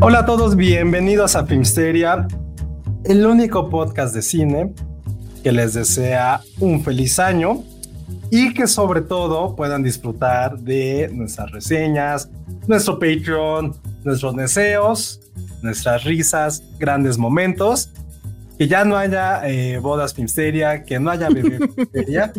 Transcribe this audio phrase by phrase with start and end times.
[0.00, 2.28] Hola a todos, bienvenidos a Filmsteria,
[3.04, 4.72] el único podcast de cine
[5.42, 7.64] que les desea un feliz año
[8.30, 12.30] y que sobre todo puedan disfrutar de nuestras reseñas,
[12.68, 15.20] nuestro Patreon, nuestros deseos,
[15.62, 17.90] nuestras risas, grandes momentos.
[18.56, 22.32] Que ya no haya eh, bodas Filmsteria, que no haya bebé Filmsteria.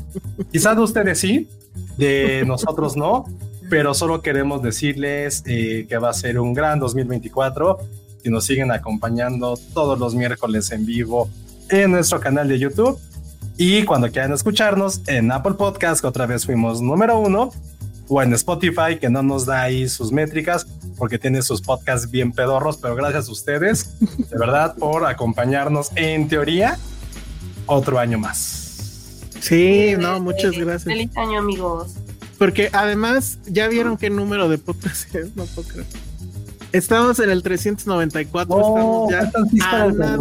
[0.49, 1.49] Quizás de ustedes sí,
[1.97, 3.25] de nosotros no,
[3.70, 7.78] pero solo queremos decirles eh, que va a ser un gran 2024
[8.23, 11.30] y nos siguen acompañando todos los miércoles en vivo
[11.70, 13.00] en nuestro canal de YouTube
[13.61, 17.52] y cuando quieran escucharnos en Apple Podcast, que otra vez fuimos número uno,
[18.08, 20.66] o en Spotify, que no nos da ahí sus métricas
[20.98, 26.30] porque tiene sus podcasts bien pedorros, pero gracias a ustedes, de verdad, por acompañarnos en
[26.30, 26.80] teoría
[27.66, 29.20] otro año más.
[29.42, 30.86] Sí, no, muchas gracias.
[30.86, 31.95] Feliz año, amigos.
[32.40, 35.86] Porque además, ya vieron qué número de podcast es, no puedo creer.
[36.72, 40.17] Estamos en el 394, Oh, estamos ya a nada.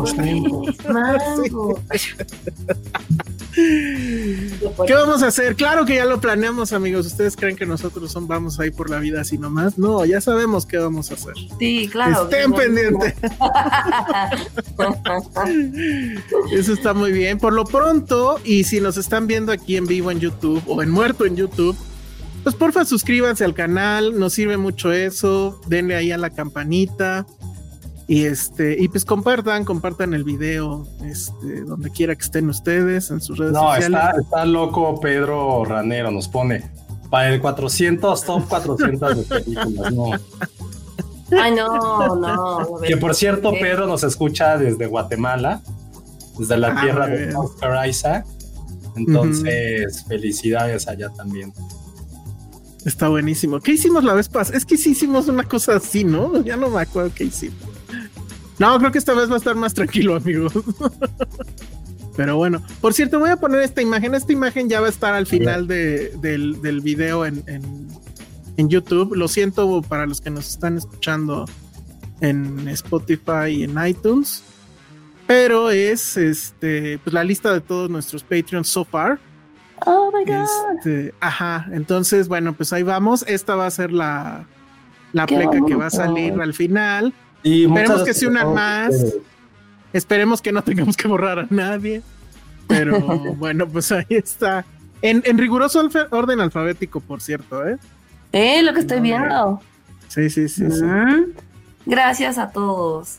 [3.55, 5.57] ¿Qué vamos a hacer?
[5.57, 7.07] Claro que ya lo planeamos, amigos.
[7.07, 9.79] ¿Ustedes creen que nosotros son, vamos ahí por la vida así nomás?
[9.79, 11.35] No, ya sabemos qué vamos a hacer.
[11.59, 12.25] Sí, claro.
[12.25, 13.15] Estén pendientes.
[16.53, 17.39] Eso está muy bien.
[17.39, 20.91] Por lo pronto, y si nos están viendo aquí en vivo en YouTube o en
[20.91, 21.77] muerto en YouTube,
[22.49, 27.27] pues porfa suscríbanse al canal, nos sirve mucho eso, denle ahí a la campanita
[28.07, 33.21] y este y pues compartan, compartan el video, este, donde quiera que estén ustedes en
[33.21, 33.89] sus redes No, sociales.
[33.89, 36.71] está, está loco Pedro Ranero, nos pone
[37.11, 40.11] para el 400, top 400 de películas, no.
[41.31, 42.81] Ay, no, no.
[42.87, 45.61] Que por cierto, Eh, Pedro nos escucha desde Guatemala,
[46.39, 47.35] desde la Ah, tierra de.
[47.35, 48.25] Oscar Isaac.
[48.97, 51.53] Entonces, felicidades allá también.
[52.89, 53.61] Está buenísimo.
[53.61, 54.57] ¿Qué hicimos la vez pasada?
[54.57, 56.43] Es que hicimos una cosa así, ¿no?
[56.43, 57.59] Ya no me acuerdo qué hicimos.
[58.59, 60.53] No, creo que esta vez va a estar más tranquilo, amigos.
[62.17, 64.15] Pero bueno, por cierto, voy a poner esta imagen.
[64.15, 67.89] Esta imagen ya va a estar al final de- del, del video en, en-
[68.57, 69.15] en YouTube.
[69.15, 71.45] Lo siento para los que nos están escuchando
[72.21, 74.43] en Spotify y en iTunes.
[75.27, 79.21] Pero es este, pues la lista de todos nuestros Patreons so far.
[79.87, 80.47] Oh my God.
[80.79, 83.25] Este, ajá, entonces, bueno, pues ahí vamos.
[83.29, 84.47] Esta va a ser la,
[85.13, 87.13] la Qué pleca que va a salir al final.
[87.43, 88.95] Y Esperemos que se unan más.
[89.93, 92.03] Esperemos que no tengamos que borrar a nadie.
[92.67, 93.01] Pero
[93.37, 94.65] bueno, pues ahí está.
[95.01, 97.79] En, en riguroso alfa- orden alfabético, por cierto, ¿eh?
[98.33, 99.61] Eh, lo que estoy viendo.
[100.09, 100.71] Sí, sí, sí.
[100.71, 100.85] sí.
[100.85, 101.33] Mm.
[101.87, 103.19] Gracias a todos.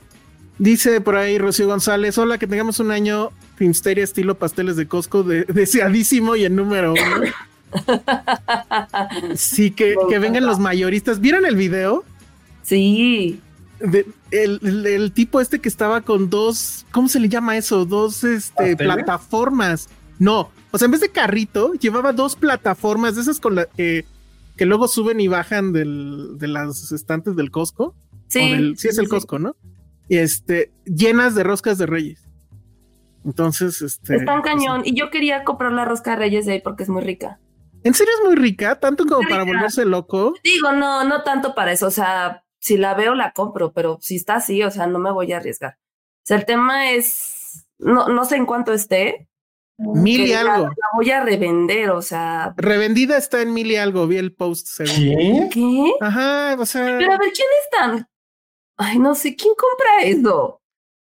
[0.59, 5.22] Dice por ahí Rocío González: Hola, que tengamos un año Filmsteria estilo pasteles de Costco,
[5.22, 7.28] de- deseadísimo y en número uno.
[9.36, 11.20] Sí, que, que vengan los mayoristas.
[11.20, 12.03] ¿Vieron el video?
[12.64, 13.40] Sí.
[13.80, 17.86] De- el, el- el tipo este que estaba con dos, ¿cómo se le llama eso?
[17.86, 19.90] Dos este, plataformas.
[20.20, 24.06] No, o sea, en vez de carrito, llevaba dos plataformas de esas con la que,
[24.58, 27.94] que luego suben y bajan del, de las estantes del Costco.
[28.28, 28.52] Sí.
[28.52, 29.56] Del- sí, es el Costco, ¿no?
[30.08, 32.22] Y este, llenas de roscas de reyes.
[33.26, 34.16] Entonces, este.
[34.16, 34.82] Está un pues, cañón.
[34.86, 37.40] Y yo quería comprar la rosca de Reyes de ahí porque es muy rica.
[37.84, 40.34] en serio es muy rica, tanto como para volverse loco.
[40.44, 41.88] Digo, no, no tanto para eso.
[41.88, 45.12] O sea, si la veo, la compro, pero si está así, o sea, no me
[45.12, 45.78] voy a arriesgar.
[45.80, 47.66] O sea, el tema es.
[47.78, 49.28] No, no sé en cuánto esté.
[49.78, 50.68] Mil y la- algo.
[50.68, 52.54] La voy a revender, o sea.
[52.58, 55.50] Revendida está en mil y algo, vi el post según.
[55.50, 55.50] ¿Qué?
[55.54, 55.94] ¿Qué?
[56.02, 56.98] Ajá, o sea.
[56.98, 58.10] Pero a ver, ¿quién es tan?
[58.78, 60.59] Ay, no sé, ¿quién compra eso?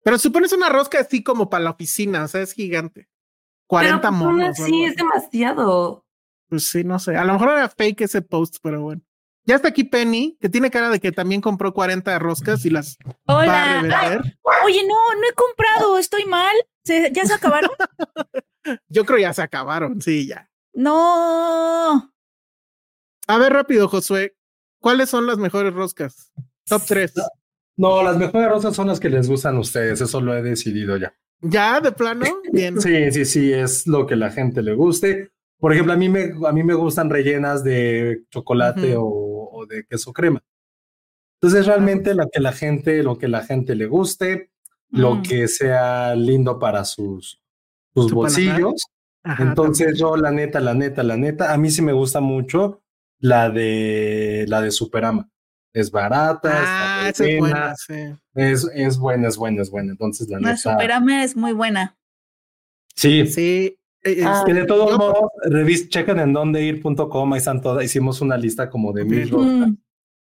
[0.02, 3.08] Pero supones una rosca así como para la oficina, o sea, es gigante.
[3.66, 4.60] 40 Pero, pues, monos.
[4.60, 6.06] algo es demasiado.
[6.48, 7.16] Pues sí, no sé.
[7.16, 9.02] A lo mejor era fake ese post, pero bueno.
[9.44, 12.96] Ya está aquí Penny, que tiene cara de que también compró 40 roscas y las
[13.28, 13.64] va a Hola.
[13.64, 14.38] Ay, revender.
[14.64, 16.54] oye, no, no he comprado, estoy mal.
[16.84, 17.70] ¿Se- ¿Ya se acabaron?
[18.88, 20.50] Yo creo ya se acabaron, sí, ya.
[20.74, 22.12] no.
[23.26, 24.36] A ver, rápido, Josué.
[24.80, 26.32] ¿Cuáles son las mejores roscas?
[26.66, 27.12] Top 3.
[27.80, 30.96] No, las mejores rosas son las que les gustan a ustedes, eso lo he decidido
[30.98, 31.14] ya.
[31.40, 32.26] ¿Ya de plano?
[32.52, 32.78] Bien.
[32.80, 35.30] Sí, sí, sí, es lo que la gente le guste.
[35.58, 39.84] Por ejemplo, a mí me, a mí me gustan rellenas de chocolate o, o de
[39.86, 40.42] queso crema.
[41.40, 44.50] Entonces, realmente lo que la gente, lo que la gente le guste,
[44.90, 45.22] lo Mm.
[45.22, 47.40] que sea lindo para sus,
[47.94, 48.74] sus bolsillos.
[49.22, 52.82] Ajá, Entonces, yo, la neta, la neta, la neta, a mí sí me gusta mucho
[53.18, 55.30] la de la de Superama.
[55.72, 57.94] Es barata, Ah, está es buena, buena, sí.
[58.34, 59.92] es, es buena, es buena, es buena.
[59.92, 60.56] Entonces, la La neta.
[60.72, 61.96] Superame es muy buena.
[62.96, 63.76] Sí, Sí.
[64.02, 64.42] eh, Ah.
[64.46, 68.68] Que de todos Yo- modos, revis, chequen en dondeir.com, ahí están todas, hicimos una lista
[68.68, 69.32] como de mil.
[69.32, 69.76] Mm.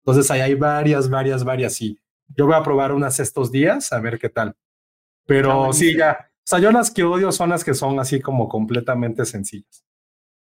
[0.04, 1.98] Entonces ahí hay varias, varias, varias, y
[2.34, 4.56] yo voy a probar unas estos días a ver qué tal.
[5.26, 5.90] Pero buenísimo.
[5.92, 9.24] sí, ya, o sea, yo las que odio son las que son así como completamente
[9.26, 9.84] sencillas.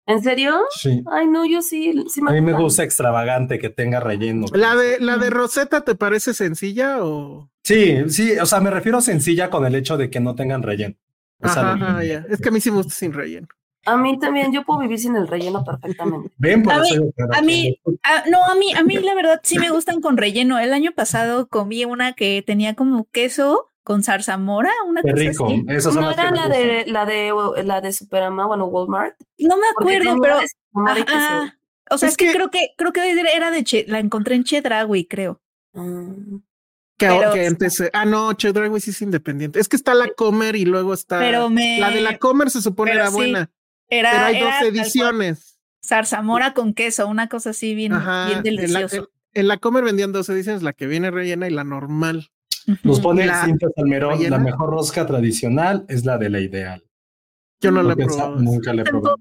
[0.06, 0.60] ¿En serio?
[0.72, 1.02] Sí.
[1.12, 4.46] Ay, no, yo sí, sí A mí me gusta extravagante, que tenga relleno.
[4.54, 7.50] ¿La de, ¿La de Rosetta te parece sencilla o...?
[7.64, 10.96] Sí, sí, o sea, me refiero sencilla con el hecho de que no tengan relleno.
[11.40, 12.26] O sea, Ajá, lo- ajá, ya.
[12.30, 13.48] Es que a mí sí me gusta sin relleno.
[13.86, 16.32] A mí también, yo puedo vivir sin el relleno perfectamente.
[16.38, 17.80] Ven, por A eso mí- a mí-
[18.30, 20.60] no, a mí, a mí la verdad sí me gustan con relleno.
[20.60, 25.46] El año pasado comí una que tenía como queso con zarzamora, una Qué cosa rico.
[25.48, 25.66] así.
[25.68, 27.34] Esas son ¿No era la de, la de
[27.64, 29.16] la de Superama, bueno, Walmart?
[29.40, 30.40] No me acuerdo, pero
[31.06, 31.58] ajá.
[31.90, 34.36] o sea, Es es que, que- creo que creo que era de che, la encontré
[34.36, 35.42] en Chedraui, creo.
[35.74, 36.38] Mm.
[36.98, 39.60] Que, Pero- que Ah, no, Chedraui sí es independiente.
[39.60, 41.20] Es que está la Comer y luego está...
[41.20, 43.50] Pero me La de la Comer se supone era sí, buena,
[43.90, 45.60] era, pero hay era dos ediciones.
[45.84, 48.28] zarzamora con queso, una cosa así bien, Ajá.
[48.28, 48.96] bien En la, delicioso.
[48.96, 52.30] en- en la Comer vendían dos ediciones, la que viene rellena y la normal.
[52.84, 56.84] Nos pone La- el Cintia Salmerón, la mejor rosca tradicional es la de la ideal.
[57.62, 58.36] Yo no la he probado.
[58.38, 59.18] Nunca le he probado.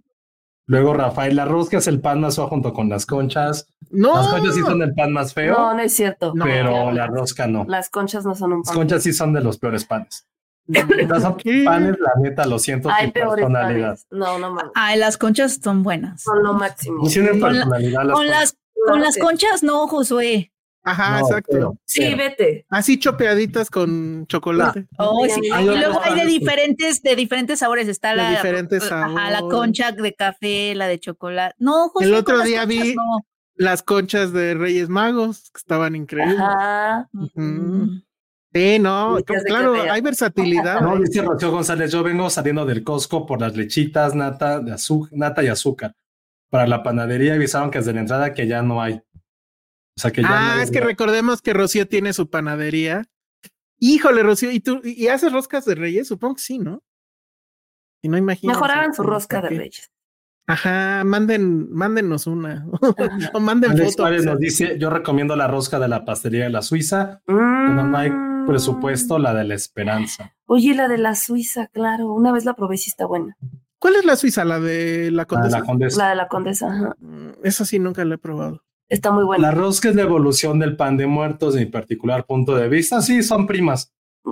[0.66, 3.66] Luego, Rafael, la rosca es el pan más feo junto con las conchas.
[3.90, 6.32] No, Las conchas sí son el pan más feo, No, no es cierto.
[6.34, 6.44] No.
[6.44, 7.64] pero la rosca no.
[7.68, 8.76] Las conchas no son un Las pan.
[8.76, 10.26] conchas sí son de los peores panes.
[10.68, 10.80] no.
[11.08, 11.22] Las
[11.64, 13.88] panes, la neta, lo siento, Hay personalidad.
[13.96, 14.06] panes.
[14.12, 14.70] No, no mames.
[14.76, 16.22] Ay, las conchas son buenas.
[16.22, 17.02] Son lo máximo.
[17.02, 18.56] No tienen Con las las
[18.86, 20.51] con las conchas no, Josué.
[20.84, 21.48] Ajá, No, exacto.
[21.52, 24.86] pero- Sí, pero- Así Así chopeaditas con chocolate.
[24.98, 27.86] Oh, Sí, Y luego hay de diferentes, de diferentes sabores.
[27.88, 29.56] Está De la, diferentes ajá, la sabores.
[29.58, 31.54] concha de café, la de chocolate.
[31.58, 33.02] No, Josué, El otro día conchas vi- no.
[33.54, 36.38] Las conchas de Reyes Magos, que estaban increíbles.
[36.40, 37.08] Ajá.
[37.34, 38.02] Mm.
[38.54, 40.80] Sí, no, claro, hay versatilidad.
[40.80, 45.08] No, dice Rocío González, yo vengo saliendo del Costco por las lechitas, nata, de azú-
[45.12, 45.94] nata y azúcar.
[46.50, 49.00] Para la panadería avisaron que desde la entrada que ya no hay.
[49.96, 53.04] O sea que ya no Ah, es que recordemos que Rocío tiene su panadería.
[53.78, 56.08] Híjole, Rocío, ¿y tú y haces roscas de Reyes?
[56.08, 56.82] Supongo que sí, ¿no?
[58.02, 58.52] Y no imagino.
[58.52, 59.90] Mejoraran su rosca de reyes.
[60.48, 62.66] Ajá, manden, mándenos una.
[63.32, 64.24] o manden Alex fotos.
[64.24, 68.10] Nos dice, yo recomiendo la rosca de la pastelería de la Suiza, pero no hay
[68.10, 68.46] Mm.
[68.46, 70.34] presupuesto, la de la esperanza.
[70.46, 72.12] Oye, la de la Suiza, claro.
[72.12, 73.36] Una vez la probé y sí está buena.
[73.78, 74.44] ¿Cuál es la Suiza?
[74.44, 75.58] La de la La de Condesa.
[75.60, 75.98] la condesa.
[76.02, 76.96] La de la condesa, ajá.
[76.98, 78.64] Mm, Esa sí nunca la he probado.
[78.92, 79.48] Está muy buena.
[79.48, 83.00] La rosca es la evolución del pan de muertos, de mi particular punto de vista.
[83.00, 83.90] Sí, son primas.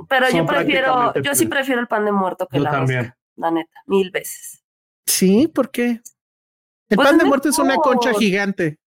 [0.08, 3.00] Pero yo prefiero, yo sí prefiero el pan de muerto que Yo la también.
[3.04, 3.18] rosca.
[3.36, 4.62] La neta, mil veces.
[5.06, 6.00] Sí, ¿por qué?
[6.90, 8.78] El Pues pan de muerto es una concha gigante.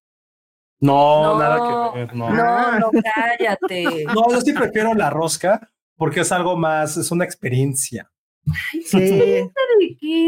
[0.79, 2.27] No, No, nada que ver, no.
[2.27, 2.77] Ah.
[2.79, 4.05] No, no, cállate.
[4.13, 8.11] No, yo sí prefiero la rosca porque es algo más, es una experiencia.
[8.85, 9.49] Sí.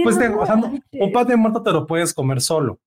[0.04, 2.80] Pues te- o sea, no, un pan de muerto te lo puedes comer solo.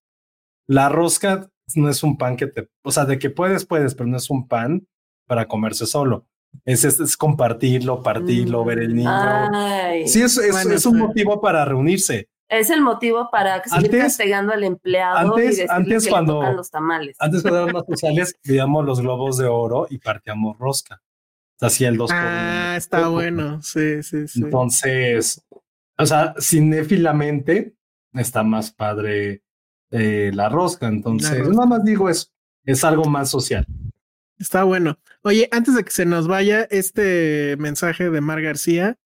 [0.67, 4.09] La rosca no es un pan que te, o sea, de que puedes, puedes, pero
[4.09, 4.87] no es un pan
[5.27, 6.27] para comerse solo.
[6.65, 9.11] Es, es, es compartirlo, partirlo, ver el niño.
[9.11, 10.99] Ay, sí, es, es, Bueno, es un sí.
[11.01, 12.29] motivo para reunirse.
[12.49, 16.43] es el motivo para seguir Antes- castigando al empleado antes- y decirle antes que cuando-
[16.43, 17.17] le los tamales.
[17.21, 21.03] Antes cuando eran más sociales, veíamos los globos de oro y partíamos rosca.
[21.61, 23.61] Hacía el dos por Ah, está bueno.
[23.61, 24.41] Sí, sí, sí.
[24.43, 25.45] Entonces,
[25.99, 27.75] o sea, cinéfilamente
[28.15, 29.43] está más padre
[29.91, 30.87] eh, la rosca.
[30.89, 31.55] Entonces, La rosca.
[31.55, 32.29] nada más digo eso.
[32.65, 33.67] Es algo más social.
[34.39, 34.99] Está bueno.
[35.23, 38.97] Oye, antes de que se nos vaya este mensaje de Mar García,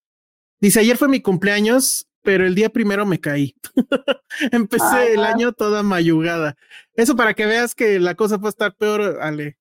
[0.61, 3.55] dice, ayer fue mi cumpleaños, pero el día primero me caí.
[4.53, 6.57] Empecé Ay, el año toda mayugada.
[6.95, 9.59] Eso para que veas que la cosa puede estar peor, Ale.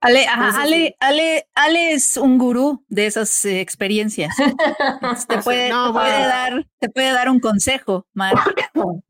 [0.00, 4.34] Ale, ajá, Ale, Ale, Ale es un gurú de esas eh, experiencias.
[5.28, 8.34] te puede, No, te puede dar, te puede dar un consejo, Mar.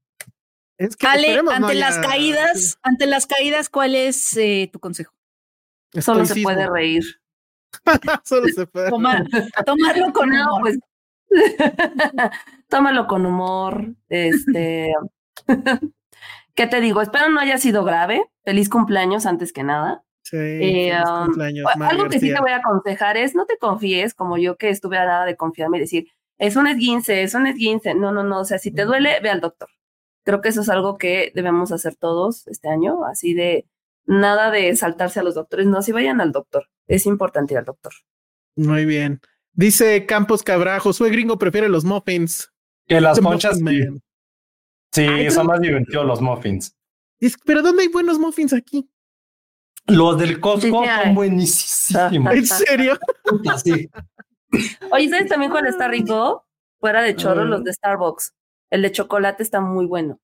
[0.81, 4.71] Es que Ale, esperemos no ante las haya- caídas, ante las caídas, ¿cuál es eh,
[4.73, 5.13] tu consejo?
[6.01, 7.03] Solo se puede reír.
[8.25, 8.89] Solo se puede.
[8.91, 9.27] Tomar,
[9.67, 10.61] tomarlo con No, humor.
[10.63, 10.79] pues.
[12.69, 13.95] Tómalo con humor.
[14.09, 14.93] Este.
[16.55, 17.01] ¿Qué te digo?
[17.03, 18.23] Espero no haya sido grave.
[18.45, 20.03] Feliz cumpleaños antes que nada.
[20.23, 23.57] Sí, Eh, feliz um, cumpleaños, Algo que sí te voy a aconsejar es no te
[23.59, 26.09] confíes como yo que estuve a nada de confiarme y decir,
[26.39, 27.95] es un esguince, es un esguince.
[27.95, 28.41] No, no, no.
[28.41, 29.69] O sea, si te duele, ve al doctor.
[30.31, 33.67] Creo que eso es algo que debemos hacer todos este año, así de
[34.07, 35.67] nada de saltarse a los doctores.
[35.67, 36.69] No, si vayan al doctor.
[36.87, 37.93] Es importante ir al doctor.
[38.55, 39.21] Muy bien.
[39.55, 42.53] Dice Campos Cabrajo, soy gringo, prefiere los muffins.
[42.87, 44.01] Que las The conchas Muffin
[44.93, 46.77] sí, sí, Ay, son más divertidos los muffins.
[47.45, 48.89] Pero ¿dónde hay buenos muffins aquí?
[49.89, 51.05] Los del Costco Sí, sí hay.
[51.07, 52.33] son buenísimos.
[52.35, 52.97] ¿En serio?
[53.25, 53.91] Puta, sí.
[54.93, 56.47] Oye, ¿sabes también cuál está rico?
[56.79, 58.33] Fuera de chorro, los de Starbucks.
[58.71, 60.21] El de chocolate está muy bueno.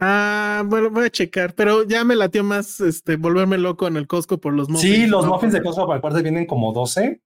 [0.00, 4.06] Ah, bueno, voy a checar, pero ya me latió más este volverme loco en el
[4.06, 4.94] Costco por los muffins.
[4.94, 5.32] Sí, los ¿no?
[5.34, 7.20] muffins de Costco para cuartos vienen como 12.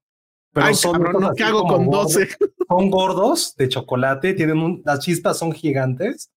[0.52, 2.14] Pero Ay, son cabrón, no, ¿qué hago con gordos.
[2.14, 2.28] 12?
[2.68, 6.30] Son gordos de chocolate, tienen un, las chispas son gigantes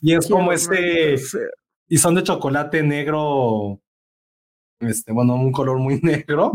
[0.00, 1.16] y es como este,
[1.88, 3.80] y son de chocolate negro,
[4.80, 6.52] este, bueno, un color muy negro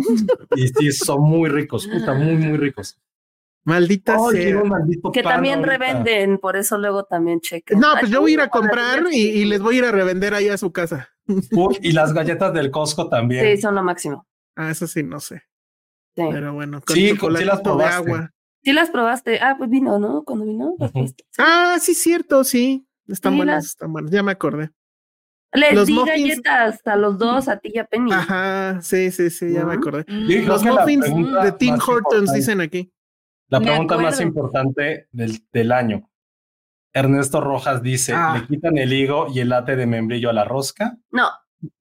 [0.55, 2.97] y sí, son muy ricos, puta, muy, muy ricos.
[3.65, 4.61] Maldita Ay, sea.
[5.11, 5.77] Que también ahorita.
[5.77, 7.79] revenden, por eso luego también chequen.
[7.79, 9.77] No, Ay, pues yo voy a ir a las comprar y, y les voy a
[9.79, 11.09] ir a revender ahí a su casa.
[11.51, 13.43] Uy, y las galletas del Costco también.
[13.55, 14.27] Sí, son lo máximo.
[14.55, 15.41] Ah, eso sí, no sé.
[16.15, 16.23] Sí.
[16.31, 17.95] Pero bueno, con Sí, sí chocolate las de probaste.
[17.95, 18.31] agua.
[18.63, 19.39] Sí las probaste.
[19.41, 20.23] Ah, pues vino, ¿no?
[20.23, 20.75] Cuando vino.
[20.79, 21.23] las probaste.
[21.39, 22.87] Ah, sí, cierto, sí.
[23.07, 24.11] Están Sí, buenas, las- están buenas.
[24.11, 24.69] Ya me acordé.
[25.53, 26.05] Les Los di muffins-
[26.43, 28.11] galletas a los dos, a ti y a Penny.
[28.11, 30.01] Ajá, sí, sí, sí, ya me acordé.
[30.07, 30.27] Mm.
[30.27, 32.91] Creo Los muffins de Tim Hortons importante- dicen aquí.
[33.47, 36.09] La Me pregunta más importante del, del año.
[36.93, 38.37] Ernesto Rojas dice, Ah.
[38.39, 40.97] ¿le quitan el higo y el late de membrillo a la rosca?
[41.11, 41.29] No,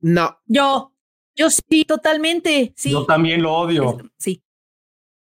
[0.00, 0.92] No, Yo,
[1.37, 2.73] yo sí, totalmente.
[2.76, 2.90] Sí.
[2.92, 3.99] Yo también lo odio.
[3.99, 4.40] Es- Sí.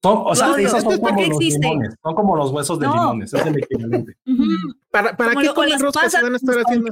[0.04, 1.96] Son, o sea, esos son ¿Por como los limones.
[2.02, 2.94] Son como los huesos de No.
[2.94, 3.34] limones.
[3.34, 4.18] Es el equivalente.
[4.92, 6.90] ¿para, para qué comen las rosca se van a en estar haciendo?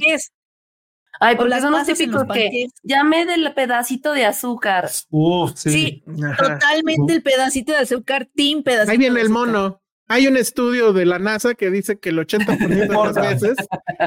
[1.19, 2.71] Ay, porque las son los típicos que panqués.
[2.83, 4.89] llame del pedacito de azúcar.
[5.09, 6.03] Uf, sí.
[6.37, 9.81] Totalmente el pedacito de azúcar, team pedacito Ahí viene de el mono.
[10.11, 13.57] Hay un estudio de la NASA que dice que el 80% de las veces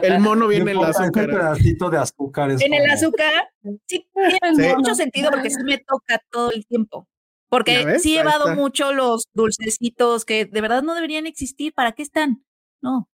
[0.02, 1.28] el mono No viene en el azúcar.
[1.28, 3.48] Un pedacito de azúcar es En el azúcar,
[3.86, 4.74] sí, tiene Sí.
[4.76, 7.06] mucho sentido porque sí me toca todo el tiempo.
[7.06, 7.12] ¿Ya
[7.50, 8.54] Porque sí he Ahí evado está.
[8.56, 11.72] mucho los dulcecitos que de verdad no deberían existir.
[11.74, 12.42] ¿Para qué están?
[12.80, 13.08] No.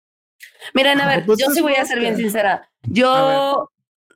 [0.72, 2.70] Miren, a Ah, ver, pues yo sí voy a ser bien sincera.
[2.84, 3.68] Yo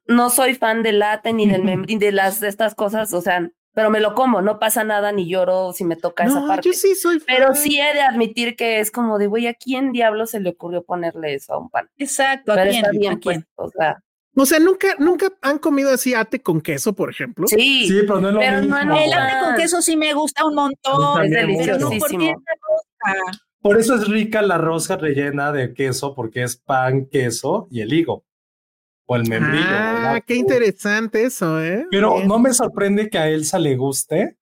[0.07, 3.21] no soy fan del latte ni del membrillo, ni de las de estas cosas, o
[3.21, 6.69] sea, pero me lo como, no pasa nada ni lloro si me toca esa parte.
[6.69, 7.57] yo sí soy Pero fan.
[7.57, 10.83] sí he de admitir que es como de, güey, ¿a quién diablo se le ocurrió
[10.83, 11.89] ponerle eso a un pan?
[11.97, 12.53] Exacto.
[12.53, 12.85] ¿A Pero quién?
[12.85, 13.47] está bien, ¿A quién?
[13.55, 13.97] pues, o sea,
[14.37, 17.47] O sea, nunca, nunca han comido así ate con queso, por ejemplo.
[17.49, 18.77] sí, Sí, pero no es lo Pero mismo.
[18.77, 21.25] El ate con queso sí me gusta un montón.
[21.25, 21.71] Es Pero no, mucho.
[21.79, 22.43] ¿por qué deliciosísimo.
[23.61, 27.93] Por eso es rica la rosca rellena de queso, porque es pan, queso y el
[27.93, 28.25] higo.
[29.13, 29.65] O el membrillo.
[29.69, 30.23] Ah, ¿verdad?
[30.27, 31.87] qué interesante eso, ¿eh?
[31.91, 32.29] Pero Bien.
[32.29, 34.37] no me sorprende que a Elsa le guste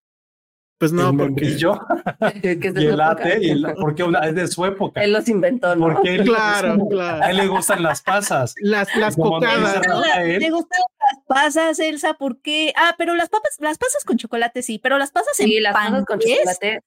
[0.77, 1.79] Pues no, el porque membrillo
[2.41, 3.45] que es de y su el latte, época.
[3.45, 5.03] y el- porque una- es de su época.
[5.03, 5.87] Él los inventó, ¿no?
[5.93, 7.23] Porque él- Claro, claro.
[7.23, 8.55] a él le gustan las pasas.
[8.61, 9.81] las, las cocadas.
[9.87, 9.99] ¿no?
[10.01, 10.15] nada.
[10.15, 10.39] a él.
[10.39, 12.73] Me gustan las pasas, Elsa, ¿por qué?
[12.75, 15.73] Ah, pero las papas, las pasas con chocolate sí, pero las pasas Sí, en las
[15.73, 16.81] pasas con chocolate.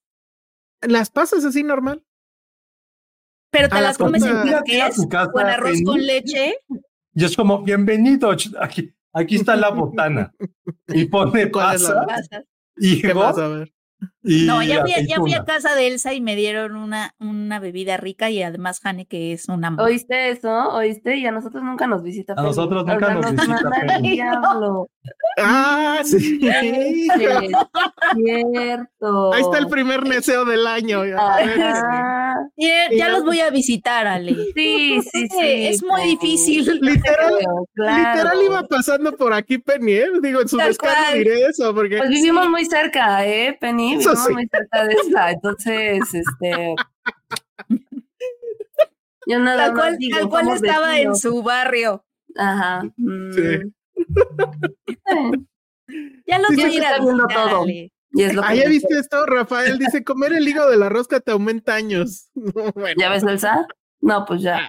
[0.81, 2.03] Las pasas así normal.
[3.51, 4.33] pero te a las comes en
[5.09, 6.57] casa, con arroz con leche.
[7.15, 8.31] Y es como, bienvenido,
[8.61, 10.33] aquí, aquí está la botana.
[10.89, 12.43] Y pone ¿Cuál es la- pasa,
[12.77, 13.39] ¿Qué más?
[13.39, 13.73] A ver.
[14.25, 17.15] y No, ya fui, a- ya fui a casa de Elsa y me dieron una,
[17.21, 19.87] una bebida rica y además Jane que es una amor.
[19.87, 20.73] ¿Oíste eso?
[20.75, 21.17] ¿Oíste?
[21.17, 22.33] Y a nosotros nunca nos visita.
[22.33, 22.49] A Penny.
[22.49, 24.11] nosotros nunca nos visita el Penny.
[24.11, 24.89] diablo.
[25.39, 26.19] Ah, sí.
[26.19, 29.33] Sí, cierto.
[29.33, 31.03] Ahí está el primer neseo del año.
[31.17, 32.24] Ajá.
[32.57, 34.35] Ya, ya los voy a visitar, Ale.
[34.55, 35.67] Sí, sí, sí.
[35.67, 36.81] es muy difícil.
[36.81, 37.35] Literal,
[37.75, 38.15] Claro.
[38.17, 40.07] literal iba pasando por aquí Penny, ¿eh?
[40.23, 40.75] Digo, en su cual.
[41.15, 43.95] diré eso, porque Pues vivimos muy cerca, ¿eh, Penny?
[43.95, 44.33] Eso Vivimos sí.
[44.33, 45.31] muy cerca de esa.
[45.31, 46.75] Entonces, este.
[49.27, 52.05] Yo nada Tal más cual, digo, tal cual estaba en su barrio.
[52.37, 52.83] Ajá.
[52.97, 53.33] mm.
[53.33, 53.73] Sí.
[56.27, 57.63] Ya los Sí, voy a ir a visitar, todo.
[57.65, 57.93] Ale.
[58.15, 59.27] Y es lo que Ah, ¿ya me- viste esto?
[59.27, 62.31] Rafael dice, comer el hígado de la rosca te aumenta años.
[62.35, 62.95] No, bueno.
[62.99, 63.67] ¿Ya ves, Elsa?
[64.01, 64.61] No, pues ya.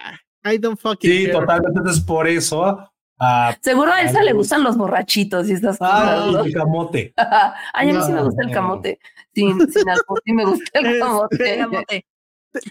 [0.44, 1.32] I don't fucking Sí, care.
[1.38, 1.78] totalmente.
[1.78, 2.78] Entonces, por eso
[3.18, 6.20] a Seguro a Elsa le gustan los borrachitos y estas cosas.
[6.24, 6.44] Ay, ¿no?
[6.44, 7.14] el camote.
[7.72, 8.54] Ay, a mí sí me No, gusta el no.
[8.54, 8.98] camote.
[9.34, 11.58] Sin, sin alcohol, sí me gusta el Este, camote.
[11.58, 12.06] Camote.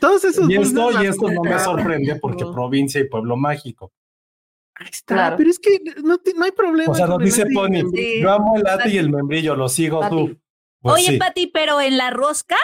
[0.01, 3.91] Todos esos Y esto, y esto no me sorprende porque provincia y pueblo mágico.
[4.75, 5.35] Ahí está, Claro.
[5.37, 6.91] pero es que no, te- no hay problema.
[6.91, 7.83] O sea, nos dice Pony.
[7.93, 8.19] Sí.
[8.21, 10.15] yo amo el latte y el membrillo, lo sigo Pati.
[10.15, 10.37] tú.
[10.85, 11.17] Pues Oye, sí.
[11.17, 12.57] Pati, pero en la rosca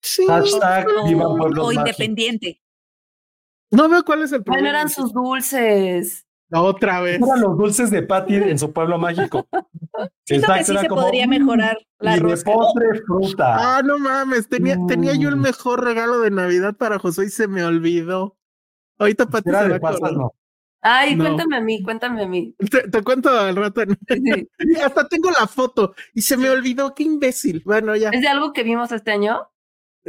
[0.00, 0.24] Sí.
[0.26, 0.86] Hashtag
[1.60, 2.62] o, independiente.
[3.70, 4.68] No veo cuál es el problema.
[4.68, 6.26] Bueno, eran sus dulces.
[6.50, 7.20] Otra vez.
[7.22, 9.46] Eran los dulces de Patty en su pueblo mágico.
[10.26, 12.52] Siento que Exacto, sí se como, podría mm, mejorar la y de rosca.
[12.52, 13.76] postre fruta.
[13.78, 15.40] Ah, no mames, tenía, tenía yo el Mm.
[15.42, 18.36] mejor regalo de Navidad para José y se me olvidó.
[18.98, 20.12] Ahorita Pati Era se va de a acordar.
[20.14, 20.32] no.
[20.82, 21.24] Ay, No.
[21.24, 22.54] cuéntame a mí, cuéntame a mí.
[22.70, 23.82] Te, te cuento al rato.
[24.08, 24.48] Sí.
[24.84, 27.62] Hasta tengo la foto y se me olvidó, qué imbécil.
[27.64, 28.10] Bueno, ya.
[28.10, 29.48] ¿Es de algo que vimos este año?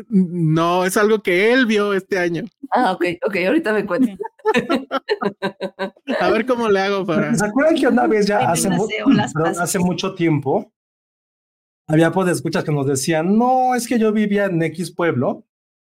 [0.10, 2.44] No, es algo que él vio este año.
[2.72, 4.12] Ah, ok, ok, ahorita me cuento.
[6.20, 7.34] A ver cómo le hago para.
[7.36, 9.64] ¿Se acuerdan que una vez ya Ay, hace, me mu- deseo las perdón, pasas.
[9.64, 10.72] hace mucho tiempo
[11.88, 15.46] había pues escuchas que nos decían, no, es que yo vivía en X pueblo,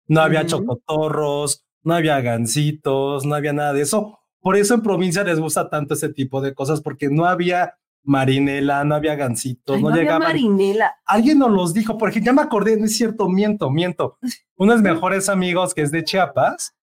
[0.08, 4.20] no había chocotorros, no había gancitos, no había nada de eso.
[4.46, 7.74] Por eso en provincia les gusta tanto ese tipo de cosas, porque no había
[8.04, 10.28] marinela, no había gancitos, Ay, no, no había llegaban.
[10.28, 10.94] marinela.
[11.04, 14.18] Alguien nos los dijo, porque ya me acordé, no es cierto, miento, miento.
[14.56, 16.76] Unos mejores amigos que es de Chiapas,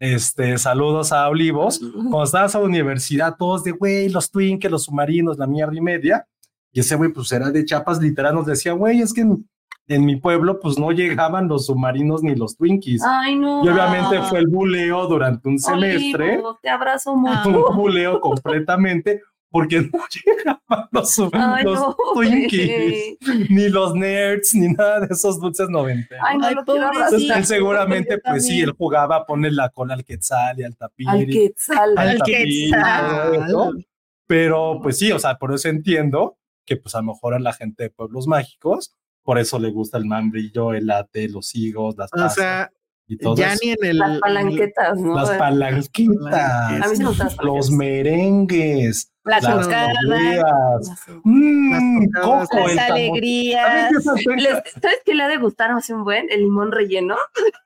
[0.00, 4.82] este, saludos a Olivos, cuando estabas a la universidad, todos de, güey, los Twinkies, los
[4.82, 6.26] submarinos, la mierda y media,
[6.72, 9.48] y ese güey, pues era de Chiapas, literal, nos decía, güey, es que en,
[9.88, 13.02] en mi pueblo, pues no llegaban los submarinos ni los Twinkies.
[13.04, 13.64] Ay, no.
[13.64, 17.68] y obviamente fue el buleo durante un semestre, Olivo, te abrazo mucho.
[17.70, 21.96] Un buleo completamente, porque no llegaban los, Ay, los no.
[22.14, 23.16] Twinkies
[23.48, 26.24] ni los nerds, ni nada de esos dulces noventeros.
[26.26, 26.86] Ay, no Ay, lo quiero pobrecito.
[26.88, 27.20] abrazar.
[27.20, 30.76] Entonces, él seguramente, pues sí, él jugaba a poner la cola al quetzal y al
[30.76, 31.08] tapir.
[31.08, 31.96] Al quetzal.
[31.96, 33.86] al Al tapir y quetzal.
[34.26, 37.52] Pero pues sí, o sea, por eso entiendo que pues a lo mejor a la
[37.52, 38.92] gente de pueblos mágicos,
[39.26, 42.70] por eso le gusta el membrillo, el latte, los higos, las O pasas sea,
[43.08, 43.60] y todo ya eso.
[43.62, 43.98] ni en el.
[43.98, 45.14] Las palanquetas, ¿no?
[45.16, 47.70] Las palanquitas, A mí sí me gustan las los palanquetas.
[47.70, 52.92] merengues, La las toscada, tostadas, Las- mm, Las coco, las el tamal.
[52.92, 53.64] alegrías.
[53.64, 56.26] ¿Saben qué esas Les- ¿Sabes qué le ha de gustar hace un buen?
[56.30, 57.16] El limón relleno.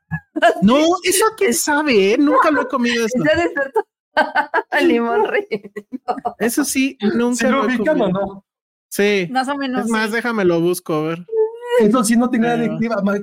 [0.62, 2.16] No, eso quién sabe, ¿eh?
[2.18, 3.18] Nunca lo he comido eso.
[3.24, 3.86] Ya de ser to-
[4.78, 5.70] el limón relleno.
[6.38, 8.08] Eso sí, nunca ¿Sí lo he ubican o comido.
[8.20, 8.44] no?
[8.88, 9.28] Sí.
[9.30, 9.84] Más o menos.
[9.84, 10.16] Es más, sí.
[10.16, 11.26] déjame lo busco, a ver.
[11.80, 12.56] Eso sí no tenía
[13.02, 13.18] ma-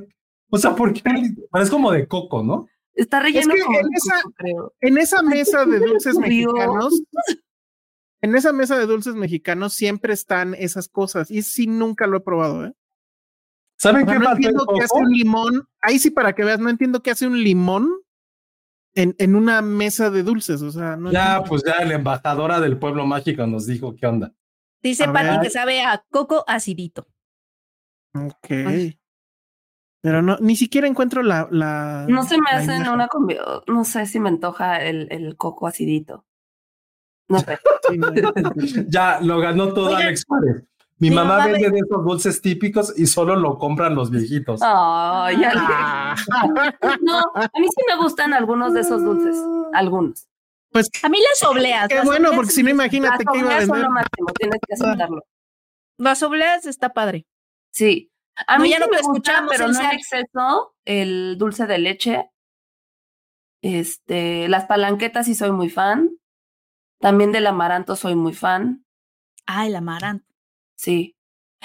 [0.50, 1.02] O sea, porque
[1.54, 2.68] es como de coco, ¿no?
[2.94, 4.74] Está relleno que como en esa- coco, creo.
[4.82, 7.02] En esa mesa de dulces mexicanos,
[8.22, 11.30] en esa mesa de dulces mexicanos siempre están esas cosas.
[11.30, 12.74] Y sí, nunca lo he probado, ¿eh?
[13.80, 15.68] ¿Saben O sea, qué no entiendo qué hace un limón.
[15.82, 17.88] Ahí sí, para que veas, no entiendo qué hace un limón
[18.96, 20.64] en, en una mesa de dulces.
[20.64, 21.50] O sea, no Ya, entiendo.
[21.50, 24.34] pues ya la embajadora del pueblo mágico nos dijo qué onda.
[24.82, 27.08] Dice A Pati que sabe a coco acidito.
[28.26, 28.96] Ok.
[30.02, 31.48] Pero no, ni siquiera encuentro la.
[31.52, 33.38] la No se me hace en una combi.
[33.68, 36.26] No sé si me antoja el, el coco acidito.
[37.30, 37.60] No sé.
[37.90, 38.12] Sí, no.
[38.90, 40.02] Ya lo ganó todo Oigan.
[40.04, 40.64] Alex Juárez.
[41.00, 44.60] Mi Mi mamá mamá vende de esos dulces típicos y solo lo compran los viejitos.
[44.64, 45.62] Ay, Ale.
[45.64, 46.16] Ah,
[47.02, 49.38] No, a mí sí me gustan algunos de esos dulces.
[49.74, 50.28] Algunos.
[50.72, 51.88] pues A mí las obleas.
[51.88, 53.88] qué las bueno, obleas- porque si no, imagínate que iba a obleas son vender.
[53.90, 55.22] lo máximo, tienes que aceptarlo.
[56.00, 57.26] Las obleas está padre.
[57.78, 58.12] Sí.
[58.48, 61.66] A No, mí ya sí no me gusta, escuchamos, pero no en exceso, el dulce
[61.68, 62.30] de leche.
[63.62, 66.12] Este, las palanquetas sí soy muy fan.
[67.00, 68.86] También del amaranto soy muy fan.
[69.46, 70.26] Ah, el amaranto.
[70.76, 71.16] Sí.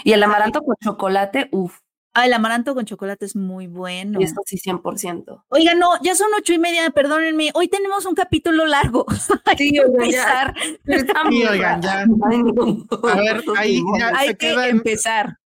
[0.05, 1.79] Y el amaranto con chocolate, uff,
[2.15, 4.21] Ah, el amaranto con chocolate es muy bueno.
[4.21, 5.45] y esto sí 100%.
[5.49, 7.51] Oiga, no, ya son ocho y media, perdónenme.
[7.55, 9.07] Hoy tenemos un capítulo largo.
[9.47, 10.55] Hay Sí, que oiga, ya.
[10.87, 11.31] empezar.
[11.31, 12.01] Sí, oigan, ya.
[12.29, 12.87] Ay, no.
[13.11, 15.39] A ver, ahí ya Hay se que queda, en- empezar.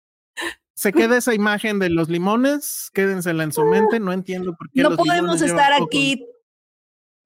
[0.75, 2.91] Se queda esa imagen de los limones.
[2.93, 4.01] Quédensela en su mente.
[4.01, 4.83] No entiendo por qué.
[4.83, 6.27] No los podemos estar aquí.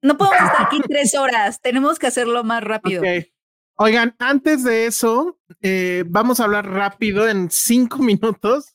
[0.02, 1.60] No podemos estar aquí tres horas.
[1.60, 3.02] Tenemos que hacerlo más rápido.
[3.02, 3.26] Ok.
[3.80, 8.74] Oigan, antes de eso, eh, vamos a hablar rápido en cinco minutos.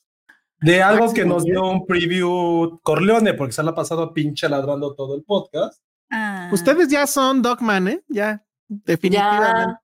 [0.60, 4.94] De algo que nos dio un preview Corleone, porque se la ha pasado pinche ladrando
[4.94, 5.82] todo el podcast.
[6.10, 6.48] Ah.
[6.52, 8.02] Ustedes ya son Dogman, ¿eh?
[8.08, 9.74] Ya, definitivamente.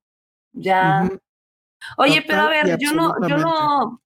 [0.52, 1.10] Ya.
[1.98, 4.00] Oye, pero a ver, yo no, yo no,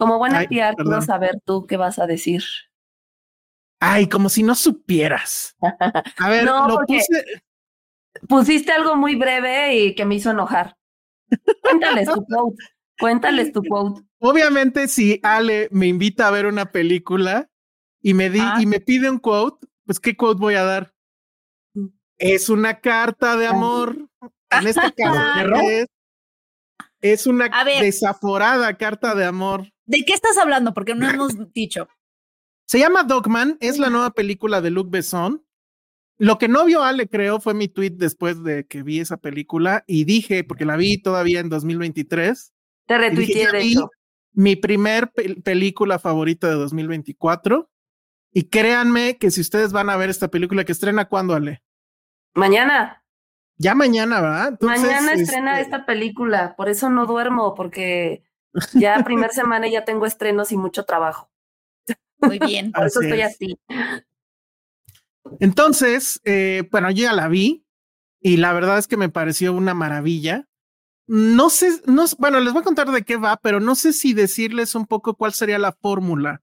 [0.00, 2.42] como buena PR, quiero saber tú qué vas a decir.
[3.80, 5.56] Ay, como si no supieras.
[6.18, 7.24] A ver, No, lo puse.
[8.28, 10.76] Pusiste algo muy breve y que me hizo enojar.
[11.62, 12.56] Cuéntales tu quote.
[12.98, 14.02] Cuéntales tu quote.
[14.18, 17.48] Obviamente, si Ale me invita a ver una película
[18.02, 18.56] y me di Ah.
[18.60, 20.92] y me pide un quote, pues ¿qué quote voy a dar?
[22.18, 24.08] Es una carta de amor
[24.50, 25.86] En este caso, es,
[27.00, 27.48] es una
[27.80, 29.72] desaforada carta de amor.
[29.90, 30.72] ¿De qué estás hablando?
[30.72, 31.88] Porque no hemos dicho.
[32.64, 35.44] Se llama Dogman, es la nueva película de Luc Besson.
[36.16, 39.82] Lo que no vio Ale, creo, fue mi tweet después de que vi esa película
[39.88, 42.52] y dije, porque la vi todavía en 2023.
[42.86, 43.84] Te retuiteé de.
[44.32, 47.68] Mi primer película favorita de 2024.
[48.32, 51.64] Y créanme que si ustedes van a ver esta película que estrena, ¿cuándo, Ale?
[52.34, 53.02] Mañana.
[53.56, 54.58] Ya mañana, ¿verdad?
[54.60, 58.22] mañana estrena este esta película, por eso no duermo, porque
[58.74, 61.30] ya primer semana ya tengo estrenos y mucho trabajo.
[62.18, 62.72] Muy bien.
[62.72, 63.58] por eso estoy así.
[65.38, 67.64] Entonces, eh, bueno, yo ya la vi
[68.20, 70.46] y la verdad es que me pareció una maravilla.
[71.06, 74.14] No sé, no, bueno, les voy a contar de qué va, pero no sé si
[74.14, 76.42] decirles un poco cuál sería la fórmula.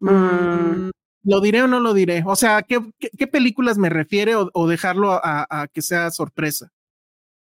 [0.00, 0.10] Mm.
[0.10, 0.90] Mm,
[1.24, 2.22] ¿Lo diré o no lo diré?
[2.26, 6.72] O sea, ¿qué, qué, películas me refiere o, dejarlo a, a, que sea sorpresa?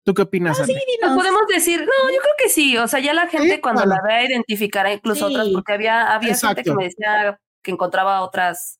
[0.05, 0.59] ¿Tú qué opinas?
[0.59, 2.77] Ah, sí, podemos decir, no, yo creo que sí.
[2.77, 6.63] O sea, ya la gente cuando la vea identificará incluso otras, porque había, había gente
[6.63, 8.79] que me decía que encontraba otras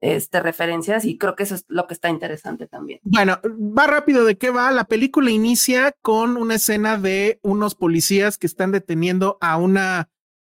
[0.00, 3.00] este, referencias y creo que eso es lo que está interesante también.
[3.02, 4.70] Bueno, va rápido de qué va.
[4.70, 10.08] La película inicia con una escena de unos policías que están deteniendo a una,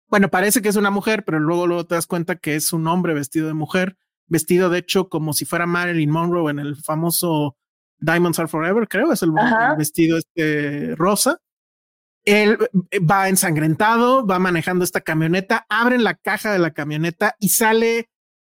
[0.09, 2.87] bueno, parece que es una mujer, pero luego, luego te das cuenta que es un
[2.89, 7.57] hombre vestido de mujer, vestido de hecho como si fuera Marilyn Monroe en el famoso
[7.99, 11.39] Diamonds Are Forever, creo, es el, el vestido este rosa.
[12.25, 12.59] Él
[13.11, 18.09] va ensangrentado, va manejando esta camioneta, abren la caja de la camioneta y sale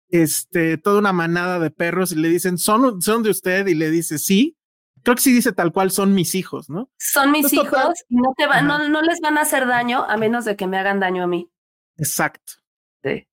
[0.08, 3.66] este, toda una manada de perros y le dicen, ¿son, son de usted?
[3.66, 4.56] Y le dice, sí.
[5.02, 6.90] Creo que sí dice tal cual, son mis hijos, ¿no?
[6.98, 10.56] Son mis hijos, no, te no, no, les van a hacer daño a menos de
[10.56, 11.50] que me hagan daño a mí.
[11.96, 12.59] Exacto.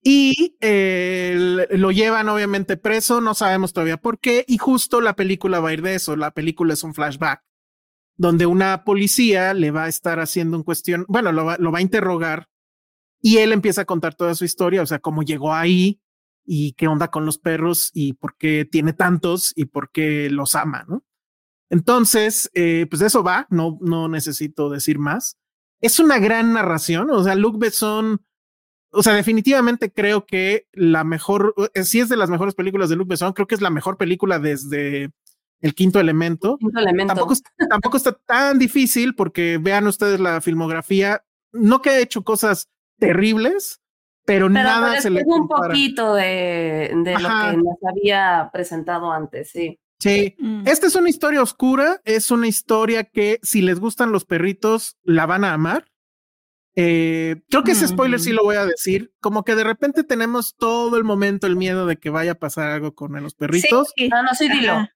[0.01, 5.59] Y eh, lo llevan obviamente preso, no sabemos todavía por qué, y justo la película
[5.59, 7.43] va a ir de eso, la película es un flashback,
[8.15, 11.79] donde una policía le va a estar haciendo un cuestión, bueno, lo va, lo va
[11.79, 12.47] a interrogar,
[13.21, 16.01] y él empieza a contar toda su historia, o sea, cómo llegó ahí,
[16.47, 20.55] y qué onda con los perros y por qué tiene tantos y por qué los
[20.55, 21.03] ama, ¿no?
[21.69, 25.37] Entonces, eh, pues de eso va, no, no necesito decir más.
[25.81, 28.25] Es una gran narración, o sea, Luc Besson,
[28.91, 32.95] o sea, definitivamente creo que la mejor, eh, si es de las mejores películas de
[32.95, 35.11] Luc Besson, creo que es la mejor película desde
[35.61, 36.57] El Quinto Elemento.
[36.57, 37.13] Quinto elemento.
[37.13, 37.35] Tampoco,
[37.69, 42.69] tampoco está tan difícil porque vean ustedes la filmografía, no que ha hecho cosas
[42.99, 43.81] terribles,
[44.25, 49.79] pero, nada se le un poquito de, de lo que nos había presentado antes, sí.
[49.99, 50.67] Sí, mm.
[50.67, 55.25] esta es una historia oscura, es una historia que si les gustan los perritos, la
[55.25, 55.85] van a amar.
[56.79, 60.55] Eh, creo que ese spoiler sí lo voy a decir, como que de repente tenemos
[60.55, 63.91] todo el momento el miedo de que vaya a pasar algo con los perritos.
[63.95, 64.87] Sí, no, no, sí, dilo.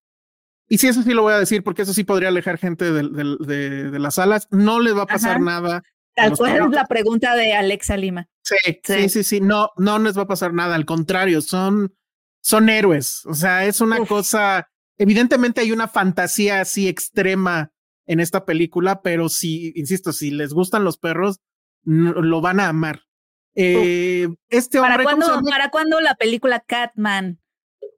[0.70, 3.02] Y sí, eso sí lo voy a decir, porque eso sí podría alejar gente de,
[3.40, 4.48] de, de las salas.
[4.52, 5.82] No les va a pasar nada.
[6.14, 8.28] Tal cual es la pregunta de Alexa Lima.
[8.44, 11.96] Sí, sí, sí, sí, no, no les va a pasar nada, al contrario, son,
[12.42, 14.68] son héroes, o sea, es una cosa,
[14.98, 17.72] evidentemente hay una fantasía así extrema
[18.08, 21.40] en esta película, pero si, insisto, si les gustan los perros,
[21.84, 23.02] lo van a amar.
[23.54, 27.42] Eh, este hombre, ¿Para cuándo, ¿Para cuándo la película Catman?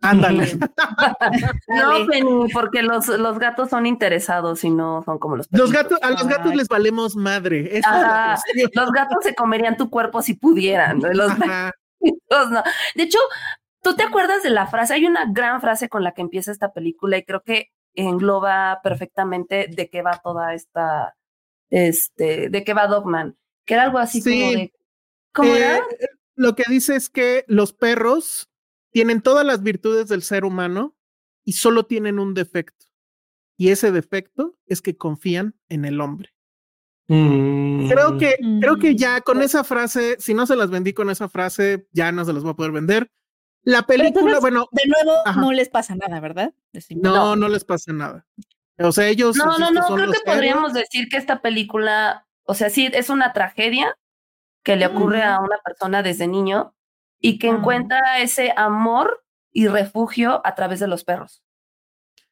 [0.01, 0.57] Ándale.
[1.67, 6.11] no, porque los, los gatos son interesados y no son como los Los gatos, a
[6.11, 7.81] los gatos les valemos madre.
[8.73, 10.99] los gatos se comerían tu cuerpo si pudieran.
[11.01, 12.63] Los, no.
[12.95, 13.19] De hecho,
[13.81, 14.93] ¿tú te acuerdas de la frase?
[14.93, 19.67] Hay una gran frase con la que empieza esta película y creo que engloba perfectamente
[19.69, 21.15] de qué va toda esta,
[21.69, 24.73] este, de qué va Dogman, que era algo así como de,
[25.33, 25.77] ¿cómo era?
[25.77, 28.49] Eh, lo que dice es que los perros
[28.91, 30.95] tienen todas las virtudes del ser humano
[31.43, 32.85] y solo tienen un defecto.
[33.57, 36.33] Y ese defecto es que confían en el hombre.
[37.07, 39.41] Creo que, creo que ya con mm.
[39.41, 42.53] esa frase, si no se las vendí con esa frase, ya no se las voy
[42.53, 43.11] a poder vender.
[43.63, 44.67] La película, bueno.
[44.71, 46.53] De nuevo, no les pasa nada, ¿verdad?
[46.89, 48.25] no, no, les pasa nada.
[48.79, 49.35] O sea, ellos.
[49.35, 53.33] No, no, no, creo que podríamos decir que esta película, o sea, sí, es una
[53.33, 53.97] tragedia
[54.63, 56.73] que le ocurre a una persona desde niño,
[57.23, 61.41] y que encuentra ese amor y refugio a través de los perros.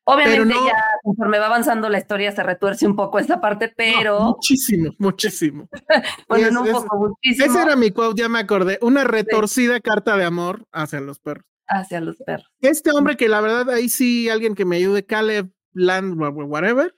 [0.04, 4.20] Obviamente ya conforme va avanzando la historia se retuerce un poco esta parte, pero...
[4.20, 5.70] muchísimo, muchísimo.
[6.28, 7.46] bueno, un poco, muchísimo.
[7.46, 8.80] Ese era mi quote, ya me acordé.
[8.82, 11.46] Una retorcida carta de amor hacia los perros.
[11.68, 12.52] Hacia los perros.
[12.60, 16.94] Este hombre que la verdad ahí sí alguien que me ayude, Caleb Land, whatever.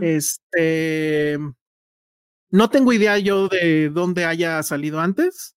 [0.00, 1.38] Este...
[2.54, 5.54] No tengo idea yo de dónde haya salido antes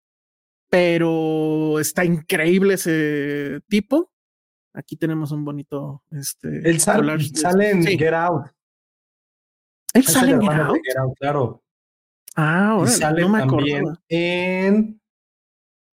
[0.69, 4.11] pero está increíble ese tipo.
[4.73, 6.03] Aquí tenemos un bonito.
[6.11, 8.47] Este, El sale, sale en Get Out.
[9.93, 10.77] Él sale en Get Out.
[10.83, 11.63] Get Out, claro.
[12.35, 14.01] Ah, Y órale, sale no me también acordaba.
[14.09, 15.01] en.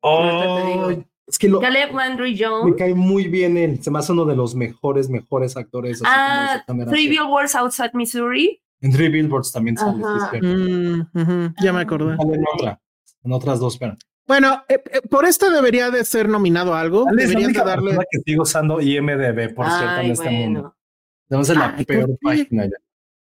[0.00, 0.90] Oh,
[1.26, 2.74] es que lo, Caleb Landry me Jones.
[2.76, 3.82] cae muy bien él.
[3.82, 6.02] Se me hace uno de los mejores, mejores actores.
[6.02, 6.62] así Ah.
[6.66, 8.60] Three Billboards Outside Missouri.
[8.84, 9.96] En Three Billboards también sale.
[9.96, 10.24] sí, Ajá.
[10.26, 10.46] es cierto.
[10.46, 12.16] Mm, ujú, ya me acordé.
[12.18, 12.80] Sale en otra.
[13.22, 13.96] En otras dos, pero.
[14.26, 17.06] Bueno, eh, eh, por esto debería de ser nominado a algo.
[17.10, 17.96] Deberían de darle.
[18.10, 20.60] que sigue usando IMDB, por cierto, en Ay, este mundo.
[20.60, 20.76] bueno.
[21.30, 22.16] Debemos ser la Ay, ¿por peor qué?
[22.20, 22.76] página ya.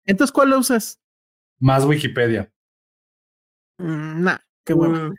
[0.06, 0.98] Entonces, ¿cuál lo usas?
[1.60, 2.50] Más Wikipedia.
[3.80, 5.10] Mm, nah, qué bueno.
[5.10, 5.15] Mm.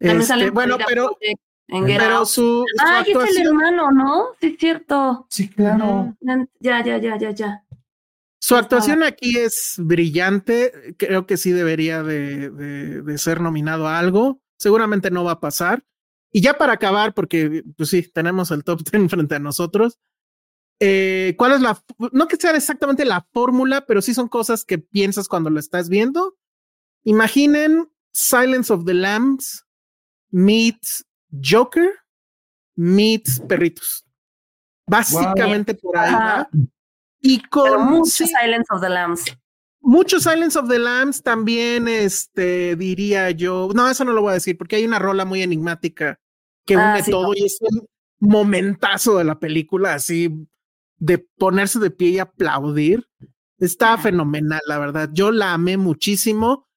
[0.00, 1.18] También sale Este, bueno, pero,
[1.66, 4.26] pero su, su Ah, y es el actuación, hermano, ¿no?
[4.40, 5.26] Sí, es cierto.
[5.28, 6.14] Sí, claro.
[6.60, 7.64] Ya, ya, ya, ya, ya.
[8.40, 10.94] Su actuación aquí es brillante.
[10.98, 14.40] Creo que sí debería de, de- de ser nominado a algo.
[14.58, 15.84] Seguramente no va a pasar.
[16.32, 19.98] Y ya para acabar, porque pues sí, tenemos el top 10 frente a nosotros.
[20.80, 24.78] eh, ¿Cuál es la, no que sea exactamente la fórmula, pero sí son cosas que
[24.78, 26.36] piensas cuando lo estás viendo?
[27.04, 29.64] Imaginen Silence of the Lambs
[30.30, 31.04] meets
[31.42, 31.90] Joker
[32.76, 34.04] meets Perritos.
[34.86, 36.14] Básicamente por ahí.
[37.20, 39.24] Y con mucho Silence of the Lambs.
[39.80, 43.68] mucho Silence of the Lambs también, este, diría yo.
[43.74, 46.18] No, eso no lo voy a decir porque hay una rola muy enigmática
[46.66, 47.34] que Ah, une sí, todo no.
[47.34, 47.86] y es un
[48.20, 50.30] momentazo de la película, así
[50.98, 53.08] de ponerse de pie y aplaudir.
[53.58, 55.10] Está fenomenal, la verdad.
[55.12, 56.68] Yo la amé muchísimo.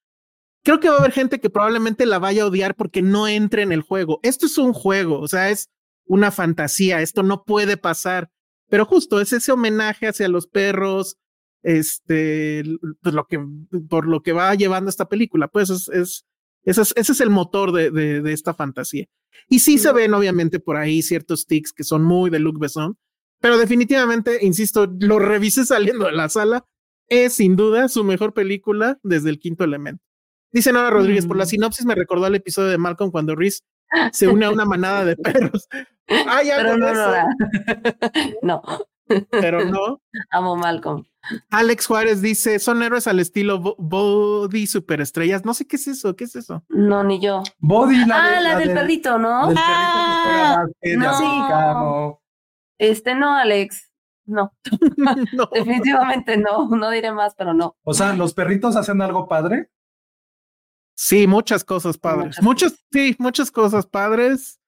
[0.64, 3.62] Creo que va a haber gente que probablemente la vaya a odiar porque no entre
[3.62, 4.20] en el juego.
[4.22, 5.70] Esto es un juego, o sea, es
[6.06, 7.00] una fantasía.
[7.00, 8.30] Esto no puede pasar.
[8.72, 11.18] Pero justo es ese homenaje hacia los perros,
[11.62, 12.62] este,
[13.02, 13.38] pues lo que,
[13.86, 16.24] por lo que va llevando esta película, pues es, es,
[16.64, 19.04] ese es, ese es el motor de, de, de esta fantasía.
[19.50, 22.96] Y sí se ven, obviamente, por ahí ciertos tics que son muy de Luc Besson,
[23.42, 26.64] pero definitivamente, insisto, lo revisé saliendo de la sala,
[27.08, 30.02] es sin duda su mejor película desde el quinto elemento.
[30.50, 31.48] Dice Nora Rodríguez, por la Mm.
[31.48, 33.64] sinopsis me recordó al episodio de Malcolm cuando Reese
[34.12, 35.68] se une a una manada de perros.
[36.28, 37.26] Hay algo Pero no, no,
[38.42, 38.62] no.
[39.30, 40.00] pero no.
[40.30, 41.04] Amo Malcolm.
[41.50, 45.44] Alex Juárez dice, son héroes al estilo bo- Body Superestrellas.
[45.44, 46.64] No sé qué es eso, ¿qué es eso?
[46.68, 47.42] No, ni yo.
[47.58, 49.46] Body, la, ah, de- la, del de- perrito, ¿no?
[49.46, 52.20] del perrito Ah, de no.
[52.78, 53.88] Este no, Alex.
[54.24, 54.52] No,
[55.32, 55.48] no.
[55.52, 56.68] definitivamente no.
[56.68, 57.76] No diré más, pero no.
[57.84, 59.70] O sea, ¿los perritos hacen algo padre?
[60.94, 62.40] Sí, muchas cosas padres.
[62.42, 64.60] Muchas sí, muchas cosas padres.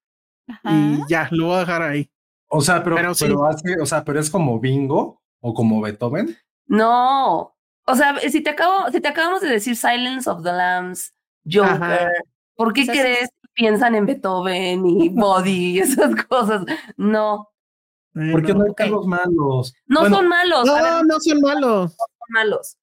[0.48, 0.70] Ajá.
[0.72, 2.10] Y ya, lo voy a dejar ahí.
[2.48, 3.56] O sea, pero, Pero pero, sí.
[3.56, 6.36] hace, o sea, pero es como bingo o como Beethoven.
[6.66, 7.54] No.
[7.86, 11.12] O sea, si te acabo, si te acabamos de decir Silence of the Lambs,
[11.44, 12.08] Joker, Ajá.
[12.56, 13.00] ¿por qué O sea, sí.
[13.00, 16.64] crees que piensan en Beethoven y Body y esas cosas?
[16.96, 17.50] No,
[18.32, 18.76] Porque no hay ok.
[18.76, 19.74] perros malos.
[19.86, 20.64] no Bueno, son malos.
[20.64, 21.90] ver, No, no son malos.
[21.92, 22.76] son malos.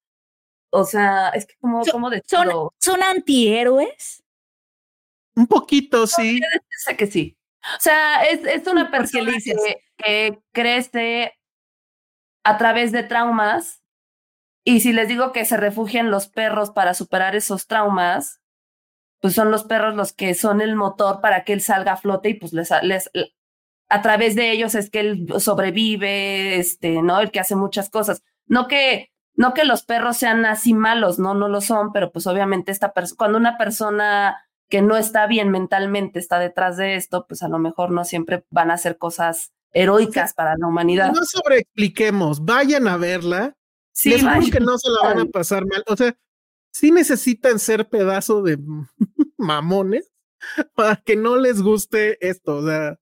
[0.74, 2.48] O sea, es que como, Son- como de Son,
[2.80, 4.22] son antihéroes.
[5.36, 6.40] Un poquito, sí.
[6.84, 7.36] Sé que sí.
[7.76, 9.32] O sea, es, es una persona
[9.98, 11.32] que crece
[12.44, 13.82] a través de traumas.
[14.64, 18.40] Y si les digo que se refugian los perros para superar esos traumas,
[19.20, 22.30] pues son los perros los que son el motor para que él salga a flote
[22.30, 23.10] y pues les, les
[23.88, 27.20] a través de ellos es que él sobrevive, este, ¿no?
[27.20, 28.24] El que hace muchas cosas.
[28.46, 32.26] No que, no que los perros sean así malos, no, no lo son, pero pues
[32.26, 34.36] obviamente esta persona, cuando una persona
[34.68, 38.44] que no está bien mentalmente está detrás de esto, pues a lo mejor no siempre
[38.50, 41.12] van a hacer cosas heroicas para la humanidad.
[41.12, 43.56] No sobreexpliquemos, vayan a verla.
[43.92, 45.84] Sí, Les juro que no se la van a pasar mal.
[45.86, 46.16] O sea,
[46.70, 48.58] sí necesitan ser pedazo de
[49.36, 50.10] mamones
[50.74, 52.56] para que no les guste esto.
[52.56, 52.98] O sea,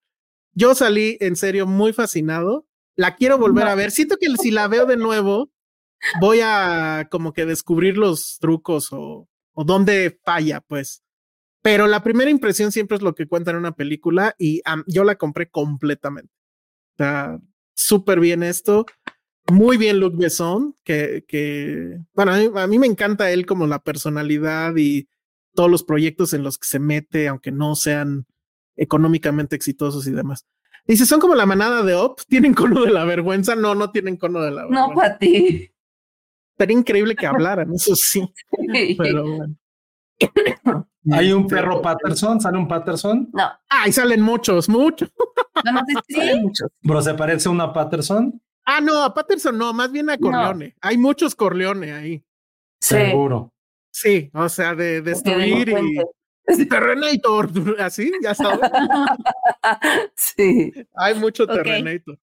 [0.53, 2.67] yo salí en serio muy fascinado.
[2.97, 3.93] La quiero volver a ver.
[3.93, 5.51] Siento que si la veo de nuevo,
[6.21, 11.03] voy a como que descubrir los trucos o, o dónde falla, pues.
[11.63, 15.17] Pero la primera impresión siempre es lo que cuenta en una película y yo la
[15.17, 16.33] compré completamente.
[16.95, 17.39] O sea,
[17.75, 18.87] súper bien esto.
[19.51, 23.67] Muy bien Luc Besson, que, que bueno, a mí, a mí me encanta él como
[23.67, 25.09] la personalidad y
[25.55, 28.27] todos los proyectos en los que se mete, aunque no sean
[28.77, 30.47] económicamente exitosos y demás.
[30.87, 33.55] Dice, son como la manada de Op, tienen cono de la vergüenza.
[33.55, 34.89] No, no tienen cono de la vergüenza.
[34.89, 35.71] No, para ti.
[36.61, 38.23] Sería increíble que hablaran, eso sí.
[38.99, 39.57] Pero bueno.
[41.13, 43.31] Hay un perro Patterson, sale un Patterson.
[43.33, 45.11] No, Ay, salen muchos, muchos.
[45.65, 46.69] no, no, sí, muchos.
[46.83, 48.39] Bro, ¿se parece a una Patterson?
[48.67, 50.77] Ah, no, a Patterson no, más bien a Corleone.
[50.83, 52.19] Hay muchos Corleone ahí.
[52.83, 52.97] Sí.
[52.97, 53.55] Seguro.
[53.91, 56.67] Sí, o sea, de Porque destruir y.
[56.69, 57.49] Terrenator,
[57.81, 58.61] así, ya sabes.
[60.15, 60.73] Sí.
[60.97, 61.55] Hay mucho Ok.
[61.55, 62.19] Terrenator.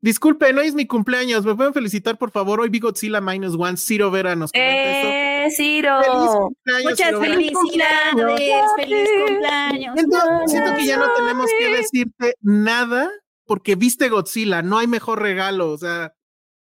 [0.00, 1.44] Disculpen, hoy es mi cumpleaños.
[1.44, 2.60] ¿Me pueden felicitar, por favor?
[2.60, 3.76] Hoy vi Godzilla Minus One.
[3.76, 5.08] Ciro Vera nos comenta eso.
[5.08, 5.98] ¡Eh, Ciro!
[6.00, 7.34] Feliz cumpleaños, Muchas Ciro Vera.
[7.34, 9.94] felicidades, feliz cumpleaños.
[9.94, 13.10] Siento, siento que ya no tenemos que decirte nada
[13.44, 14.62] porque viste Godzilla.
[14.62, 15.72] No hay mejor regalo.
[15.72, 16.14] O sea,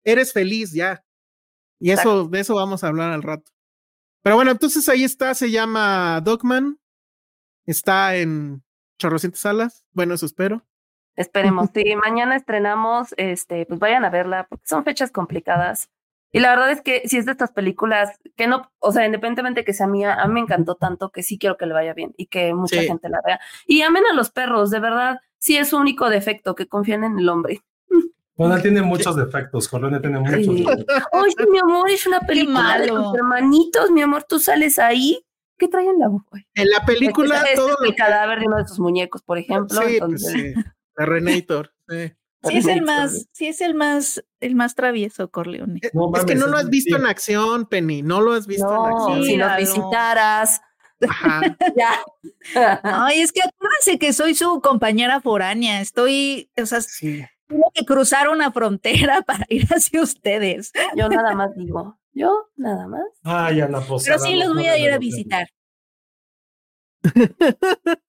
[0.03, 1.03] eres feliz ya.
[1.79, 3.51] Y eso, de eso vamos a hablar al rato.
[4.23, 5.35] Pero bueno, entonces ahí está.
[5.35, 6.79] Se llama Dogman.
[7.67, 8.63] Está en
[8.97, 9.85] chorrocientas salas.
[9.91, 10.65] Bueno, eso espero.
[11.17, 11.69] Esperemos.
[11.75, 15.89] Sí, mañana estrenamos, este, pues vayan a verla, porque son fechas complicadas.
[16.31, 19.63] Y la verdad es que si es de estas películas que no, o sea, independientemente
[19.63, 22.13] que sea mía, a mí me encantó tanto que sí quiero que le vaya bien
[22.17, 22.87] y que mucha Sí.
[22.87, 23.39] gente la vea.
[23.65, 27.17] Y amen a los perros, de verdad, sí es su único defecto, que confíen en
[27.17, 27.61] el hombre.
[28.35, 30.63] Bueno, él tiene muchos defectos, Corleone tiene muchos Sí.
[30.65, 31.03] defectos.
[31.13, 35.23] Oye, mi amor, es una película de tus hermanitos, mi amor, tú sales ahí.
[35.57, 36.37] ¿Qué traen en la boca?
[36.53, 39.39] En la película, Este es todo el lo cadáver de uno de sus muñecos, por
[39.39, 39.81] ejemplo.
[39.87, 40.53] Sí, pues sí.
[40.97, 41.73] La Renator.
[41.87, 42.13] sí.
[42.43, 45.79] Sí es el más, sí es el más, el más travieso, Corleone.
[45.83, 48.03] Eh, No es que no lo has visto en acción, Penny.
[48.03, 49.23] No lo has visto en acción.
[49.23, 50.61] si nos visitaras,
[51.09, 51.41] Ajá.
[51.75, 51.99] ya.
[52.83, 55.81] Ay, es que acuérdense que soy su compañera foránea.
[55.81, 57.25] Estoy, o sea, Sí.
[57.47, 60.71] tengo que cruzar una frontera para ir hacia ustedes.
[60.95, 63.01] Yo nada más digo, yo nada más.
[63.23, 64.15] Ay, Ana Posada.
[64.17, 65.47] Pero sí los voy a ir a visitar.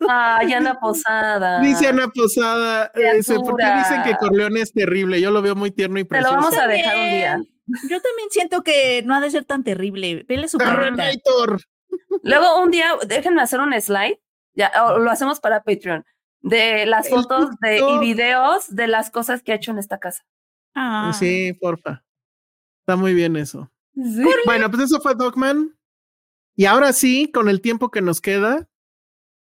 [0.08, 1.60] Ay, Ana Posada.
[1.60, 3.78] Dice Ana Posada, eh, ¿por qué Criatura.
[3.78, 5.20] dicen que Corleone es terrible?
[5.20, 6.36] Yo lo veo muy tierno y Te lo precioso.
[6.36, 7.36] vamos a dejar un día.
[7.90, 10.24] Yo también siento que no ha de ser tan terrible.
[10.28, 10.74] Vele su Ah.
[10.74, 11.60] Renator.
[12.22, 14.18] Luego un día, déjenme hacer un slide,
[14.54, 16.04] ya, lo hacemos para Patreon,
[16.40, 20.24] de las fotos de, y videos de las cosas que ha hecho en esta casa.
[20.74, 21.12] Ah.
[21.18, 22.04] Sí, porfa.
[22.80, 23.70] Está muy bien eso.
[23.94, 24.22] Sí.
[24.46, 25.76] Bueno, pues eso fue Dogman.
[26.56, 28.68] Y ahora sí, con el tiempo que nos queda,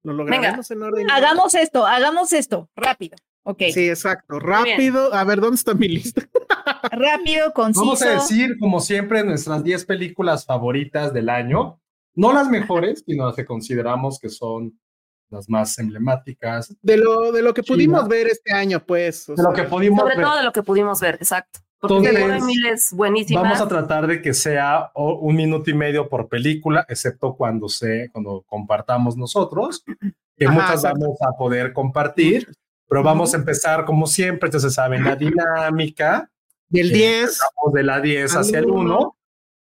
[0.03, 1.09] lo lograremos en orden.
[1.11, 3.17] Hagamos esto, hagamos esto, rápido.
[3.43, 4.39] Ok, Sí, exacto.
[4.39, 5.13] Rápido.
[5.13, 6.21] A ver, ¿dónde está mi lista?
[6.91, 7.85] rápido, conciso.
[7.85, 11.79] Vamos a decir, como siempre, nuestras 10 películas favoritas del año.
[12.13, 14.77] No las mejores, sino las que consideramos que son
[15.29, 16.75] las más emblemáticas.
[16.81, 19.27] De lo, de lo que pudimos ver este año, pues.
[19.27, 20.25] De lo que pudimos Sobre ver.
[20.25, 21.59] todo de lo que pudimos ver, exacto.
[21.79, 23.43] Porque Entonces, seguro hay miles buenísimas.
[23.43, 28.09] Vamos a tratar de que sea un minuto y medio por película, excepto cuando se,
[28.11, 29.83] cuando compartamos nosotros,
[30.35, 30.99] que Ajá, muchas exacto.
[31.01, 32.49] vamos a poder compartir,
[32.87, 36.31] pero vamos a empezar como siempre, entonces saben la dinámica,
[36.69, 36.93] Del Sí.
[36.95, 37.39] 10.
[37.57, 39.17] vamos de la 10 Al hacia el uno, 1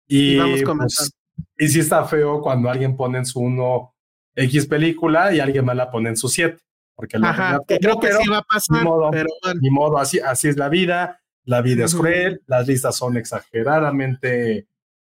[0.08, 1.12] y, y vamos pues,
[1.58, 3.94] y sí está feo cuando alguien pone en su 1
[4.34, 6.58] X película y alguien más la pone en su 7,
[6.94, 9.10] porque Ajá, que creo que pero sí va a pasar, ni modo.
[9.10, 9.60] pero bueno.
[9.62, 14.66] ni modo, así, así es la vida, la vida es cruel, las listas son exageradamente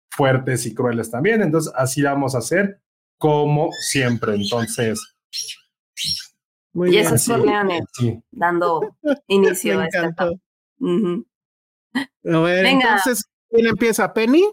[0.10, 2.80] fuertes y crueles también, entonces así vamos a hacer
[3.18, 5.16] como siempre, entonces,
[6.74, 7.06] Muy y bien.
[7.06, 7.28] eso es.
[7.28, 8.22] Corleone, sí.
[8.32, 8.96] dando
[9.28, 10.14] inicio a esta.
[12.26, 12.98] A ver, Venga.
[12.98, 14.14] entonces, ¿quién empieza?
[14.14, 14.44] ¿Penny?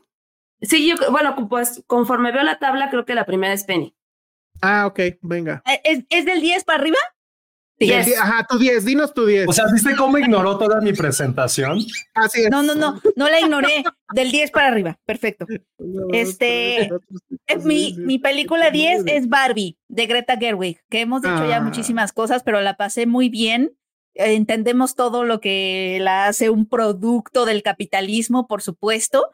[0.62, 3.94] Sí, yo, bueno, pues conforme veo la tabla, creo que la primera es Penny.
[4.60, 5.62] Ah, ok, venga.
[5.66, 6.98] Eh, ¿Es, es del 10 para arriba?
[7.86, 8.18] Yes.
[8.18, 9.48] Ajá, tu 10, dinos tu 10.
[9.48, 11.78] O sea, ¿viste cómo ignoró toda mi presentación?
[12.14, 12.50] Así es.
[12.50, 13.82] No, no, no, no la ignoré.
[14.12, 14.98] Del 10 para arriba.
[15.06, 15.46] Perfecto.
[16.12, 16.90] Este,
[17.64, 19.16] Mi, mi película ocho, 10 nueve.
[19.16, 21.60] es Barbie, de Greta Gerwig, que hemos dicho ya Ah.
[21.62, 23.72] muchísimas cosas, pero la pasé muy bien.
[24.14, 29.30] Entendemos todo lo que la hace un producto del capitalismo, por supuesto,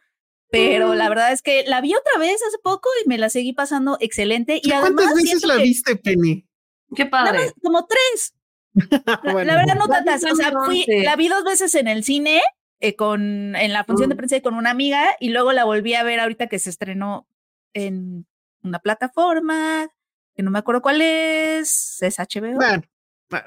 [0.50, 0.96] pero Mm.
[0.96, 3.96] la verdad es que la vi otra vez hace poco y me la seguí pasando
[4.00, 4.60] excelente.
[4.62, 6.46] Y ¿Cuántas además veces la que- viste, Penny?
[6.94, 7.38] Qué Nada padre.
[7.46, 8.32] más, como tres.
[9.24, 10.22] La, verdad no tantas.
[10.24, 12.40] O sea, fui, la vi dos veces en el cine,
[12.80, 14.18] eh, con, en la función de Mm.
[14.18, 17.26] prensa y con una amiga, y luego la volví a ver ahorita que se estrenó
[17.74, 18.26] en
[18.62, 19.88] una plataforma,
[20.34, 22.54] que no me acuerdo cuál es, es HBO.
[22.56, 22.82] Bueno,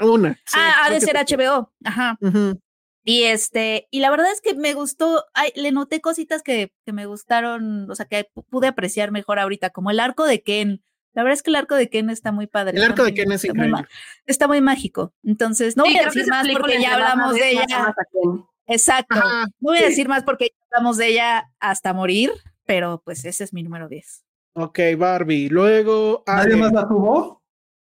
[0.01, 0.33] una.
[0.45, 1.71] sí, ah, ha de ser te- HBO.
[1.83, 2.17] Ajá.
[3.05, 6.91] Y este, y la verdad es que me gustó, ay, le noté cositas que, que
[6.93, 10.83] me gustaron, o sea, que pu- pude apreciar mejor ahorita, como el arco de Ken.
[11.13, 12.77] La verdad es que el arco de Ken está muy padre.
[12.77, 13.89] El arco de muy- Ken es está muy increíble.
[14.25, 15.13] está muy mágico.
[15.23, 17.65] Entonces, no Sí, voy a decir más porque ya hablamos de ella.
[17.87, 17.95] a.
[18.67, 19.15] Exacto.
[19.17, 19.85] Ajá, No voy a sí.
[19.87, 22.31] decir más porque ya hablamos de ella hasta morir,
[22.65, 24.23] pero pues ese es mi número 10.
[24.53, 25.49] Ok, Barbie.
[25.49, 26.23] Luego.
[26.27, 27.41] ¿Nadie más la tuvo?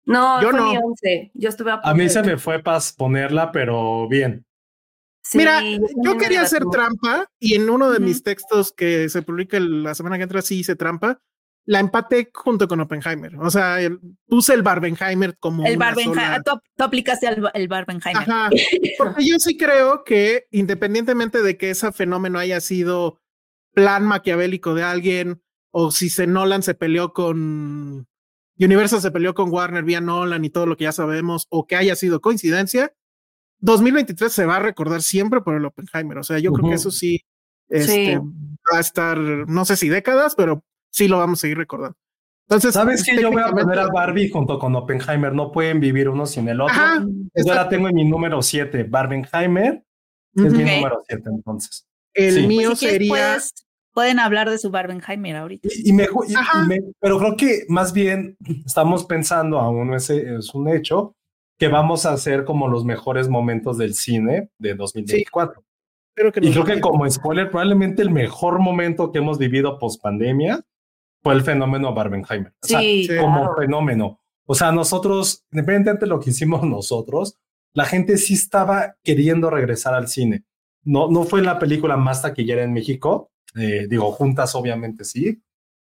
[0.06, 0.70] No, Yo fue no.
[0.72, 1.30] mi 11.
[1.34, 4.46] Yo estuve a A mí se me fue para ponerla, pero bien.
[5.22, 5.60] Sí, Mira,
[6.02, 8.06] yo quería hacer trampa y en uno de Ujú.
[8.06, 11.20] mis textos que se publica la semana que entra sí hice trampa.
[11.66, 13.36] La empaté junto con Oppenheimer.
[13.38, 17.68] O sea, el- puse el Barbenheimer como El Barbenheimer, sola- tú, tú aplicaste el, el
[17.68, 18.22] Barbenheimer.
[18.22, 18.50] Ajá.
[18.98, 23.20] Porque yo sí creo que independientemente de que ese fenómeno haya sido
[23.72, 28.08] plan maquiavélico de alguien o si se Nolan se peleó con
[28.58, 31.76] Universal se peleó con Warner vía Nolan y todo lo que ya sabemos o que
[31.76, 32.92] haya sido coincidencia,
[33.60, 36.18] 2023 se va a recordar siempre por el Oppenheimer.
[36.18, 37.20] O sea, yo creo que eso sí,
[37.68, 41.96] este, va a estar, no sé si décadas, pero sí lo vamos a seguir recordando.
[42.50, 45.32] Entonces, ¿sabes que Yo voy a poner a Barbie junto con Oppenheimer.
[45.32, 46.74] No pueden vivir uno sin el otro.
[47.32, 48.84] yo la tengo en mi número 7.
[48.84, 49.84] Barbenheimer
[50.34, 51.86] es mi número 7, entonces.
[52.12, 53.38] El mío pues sería.
[53.94, 55.68] pueden hablar de su Barbenheimer ahorita.
[55.72, 55.96] Y,
[56.98, 58.36] pero creo que más bien
[58.66, 61.14] estamos pensando, aún ese es un hecho,
[61.56, 65.62] que vamos a hacer como los mejores momentos del cine de 2024.
[66.16, 70.02] Creo que y creo que como spoiler, probablemente el mejor momento que hemos vivido post
[70.02, 70.64] pandemia
[71.22, 72.54] fue el fenómeno Barbenheimer.
[72.62, 74.20] Sí, como fenómeno.
[74.46, 77.38] O sea, nosotros, independientemente de lo que hicimos nosotros,
[77.72, 80.44] la gente sí estaba queriendo regresar al cine.
[80.82, 85.42] No, no fue la película más taquillera en México, eh, digo, juntas obviamente sí,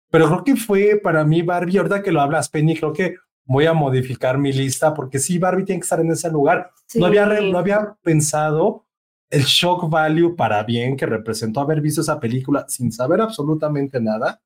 [0.09, 3.65] pero creo que fue para mí Barbie, ahorita que lo hablas, Penny, creo que voy
[3.65, 6.71] a modificar mi lista porque sí, Barbie tiene que estar en ese lugar.
[6.95, 8.85] No, había, no había pensado
[9.29, 14.41] el shock value para bien que representó haber visto esa película sin saber absolutamente nada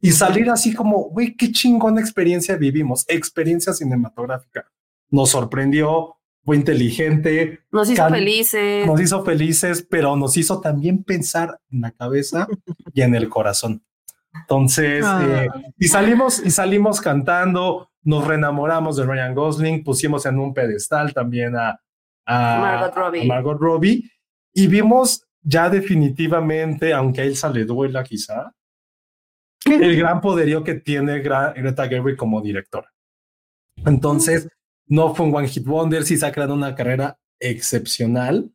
[0.00, 4.66] y salir así como, güey, qué chingona experiencia vivimos, experiencia cinematográfica.
[5.10, 7.60] Nos sorprendió, fue inteligente.
[7.70, 8.86] Nos hizo felices.
[8.86, 12.46] Nos hizo felices, pero nos hizo también pensar en la cabeza
[12.94, 13.82] y en el corazón.
[14.32, 15.44] Entonces, ah.
[15.44, 21.12] eh, y salimos, y salimos cantando, nos reenamoramos de Ryan Gosling, pusimos en un pedestal
[21.12, 21.80] también a,
[22.26, 23.22] Margot, Robbie.
[23.22, 24.10] a Margot Robbie
[24.52, 28.52] y vimos ya definitivamente, aunque a Elsa le duela quizá,
[29.64, 32.92] el gran poderío que tiene Greta Gerwig como directora.
[33.84, 34.48] Entonces,
[34.86, 38.50] no fue un One Hit Wonder, sí se ha creado una carrera excepcional.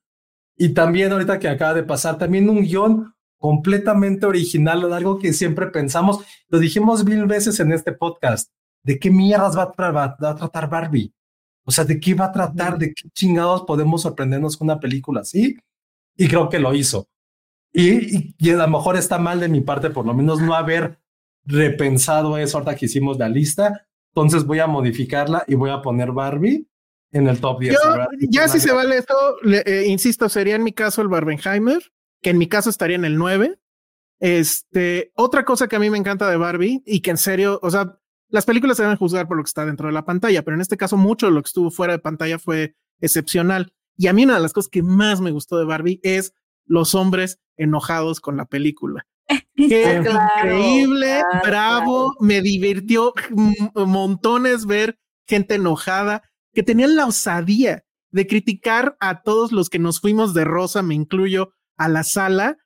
[0.57, 5.67] Y también ahorita que acaba de pasar, también un guion completamente original, algo que siempre
[5.67, 8.51] pensamos, lo dijimos mil veces en este podcast,
[8.83, 11.13] ¿de qué mierdas va a, va a tratar Barbie?
[11.65, 12.77] O sea, ¿de qué va a tratar?
[12.77, 15.57] ¿De qué chingados podemos sorprendernos con una película así?
[16.15, 17.07] Y creo que lo hizo.
[17.73, 20.99] Y, y, a lo mejor está mal de mi parte, por lo menos no haber
[21.43, 23.87] repensado eso ahorita que hicimos la lista.
[24.09, 26.67] Entonces voy a modificarla y voy a poner Barbie
[27.11, 27.77] en el top 10.
[28.29, 32.37] ya si se vale esto, eh, insisto, sería en mi caso el Barbenheimer, que en
[32.37, 33.59] mi caso estaría en el 9.
[34.19, 37.71] Este, otra cosa que a mí me encanta de Barbie y que en serio, o
[37.71, 37.99] sea,
[38.29, 40.61] las películas se deben juzgar por lo que está dentro de la pantalla, pero en
[40.61, 43.73] este caso mucho de lo que estuvo fuera de pantalla fue excepcional.
[43.97, 46.33] Y a mí una de las cosas que más me gustó de Barbie es
[46.65, 49.05] los hombres enojados con la película.
[49.55, 53.13] Qué increíble, bravo, me divirtió
[53.75, 54.97] montones ver
[55.27, 56.23] gente enojada
[56.53, 60.93] que tenían la osadía de criticar a todos los que nos fuimos de rosa, me
[60.93, 62.57] incluyo, a la sala,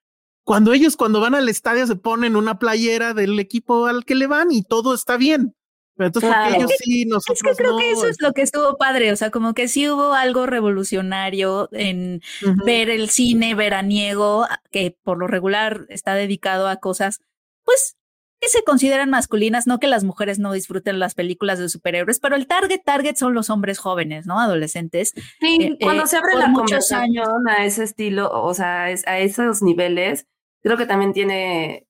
[0.47, 4.27] cuando ellos cuando van al estadio se ponen una playera del equipo al que le
[4.27, 5.56] van y todo está bien.
[5.97, 9.11] Pero entonces, ellos sí, nosotros Es que creo que eso es lo que estuvo padre,
[9.11, 12.21] o sea, como que sí hubo algo revolucionario en
[12.65, 17.19] ver el cine veraniego, que por lo regular está dedicado a cosas,
[17.63, 17.97] pues,
[18.39, 22.35] que se consideran masculinas, no que las mujeres no disfruten las películas de superhéroes, pero
[22.35, 24.39] el target, target son los hombres jóvenes, ¿no?
[24.39, 25.13] Adolescentes.
[25.39, 29.63] Sí, eh, cuando eh, se abre la conversación a ese estilo, o sea, a esos
[29.63, 30.27] niveles,
[30.61, 31.87] creo que también tiene,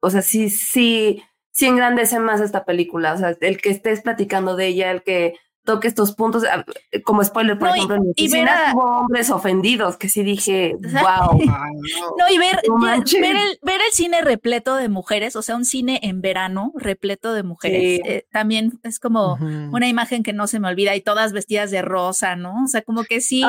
[0.00, 1.22] o sea, sí, sí
[1.52, 3.12] sí engrandece más esta película.
[3.14, 5.34] O sea, el que estés platicando de ella, el que
[5.64, 6.64] toque estos puntos, ah,
[7.04, 11.38] como spoiler, por ejemplo, en mi y ver hombres ofendidos, que sí dije, wow.
[12.18, 16.00] no, y ver, ver, el, ver, el, cine repleto de mujeres, o sea, un cine
[16.02, 19.34] en verano repleto de mujeres, eh, también es como
[19.70, 22.64] una imagen que no se me olvida y todas vestidas de rosa, ¿no?
[22.64, 23.44] O sea, como que sí,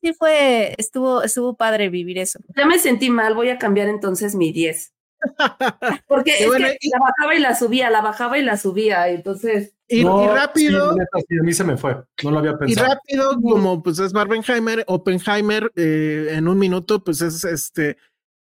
[0.00, 2.38] sí fue, estuvo, estuvo padre vivir eso.
[2.56, 4.92] Ya me sentí mal, voy a cambiar entonces mi 10.
[6.06, 9.74] Porque es que la bajaba y la subía, la bajaba y la subía, entonces...
[9.88, 10.90] Y, rápido...
[10.90, 12.86] a mí se me fue, no lo había pensado.
[12.86, 17.96] Y rápido, como pues es Barbenheimer, Oppenheimer, eh, en un minuto, pues es este...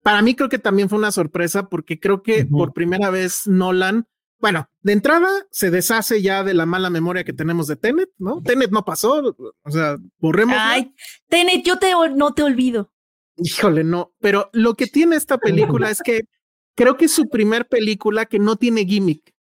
[0.03, 4.07] Para mí creo que también fue una sorpresa porque creo que por primera vez Nolan,
[4.39, 8.41] bueno, de entrada se deshace ya de la mala memoria que tenemos de Tenet, ¿no?
[8.41, 10.55] Tenet no pasó, o sea, borremos.
[10.59, 10.93] Ay,
[11.28, 12.91] Tenet, yo te, no te olvido.
[13.38, 16.21] Híjole, no, pero lo que tiene esta película es que
[16.78, 19.34] creo que es su primer película que no tiene gimmick.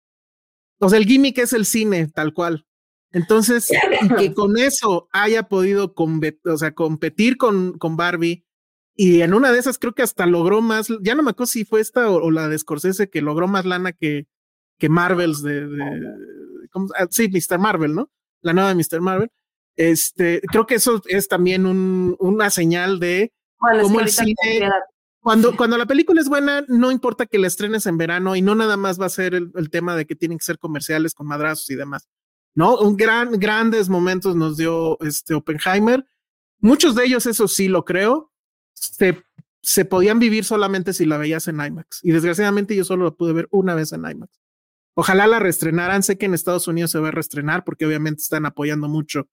[0.79, 2.65] O sea, el gimmick es el cine, tal cual.
[3.11, 3.67] Entonces,
[4.17, 8.45] que con eso haya podido o sea, competir con, con Barbie
[8.95, 11.65] y en una de esas creo que hasta logró más, ya no me acuerdo si
[11.65, 14.27] fue esta o, la de Scorsese que logró más lana que,
[14.79, 15.67] que Marvels de,
[16.97, 17.59] ah, sí, Mr.
[17.59, 18.09] Marvel, ¿no?
[18.41, 19.01] La nueva de Mr.
[19.01, 19.31] Marvel.
[19.75, 24.69] Este, creo que eso es también un, una señal de cómo el cine
[25.25, 28.53] cuando, cuando la película es buena, no importa que la estrenes en verano y no
[28.53, 31.67] nada más va a ser el, tema de que tienen que ser comerciales con madrazos
[31.71, 32.07] y demás.
[32.53, 32.77] ¿No?
[32.77, 36.05] Un gran, grandes momentos nos dio este Oppenheimer.
[36.59, 38.31] Muchos de ellos, eso sí lo creo,
[38.73, 39.23] se,
[39.63, 42.01] se podían vivir solamente si la veías en IMAX.
[42.03, 44.39] Y desgraciadamente yo solo la pude ver una vez en IMAX.
[44.93, 46.03] Ojalá la reestrenaran.
[46.03, 49.27] Sé que en Estados Unidos se va a reestrenar porque obviamente están apoyando mucho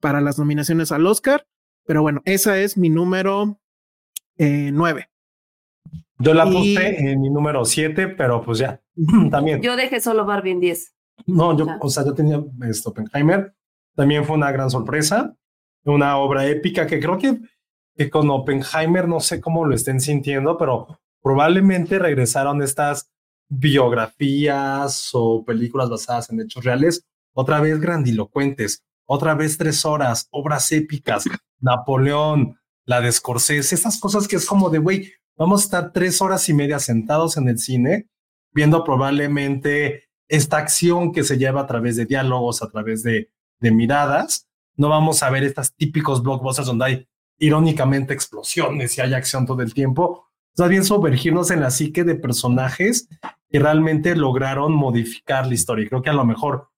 [0.00, 1.46] para las nominaciones al Oscar.
[1.84, 3.60] Pero bueno, esa es mi número
[4.38, 5.08] eh, nueve.
[6.18, 8.80] Yo la puse en mi número siete, pero pues ya,
[9.30, 9.60] también.
[9.60, 10.94] Yo dejé solo Barbie en 10.
[11.26, 13.54] No, yo, o sea, yo tenía esto, Oppenheimer.
[13.94, 15.34] También fue una gran sorpresa.
[15.84, 17.38] Una obra épica que creo que,
[17.96, 23.10] que con Oppenheimer no sé cómo lo estén sintiendo, pero probablemente regresaron estas
[23.48, 30.70] biografías o películas basadas en hechos reales, otra vez grandilocuentes, otra vez tres horas, obras
[30.72, 31.24] épicas,
[31.60, 36.20] Napoleón, la de Scorsese, esas cosas que es como de, güey, vamos a estar tres
[36.20, 38.08] horas y media sentados en el cine
[38.56, 43.30] viendo probablemente esta acción que se lleva a través de diálogos, a través de,
[43.60, 44.48] miradas.
[44.76, 47.08] No vamos a ver estas típicos blockbusters donde hay
[47.38, 50.26] irónicamente explosiones y hay acción todo el tiempo.
[50.56, 53.08] Más bien sumergirnos en la psique de personajes
[53.50, 55.84] que realmente lograron modificar la historia.
[55.84, 56.70] Y creo que a lo mejor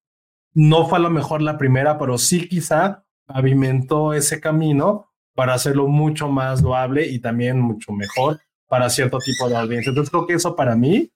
[0.55, 5.87] no fue a lo mejor la primera, pero sí quizá pavimentó ese camino para hacerlo
[5.87, 9.91] mucho más loable y también mucho mejor para cierto tipo de audiencia.
[9.91, 11.11] Entonces creo que eso para mí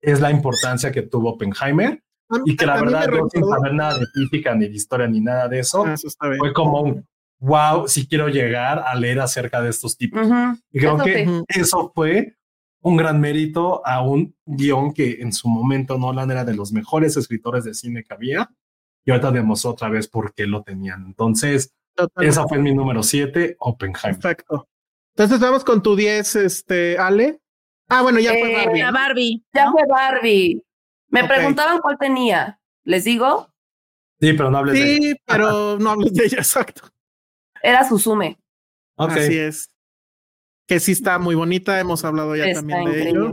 [0.00, 2.02] es la importancia que tuvo Oppenheimer
[2.44, 5.48] y que la verdad yo sin saber nada de física ni de historia ni nada
[5.48, 5.96] de eso, ah,
[6.38, 7.06] fue como un
[7.38, 10.26] wow, si quiero llegar a leer acerca de estos tipos.
[10.72, 12.36] Y creo que eso fue
[12.80, 17.16] un gran mérito a un guion que en su momento Nolan era de los mejores
[17.16, 18.50] escritores de cine que había
[19.04, 21.04] y ahorita demostró otra vez por qué lo tenían.
[21.06, 21.74] Entonces,
[22.16, 24.20] esa fue mi número 7, Oppenheimer.
[24.20, 24.68] Perfecto.
[25.16, 27.40] Entonces vamos con tu 10, este, Ale.
[27.88, 28.82] Ah, bueno, ya fue eh, Barbie.
[28.82, 29.44] Barbie.
[29.52, 30.62] Ya fue Barbie.
[31.08, 32.58] Me preguntaban cuál tenía.
[32.82, 33.48] ¿Les digo?
[34.20, 34.98] Sí, pero no hables de ella.
[34.98, 36.82] Sí, pero no hables de ella, exacto.
[37.62, 38.38] Era Susume.
[38.96, 39.24] Okay.
[39.24, 39.68] Así es.
[40.66, 43.30] Que sí está muy bonita, hemos hablado ya también de ello.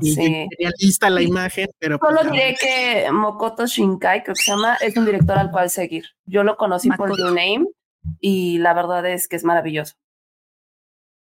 [0.00, 0.48] Y sí.
[0.56, 1.98] tenía lista la imagen, pero.
[1.98, 5.70] Solo pues, diré que Mokoto Shinkai, creo que se llama, es un director al cual
[5.70, 6.04] seguir.
[6.26, 7.66] Yo lo conocí por Your Name
[8.20, 9.94] y la verdad es que es maravilloso.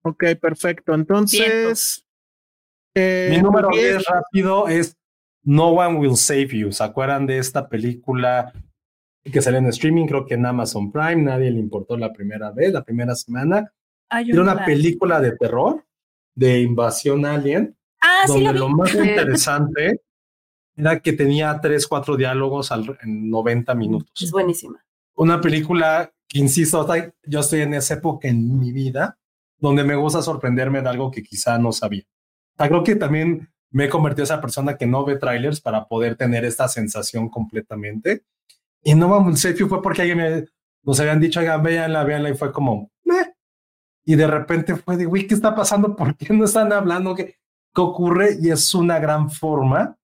[0.03, 0.93] Ok, perfecto.
[0.93, 2.03] Entonces.
[2.95, 4.97] Eh, Mi número 10 rápido es
[5.43, 6.71] No One Will Save You.
[6.71, 8.51] ¿Se acuerdan de esta película
[9.23, 10.07] que salió en streaming?
[10.07, 11.17] Creo que en Amazon Prime.
[11.17, 13.71] Nadie le importó la primera vez, la primera semana.
[14.09, 15.83] Era una película de terror,
[16.33, 17.75] de invasión alien.
[17.99, 20.01] Ah, donde sí lo, más interesante
[20.77, 22.71] era que tenía tres, cuatro diálogos
[23.01, 24.11] en 90 minutos.
[24.21, 24.83] Es buenísima.
[25.15, 26.87] Una película que, insisto,
[27.23, 29.17] yo estoy en esa época en mi vida
[29.57, 32.03] donde me gusta sorprenderme de algo que quizá no sabía.
[32.57, 36.15] creo que también me he convertido en esa persona que no ve trailers para poder
[36.15, 38.23] tener esta sensación completamente.
[38.83, 40.45] Y no vamos, fue porque alguien me,
[40.83, 43.33] nos habían dicho, oigan, véanla, véanla, y fue como, Meh.
[44.05, 45.95] Y de repente fue de, güey, ¿qué está pasando?
[45.95, 47.13] ¿Por qué no están hablando?
[47.13, 47.35] ¿Qué,
[47.75, 48.37] ¿Qué ocurre?
[48.41, 49.97] Y es una gran forma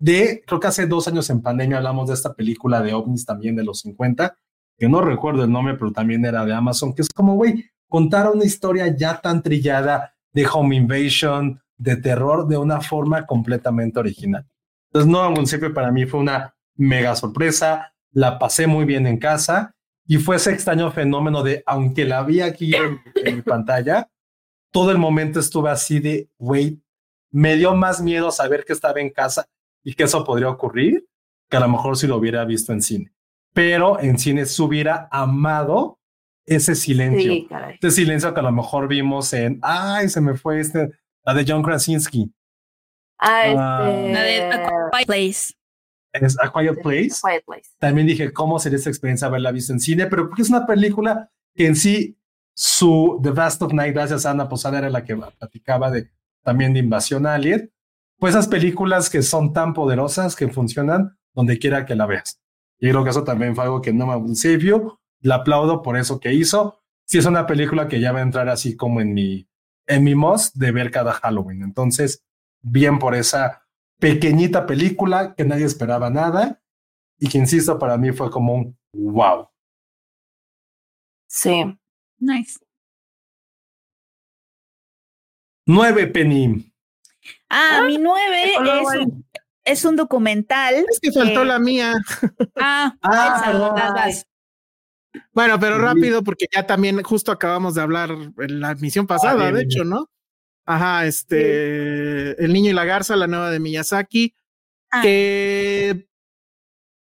[0.00, 3.54] de, creo que hace dos años en pandemia hablamos de esta película de ovnis también
[3.54, 4.36] de los 50,
[4.78, 8.30] que no recuerdo el nombre, pero también era de Amazon, que es como, güey, contar
[8.30, 14.46] una historia ya tan trillada de home invasion, de terror, de una forma completamente original.
[14.86, 19.74] Entonces, No Municipio para mí fue una mega sorpresa, la pasé muy bien en casa
[20.06, 23.00] y fue ese extraño fenómeno de, aunque la vi aquí en,
[23.36, 24.08] mi pantalla,
[24.72, 26.80] todo el momento estuve así de, wait,
[27.30, 29.46] me dio más miedo saber que estaba en casa
[29.84, 31.06] y que eso podría ocurrir
[31.48, 33.12] que a lo mejor si lo hubiera visto en cine.
[33.52, 35.99] Pero en cine se hubiera amado
[36.46, 37.46] ese silencio.
[37.80, 40.90] ese silencio que a lo mejor vimos en, ay, se me fue este,
[41.24, 42.32] la de John Krasinski.
[43.18, 44.12] Ah, este...
[44.12, 45.54] La de A Quiet Place.
[46.12, 47.16] Es A Quiet Place.
[47.22, 47.70] Quiet Place.
[47.78, 50.06] También dije, ¿cómo sería esa experiencia haberla visto en cine?
[50.06, 52.18] Pero porque es una película que en sí,
[52.54, 56.10] su The Vast of Night, gracias a Ana Posada, era la que platicaba de
[56.42, 57.72] también de Invasión Alien.
[58.18, 62.40] Pues esas películas que son tan poderosas que funcionan donde quiera que la veas.
[62.78, 66.20] Y creo que eso también fue algo que no me you le aplaudo por eso
[66.20, 66.82] que hizo.
[67.06, 69.48] Si es una película que ya va a entrar así como en mi,
[69.86, 71.62] en mi must de ver cada Halloween.
[71.62, 72.24] Entonces,
[72.62, 73.66] bien por esa
[73.98, 76.62] pequeñita película que nadie esperaba nada
[77.18, 79.48] y que, insisto, para mí fue como un wow.
[81.28, 81.76] Sí.
[82.18, 82.58] Nice.
[85.66, 86.72] Nueve, Penny.
[87.48, 89.24] Ah, mi nueve es un,
[89.64, 90.74] es un, documental.
[90.90, 91.94] Es que faltó la mía.
[92.56, 94.10] Ah, ah
[95.32, 99.52] bueno, pero rápido, porque ya también justo acabamos de hablar en la emisión pasada, ah,
[99.52, 100.10] de hecho, ¿no?
[100.66, 104.34] Ajá, este, El niño y la garza, la nueva de Miyazaki,
[104.90, 105.02] ah.
[105.02, 106.08] que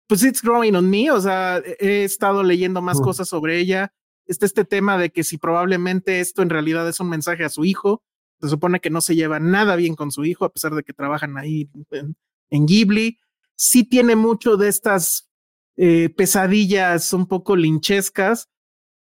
[0.09, 3.93] pues it's growing on me, o sea, he estado leyendo más cosas sobre ella.
[4.25, 7.63] está este tema de que si probablemente esto en realidad es un mensaje a su
[7.63, 8.01] hijo,
[8.41, 10.93] se supone que no se lleva nada bien con su hijo, a pesar de que
[10.93, 13.19] trabajan ahí en, Ghibli.
[13.55, 15.28] Sí tiene mucho de estas
[15.77, 18.49] eh, pesadillas un poco linchescas.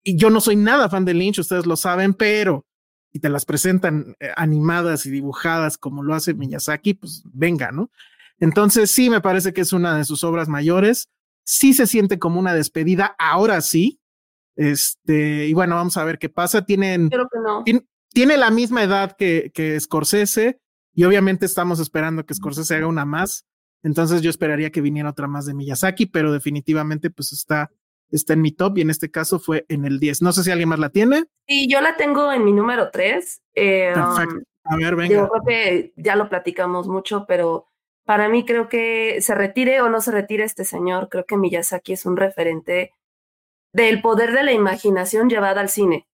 [0.03, 2.65] Y yo no soy nada fan de Lynch, ustedes lo saben, pero
[3.11, 7.89] y te las presentan eh, animadas y dibujadas como lo hace Miyazaki, pues venga, ¿no?
[8.39, 11.09] Entonces sí me parece que es una de sus obras mayores.
[11.43, 13.99] Sí se siente como una despedida, ahora sí.
[14.55, 16.65] Este, y bueno, vamos a ver qué pasa.
[16.65, 17.09] Tienen,
[18.13, 20.59] tiene, la misma edad que, que Scorsese
[20.93, 23.45] y obviamente estamos esperando que Scorsese haga una más.
[23.83, 27.71] Entonces yo esperaría que viniera otra más de Miyazaki, pero definitivamente pues está
[28.11, 30.21] está en mi top y en este caso fue en el 10.
[30.21, 31.25] No sé si alguien más la tiene.
[31.47, 33.41] Sí, yo la tengo en mi número 3.
[33.55, 34.35] Eh, Perfecto.
[34.35, 35.15] Um, a ver, venga.
[35.15, 37.67] Yo creo que ya lo platicamos mucho, pero
[38.05, 41.93] para mí creo que se retire o no se retire este señor, creo que Miyazaki
[41.93, 42.91] es un referente
[43.71, 46.07] del poder de la imaginación llevada al cine.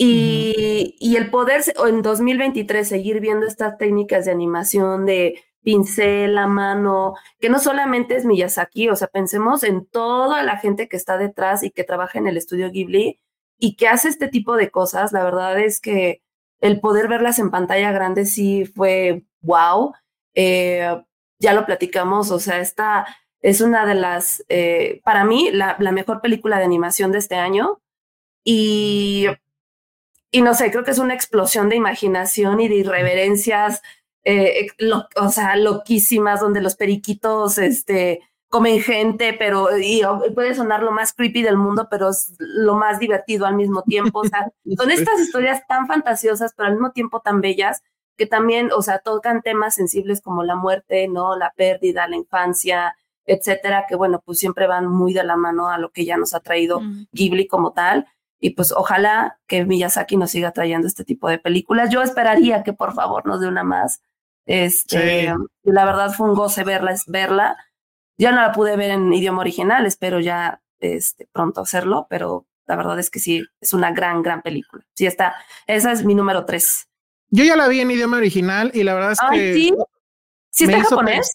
[0.00, 6.46] Y, y el poder en 2023 seguir viendo estas técnicas de animación, de pincel, la
[6.46, 11.18] mano, que no solamente es Miyazaki, o sea, pensemos en toda la gente que está
[11.18, 13.20] detrás y que trabaja en el estudio Ghibli
[13.58, 15.12] y que hace este tipo de cosas.
[15.12, 16.22] La verdad es que
[16.62, 19.92] el poder verlas en pantalla grande sí fue wow.
[20.32, 21.02] Eh,
[21.38, 23.06] ya lo platicamos, o sea, esta
[23.42, 27.34] es una de las, eh, para mí, la, la, mejor película de animación de este
[27.34, 27.82] año.
[28.42, 29.26] Y,
[30.30, 33.82] y no sé, creo que es una explosión de imaginación y de irreverencias
[34.30, 34.66] eh,
[35.16, 38.20] o sea, loquísimas, donde los periquitos, este,
[38.50, 40.02] comen gente, pero y,
[40.34, 44.20] puede sonar lo más creepy del mundo, pero es lo más divertido al mismo tiempo.
[44.20, 47.82] O sea, son estas historias tan fantasiosas, pero al mismo tiempo tan bellas,
[48.18, 51.34] que también, o sea, tocan temas sensibles como la muerte, ¿no?
[51.36, 55.78] La pérdida, la infancia, etcétera, que bueno, pues siempre van muy de la mano a
[55.78, 58.06] lo que ya nos ha traído Ghibli como tal.
[58.40, 61.90] Y pues ojalá que Miyazaki nos siga trayendo este tipo de películas.
[61.90, 64.00] Yo esperaría que por favor nos dé una más
[64.48, 65.30] este,
[65.62, 67.56] La verdad fue un goce verla, verla.
[68.16, 72.76] Ya no la pude ver en idioma original, espero ya este, pronto hacerlo, pero la
[72.76, 74.84] verdad es que sí, es una gran, gran película.
[74.94, 75.34] Sí, está.
[75.66, 76.88] Esa es mi número tres.
[77.30, 79.54] Yo ya la vi en idioma original y la verdad es que.
[79.54, 79.74] Sí,
[80.50, 81.34] sí está en japonés.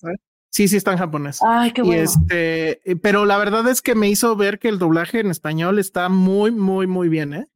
[0.50, 1.40] Sí, sí está en japonés.
[1.46, 2.02] Ay, qué bueno.
[2.02, 6.10] este, pero la verdad es que me hizo ver que el doblaje en español está
[6.10, 7.48] muy, muy, muy bien, ¿eh?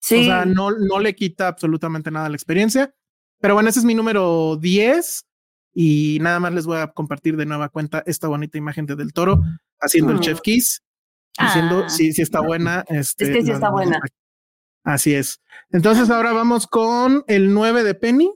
[0.00, 0.20] Sí.
[0.20, 2.94] O sea, no, no le quita absolutamente nada a la experiencia.
[3.40, 5.24] Pero bueno, ese es mi número 10
[5.74, 9.12] y nada más les voy a compartir de nueva cuenta esta bonita imagen de Del
[9.12, 9.40] Toro
[9.80, 10.82] haciendo el Chef Kiss,
[11.38, 11.88] diciendo ah.
[11.88, 12.84] si, si está buena.
[12.88, 14.00] Este, es que sí está buena.
[14.82, 15.40] Así es.
[15.70, 18.32] Entonces ahora vamos con el 9 de Penny.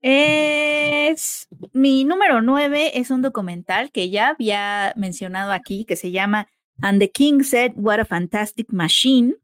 [0.00, 6.48] Es mi número 9 es un documental que ya había mencionado aquí que se llama
[6.82, 9.34] And the King Said What a Fantastic Machine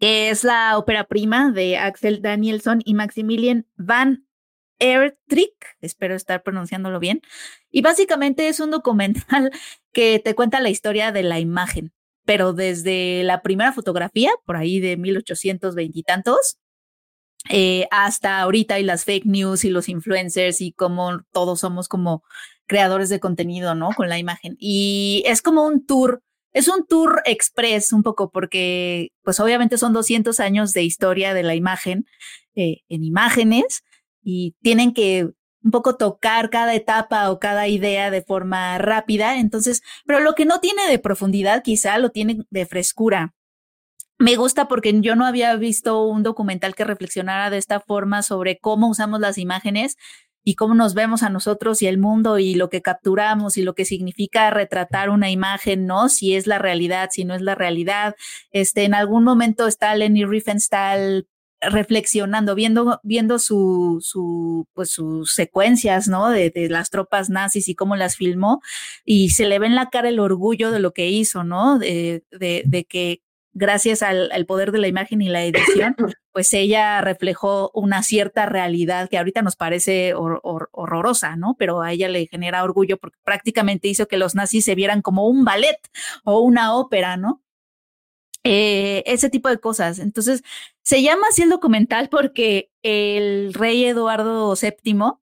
[0.00, 4.26] es la ópera prima de Axel Danielson y Maximilian Van
[4.78, 7.22] Ertrick, espero estar pronunciándolo bien,
[7.70, 9.50] y básicamente es un documental
[9.92, 11.92] que te cuenta la historia de la imagen,
[12.24, 16.58] pero desde la primera fotografía, por ahí de 1820 y tantos,
[17.90, 22.22] hasta ahorita y las fake news y los influencers y cómo todos somos como
[22.66, 23.90] creadores de contenido, ¿no?
[23.96, 24.56] Con la imagen.
[24.58, 26.22] Y es como un tour
[26.56, 31.42] es un tour express un poco porque pues obviamente son 200 años de historia de
[31.42, 32.06] la imagen
[32.54, 33.84] eh, en imágenes
[34.22, 35.28] y tienen que
[35.62, 39.36] un poco tocar cada etapa o cada idea de forma rápida.
[39.36, 43.34] Entonces, pero lo que no tiene de profundidad quizá lo tiene de frescura.
[44.18, 48.58] Me gusta porque yo no había visto un documental que reflexionara de esta forma sobre
[48.58, 49.98] cómo usamos las imágenes
[50.48, 53.74] y cómo nos vemos a nosotros y el mundo y lo que capturamos y lo
[53.74, 56.08] que significa retratar una imagen, ¿no?
[56.08, 58.14] Si es la realidad, si no es la realidad.
[58.52, 61.26] Este, en algún momento está Lenny Riefenstahl
[61.60, 66.30] reflexionando, viendo, viendo su, su, pues sus secuencias, ¿no?
[66.30, 68.60] De, de, las tropas nazis y cómo las filmó,
[69.04, 71.80] y se le ve en la cara el orgullo de lo que hizo, ¿no?
[71.80, 73.20] De, de, de que
[73.56, 75.96] gracias al, poder de la imagen y la edición,
[76.32, 81.56] pues ella reflejó una cierta realidad que ahorita nos parece horrorosa, ¿no?
[81.58, 85.26] Pero a ella le genera orgullo porque prácticamente hizo que los nazis se vieran como
[85.26, 85.78] un ballet
[86.24, 87.42] o una ópera, ¿no?
[88.44, 89.98] Eh, ese tipo de cosas.
[89.98, 90.42] Entonces,
[90.82, 95.14] se llama así el documental porque el rey Eduardo VII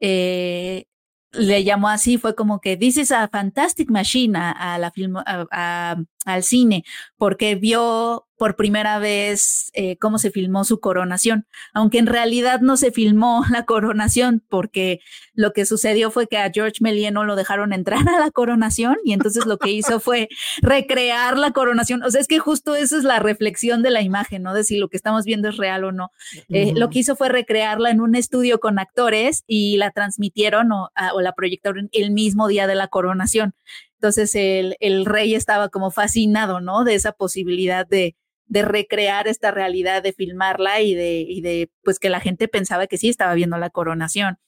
[0.00, 0.86] eh,
[1.32, 5.96] le llamó así, fue como que This is a fantastic machine a, la film, a,
[6.26, 6.84] al cine
[7.16, 12.76] porque vio por primera vez eh, cómo se filmó su coronación, aunque en realidad no
[12.76, 15.00] se filmó la coronación porque
[15.34, 18.96] lo que sucedió fue que a George Méliès no lo dejaron entrar a la coronación
[19.04, 20.28] y entonces lo que hizo fue
[20.62, 22.02] recrear la coronación.
[22.02, 24.54] O sea, es que justo esa es la reflexión de la imagen, ¿no?
[24.54, 26.10] De si lo que estamos viendo es real o no.
[26.48, 30.90] Eh, lo que hizo fue recrearla en un estudio con actores y la transmitieron o,
[31.14, 33.54] o la proyectaron el mismo día de la coronación.
[33.98, 36.84] Entonces el, el rey estaba como fascinado, ¿no?
[36.84, 38.16] De esa posibilidad de,
[38.46, 42.86] de recrear esta realidad, de filmarla y de, y de, pues que la gente pensaba
[42.86, 44.38] que sí estaba viendo la coronación.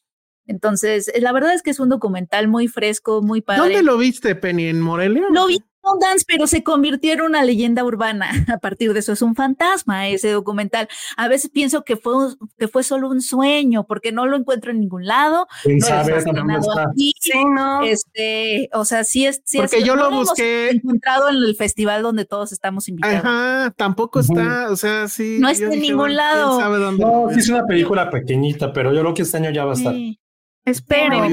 [0.46, 3.62] Entonces, la verdad es que es un documental muy fresco, muy padre.
[3.62, 4.68] ¿Dónde lo viste, Penny?
[4.68, 5.24] ¿En Morelia?
[5.30, 5.58] Lo vi
[6.00, 9.12] Dance, pero se convirtió en una leyenda urbana a partir de eso.
[9.12, 10.88] Es un fantasma ese documental.
[11.16, 12.14] A veces pienso que fue,
[12.58, 15.46] que fue solo un sueño, porque no lo encuentro en ningún lado.
[15.62, 16.14] ¿Quién no sabe?
[16.16, 17.12] aquí.
[17.20, 17.82] Sí, no.
[17.82, 19.40] Este, o sea, sí es.
[19.44, 20.70] Sí Porque es- yo no lo hemos busqué.
[20.70, 23.24] encontrado en el festival donde todos estamos invitados.
[23.24, 25.38] Ajá, tampoco está, o sea, sí.
[25.40, 26.60] No está en ningún bueno, ¿quién lado.
[26.60, 29.64] sabe dónde No, sí es una película pequeñita, pero yo creo que este año ya
[29.64, 29.92] va a estar.
[29.94, 30.18] Sí,
[30.64, 31.22] espero.
[31.22, 31.32] Ay,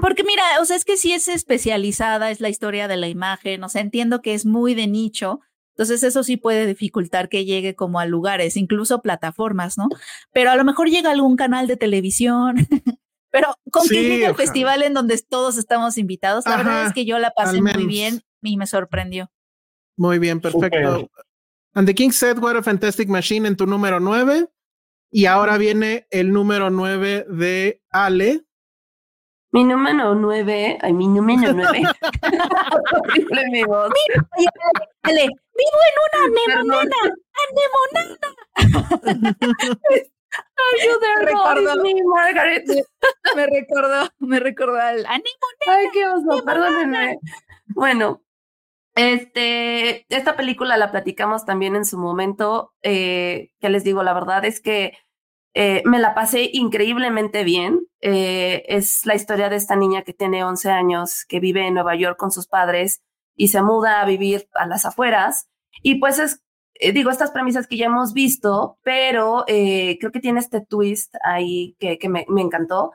[0.00, 3.62] Porque- mira, o sea, es que sí es especializada, es la historia de la imagen,
[3.64, 5.40] o sea, entiendo que es muy de nicho,
[5.74, 9.88] entonces eso sí puede dificultar que llegue como a lugares, incluso plataformas, ¿no?
[10.32, 12.56] Pero a lo mejor llega a algún canal de televisión.
[13.32, 14.44] Pero con que Sí, llegue al ojalá.
[14.44, 18.22] festival en donde todos estamos invitados, la verdad es que yo la pasé muy bien
[18.42, 19.30] y me sorprendió.
[19.96, 21.08] Muy bien, perfecto.
[21.74, 24.48] And the King said, What a Fantastic Machine en tu número 9.
[25.12, 28.42] Y ahora viene el número 9 de Ale.
[29.52, 31.82] Mi número nueve, ay, mi número nueve.
[33.50, 33.90] Mi voz.
[35.02, 36.24] Dale, vivo en una
[41.24, 41.74] Recuerdo.
[41.74, 41.86] Lord?
[41.86, 42.64] It's me, Margaret.
[43.34, 45.66] Me recordó, me recordó al anémona.
[45.66, 47.18] Ay, qué oso, perdónenme.
[47.66, 48.22] Bueno,
[48.94, 52.72] este, esta película la platicamos también en su momento.
[52.82, 54.02] Eh, ¿Qué les digo?
[54.04, 54.96] La verdad es que
[55.54, 57.80] eh, me la pasé increíblemente bien.
[58.00, 61.96] Eh, es la historia de esta niña que tiene 11 años, que vive en Nueva
[61.96, 63.02] York con sus padres
[63.36, 65.48] y se muda a vivir a las afueras.
[65.82, 66.42] Y pues es,
[66.74, 71.76] eh, digo, estas premisas que ya hemos visto, pero creo que tiene este twist ahí
[71.78, 72.92] que, me encantó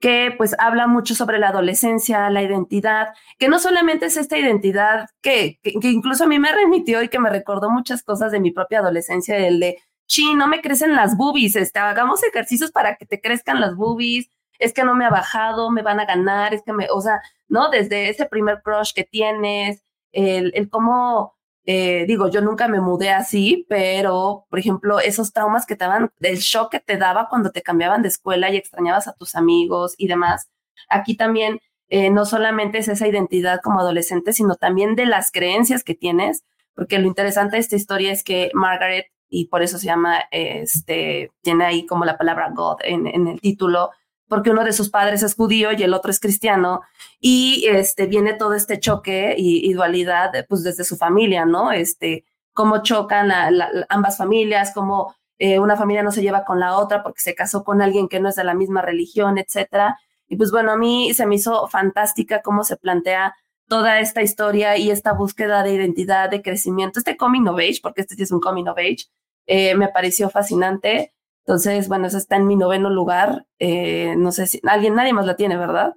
[0.00, 5.08] que pues habla mucho sobre la adolescencia, la identidad, que no solamente es esta identidad
[5.20, 8.40] que, que, que incluso a mí me remitió y que me recordó muchas cosas de
[8.40, 9.78] mi propia adolescencia, el de,
[10.08, 14.28] sí, no me crecen las boobies, este, hagamos ejercicios para que te crezcan las boobies,
[14.58, 17.20] es que no me ha bajado, me van a ganar, es que me, o sea,
[17.48, 17.70] ¿no?
[17.70, 23.10] Desde ese primer crush que tienes, el, el cómo, eh, digo, yo nunca me mudé
[23.10, 27.52] así, pero, por ejemplo, esos traumas que te daban, el shock que te daba cuando
[27.52, 30.48] te cambiaban de escuela y extrañabas a tus amigos y demás.
[30.88, 35.84] Aquí también eh, no solamente es esa identidad como adolescente, sino también de las creencias
[35.84, 36.44] que tienes,
[36.74, 41.30] porque lo interesante de esta historia es que Margaret, y por eso se llama, este,
[41.42, 43.90] tiene ahí como la palabra God en, en el título,
[44.28, 46.82] porque uno de sus padres es judío y el otro es cristiano,
[47.20, 51.72] y este, viene todo este choque y, y dualidad, pues desde su familia, ¿no?
[51.72, 56.76] Este, cómo chocan la, ambas familias, cómo eh, una familia no se lleva con la
[56.76, 59.98] otra porque se casó con alguien que no es de la misma religión, etcétera.
[60.26, 63.34] Y pues bueno, a mí se me hizo fantástica cómo se plantea
[63.68, 68.00] toda esta historia y esta búsqueda de identidad, de crecimiento, este coming of age, porque
[68.00, 69.06] este sí es un coming of age,
[69.46, 71.14] eh, me pareció fascinante.
[71.46, 73.46] Entonces, bueno, eso está en mi noveno lugar.
[73.58, 75.94] Eh, no sé si alguien, nadie más la tiene, ¿verdad?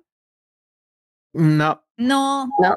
[1.34, 1.84] No.
[1.98, 2.48] No.
[2.60, 2.76] No.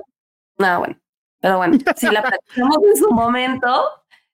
[0.59, 0.97] No, bueno.
[1.41, 3.69] Pero bueno, si la platicamos en su momento.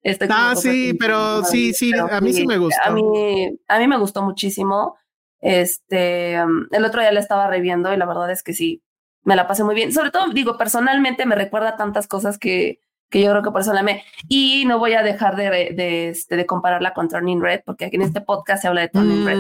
[0.03, 2.81] Estoy como Ah, sí, pero sí, sí, a mí sí me gustó.
[2.83, 4.97] A mí, a mí me gustó muchísimo.
[5.41, 8.83] Este, um, el otro día la estaba reviendo y la verdad es que sí,
[9.25, 9.93] me la pasé muy bien.
[9.93, 13.73] Sobre todo, digo, personalmente me recuerda tantas cosas que, que yo creo que por eso
[13.73, 14.05] la amé.
[14.29, 17.97] Y no voy a dejar de, de, este, de compararla con Turning Red, porque aquí
[17.97, 19.39] en este podcast se habla de Turning Red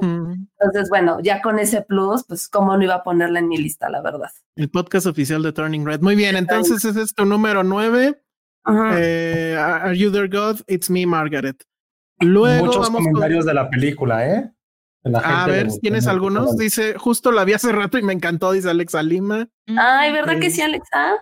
[0.00, 0.46] Mm.
[0.58, 3.88] Entonces, bueno, ya con ese plus, pues cómo no iba a ponerla en mi lista,
[3.90, 4.30] la verdad.
[4.56, 6.00] El podcast oficial de Turning Red.
[6.00, 8.20] Muy bien, entonces ese es tu número 9.
[8.64, 8.90] Ajá.
[8.96, 10.60] Eh, Are You There God?
[10.66, 11.62] It's Me, Margaret.
[12.20, 14.50] Luego Muchos vamos con- comentarios de la película, ¿eh?
[15.22, 16.56] A ver, ¿tienes algunos?
[16.56, 19.48] Dice, justo la vi hace rato y me encantó, dice Alexa Lima.
[19.66, 21.14] Ay, ¿verdad que sí, Alexa?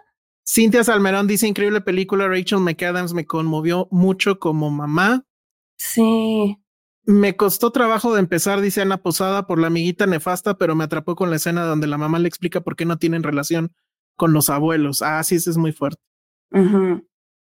[0.46, 5.24] Cintia Salmerón dice, increíble película, Rachel McAdams me conmovió mucho como mamá.
[5.76, 6.58] Sí.
[7.04, 11.16] Me costó trabajo de empezar, dice Ana Posada, por la amiguita nefasta, pero me atrapó
[11.16, 13.72] con la escena donde la mamá le explica por qué no tienen relación
[14.16, 15.02] con los abuelos.
[15.02, 16.00] Ah, sí, eso es muy fuerte.
[16.52, 17.04] Ujú.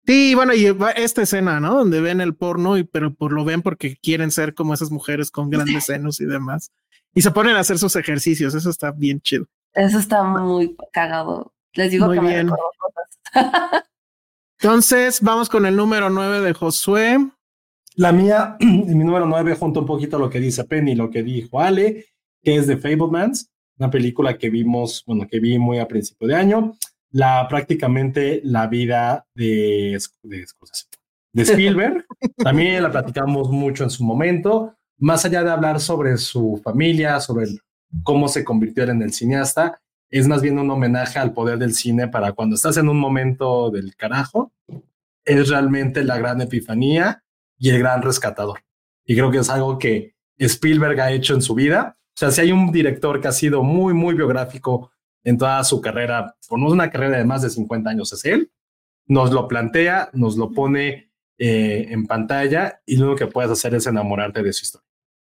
[0.08, 1.76] Sí, bueno, y va esta escena, ¿no?
[1.76, 5.30] Donde ven el porno, y, pero por lo ven porque quieren ser como esas mujeres
[5.32, 6.72] con grandes senos y demás.
[7.14, 8.56] Y se ponen a hacer sus ejercicios.
[8.56, 9.46] Eso está bien chido.
[9.74, 11.54] Eso está muy cagado.
[11.74, 12.50] Les digo Muy que bien.
[12.50, 13.84] cosas.
[14.62, 17.18] Entonces, vamos con el número 9 de Josué.
[17.96, 21.22] La mía, mi número 9, junto un poquito a lo que dice Penny, lo que
[21.22, 22.06] dijo Ale,
[22.42, 26.36] que es de Fablemans, una película que vimos, bueno, que vi muy a principio de
[26.36, 26.74] año.
[27.12, 30.46] La prácticamente la vida de, de,
[31.34, 32.06] de Spielberg.
[32.38, 34.76] También la platicamos mucho en su momento.
[35.00, 37.46] Más allá de hablar sobre su familia, sobre
[38.04, 39.80] cómo se convirtió en el cineasta,
[40.10, 43.70] es más bien un homenaje al poder del cine para cuando estás en un momento
[43.70, 44.52] del carajo,
[45.26, 47.24] es realmente la gran epifanía
[47.58, 48.60] y el gran rescatador.
[49.06, 51.98] Y creo que es algo que Spielberg ha hecho en su vida.
[52.00, 54.92] O sea, si hay un director que ha sido muy, muy biográfico
[55.28, 58.50] en toda su carrera, por una carrera de más de 50 años, es él.
[59.08, 63.76] Nos lo plantea, nos lo pone eh, en pantalla y lo único que puedes hacer
[63.76, 64.88] es enamorarte de su historia.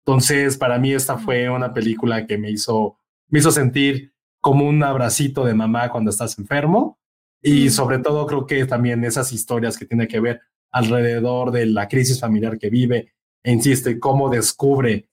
[0.06, 4.84] Entonces, para mí esta fue una película que me hizo, me hizo sentir como un
[4.84, 7.00] abracito de mamá cuando estás enfermo.
[7.42, 11.88] Y sobre todo creo que también esas historias que tiene que ver alrededor de la
[11.88, 15.10] crisis familiar que vive e insiste cómo descubre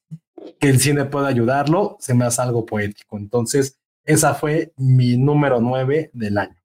[0.60, 3.16] que el cine puede ayudarlo, se me hace algo poético.
[3.16, 6.56] Entonces, esa fue mi número nueve del año.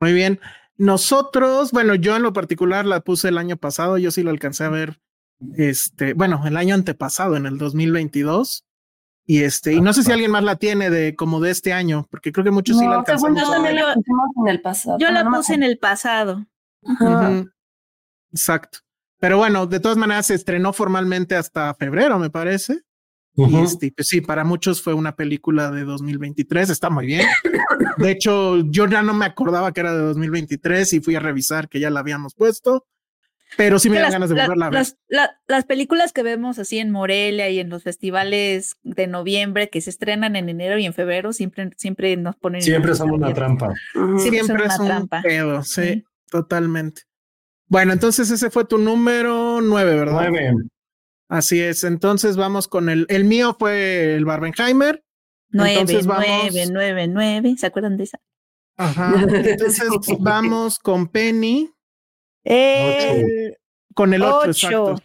[0.00, 0.40] Muy bien.
[0.76, 4.64] Nosotros, bueno, yo en lo particular la puse el año pasado, yo sí lo alcancé
[4.64, 5.00] a ver,
[5.56, 8.64] este, bueno, el año antepasado, en el 2022.
[9.26, 12.08] Y este, y no sé si alguien más la tiene de como de este año,
[12.10, 13.40] porque creo que muchos sí la alcanzamos.
[13.40, 14.98] Yo también la en el pasado.
[14.98, 16.46] Yo la puse en el pasado.
[18.32, 18.78] Exacto.
[19.20, 22.80] Pero bueno, de todas maneras se estrenó formalmente hasta febrero, me parece.
[23.48, 27.26] Y este, pues sí, para muchos fue una película de 2023, está muy bien.
[27.98, 31.68] De hecho, yo ya no me acordaba que era de 2023 y fui a revisar
[31.68, 32.86] que ya la habíamos puesto
[33.56, 34.86] pero sí me dan ganas de volverla a ver.
[35.46, 39.90] Las, películas que vemos así en Morelia y en los festivales de noviembre que se
[39.90, 42.62] estrenan en enero y en febrero siempre, siempre nos ponen.
[42.62, 43.74] Siempre son una trampa.
[44.18, 47.02] Siempre, es un pedo, sí, totalmente.
[47.66, 50.28] Bueno, entonces ese fue tu número nueve, ¿verdad?
[50.28, 50.54] Nueve.
[51.30, 51.84] Así es.
[51.84, 53.06] Entonces vamos con el.
[53.08, 55.02] El mío fue el Barbenheimer.
[55.48, 57.54] Nueve, nueve, nueve, nueve.
[57.56, 58.20] ¿Se acuerdan de esa?
[58.76, 59.14] Ajá.
[59.28, 61.70] Entonces vamos con Penny.
[63.94, 64.96] Con el 8, exacto.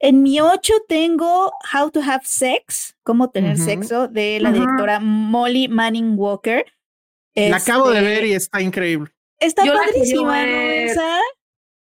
[0.00, 5.68] En mi 8 tengo How to Have Sex, cómo tener sexo, de la directora Molly
[5.68, 6.64] Manning Walker.
[7.34, 9.12] La acabo de ver y está increíble.
[9.38, 10.52] Está padrísima, ¿no?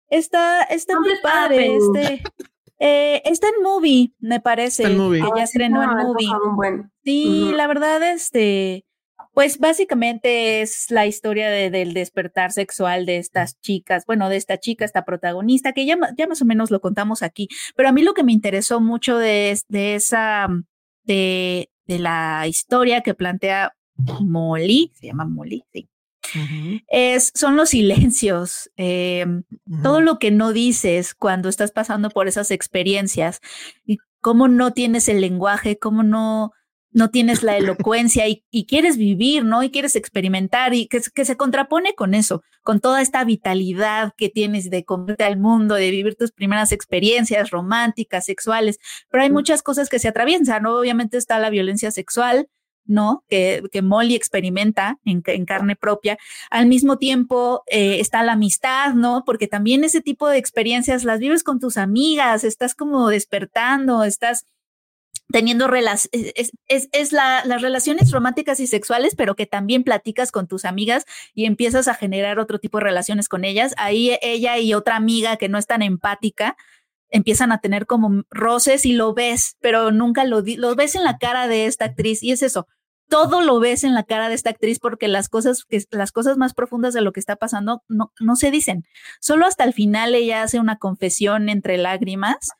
[0.09, 1.75] Está, está muy padre.
[1.75, 2.23] Este,
[2.79, 4.83] eh, está en movie, me parece.
[4.83, 5.19] Está en movie.
[5.21, 6.27] Ella estrenó en movie.
[7.03, 8.85] Sí, la verdad, este
[9.37, 14.83] pues básicamente es la historia del despertar sexual de estas chicas, bueno, de esta chica,
[14.83, 18.15] esta protagonista, que ya, ya más o menos lo contamos aquí, pero a mí lo
[18.15, 20.47] que me interesó mucho de, de esa,
[21.03, 23.75] de, de la historia que plantea
[24.21, 25.87] Molly, se llama Molly, sí.
[26.87, 29.43] Es, son los silencios, em,
[29.83, 33.39] todo lo que no dices cuando estás pasando por esas experiencias
[33.85, 36.51] y cómo no tienes el lenguaje, cómo no,
[36.91, 39.61] no tienes la elocuencia y, quieres vivir, ¿no?
[39.63, 44.29] Y quieres experimentar y que, que, se contrapone con eso, con toda esta vitalidad que
[44.29, 49.61] tienes de comerte al mundo, de vivir tus primeras experiencias románticas, sexuales, pero hay muchas
[49.61, 50.77] cosas que se atraviesan, ¿no?
[50.77, 52.49] Obviamente está la violencia sexual,
[52.87, 53.23] ¿no?
[53.29, 56.17] Que, que Molly experimenta en, carne propia.
[56.49, 59.23] Al mismo tiempo eh, está la amistad, ¿no?
[59.25, 64.45] Porque también ese tipo de experiencias las vives con tus amigas, estás como despertando, estás
[65.31, 66.09] teniendo relaciones,
[66.67, 71.05] es, es, la, las relaciones románticas y sexuales, pero que también platicas con tus amigas
[71.33, 73.73] y empiezas a generar otro tipo de relaciones con ellas.
[73.77, 76.55] Ahí ella y otra amiga que no es tan empática
[77.09, 81.17] empiezan a tener como roces y lo ves, pero nunca lo, lo ves en la
[81.17, 82.67] cara de esta actriz y es eso.
[83.09, 86.37] Todo lo ves en la cara de esta actriz porque las cosas, que, las cosas
[86.37, 88.83] más profundas de lo que está pasando no, no se dicen.
[89.21, 92.51] Solo hasta el final ella hace una confesión entre lágrimas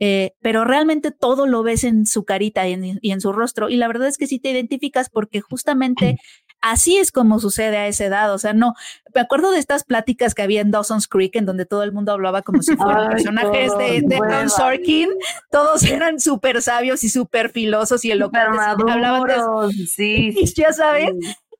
[0.00, 3.68] eh, pero realmente todo lo ves en su carita y en, su rostro.
[3.68, 6.16] Y la verdad es que sí te identificas porque justamente
[6.64, 8.32] así es como sucede a esa edad.
[8.32, 8.74] O sea, no,
[9.14, 12.12] me acuerdo de estas pláticas que había en Dawson's Creek en donde todo el mundo
[12.12, 15.10] hablaba como si fueran personajes de, de Sorkin.
[15.50, 18.60] Todos eran súper sabios y súper filosos y elocuentes.
[18.60, 21.10] Hablaban de, sí, ya sabes.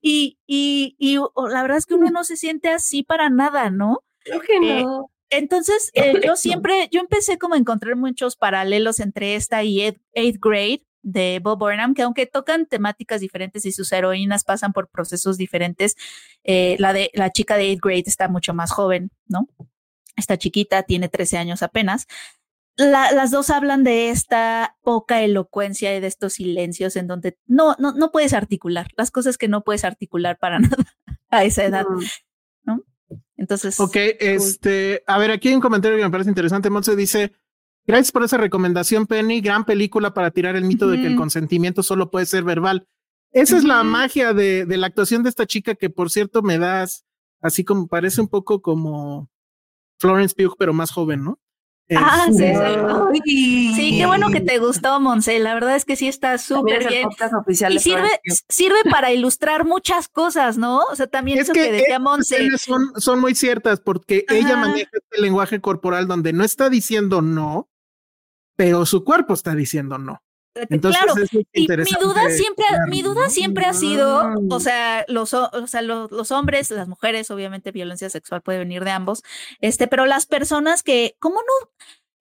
[0.00, 4.00] Y, y, y la verdad es que uno no se siente así para nada, ¿no?
[4.20, 5.10] Creo que eh, no.
[5.28, 9.80] Entonces, eh, yo siempre, yo empecé como a encontrar muchos paralelos entre esta y
[10.14, 14.88] Eighth Grade de Bob Burnham, que aunque tocan temáticas diferentes y sus heroínas pasan por
[14.88, 15.94] procesos diferentes,
[16.42, 19.46] eh, la de la chica de Eighth Grade está mucho más joven, ¿no?
[20.16, 22.06] Esta chiquita tiene 13 años apenas.
[22.76, 27.92] las dos hablan de esta poca elocuencia y de estos silencios en donde no, no,
[27.92, 30.84] no puedes articular las cosas que no puedes articular para nada
[31.30, 31.84] a esa edad.
[33.36, 33.78] Entonces.
[33.80, 36.70] Ok, este, a ver, aquí hay un comentario que me parece interesante.
[36.70, 37.32] Monse dice:
[37.86, 39.40] Gracias por esa recomendación, Penny.
[39.40, 42.86] Gran película para tirar el mito de que el consentimiento solo puede ser verbal.
[43.30, 46.58] Esa es la magia de, de, la actuación de esta chica, que por cierto me
[46.58, 47.04] das
[47.40, 49.28] así como parece un poco como
[49.98, 51.38] Florence Pugh, pero más joven, ¿no?
[51.94, 52.38] Ah, sí,
[53.24, 53.74] sí.
[53.76, 55.38] sí, qué bueno que te gustó, Monse.
[55.38, 57.08] La verdad es que sí está súper bien.
[57.68, 58.08] Y sirve,
[58.48, 60.78] sirve para ilustrar muchas cosas, ¿no?
[60.90, 62.56] O sea, también eso que, decía Monse.
[62.56, 67.68] Son, son muy ciertas porque ella maneja este lenguaje corporal donde no está diciendo no,
[68.56, 70.22] pero su cuerpo está diciendo no.
[70.54, 71.14] Entonces, claro,
[71.52, 76.12] y mi duda siempre, mi duda siempre ha sido, o sea, los, o sea, los,
[76.12, 79.24] los, hombres, las mujeres, obviamente violencia sexual puede venir de ambos,
[79.60, 81.70] este, pero las personas que, ¿cómo no?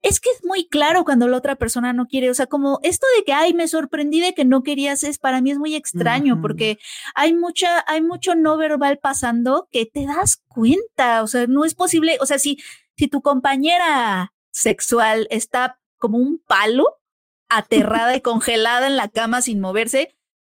[0.01, 3.05] Es que es muy claro cuando la otra persona no quiere, o sea, como esto
[3.17, 6.41] de que, ay, me sorprendí de que no querías, es para mí es muy extraño
[6.41, 6.79] porque
[7.13, 11.75] hay mucha, hay mucho no verbal pasando que te das cuenta, o sea, no es
[11.75, 12.57] posible, o sea, si,
[12.97, 16.99] si tu compañera sexual está como un palo,
[17.47, 20.13] aterrada y congelada en la cama sin moverse,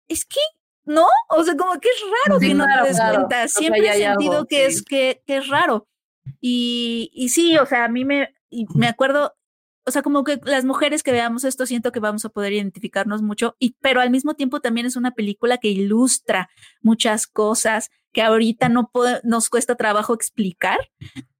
[0.07, 0.39] es que
[0.85, 3.47] no, o sea, como que es raro que no te des cuenta.
[3.47, 5.87] Siempre he sentido que es que, que, es raro.
[6.41, 8.33] Y, y sí, o sea, a mí me,
[8.73, 9.35] me acuerdo,
[9.85, 13.21] o sea, como que las mujeres que veamos esto siento que vamos a poder identificarnos
[13.21, 16.49] mucho, y, pero al mismo tiempo también es una película que ilustra
[16.81, 18.89] muchas cosas que ahorita no
[19.23, 20.79] nos cuesta trabajo explicar.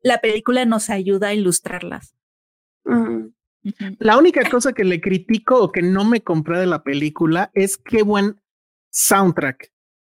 [0.02, 2.16] La película nos ayuda a ilustrarlas.
[4.00, 7.78] La única cosa que le critico o que no me compré de la película es
[7.78, 8.42] qué buen
[8.92, 9.72] soundtrack.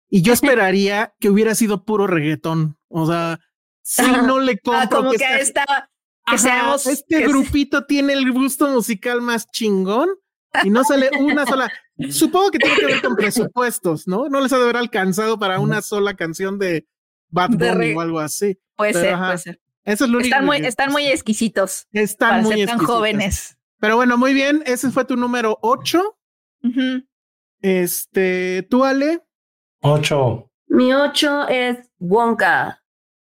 [0.10, 2.78] Y yo esperaría que hubiera sido puro reggaetón.
[2.88, 3.40] O sea,
[3.82, 4.98] si no le ah, compro.
[4.98, 5.18] como que,
[6.26, 10.10] que seamos, este grupito tiene el gusto musical más chingón
[10.64, 11.72] y no sale una sola.
[12.10, 14.28] Supongo que tiene que ver con presupuestos, ¿no?
[14.30, 16.88] No les ha de haber alcanzado para una sola canción de
[17.30, 18.60] Bad Bunny o algo así.
[18.76, 19.62] Puede ser, puede ser.
[19.84, 21.88] Eso es lo están muy, están muy exquisitos.
[21.92, 23.58] Están muy ser tan jóvenes.
[23.80, 24.64] Pero bueno, muy bien.
[24.66, 26.18] Ese fue tu número 8.
[27.62, 29.22] Este, ¿tú, Ale?
[29.82, 30.52] 8.
[30.68, 32.84] Mi 8 es Wonka.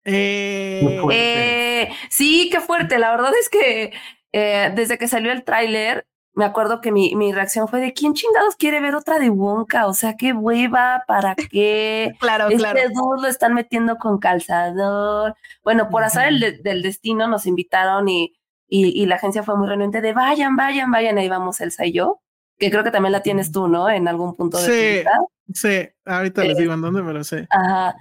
[0.04, 2.98] Eh, eh, sí, qué fuerte.
[2.98, 3.92] La verdad es que
[4.32, 6.06] eh, desde que salió el tráiler,
[6.38, 9.88] me acuerdo que mi, mi, reacción fue de quién chingados quiere ver otra de Wonka,
[9.88, 12.12] o sea, qué hueva, para qué.
[12.20, 12.80] claro, este claro.
[13.20, 15.34] lo están metiendo con calzador.
[15.64, 18.36] Bueno, por azar el del destino nos invitaron y,
[18.68, 21.92] y, y, la agencia fue muy renuente de vayan, vayan, vayan, ahí vamos Elsa y
[21.92, 22.20] yo,
[22.56, 23.90] que creo que también la tienes tú, ¿no?
[23.90, 27.38] En algún punto de Sí, sí, ahorita les digo en dónde, pero sí.
[27.50, 27.96] Ajá.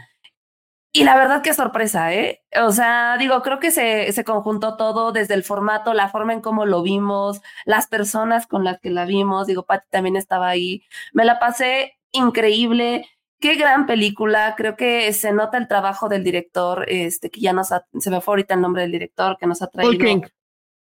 [0.93, 2.43] Y la verdad qué sorpresa, ¿eh?
[2.61, 6.41] O sea, digo, creo que se, se conjuntó todo desde el formato, la forma en
[6.41, 9.47] cómo lo vimos, las personas con las que la vimos.
[9.47, 10.83] Digo, Patti también estaba ahí.
[11.13, 13.05] Me la pasé increíble.
[13.39, 14.55] Qué gran película.
[14.57, 18.21] Creo que se nota el trabajo del director, este, que ya nos ha, se me
[18.21, 20.03] fue ahorita el nombre del director, que nos ha traído.
[20.03, 20.21] King.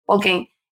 [0.05, 0.27] Ok.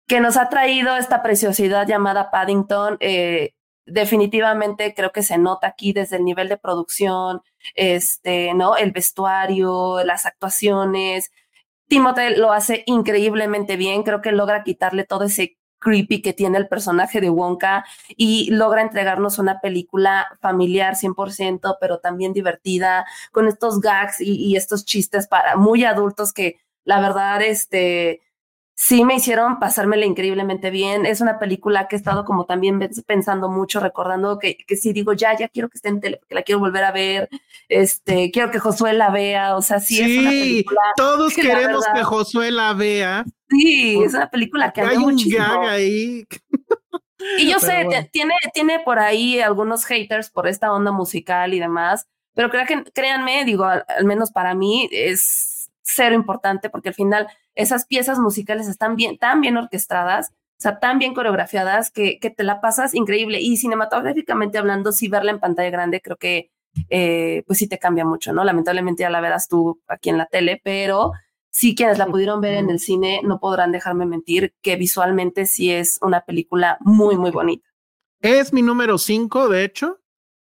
[0.06, 2.98] Que nos ha traído esta preciosidad llamada Paddington.
[3.00, 3.56] Eh,
[3.86, 7.42] definitivamente creo que se nota aquí desde el nivel de producción,
[7.76, 8.78] este, ¿no?
[8.78, 11.32] El vestuario, las actuaciones.
[11.88, 16.68] Timothée lo hace increíblemente bien, creo que logra quitarle todo ese creepy que tiene el
[16.68, 17.86] personaje de Wonka
[18.16, 24.56] y logra entregarnos una película familiar 100%, pero también divertida, con estos gags y, y
[24.56, 28.22] estos chistes para muy adultos que la verdad, este,
[28.76, 31.06] sí me hicieron pasármela increíblemente bien.
[31.06, 35.14] Es una película que he estado como también pensando mucho, recordando que, que sí digo,
[35.14, 37.30] ya, ya quiero que esté en tele, porque la quiero volver a ver.
[37.70, 39.56] Este, quiero que Josué la vea.
[39.56, 40.82] O sea, sí, es una película.
[40.96, 43.26] Todos queremos que Josué la vea.
[43.50, 46.26] Sí, es una película que hay un gag ahí.
[47.38, 52.08] Y yo sé, tiene, tiene por ahí algunos haters por esta onda musical y demás,
[52.34, 57.28] pero que, créanme, digo, al, al menos para mí es cero importante porque al final
[57.56, 62.30] esas piezas musicales están bien, tan bien orquestadas, o sea, tan bien coreografiadas que, que
[62.30, 63.42] te la pasas increíble.
[63.42, 66.52] Y cinematográficamente hablando, si verla en pantalla grande, creo que
[66.90, 68.44] eh, pues sí te cambia mucho, ¿no?
[68.44, 71.12] Lamentablemente ya la verás tú aquí en la tele, pero
[71.50, 75.72] sí quienes la pudieron ver en el cine no podrán dejarme mentir que visualmente sí
[75.72, 77.68] es una película muy, muy bonita.
[78.22, 80.00] Es mi número 5, de hecho.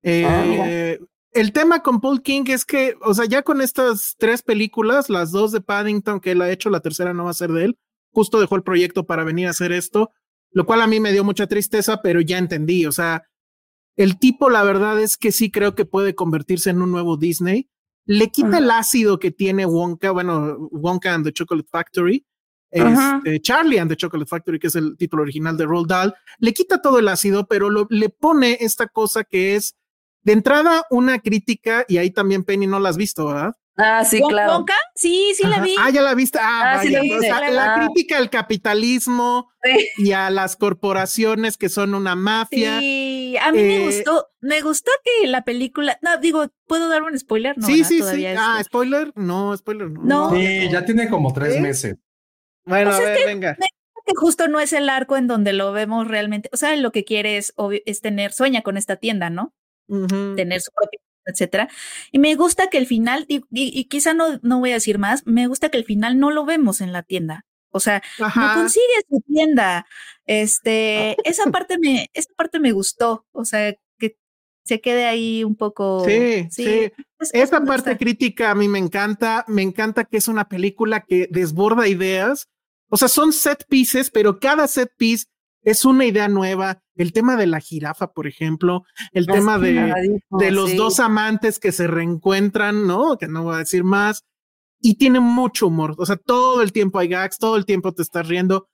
[0.04, 4.42] Eh, ah, el tema con Paul King es que, o sea, ya con estas tres
[4.42, 7.52] películas, las dos de Paddington que él ha hecho, la tercera no va a ser
[7.52, 7.80] de él,
[8.12, 10.12] justo dejó el proyecto para venir a hacer esto,
[10.52, 13.24] lo cual a mí me dio mucha tristeza, pero ya entendí, o sea,
[13.96, 17.70] el tipo, la verdad es que sí creo que puede convertirse en un nuevo Disney.
[18.06, 22.26] Le quita el ácido que tiene Wonka, bueno, Wonka and the Chocolate Factory,
[22.72, 26.54] este, Charlie and the Chocolate Factory, que es el título original de Roald Dahl, le
[26.54, 29.76] quita todo el ácido, pero lo, le pone esta cosa que es
[30.24, 33.54] de entrada, una crítica, y ahí también Penny no la has visto, ¿verdad?
[33.78, 34.66] Ah, sí, claro.
[34.96, 35.76] Sí, sí la vi.
[35.80, 36.38] Ah, ya la viste.
[36.42, 39.50] Ah, ah sí la, la crítica al capitalismo
[39.98, 42.80] y a las corporaciones que son una mafia.
[42.80, 47.02] Sí, a mí me eh, gustó, me gustó que la película, no, digo, ¿puedo dar
[47.04, 47.58] un spoiler?
[47.58, 48.26] No, sí, sí, sí.
[48.26, 50.04] Ah, spoiler, no, spoiler, no.
[50.04, 50.32] no.
[50.32, 51.98] Sí, ya tiene como tres meses.
[52.66, 53.58] Bueno, a ver, venga.
[54.06, 56.50] Que justo no es el arco en donde lo vemos realmente.
[56.54, 57.54] O sea, lo que quiere es,
[57.86, 59.54] es tener, sueña con esta tienda, ¿no?
[60.36, 61.70] Tener su propia etcétera.
[62.12, 65.48] Y me gusta que el final, y, quizá no, no voy a decir más, me
[65.48, 67.46] gusta que el final no lo vemos en la tienda.
[67.74, 69.86] O sea, no consigue su tienda.
[70.26, 73.26] Este, esa parte me, esa parte me gustó.
[73.32, 74.18] O sea, que
[74.66, 76.04] se quede ahí un poco.
[76.06, 76.92] Sí, sí.
[77.32, 79.46] Esa parte crítica a mí me encanta.
[79.48, 82.50] Me encanta que es una película que desborda ideas.
[82.90, 85.28] O sea, son set pieces, pero cada set piece
[85.64, 86.82] es una idea nueva.
[86.96, 91.72] El tema de la jirafa, por ejemplo, el tema de, de los dos amantes que
[91.72, 93.18] se reencuentran, ¿no?
[93.18, 94.24] Que no voy a decir más.
[94.80, 95.96] Y tiene mucho humor.
[95.98, 98.68] O sea, todo el tiempo hay gags, todo el tiempo te estás riendo.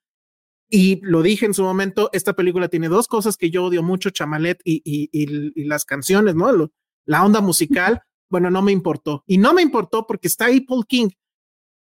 [0.70, 4.10] Y lo dije en su momento, esta película tiene dos cosas que yo odio mucho,
[4.10, 6.70] Chamalet y, y, y, las canciones, ¿no?
[7.06, 9.24] la onda musical, bueno, no me importó.
[9.26, 11.10] Y no me importó porque está ahí Paul King.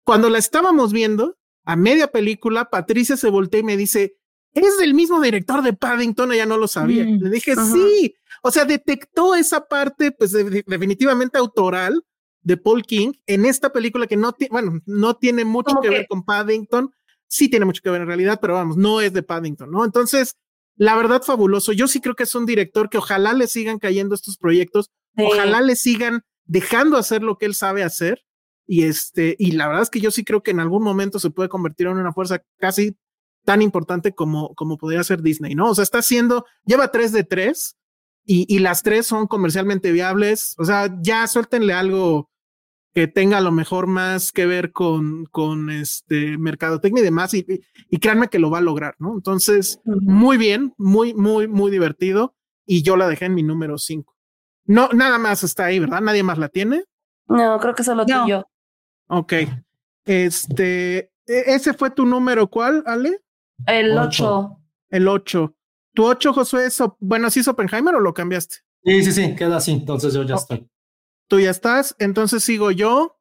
[0.04, 4.18] Cuando la estábamos viendo, a media película, Patricia se voltea y me dice,
[4.54, 6.34] ¿Eres el mismo director de Paddington?
[6.34, 7.06] Ella no lo sabía.
[7.06, 8.16] Mm, Le dije, sí.
[8.42, 12.04] O sea, detectó esa parte, pues definitivamente autoral
[12.42, 16.08] de Paul King en esta película que no tiene, bueno, no tiene mucho que, ver
[16.08, 16.92] con Paddington.
[17.28, 19.86] Sí tiene mucho que ver en realidad, pero vamos, no es de Paddington, ¿no?
[19.86, 20.36] Entonces,
[20.76, 21.72] la verdad, fabuloso.
[21.72, 25.62] Yo sí creo que es un director que ojalá le sigan cayendo estos proyectos, ojalá
[25.62, 28.24] le sigan dejando hacer lo que él sabe hacer.
[28.68, 31.30] Y este, y la verdad es que yo sí creo que en algún momento se
[31.30, 32.96] puede convertir en una fuerza casi
[33.46, 35.70] tan importante como, como podría ser Disney, ¿no?
[35.70, 37.78] O sea, está haciendo, lleva tres de tres
[38.26, 40.56] y, y las tres son comercialmente viables.
[40.58, 42.30] O sea, ya suéltenle algo
[42.94, 47.46] que tenga a lo mejor más que ver con, con este mercadotecnia y demás, y,
[47.90, 49.14] y, créanme que lo va a lograr, ¿no?
[49.14, 52.36] Entonces, muy bien, muy, muy, muy divertido,
[52.66, 54.18] y yo la dejé en mi número cinco.
[54.66, 56.02] No, nada más está ahí, ¿verdad?
[56.02, 56.84] ¿Nadie más la tiene?
[57.28, 58.46] No, creo que solo tú y yo.
[59.08, 59.34] Ok.
[60.06, 63.22] Este, e, ¿ese fue tu número cuál, Ale?
[63.68, 64.58] El 8.
[64.90, 65.56] El 8.
[65.94, 68.58] ¿Tu 8, Josué, es, bueno, sí es Oppenheimer o lo cambiaste?
[68.84, 69.72] Sí, sí, sí, queda así.
[69.72, 70.68] Entonces yo ya estoy.
[71.28, 73.18] Tú ya estás, entonces sigo yo.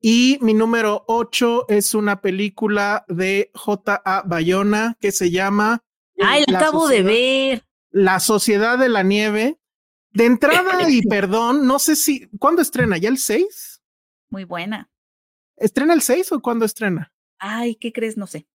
[0.00, 4.22] Y mi número 8 es una película de J.A.
[4.26, 5.82] Bayona que se llama.
[6.20, 7.64] Ay, la acabo de ver.
[7.90, 9.58] La Sociedad de la Nieve.
[10.10, 12.28] De entrada y perdón, no sé si.
[12.38, 12.96] ¿Cuándo estrena?
[12.96, 13.82] ¿Ya el 6?
[14.30, 14.90] Muy buena.
[15.56, 17.12] ¿Estrena el 6 o cuándo estrena?
[17.38, 18.16] Ay, ¿qué crees?
[18.16, 18.46] No sé.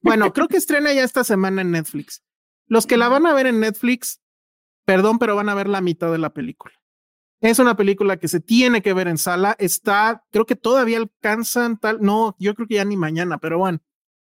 [0.00, 2.22] Bueno, creo que estrena ya esta semana en Netflix.
[2.66, 4.20] Los que la van a ver en Netflix,
[4.84, 6.74] perdón, pero van a ver la mitad de la película.
[7.40, 9.54] Es una película que se tiene que ver en sala.
[9.58, 11.98] Está, creo que todavía alcanzan tal.
[12.00, 13.80] No, yo creo que ya ni mañana, pero bueno,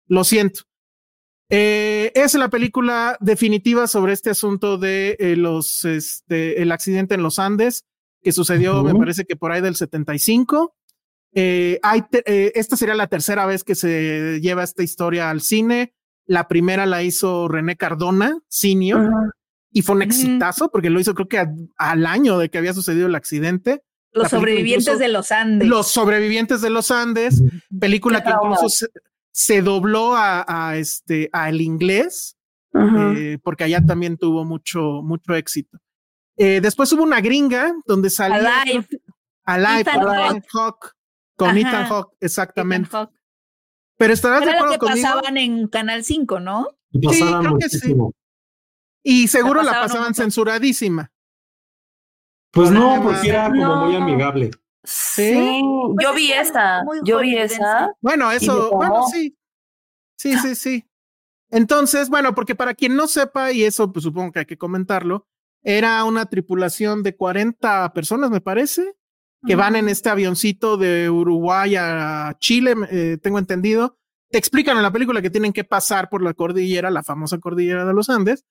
[0.07, 0.61] lo siento.
[1.49, 7.23] Eh, es la película definitiva sobre este asunto de eh, los, este, el accidente en
[7.23, 7.85] los Andes
[8.25, 10.75] que sucedió, me parece que por ahí del 75.
[11.37, 15.93] Eh, hay eh, esta sería la tercera vez que se lleva esta historia al cine.
[16.25, 19.11] La primera la hizo René Cardona, senior,
[19.69, 21.45] y fue un exitazo porque lo hizo creo que
[21.77, 23.83] al año de que había sucedido el accidente.
[24.13, 25.67] Los sobrevivientes de los Andes.
[25.67, 27.43] Los sobrevivientes de los Andes,
[27.79, 28.87] película que incluso
[29.33, 32.37] se, dobló a, este al inglés,
[32.73, 35.77] eh, porque allá también tuvo mucho, mucho éxito.
[36.37, 38.87] después hubo una gringa donde salía Alive,
[39.43, 40.94] Alive, Alive Hawk,
[41.35, 42.89] con Ethan Hawke, exactamente.
[43.97, 46.67] Pero estarás de acuerdo lo que pasaban en Canal 5, ¿no?
[46.91, 47.95] Sí, creo que sí.
[49.03, 51.11] Y seguro la, pasaban censuradísima.
[52.51, 54.51] Pues no, porque era como muy amigable.
[54.83, 55.61] Sí,
[56.01, 57.91] yo vi esa, yo vi esa.
[58.01, 59.35] Bueno, eso, bueno, sí.
[60.15, 60.89] Sí, sí, sí.
[61.49, 65.27] Entonces, bueno, porque para quien no sepa, y eso pues supongo que hay que comentarlo,
[65.63, 68.95] era una tripulación de 40 personas, me parece,
[69.47, 73.97] que van en este avioncito de Uruguay a Chile, eh, tengo entendido.
[74.29, 77.85] Te explican en la película que tienen que pasar por la cordillera, la famosa cordillera
[77.85, 78.43] de los Andes,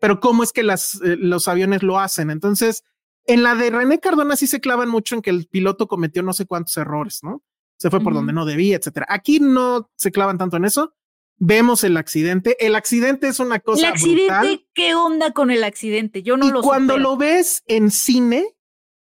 [0.00, 2.30] pero cómo es que las, eh, los aviones lo hacen.
[2.30, 2.84] Entonces,
[3.26, 6.32] en la de René Cardona sí se clavan mucho en que el piloto cometió no
[6.32, 7.42] sé cuántos errores, ¿no?
[7.76, 9.06] Se fue por donde no debía, etcétera.
[9.08, 10.94] Aquí no se clavan tanto en eso.
[11.38, 12.56] Vemos el accidente.
[12.64, 13.88] El accidente es una cosa.
[13.88, 16.22] El accidente, ¿qué onda con el accidente?
[16.22, 18.54] Yo no y lo Cuando lo ves en cine,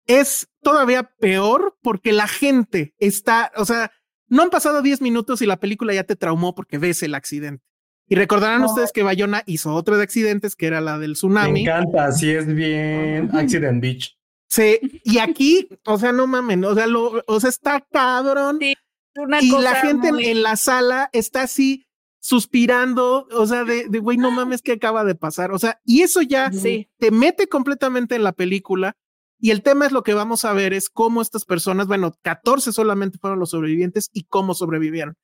[0.06, 3.90] es todavía peor porque la gente está, o sea,
[4.28, 7.64] no han pasado 10 minutos y la película ya te traumó porque ves el accidente.
[8.06, 11.52] Y recordarán ustedes que Bayona hizo otro de accidentes, que era la del tsunami.
[11.52, 14.18] Me encanta, así es bien Accident Beach.
[14.48, 18.58] Sí, y aquí, o sea, no mamen, o sea, lo, o sea, está cabrón.
[18.60, 18.74] Sí,
[19.16, 21.86] una y cosa la gente en- muy- en la sala está así
[22.20, 25.52] suspirando, o sea, de, de güey, no mames, ¿qué acaba de pasar?
[25.52, 26.88] O sea, y eso ya Sí.
[26.98, 28.96] te mete completamente en la película.
[29.38, 32.72] Y el tema es lo que vamos a ver es cómo estas personas, bueno, 14
[32.72, 35.16] solamente fueron los sobrevivientes y cómo sobrevivieron.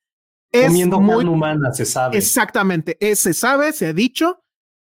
[0.51, 2.17] Es Comiendo muy carne humana, se sabe.
[2.17, 4.43] Exactamente, eh, se sabe, se ha dicho,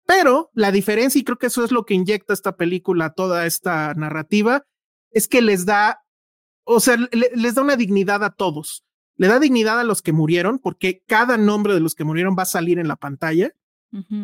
[0.06, 3.94] pero la diferencia, y creo que eso es lo que inyecta esta película, toda esta
[3.94, 4.64] narrativa,
[5.12, 6.00] es que les da,
[6.64, 8.84] o sea, le- les da una dignidad a todos.
[9.16, 12.42] Le da dignidad a los que murieron, porque cada nombre de los que murieron va
[12.42, 13.52] a salir en la pantalla,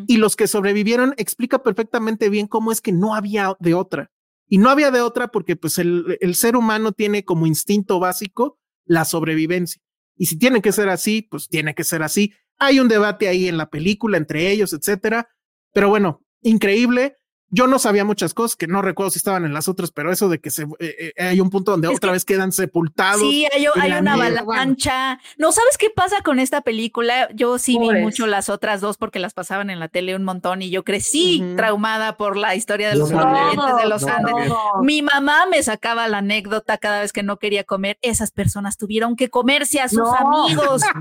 [0.09, 4.11] y los que sobrevivieron explica perfectamente bien cómo es que no había de otra.
[4.49, 8.59] Y no había de otra porque pues el, el ser humano tiene como instinto básico
[8.85, 9.83] la sobrevivencia.
[10.17, 12.33] Y si tiene que ser así, pues tiene que ser así.
[12.59, 15.29] Hay un debate ahí en la película entre ellos, etcétera.
[15.73, 17.17] Pero bueno, increíble.
[17.51, 20.29] Yo no sabía muchas cosas que no recuerdo si estaban en las otras, pero eso
[20.29, 23.21] de que se, eh, eh, hay un punto donde Es otra que- vez quedan sepultados.
[23.21, 23.67] Sí, hay,
[23.99, 25.19] una avalancha.
[25.39, 27.29] No, ¿sabes qué pasa con esta película?
[27.35, 30.63] Yo sí vi mucho las otras dos porque las pasaban en la tele un montón
[30.63, 34.53] y yo crecí traumada por la historia de los sobrevivientes de los No, Andes.
[34.83, 37.99] Mi mamá me sacaba la anécdota cada vez que no quería comer.
[38.03, 40.15] Esas personas tuvieron que comerse a sus No.
[40.45, 40.83] amigos.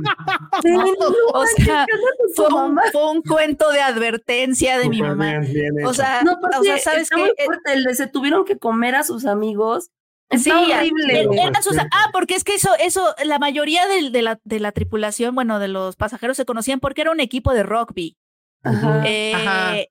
[0.63, 0.83] Sí, No,
[1.33, 1.85] o sea,
[2.35, 2.81] fue un, mamá.
[2.91, 5.39] fue un cuento de advertencia de mi mamá.
[5.39, 7.23] bien, bien O sea, Pues o sea, ¿sabes qué?
[7.25, 9.89] Eh, fuerte, se tuvieron que comer a sus amigos.
[10.37, 11.21] Sí, horrible.
[11.21, 14.71] eh, Pues, sus- ah, porque es que eso, eso, la mayoría de, la, de la
[14.73, 18.17] tripulación, bueno, de los pasajeros se conocían porque era un equipo de rugby.
[18.63, 19.03] Ajá.
[19.07, 19.77] Eh, Ajá.
[19.77, 19.87] eh,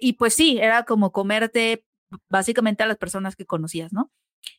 [0.00, 1.84] y pues sí, era como comerte
[2.28, 4.10] básicamente a las personas que conocías, ¿no?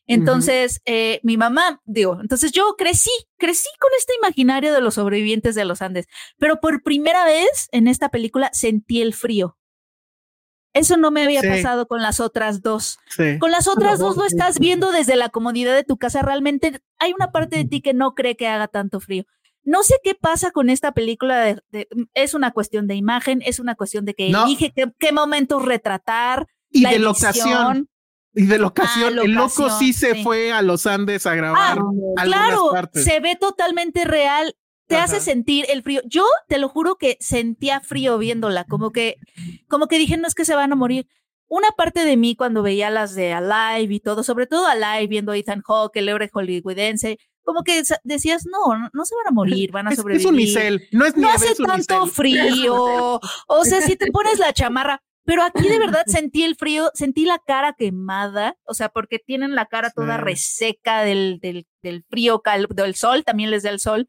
[0.06, 5.54] Entonces, eh, mi mamá, digo, entonces yo crecí, crecí con este imaginario de los sobrevivientes
[5.54, 6.06] de los Andes,
[6.38, 9.56] pero por primera vez en esta película sentí el frío.
[10.74, 11.48] Eso no me había Sí.
[11.48, 12.98] pasado con las otras dos.
[13.14, 13.38] Sí.
[13.38, 16.22] Con las otras dos lo estás viendo desde la comodidad de tu casa.
[16.22, 19.24] Realmente hay una parte de ti que no cree que haga tanto frío.
[19.64, 21.38] No sé qué pasa con esta película.
[21.40, 24.44] de- de- es una cuestión de imagen, es una cuestión de que No.
[24.46, 26.46] elige qué, qué momentos retratar.
[26.70, 27.12] Y la de edición.
[27.12, 27.88] locación.
[28.34, 29.18] Y de locación.
[29.18, 30.22] Ah, el loco sí se sí.
[30.24, 31.78] fue a los Andes a grabar
[32.16, 33.04] Ah, Claro, partes.
[33.04, 34.56] se ve totalmente real.
[34.92, 35.24] Te hace Ajá.
[35.24, 36.00] sentir el frío.
[36.06, 39.16] Yo te lo juro que sentía frío viéndola, como que,
[39.68, 41.06] como que dije, no es que se van a morir.
[41.48, 45.32] Una parte de mí cuando veía las de Alive y todo, sobre todo Alive, viendo
[45.32, 49.70] a Ethan Hawke, el héroe hollywoodense, como que decías, no, no, se van a morir,
[49.72, 50.28] van a Es, es sobrevivir.
[50.28, 50.88] un micel.
[50.92, 53.20] No es no hace es tanto frío.
[53.48, 57.24] O sea, si te pones la chamarra, pero aquí de verdad sentí el frío, sentí
[57.26, 62.40] la cara quemada, o sea, porque tienen la cara toda reseca del, del, del frío,
[62.40, 64.08] cal- del sol, también les da el sol.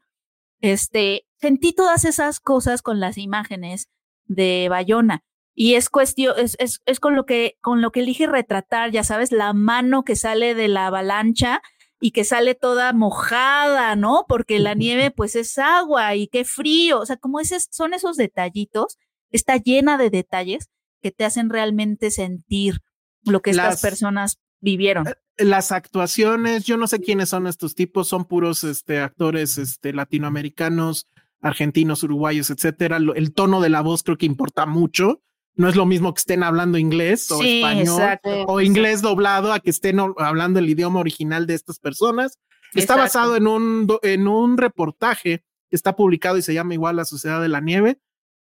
[0.64, 3.88] Este, sentí todas esas cosas con las imágenes
[4.24, 5.22] de Bayona.
[5.54, 9.04] Y es cuestión, es, es, es con lo que, con lo que elige retratar, ya
[9.04, 11.60] sabes, la mano que sale de la avalancha
[12.00, 14.24] y que sale toda mojada, ¿no?
[14.26, 18.16] Porque la nieve pues es agua y qué frío, o sea, como esos, son esos
[18.16, 18.96] detallitos,
[19.30, 20.70] está llena de detalles
[21.02, 22.78] que te hacen realmente sentir
[23.24, 25.04] lo que estas Las- personas vivieron.
[25.36, 31.08] Las actuaciones, yo no sé quiénes son estos tipos, son puros este, actores este, latinoamericanos,
[31.40, 32.98] argentinos, uruguayos, etcétera.
[32.98, 35.20] El tono de la voz creo que importa mucho.
[35.56, 38.44] No es lo mismo que estén hablando inglés o Sí, español exacto.
[38.46, 42.38] o inglés doblado a que estén hablando el idioma original de estas personas.
[42.74, 43.02] Está Exacto.
[43.02, 47.40] basado en un, en un reportaje que está publicado y se llama igual La Sociedad
[47.40, 47.98] de la Nieve.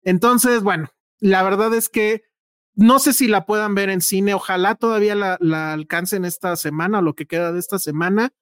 [0.04, 0.90] Entonces, bueno,
[1.20, 2.24] la verdad es que
[2.76, 4.34] no sé si la puedan ver en cine.
[4.34, 8.34] Ojalá todavía la, la alcancen esta semana o lo que queda de esta semana.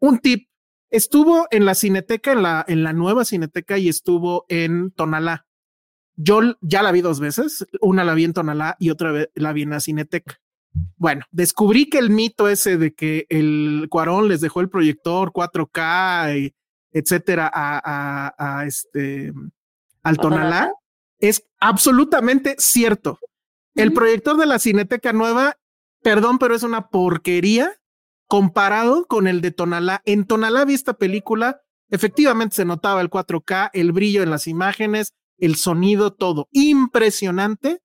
[0.00, 0.48] Un tip.
[0.90, 5.46] Estuvo en la cineteca, en la, en la nueva cineteca y estuvo en Tonalá.
[6.16, 7.66] Yo ya la vi dos veces.
[7.80, 10.40] Una la vi en Tonalá y otra vez la vi en la cineteca.
[10.96, 16.38] Bueno, descubrí que el mito ese de que el Cuarón les dejó el proyector 4K,
[16.38, 16.54] y
[16.92, 19.32] etcétera, a, a, a este
[20.02, 20.16] al?
[20.18, 20.72] Tonalá
[21.18, 23.18] es absolutamente cierto.
[23.74, 25.56] El proyector de la Cineteca Nueva,
[26.02, 27.72] perdón, pero es una porquería
[28.26, 30.02] comparado con el de Tonalá.
[30.04, 35.12] En Tonalá vi esta película, efectivamente se notaba el 4K, el brillo en las imágenes,
[35.38, 37.80] el sonido, todo impresionante.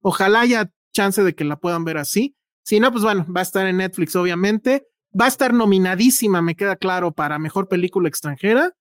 [0.00, 2.36] Ojalá haya chance de que la puedan ver así.
[2.64, 4.86] Si no, pues bueno, va a estar en Netflix, obviamente.
[5.18, 8.72] Va a estar nominadísima, me queda claro, para mejor película extranjera.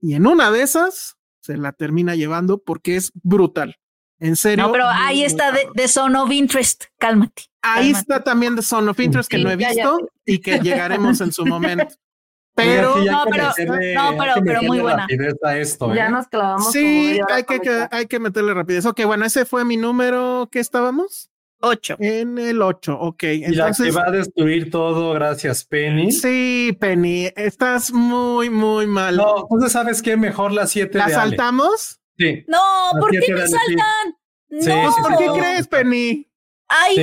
[0.00, 3.76] Y en una de esas se la termina llevando porque es brutal.
[4.18, 4.66] En serio.
[4.66, 5.72] No, pero ahí está de, cabrón.
[5.76, 6.84] de Zone of Interest.
[6.98, 7.42] Cálmate.
[7.62, 7.98] Ahí cálmate.
[7.98, 9.90] está también The Son of Interest que Sí, no he ya, ya.
[9.90, 11.86] visto y que llegaremos en su momento.
[12.54, 15.02] Pero No, pero- meterle- no, pero- muy buena.
[15.02, 16.10] rapidez a esto, Ya ¿eh?
[16.10, 16.72] nos clavamos.
[16.72, 18.86] sí, hay que, hay que meterle rapidez.
[18.86, 20.48] Ok, bueno, ese fue mi número.
[20.50, 21.28] ¿Qué estábamos?
[21.60, 21.96] 8.
[21.98, 23.22] En el 8, ok.
[23.24, 26.12] Y la que Entonces, va a destruir todo, gracias, Penny.
[26.12, 29.16] sí, Penny, estás muy, muy mal.
[29.18, 30.16] No, entonces, ¿sabes qué?
[30.16, 31.22] Mejor la 7 ¿La de Ale.
[31.36, 32.00] saltamos?
[32.18, 32.58] Sí, No,
[32.98, 34.16] ¿por qué me de saltan?
[34.48, 34.92] Sí, no.
[34.92, 35.24] sí, ¿Por sí.
[35.24, 36.26] qué crees, Penny?
[36.68, 37.02] Ay, sí.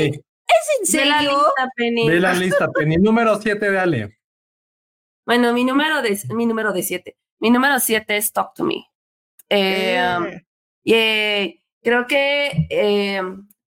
[0.80, 1.32] ¿es en De la serio?
[1.38, 2.10] lista, Penny.
[2.10, 2.98] Ve la lista, Penny.
[2.98, 4.18] Número 7 de Ale.
[5.26, 7.18] Bueno, mi número de mi número de siete.
[7.40, 8.86] Mi número siete es Talk to Me.
[9.50, 10.46] Eh, um, Eh,
[10.84, 13.22] y eh, creo que eh,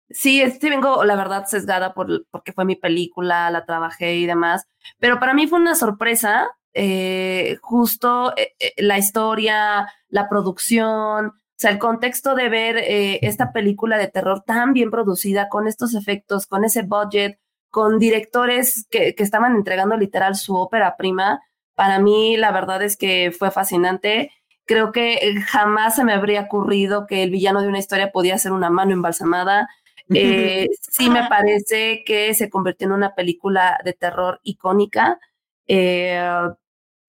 [0.10, 4.66] sí, este vengo, la verdad, sesgada por, porque fue mi película, la trabajé y demás.
[5.00, 11.34] Pero para mí fue una sorpresa, eh, justo eh, eh, la historia, la producción, o
[11.56, 15.94] sea, el contexto de ver eh, esta película de terror tan bien producida, con estos
[15.96, 17.40] efectos, con ese budget,
[17.70, 21.42] con directores que, que estaban entregando literal su ópera prima.
[21.76, 24.32] Para mí, la verdad es que fue fascinante.
[24.66, 28.52] Creo que jamás se me habría ocurrido que el villano de una historia podía ser
[28.52, 29.68] una mano embalsamada.
[30.16, 35.18] Eh, sí me parece que se convirtió en una película de terror icónica.
[35.66, 36.20] eh,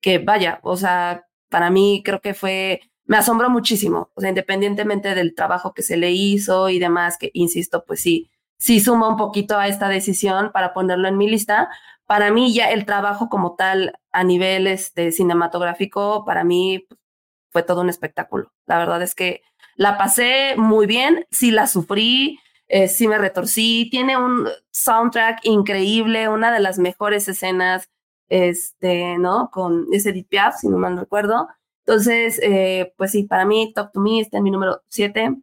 [0.05, 4.10] que vaya, o sea, para mí creo que fue, me asombró muchísimo.
[4.14, 8.31] O sea, independientemente del trabajo que se le hizo y demás, que insisto, pues sí,
[8.59, 11.70] sí suma un poquito a esta decisión para ponerlo en mi lista.
[12.05, 17.01] Para mí ya el trabajo como tal a nivel este, cinematográfico, para mí pues,
[17.48, 18.52] fue todo un espectáculo.
[18.66, 19.40] La verdad es que
[19.74, 26.28] la pasé muy bien, sí la sufrí, eh, sí me retorcí, tiene un soundtrack increíble,
[26.28, 27.89] una de las mejores escenas,
[28.28, 29.51] este, ¿no?
[29.52, 31.48] Con ese Edith Piaf, si no mal recuerdo.
[31.86, 35.36] Entonces, eh, pues sí, para mí, Talk to Me está en mi número 7.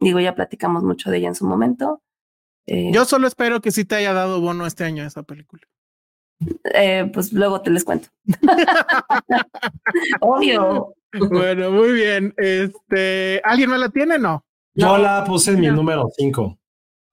[0.00, 2.02] Digo, ya platicamos mucho de ella en su momento.
[2.66, 5.62] Eh, Yo solo espero que sí te haya dado bono este año esa película.
[6.74, 8.08] eh, pues luego te les cuento.
[10.20, 10.94] Obvio.
[11.30, 12.34] Bueno, muy bien.
[12.36, 14.18] Este, ¿alguien más la tiene?
[14.18, 14.44] No.
[14.74, 16.58] Yo la puse en mi número 5.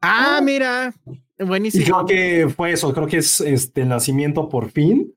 [0.02, 0.94] Ah, mira.
[1.40, 1.86] Y Buenísimo.
[1.86, 5.14] creo que fue eso, creo que es este el nacimiento por fin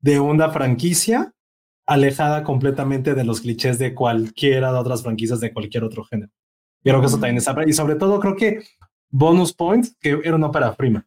[0.00, 1.32] de una franquicia
[1.86, 6.30] alejada completamente de los clichés de cualquiera de otras franquicias de cualquier otro género.
[6.82, 8.62] Y creo que eso también es y sobre todo creo que
[9.10, 11.06] Bonus Points, que era una ópera prima.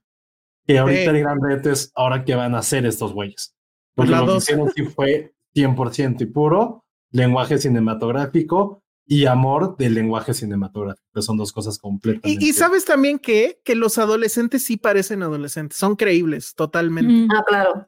[0.65, 1.07] Que ahorita Sí.
[1.07, 3.55] el gran reto es ahora qué van a hacer estos güeyes.
[3.95, 9.95] Porque La lo que hicieron sí fue 100% y puro lenguaje cinematográfico y amor del
[9.95, 12.45] lenguaje cinematográfico, que son dos cosas completamente.
[12.45, 17.11] Y, y sabes también que, que los adolescentes sí parecen adolescentes, son creíbles totalmente.
[17.11, 17.27] Mm.
[17.35, 17.85] Ah, claro.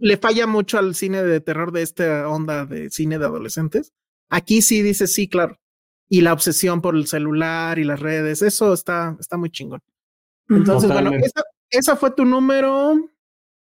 [0.00, 3.94] Le falla mucho al cine de terror de esta onda de cine de adolescentes.
[4.28, 5.58] Aquí sí dice sí, claro.
[6.10, 9.80] Y la obsesión por el celular y las redes, eso está, está muy chingón.
[10.50, 11.26] Entonces, bueno, Totalmente.
[11.28, 12.94] esa, esa fue tu número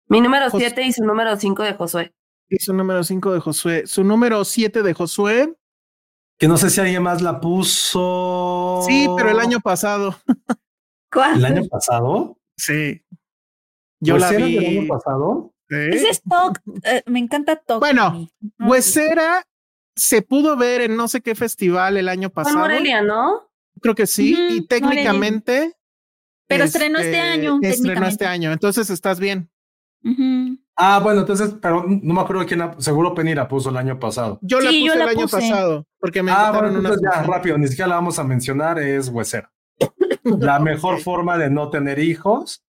[0.07, 2.13] Mi número Jos- 7 y su número 5 de Josué.
[2.49, 3.85] y su número 5 de Josué.
[3.85, 5.53] Su número 7 de Josué.
[6.37, 8.81] Que no sé si alguien más la puso.
[8.85, 10.17] Sí, pero el año pasado.
[11.11, 11.37] ¿Cuál?
[11.37, 12.37] ¿El año pasado?
[12.57, 13.01] Sí.
[14.01, 14.55] Yo ¿Pues la era vi.
[14.55, 15.53] del año pasado?
[15.69, 15.75] Sí.
[15.93, 16.61] Ese es Talk.
[16.83, 17.79] eh, me encanta Talk.
[17.79, 18.27] Bueno,
[18.59, 19.45] Huesera
[19.95, 22.59] se pudo ver en no sé qué festival el año Fue en pasado.
[22.59, 23.49] Morelia, ¿no?
[23.81, 24.35] Creo que sí.
[24.49, 25.73] Y técnicamente.
[26.47, 28.51] Pero estrenó este año, Estrenó este año.
[28.51, 29.49] Entonces estás bien.
[30.03, 30.59] Ujú.
[30.77, 34.39] Ah, bueno, entonces, pero no me acuerdo quién seguro Penny la puso el año pasado.
[34.41, 35.37] Yo la Sí, puse yo el la año puse.
[35.37, 39.09] pasado porque me ah, bueno, entonces ya, rápido, ni siquiera la vamos a mencionar, es
[39.09, 39.51] Huesera.
[40.23, 42.63] La mejor forma de no tener hijos,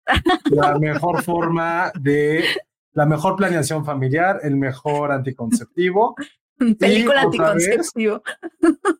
[0.44, 2.44] la mejor forma de,
[2.92, 6.14] la mejor planeación familiar, el mejor anticonceptivo
[6.78, 8.22] Película vez, anticonceptivo.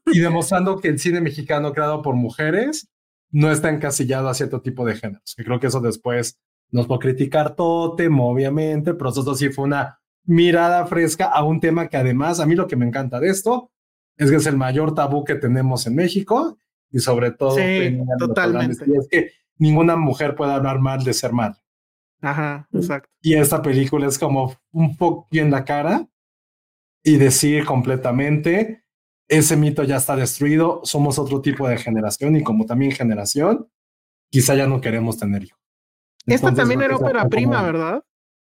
[0.07, 2.89] y demostrando que el cine mexicano creado por mujeres
[3.31, 5.35] no está encasillado a cierto tipo de géneros.
[5.37, 6.39] Que creo que eso después
[6.73, 11.89] nos puede criticar Totem, obviamente, pero eso sí fue una mirada fresca a un tema
[11.89, 13.71] que además, a mí lo que me encanta de esto
[14.17, 16.59] es que es el mayor tabú que tenemos en México
[16.91, 18.85] y sobre todo Sí, totalmente.
[18.85, 21.61] es que ninguna mujer puede hablar mal de ser madre.
[22.21, 23.09] Ajá, exacto.
[23.21, 26.09] Y esta película es como un poco en la cara
[27.03, 28.85] y decir completamente,
[29.29, 33.69] ese mito ya está destruido, somos otro tipo de generación y como también generación,
[34.31, 35.62] quizá ya no queremos tener hijos.
[36.27, 38.05] Esta Entonces, también era ópera prima, como ¿verdad?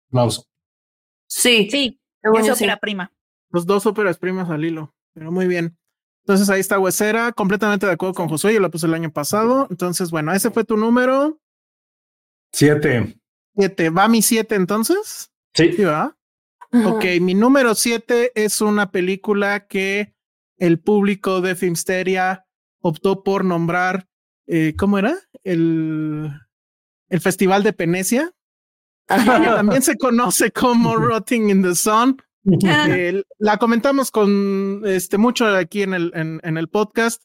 [0.09, 0.45] Aplauso.
[1.27, 1.69] Sí.
[1.71, 2.51] Sí, es sí.
[2.51, 3.13] ópera prima.
[3.51, 4.95] Los dos óperas primas al hilo.
[5.15, 5.77] Pero muy bien.
[6.25, 8.55] Entonces ahí está Huesera, completamente de acuerdo con Josué.
[8.55, 9.67] Yo la puse el año pasado.
[9.71, 11.41] Entonces, bueno, ese fue tu número
[12.53, 13.19] Siete.
[13.57, 13.91] siete.
[13.91, 15.31] ¿Va mi siete entonces?
[15.55, 15.73] Sí.
[15.73, 16.17] Sí, va.
[16.87, 20.15] Ok, mi número siete es una película que
[20.57, 22.47] el público de Filmsteria
[22.81, 24.09] optó por nombrar,
[24.47, 25.19] eh, ¿cómo era?
[25.45, 26.31] El,
[27.13, 28.33] el Festival de Venecia,
[29.07, 32.17] que también se conoce como Rotting in the Sun.
[32.65, 37.23] Eh, la comentamos con este mucho aquí en el, en, en el podcast.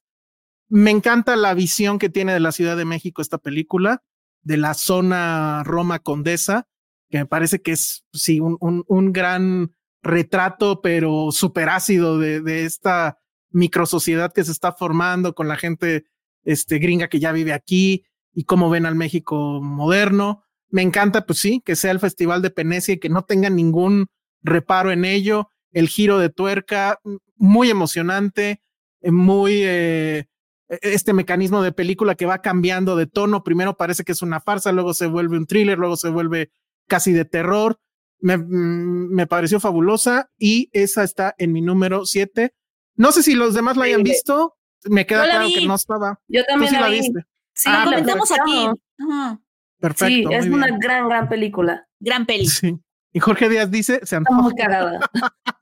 [0.69, 4.03] Me encanta la visión que tiene de la Ciudad de México esta película.
[4.47, 6.67] de la zona Roma Condesa,
[7.09, 12.41] que me parece que es, sí, un, un, un gran retrato, pero súper ácido de,
[12.41, 13.17] de esta
[13.51, 16.05] microsociedad que se está formando con la gente
[16.45, 18.05] este, gringa que ya vive aquí
[18.37, 20.43] y cómo ven al México moderno.
[20.69, 24.09] Me encanta, pues sí, que sea el Festival de Penecia y que no tenga ningún
[24.43, 25.49] reparo en ello.
[25.71, 26.99] El giro de tuerca,
[27.35, 28.61] muy emocionante,
[29.01, 30.27] eh, muy eh,
[30.69, 33.43] e-, este mecanismo de película que va cambiando de tono.
[33.43, 36.51] Primero parece que es una farsa, luego se vuelve un thriller, luego se vuelve
[36.87, 37.79] casi de terror.
[38.19, 42.53] Me, mm, me pareció fabulosa y esa está en mi número 7.
[42.97, 44.57] No sé si los demás la hayan visto.
[44.83, 46.19] Me queda claro que no estaba.
[46.27, 46.99] Yo también sí la, la vi.
[46.99, 47.25] viste.
[47.57, 48.67] Sí, Ah, lo comentamos aquí.
[48.99, 49.39] Ajá.
[49.79, 50.29] Perfecto.
[50.29, 50.79] Sí, es muy una bien.
[50.79, 51.87] gran, gran película.
[51.99, 52.45] Gran peli.
[52.47, 52.77] Sí.
[53.13, 54.41] Y Jorge Díaz dice, se Está antoja.
[54.41, 54.99] muy cagada.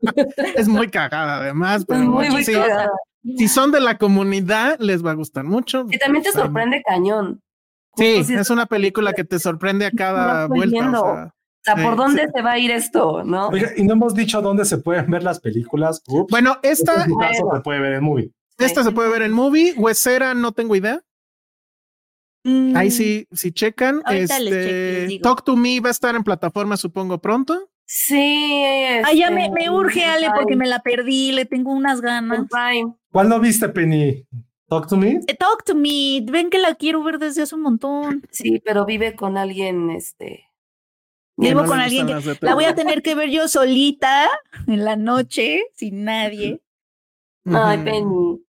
[0.55, 2.89] es muy cagada además, Es pero muy, muy sí, cagada.
[3.37, 5.85] si son de la comunidad les va a gustar mucho.
[5.89, 7.41] Y también te sorprende cañón.
[7.97, 10.89] Sí, si es una película que te sorprende a cada vuelta.
[10.89, 11.31] O sea, O
[11.63, 12.29] sea, ¿por Sí, dónde sí.
[12.35, 13.23] se va a ir esto?
[13.23, 13.47] ¿No?
[13.47, 16.01] Oiga, y no hemos dicho dónde se pueden ver las películas.
[16.07, 16.29] Ups.
[16.29, 17.57] bueno, Este esta, es mi caso, Bueno.
[17.57, 18.31] se puede ver en movie.
[18.57, 19.73] esta se puede ver en movie.
[19.77, 20.99] Huesera, no tengo idea.
[22.47, 24.01] Mm, Ahí sí, si checan.
[24.05, 25.23] Ahorita Este, digo.
[25.23, 27.69] Talk to Me va a estar en plataforma, supongo, pronto.
[27.87, 28.15] Sí.
[29.03, 31.31] Ay, ya me, este, me urge, Ale, porque me la perdí.
[31.31, 32.37] Le tengo unas ganas.
[32.39, 32.93] en Prime.
[33.11, 34.23] ¿Cuál no viste, Penny?
[34.67, 35.19] Talk to me.
[35.27, 36.21] Eh, Talk to me.
[36.23, 38.23] Ven que la quiero ver desde hace un montón.
[38.31, 40.45] Sí, pero vive con alguien, este.
[41.37, 44.29] Vivo no con alguien que- La voy a tener que ver yo solita
[44.67, 46.61] en la noche, sin nadie.
[47.45, 47.77] Ay.
[47.83, 48.39] Penny.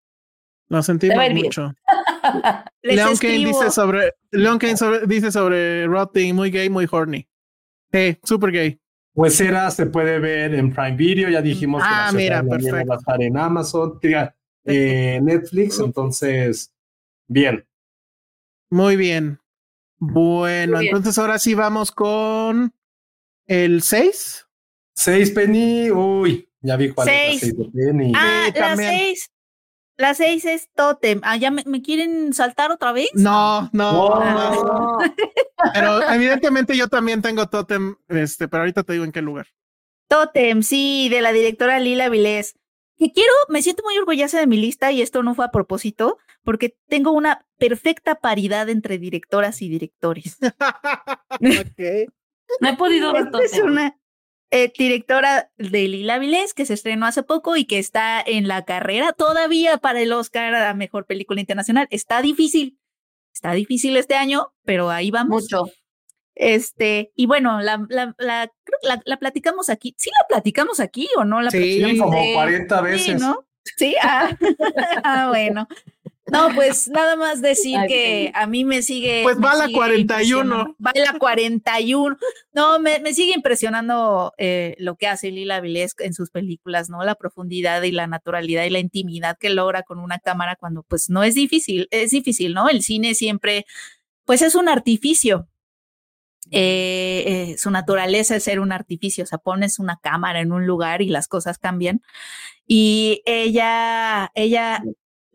[0.69, 1.75] Lo sentimos mucho.
[2.83, 7.27] Leon Kane, dice sobre, Leon Kane sobre, dice sobre Rotting, muy gay, muy horny.
[7.93, 8.79] Hey, super gay.
[9.15, 12.89] Huesera se puede ver en Prime Video, ya dijimos que ah, mira, perfecto.
[12.89, 16.73] va a estar en Amazon, diga, eh, Netflix, entonces,
[17.27, 17.65] bien.
[18.69, 19.39] Muy bien.
[19.99, 20.97] Bueno, muy bien.
[20.97, 22.75] entonces ahora sí vamos con
[23.47, 24.47] el 6.
[24.95, 27.43] 6 Penny, uy, ya vi cuál seis.
[27.43, 28.13] es la 6 de Penny.
[28.15, 29.31] Ah, eh, la 6
[29.99, 31.21] la seis es Totem.
[31.25, 33.09] Ah, ¿ya me, me quieren saltar otra vez?
[33.15, 34.65] No, no, no.
[34.65, 34.99] No.
[35.73, 39.47] Pero evidentemente yo también tengo Totem, este, pero ahorita te digo en qué lugar.
[40.09, 42.55] Totem, sí, de la directora Lila Vilés.
[42.99, 46.19] Que quiero, me siento muy orgullosa de mi lista y esto no fue a propósito,
[46.45, 50.37] porque tengo una perfecta paridad entre directoras y directores.
[51.41, 52.11] Ok.
[52.61, 53.67] No he podido ver Esta es Totem.
[53.67, 53.97] una
[54.51, 58.65] eh, directora de Lila Vilés que se estrenó hace poco y que está en la
[58.65, 61.89] carrera todavía para el Oscar a Mejor Película Internacional.
[61.91, 62.79] Está difícil,
[63.33, 65.43] está difícil este año, pero ahí vamos.
[65.45, 65.65] Mucho.
[66.35, 69.95] Este, y bueno, la, la, la, platicamos aquí.
[69.97, 71.93] ¿Sí la platicamos aquí o no la Sí, platicamos?
[71.93, 72.35] Sí, como Sí.
[72.35, 73.21] 40 Sí, veces.
[73.21, 73.47] ¿no?
[73.77, 74.37] Sí, ah,
[75.05, 75.67] ah, bueno.
[76.33, 79.23] No, pues nada más decir que a mí me sigue.
[79.23, 80.43] Pues me va la sigue 41.
[80.43, 80.77] impresionando.
[80.85, 82.17] Va la 41.
[82.53, 87.05] No, me, me sigue impresionando eh, lo que hace Lila Vilés en sus películas, ¿no?
[87.05, 91.11] La profundidad y la naturalidad y la intimidad que logra con una cámara cuando pues
[91.11, 92.69] no es difícil, es difícil, ¿no?
[92.69, 93.65] El cine siempre,
[94.25, 95.49] pues es un artificio.
[96.51, 100.67] Eh, eh, su naturaleza es ser un artificio, o sea, pones una cámara en un
[100.67, 102.03] lugar y las cosas cambian.
[102.67, 104.83] Y ella, ella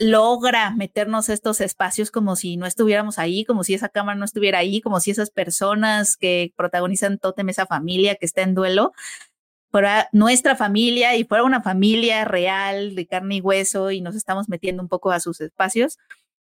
[0.02, 4.26] logra meternos a estos espacios como si no estuviéramos ahí, como si esa cámara no
[4.26, 8.94] estuviera ahí, como si esas personas que protagonizan Totem, esa familia que está en duelo,
[9.69, 14.49] fuera nuestra familia y fuera una familia real de carne y hueso y nos estamos
[14.49, 15.99] metiendo un poco a sus espacios.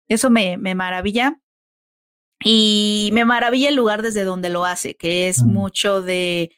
[0.07, 1.37] Eso me, me maravilla.
[2.43, 5.53] Y me maravilla el lugar desde donde lo hace, que es Mm.
[5.53, 6.51] mucho de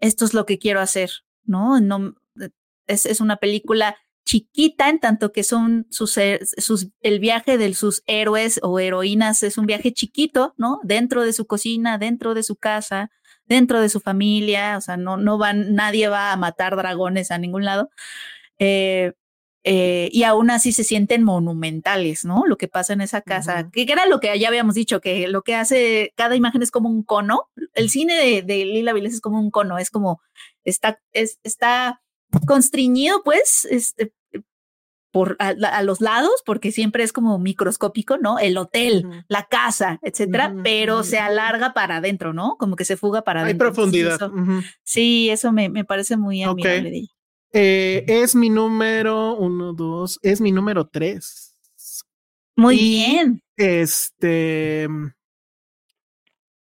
[0.00, 1.10] esto es lo que quiero hacer,
[1.44, 1.80] ¿no?
[1.80, 2.14] no
[2.86, 3.96] es, es una película
[4.26, 9.66] chiquita en tanto que son sus, el viaje de sus héroes o heroínas es un
[9.66, 10.80] viaje chiquito, ¿no?
[10.82, 13.10] Dentro de su cocina, dentro de su casa,
[13.46, 17.38] dentro de su familia, o sea, no, no van, nadie va a matar dragones a
[17.38, 17.88] ningún lado.
[18.58, 19.12] Eh,
[19.62, 22.44] eh, y aún así se sienten monumentales, ¿no?
[22.46, 25.42] Lo que pasa en esa casa, que era lo que ya habíamos dicho, que lo
[25.42, 27.48] que hace cada imagen es como un cono.
[27.74, 30.20] El cine de, de Lila Vilés es como un cono, es como,
[30.64, 32.00] está, es, está
[32.46, 34.12] constriñido, pues, este,
[35.16, 38.38] por a, a los lados, porque siempre es como microscópico, ¿no?
[38.38, 42.56] El hotel, la casa, etcétera, pero se alarga para adentro, ¿no?
[42.58, 43.68] Como que se fuga para Hay adentro.
[43.68, 44.60] Entonces, profundidad.
[44.60, 47.12] eso- sí, eso me, me parece muy admirable de ella.
[47.54, 51.56] Eh, es mi número uno, dos, es mi número tres.
[52.54, 53.42] Muy Y- bien.
[53.56, 54.86] Este,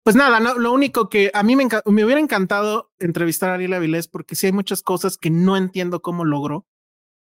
[0.03, 3.80] pues nada, no, lo único que a mí me, me hubiera encantado entrevistar a Lila
[3.80, 6.67] Vilés porque sí hay muchas cosas que no entiendo cómo logró.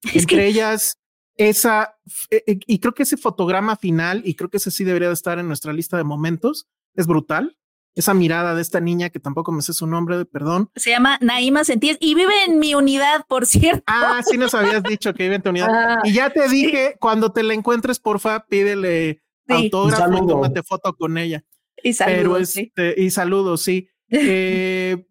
[0.15, 0.98] Es Entre que ellas,
[1.38, 1.95] esa,
[2.30, 5.14] eh, eh, y creo que ese fotograma final, y creo que ese sí debería de
[5.14, 7.58] estar en nuestra lista de momentos, es brutal.
[7.94, 10.70] Esa mirada de esta niña que tampoco me sé su nombre, perdón.
[10.78, 13.84] Se llama Naima Sentíes y vive en mi unidad, por cierto.
[13.86, 15.68] Ah, sí nos habías dicho que vive en tu unidad.
[15.72, 20.95] Ah, y ya te dije, cuando te la encuentres, porfa, pídele autógrafo y tómate foto
[20.95, 21.44] con ella.
[21.84, 22.56] Y saludos.
[22.56, 23.90] Este, y saludos, sí.
[24.10, 25.06] Eh,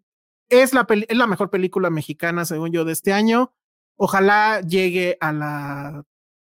[0.49, 3.53] es, la es la mejor película mexicana, según yo, de este año.
[3.95, 6.05] Ojalá llegue a la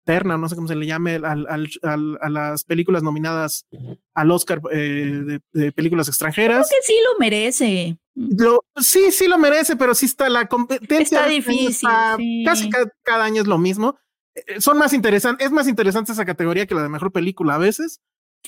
[0.06, 1.46] terna, no sé cómo se le llame, al,
[1.82, 3.66] al, a las películas nominadas
[4.14, 6.68] al Oscar eh, de, películas extranjeras.
[6.68, 7.98] Creo que sí lo merece.
[8.14, 11.18] Lo, sí, sí lo merece, pero sí está la competencia.
[11.18, 11.88] Está difícil.
[12.46, 12.70] Casi
[13.02, 13.98] cada, año es lo mismo.
[14.34, 17.58] Eh, son más interesantes, es más interesante esa categoría que la de mejor película a
[17.58, 18.00] veces.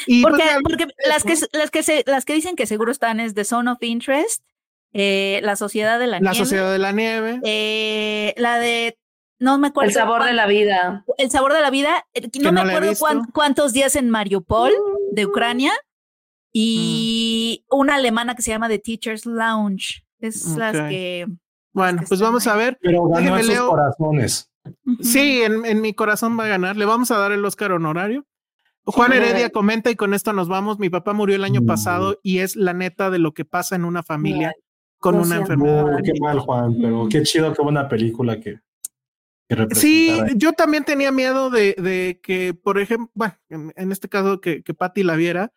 [0.07, 3.19] Y porque, pues, porque las que las que se, las que dicen que seguro están
[3.19, 4.45] es The Zone of Interest,
[4.93, 6.35] eh, La Sociedad de la, Nieve.
[6.39, 7.41] La Sociedad de la Nieve.
[7.45, 8.97] Eh, la de
[9.39, 9.89] no me acuerdo.
[9.89, 11.05] El sabor de la vida.
[11.17, 12.07] El sabor de la vida.
[12.15, 12.93] Eh, no me acuerdo
[13.33, 14.73] cuántos días en Mariupol,
[15.13, 15.29] de mm.
[15.29, 15.73] Ucrania.
[16.53, 17.77] Y mm.
[17.77, 20.05] una alemana que se llama The Teacher's Lounge.
[20.21, 21.27] Es las que.
[21.73, 22.79] Bueno, pues vamos a ver.
[22.81, 24.51] Pero ganó esos corazones.
[25.01, 26.77] Sí, en, en, mi corazón va a ganar.
[26.77, 28.27] Le vamos a dar el Oscar honorario.
[28.85, 30.79] Juan Heredia comenta y con esto nos vamos.
[30.79, 33.85] Mi papá murió el año pasado y es la neta de lo que pasa en
[33.85, 34.55] una familia
[34.99, 35.85] con una enfermedad.
[36.03, 38.61] qué mal, Juan, pero qué chido, qué buena película que,
[39.73, 44.63] Sí, yo también tenía miedo de, de que, por ejemplo, bueno, en, este caso que,
[44.63, 45.53] que Patty la viera,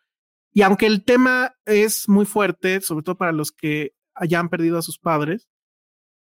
[0.52, 4.82] y aunque el tema es muy fuerte, sobre todo para los que hayan perdido a
[4.82, 5.48] sus padres,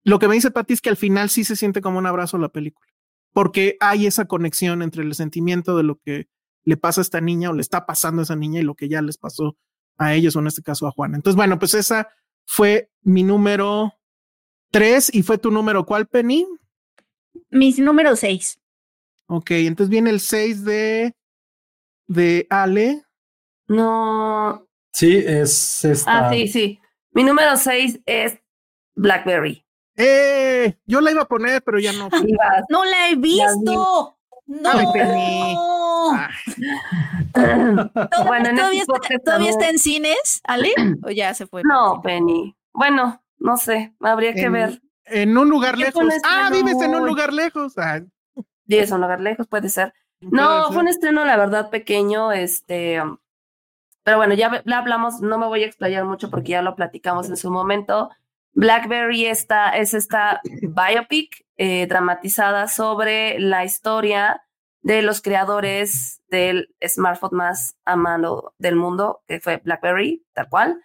[0.04, 2.36] lo que me dice Patty es que al final sí se siente como un abrazo
[2.36, 2.88] a la película,
[3.32, 6.28] porque hay esa conexión entre el sentimiento de lo que
[6.64, 8.88] le pasa a esta niña o le está pasando a esa niña y lo que
[8.88, 9.56] ya les pasó
[9.98, 11.14] a ellos o en este caso a Juan.
[11.14, 12.08] Entonces, bueno, pues esa
[12.44, 13.94] fue mi número
[14.70, 16.46] tres y fue tu número cuál, Penny?
[17.50, 18.58] Mi número seis.
[19.26, 21.14] Ok, entonces viene el seis de,
[22.06, 23.02] de Ale.
[23.68, 24.66] No.
[24.92, 26.28] Sí, es esta.
[26.28, 26.80] Ah, sí, sí.
[27.12, 28.38] Mi número seis es
[28.94, 29.64] Blackberry.
[29.96, 30.78] ¡Eh!
[30.86, 32.08] Yo la iba a poner, pero ya no.
[32.68, 34.18] no la he visto.
[34.46, 34.92] No.
[38.26, 40.74] bueno, ¿Todavía, está, ¿Todavía está en cines, Ale?
[41.04, 41.62] ¿O ya se fue?
[41.64, 42.56] No, Penny.
[42.72, 44.81] Bueno, no sé, habría que ver.
[45.06, 46.04] En un lugar lejos.
[46.24, 47.74] Ah, vives en un lugar lejos.
[47.76, 48.00] Ah.
[48.64, 49.92] Vives en un lugar lejos, puede ser.
[50.20, 53.02] No, fue un estreno, la verdad, pequeño, este.
[54.04, 57.36] Pero bueno, ya hablamos, no me voy a explayar mucho porque ya lo platicamos en
[57.36, 58.10] su momento.
[58.54, 64.42] Blackberry esta, es esta biopic eh, dramatizada sobre la historia
[64.82, 70.82] de los creadores del smartphone más amado del mundo, que fue BlackBerry, tal cual.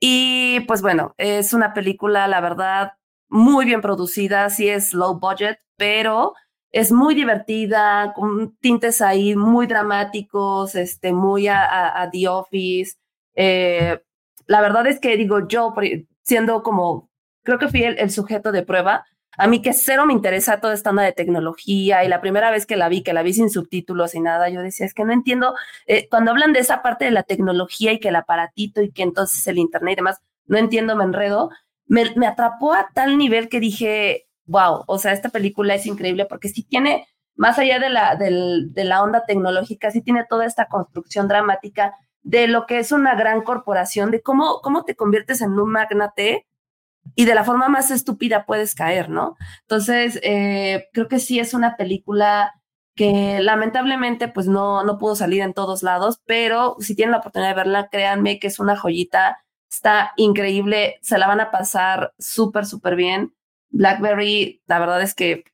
[0.00, 2.92] Y pues bueno, es una película, la verdad,
[3.28, 6.34] muy bien producida, sí es low budget, pero
[6.72, 12.96] es muy divertida, con tintes ahí muy dramáticos, este, muy a, The Office.
[13.34, 14.00] Eh,
[14.46, 15.72] la verdad es que digo, yo
[16.22, 17.10] siendo como,
[17.42, 19.04] creo que fui el sujeto de prueba,
[19.36, 22.66] a mí que cero me interesa toda esta onda de tecnología y la primera vez
[22.66, 25.12] que la vi, que la vi sin subtítulos y nada, yo decía, es que no
[25.12, 25.54] entiendo,
[25.86, 29.02] eh, cuando hablan de esa parte de la tecnología y que el aparatito y que
[29.02, 31.50] entonces el internet y demás, no entiendo, me enredo,
[31.86, 36.48] me, atrapó a tal nivel que dije, wow, o sea, esta película es increíble porque
[36.48, 37.06] sí tiene,
[37.36, 42.48] más allá de la, de la onda tecnológica, sí tiene toda esta construcción dramática de
[42.48, 46.46] lo que es una gran corporación, de cómo, cómo te conviertes en un magnate
[47.14, 49.36] y de la forma más estúpida puedes caer, ¿no?
[49.62, 52.54] Entonces, eh, creo que sí es una película
[52.96, 57.50] que lamentablemente pues no, no pudo salir en todos lados, pero si tienen la oportunidad
[57.50, 59.43] de verla, créanme que es una joyita,
[59.74, 63.34] está increíble, se la van a pasar súper, súper bien.
[63.70, 65.44] Blackberry, la verdad es que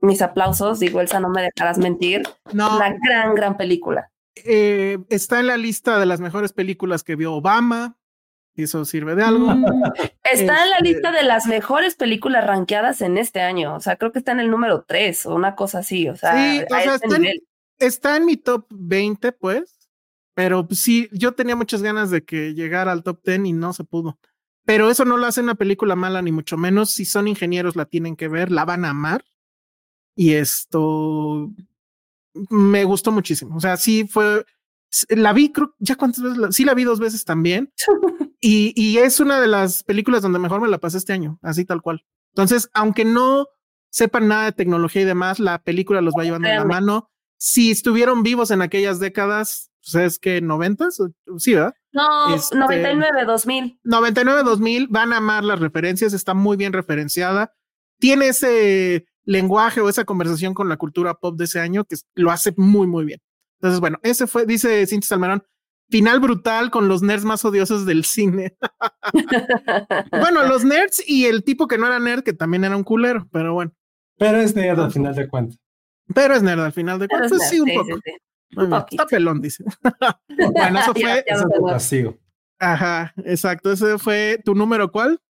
[0.00, 2.76] mis aplausos, digo, Elsa, no me dejarás mentir, no.
[2.76, 4.10] una gran, gran película.
[4.44, 7.96] Eh, está en la lista de las mejores películas que vio Obama,
[8.54, 9.46] y eso sirve de algo.
[9.46, 9.64] Mm.
[10.24, 13.74] Está en la este lista de las mejores películas rankeadas en este año.
[13.74, 16.08] O sea, creo que está en el número 3 o una cosa así.
[16.08, 17.26] O sea, sí, o sea está, en,
[17.78, 19.81] está, en, mi top 20, pues.
[20.34, 23.72] Pero pues, sí, yo tenía muchas ganas de que llegara al top 10 y no
[23.72, 24.18] se pudo.
[24.64, 26.92] Pero eso no lo hace una película mala, ni mucho menos.
[26.92, 29.24] Si son ingenieros, la tienen que ver, la van a amar.
[30.14, 31.50] Y esto
[32.50, 33.56] me gustó muchísimo.
[33.56, 34.44] O sea, sí fue
[35.08, 37.72] la vi, creo, ya cuántas veces, sí la vi dos veces también.
[38.40, 41.64] y, y es una de las películas donde mejor me la pasé este año, así
[41.64, 42.04] tal cual.
[42.34, 43.48] Entonces, aunque no
[43.90, 47.10] sepan nada de tecnología y demás, la película los va llevando en la mano.
[47.36, 50.98] Si estuvieron vivos en aquellas décadas, pues es que noventas,
[51.38, 51.74] sí, ¿verdad?
[51.92, 53.80] No, este, 99, 2000.
[53.82, 57.52] 99, 2000, van a amar las referencias, está muy bien referenciada.
[57.98, 62.30] Tiene ese lenguaje o esa conversación con la cultura pop de ese año que lo
[62.30, 63.20] hace muy, muy bien.
[63.60, 65.44] Entonces, bueno, ese fue, dice Cintia Salmerón,
[65.90, 68.56] final brutal con los nerds más odiosos del cine.
[70.10, 73.28] bueno, los nerds y el tipo que no era nerd, que también era un culero,
[73.32, 73.72] pero bueno.
[74.16, 75.58] Pero es nerd al final de cuentas.
[76.14, 78.00] Pero es nerd al final de cuentas, sí, un poco.
[78.90, 79.64] Está pelón, dice.
[80.52, 81.24] bueno, eso fue.
[81.26, 82.18] Eso tu castigo.
[82.58, 83.72] Ajá, exacto.
[83.72, 85.20] Ese fue tu número, ¿cuál?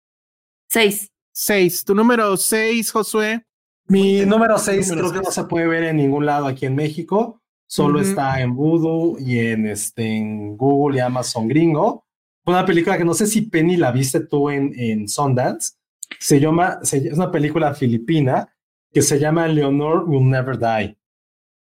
[0.68, 1.10] Seis.
[1.32, 1.84] Seis.
[1.84, 3.46] Tu número seis, Josué.
[3.86, 7.40] Mi número seis creo que no se puede ver en ningún lado aquí en México.
[7.66, 12.04] Solo está en Voodoo y en, este, en Google y Amazon gringo.
[12.44, 15.72] Una película que no sé si Penny la viste tú en, en Sundance.
[16.18, 18.54] Se llama, es una película filipina
[18.92, 20.98] que se llama Leonor Will Never Die.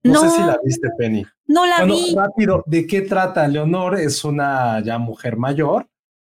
[0.04, 1.26] No, sé si la viste, Penny.
[1.48, 2.14] No la vi.
[2.16, 3.48] Rápido, ¿de qué trata?
[3.48, 5.88] Leonor es una ya mujer mayor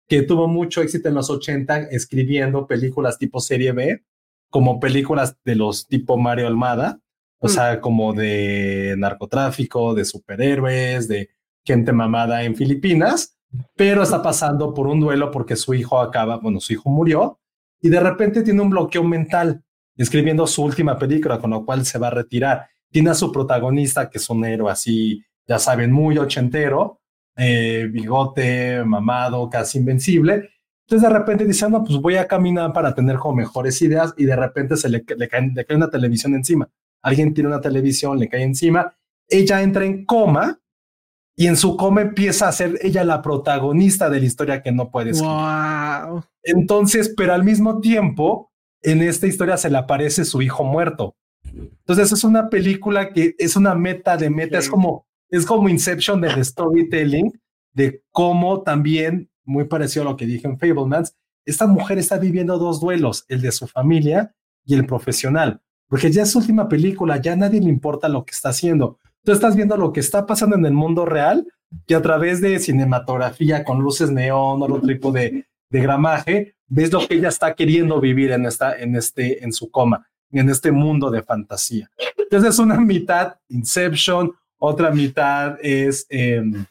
[0.08, 4.04] que tuvo mucho éxito en los 80 escribiendo películas tipo serie B,
[4.50, 7.00] como películas de los tipo Mario Almada,
[7.38, 7.50] o mm.
[7.50, 11.30] sea, como de narcotráfico, de superhéroes, de
[11.64, 13.38] gente mamada en Filipinas,
[13.74, 17.38] pero está pasando por un duelo porque su hijo acaba, bueno, su hijo murió
[17.80, 19.62] y de repente tiene un bloqueo mental
[19.96, 22.68] escribiendo su última película, con lo cual se va a retirar.
[22.92, 27.00] Tiene a su protagonista, que es un héroe así, ya saben, muy ochentero,
[27.36, 30.50] eh, bigote, mamado, casi invencible.
[30.86, 34.24] Entonces de repente dice, no, pues voy a caminar para tener como mejores ideas y
[34.24, 36.68] de repente se le, le, cae, le cae una televisión encima.
[37.02, 38.94] Alguien tiene una televisión, le cae encima,
[39.28, 40.60] ella entra en coma
[41.34, 44.90] y en su coma empieza a ser ella la protagonista de la historia que no
[44.90, 45.34] puede escribir.
[45.34, 46.24] Wow.
[46.42, 48.52] Entonces, pero al mismo tiempo,
[48.82, 51.16] en esta historia se le aparece su hijo muerto.
[51.54, 56.20] Entonces es una película que es una meta de meta, es como es como Inception
[56.20, 57.32] del storytelling,
[57.72, 62.58] de cómo también, muy parecido a lo que dije en Fablemans, esta mujer está viviendo
[62.58, 64.32] dos duelos, el de su familia
[64.64, 68.24] y el profesional, porque ya es su última película, ya a nadie le importa lo
[68.24, 68.98] que está haciendo.
[69.24, 71.46] Tú estás viendo lo que está pasando en el mundo real
[71.86, 76.92] y a través de cinematografía con luces neón o otro tipo de, de gramaje, ves
[76.92, 80.06] lo que ella está queriendo vivir en, esta, en, este, en su coma,
[80.40, 81.90] en este mundo de fantasía.
[82.16, 86.64] Entonces es una mitad Inception, otra mitad es em,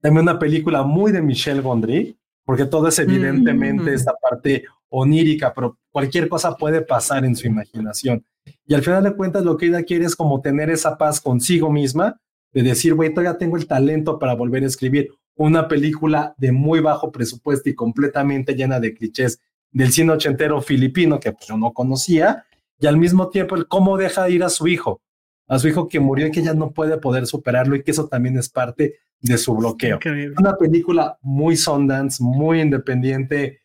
[0.00, 3.94] también una película muy de Michel Gondry, porque todo es evidentemente mm.
[3.94, 8.24] esta parte onírica, pero cualquier cosa puede pasar en su imaginación.
[8.66, 11.70] Y al final de cuentas lo que ella quiere es como tener esa paz consigo
[11.70, 12.20] misma,
[12.52, 16.80] de decir, güey, todavía tengo el talento para volver a escribir una película de muy
[16.80, 19.40] bajo presupuesto y completamente llena de clichés
[19.70, 22.46] del cine ochentero filipino que pues, yo no conocía,
[22.78, 25.02] y al mismo tiempo el cómo deja ir a su hijo,
[25.48, 28.08] a su hijo que murió y que ella no puede poder superarlo y que eso
[28.08, 29.98] también es parte de su bloqueo.
[30.38, 33.60] Una película muy Sundance, muy independiente.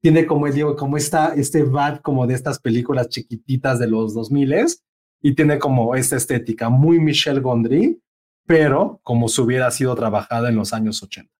[0.00, 4.66] Tiene como digo, como está este vibe como de estas películas chiquititas de los 2000
[5.22, 8.00] y tiene como esta estética muy Michelle Gondry,
[8.46, 11.30] pero como si hubiera sido trabajada en los años 80.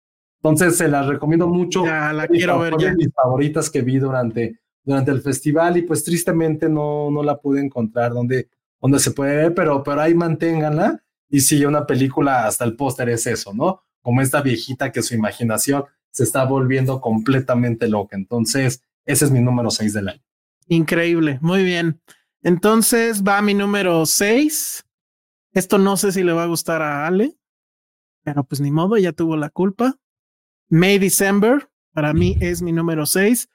[0.43, 1.85] Entonces se las recomiendo mucho.
[1.85, 2.94] Ya la quiero ver ya.
[2.94, 7.61] mis favoritas que vi durante, durante el festival y pues tristemente no, no la pude
[7.61, 8.48] encontrar donde
[8.85, 11.02] donde se puede ver, pero, pero ahí manténganla.
[11.31, 13.82] Y si una película, hasta el póster es eso, ¿no?
[14.02, 18.15] Como esta viejita que su imaginación se está volviendo completamente loca.
[18.15, 20.23] Entonces, ese es mi número 6 del año.
[20.69, 22.02] Increíble, muy bien.
[22.43, 24.85] Entonces va mi número 6.
[25.52, 27.39] Esto no sé si le va a gustar a Ale,
[28.23, 29.98] pero pues ni modo, ya tuvo la culpa.
[30.69, 33.48] May December, para mí es mi número 6.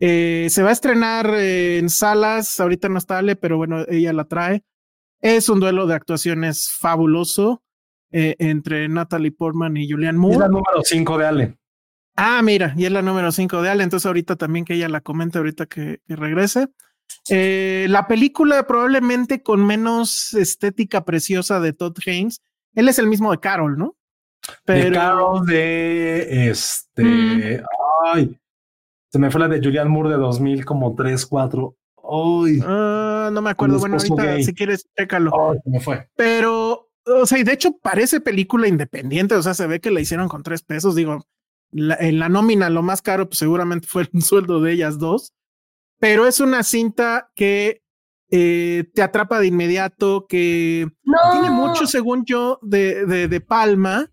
[0.00, 4.12] Eh, se va a estrenar eh, en salas, ahorita no está Ale, pero bueno, ella
[4.12, 4.64] la trae.
[5.20, 7.62] Es un duelo de actuaciones fabuloso
[8.10, 10.34] eh, entre Natalie Portman y Julian Moore.
[10.34, 11.58] Es la número 5 de Ale.
[12.16, 15.00] Ah, mira, y es la número 5 de Ale, entonces ahorita también que ella la
[15.00, 16.68] comente ahorita que, regrese.
[17.28, 22.42] la película probablemente con menos estética preciosa de Todd Haynes.
[22.74, 23.96] Él es el mismo de Carol, ¿no?
[24.64, 24.90] Pero...
[24.90, 27.02] De Carol de este.
[27.02, 27.64] Mm.
[28.12, 28.38] Ay,
[29.14, 31.76] se me fue la de Julian Moore de 2000, como 3, 4.
[31.98, 33.78] Ay, ah, no me acuerdo.
[33.78, 35.30] Bueno, ahorita si quieres, chécalo.
[35.66, 36.08] me fue.
[36.16, 39.36] Pero, o sea, y de hecho parece película independiente.
[39.36, 40.96] O sea, se ve que la hicieron con tres pesos.
[40.96, 41.24] Digo,
[41.70, 45.32] en la nómina lo más caro, pues seguramente fue el sueldo de ellas dos.
[46.00, 47.82] Pero es una cinta que
[48.32, 50.88] eh, te atrapa de inmediato, que
[51.30, 54.10] tiene mucho, según yo, de, de, de Palma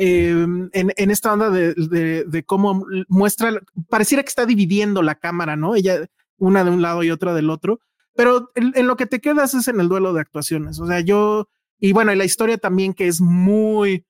[0.00, 3.50] Em, en, en, esta onda de, cómo muestra,
[3.88, 5.74] pareciera que está dividiendo la cámara, ¿no?
[5.74, 6.06] Ella,
[6.36, 7.80] una de un lado y otra del otro,
[8.14, 10.78] pero en, lo que te quedas es en el duelo de actuaciones.
[10.78, 11.48] O sea, yo,
[11.80, 14.06] y bueno, y la historia también que es muy,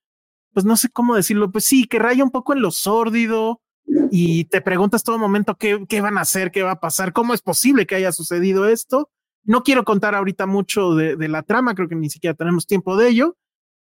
[0.52, 3.62] pues no sé cómo decirlo, pues sí, que raya un poco en lo sórdido
[4.10, 7.40] y te preguntas todo momento qué, van a hacer, qué va a pasar, cómo es
[7.40, 9.08] posible que haya sucedido esto.
[9.42, 13.08] No quiero contar ahorita mucho de la trama, creo que ni siquiera tenemos tiempo de
[13.08, 13.38] ello,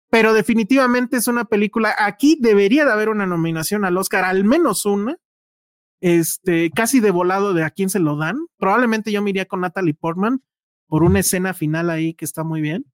[0.10, 1.94] pero definitivamente es una película.
[1.98, 5.18] Aquí debería de haber una nominación al Oscar, al menos una.
[6.02, 8.38] Este, casi de volado de a quién se lo dan.
[8.57, 10.44] Probablemente yo me iría con Natalie Portman
[10.88, 12.86] por una escena final ahí que está muy bien.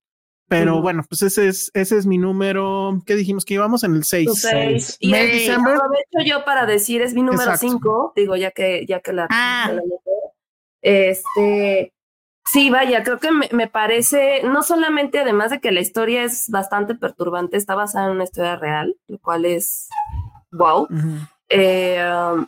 [0.47, 3.01] Pero bueno, pues ese es, ese es mi número.
[3.05, 3.45] ¿Qué dijimos?
[3.45, 4.97] Que íbamos en el 6.
[4.99, 5.13] Y
[5.49, 8.13] aprovecho yo para decir, es mi número 5.
[8.17, 9.27] Digo, ya que, ya que la.
[9.29, 9.71] Ah.
[10.81, 11.93] este.
[12.45, 16.95] Sí, vaya, creo que me, parece, no solamente además de que la historia es bastante
[16.95, 19.87] perturbante, está basada en una historia real, lo cual es
[20.51, 20.87] wow.
[21.49, 22.47] eh, um,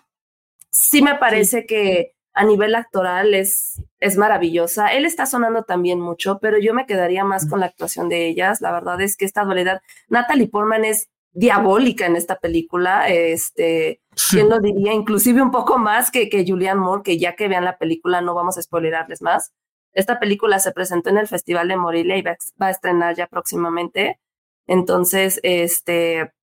[0.71, 4.87] sí me parece que a nivel actoral es, es maravillosa.
[4.87, 8.59] Él está sonando también mucho, pero yo me quedaría más con la actuación de ellas.
[8.59, 14.49] La verdad es que esta dualidad, Natalie Portman es diabólica en esta película, este, ¿quién
[14.49, 14.93] lo diría?
[14.93, 18.35] Inclusive un poco más que, que Julianne Moore, que ya que vean la película no
[18.35, 19.51] vamos a spoilerarles más.
[19.93, 23.27] Esta película se presentó en el Festival de Morelia y va, va a estrenar ya
[23.27, 24.19] próximamente.
[24.67, 26.33] Entonces, este,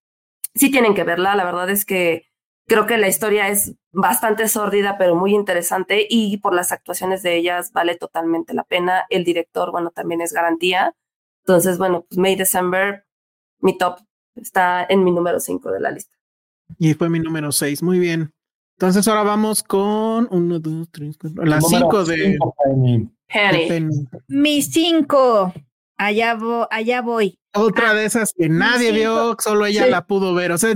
[0.55, 1.35] sí tienen que verla.
[1.35, 2.31] La verdad es que
[2.71, 7.35] Creo que la historia es bastante sórdida, pero muy interesante y por las actuaciones de
[7.35, 9.05] ellas vale totalmente la pena.
[9.09, 10.95] El director, bueno, también es garantía.
[11.43, 13.05] Entonces, bueno, pues May December,
[13.59, 13.99] mi top,
[14.35, 16.15] está en mi número 5 de la lista.
[16.79, 18.33] Y fue mi número 6, muy bien.
[18.77, 22.39] Entonces ahora vamos con 1, 2, 3, 4, la 5 de,
[23.33, 24.07] Penny.
[24.27, 25.53] Mi 5.
[25.97, 26.37] Allá,
[26.69, 27.37] allá voy.
[27.53, 30.51] Otra de esas que nadie vio, solo ella la pudo ver.
[30.51, 30.73] O sea,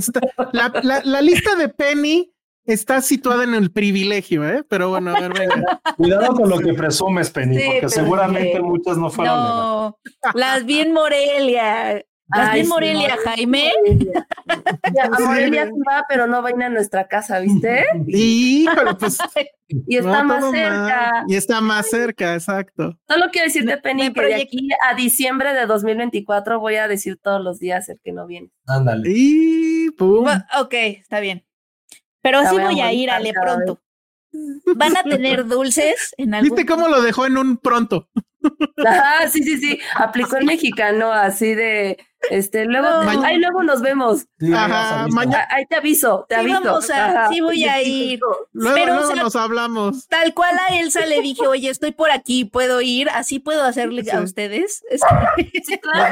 [0.51, 2.33] la, la, lista de Penny
[2.65, 4.63] está situada en el privilegio, ¿eh?
[4.67, 5.81] Pero bueno, a ver, venga.
[5.97, 9.35] Cuidado con lo que presumes, Penny, porque seguramente muchas no fueron.
[9.35, 9.97] No,
[10.33, 12.03] las vi en Morelia.
[12.27, 13.71] Vi en Morelia, Jaime.
[15.01, 17.85] a Morelia sí va, pero no va a nuestra casa, ¿viste?
[18.07, 19.17] Y, pero pues.
[19.87, 21.23] y está más cerca.
[21.27, 22.97] Y está más cerca, exacto.
[23.07, 27.41] Solo quiero decirte, Penny, que de aquí a diciembre de 2024 voy a decir todos
[27.43, 28.51] los días el que no viene.
[28.67, 29.09] Ándale.
[29.11, 30.27] Y pum.
[30.59, 31.45] Ok, está bien.
[32.21, 33.79] Pero sí voy a ir, Ale, pronto.
[34.75, 36.55] Van a tener dulces en algún...
[36.55, 38.09] ¿Viste cómo lo dejó en un pronto?
[38.85, 39.79] Ah, sí, sí, sí.
[39.95, 41.97] Aplicó el mexicano así de
[42.29, 42.87] este, luego,
[43.23, 44.25] ahí luego nos vemos.
[45.49, 46.81] Ahí te aviso, te aviso.
[47.29, 48.19] sí voy a ir.
[48.53, 50.07] Luego, nos hablamos.
[50.07, 54.03] Tal cual a Elsa le dije, oye, estoy por aquí, puedo ir, así puedo hacerle
[54.11, 54.83] a ustedes.
[54.89, 55.01] Les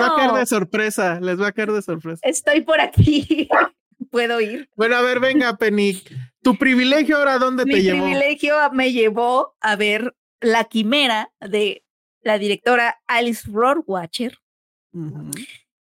[0.01, 2.19] va a caer de sorpresa, les va a caer de sorpresa.
[2.23, 3.47] Estoy por aquí,
[4.11, 4.69] puedo ir.
[4.76, 6.01] Bueno, a ver, venga, Penny.
[6.41, 8.05] Tu privilegio ahora, ¿dónde te llevó?
[8.05, 11.82] Mi privilegio me llevó a ver La Quimera de
[12.23, 14.39] la directora Alice Rohrwacher.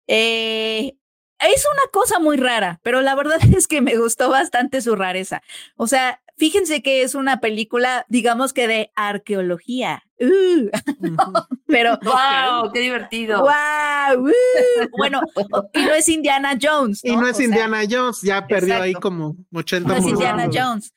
[0.06, 0.96] Eh,
[1.40, 5.42] es una cosa muy rara, pero la verdad es que me gustó bastante su rareza.
[5.76, 10.02] O sea, fíjense que es una película, digamos que de arqueología.
[10.20, 10.68] Uh.
[11.68, 13.40] pero wow, qué divertido.
[13.40, 14.88] Wow, uh.
[14.98, 15.20] bueno,
[15.72, 17.04] y no es Indiana Jones.
[17.04, 20.92] Y no es Indiana Jones, ya perdió ahí como 80 No es Indiana Jones.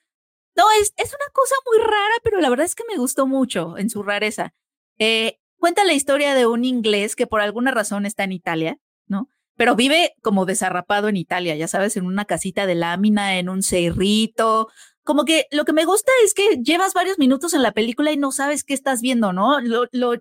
[0.56, 3.78] No, es, es una cosa muy rara, pero la verdad es que me gustó mucho
[3.78, 4.56] en su rareza.
[5.04, 9.30] Eh, cuenta la historia de un inglés que por alguna razón está en Italia ¿no?
[9.58, 13.62] Pero vive como desarrapado en Italia, ya sabes, en una casita de lámina, en un
[13.62, 14.70] cerrito.
[15.04, 18.18] Como que lo que me gusta es que llevas varios minutos en la película y
[18.18, 19.60] no sabes qué estás viendo, ¿no?
[19.60, 20.14] Lo, lo,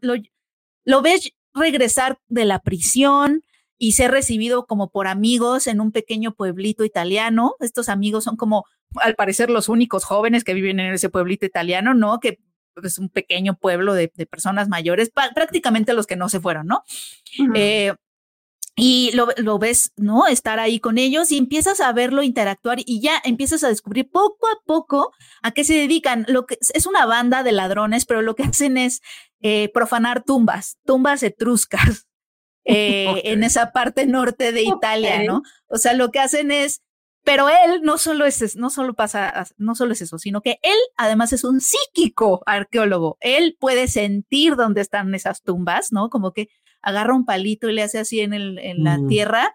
[0.84, 3.44] lo, ves regresar de la prisión
[3.78, 7.54] y ser recibido como por amigos en un pequeño pueblito italiano.
[7.60, 8.64] Estos amigos son como,
[8.96, 12.18] al parecer, los únicos jóvenes que viven en ese pueblito italiano, ¿no?
[12.18, 12.40] Que
[12.86, 16.84] es un pequeño pueblo de, de personas mayores, prácticamente los que no se fueron, ¿no?
[17.54, 17.94] eh,
[18.76, 20.26] y lo, lo, ves, ¿no?
[20.26, 24.46] Estar ahí con ellos y empiezas a verlo interactuar y ya empiezas a descubrir poco
[24.46, 25.12] a poco
[25.42, 26.24] a qué se dedican.
[26.28, 29.02] Lo que es una banda de ladrones, pero lo que hacen es
[29.42, 32.06] eh, profanar tumbas, tumbas etruscas
[32.64, 35.42] eh, en esa parte norte de Italia, ¿no?
[35.66, 36.82] O sea, lo que hacen es
[37.24, 40.78] pero él no solo es, no solo pasa, no solo es eso, sino que él
[40.96, 43.18] además es un psíquico arqueólogo.
[43.20, 46.08] Él puede sentir dónde están esas tumbas, ¿no?
[46.08, 46.48] Como que
[46.82, 49.54] agarra un palito y le hace así en, el, en la tierra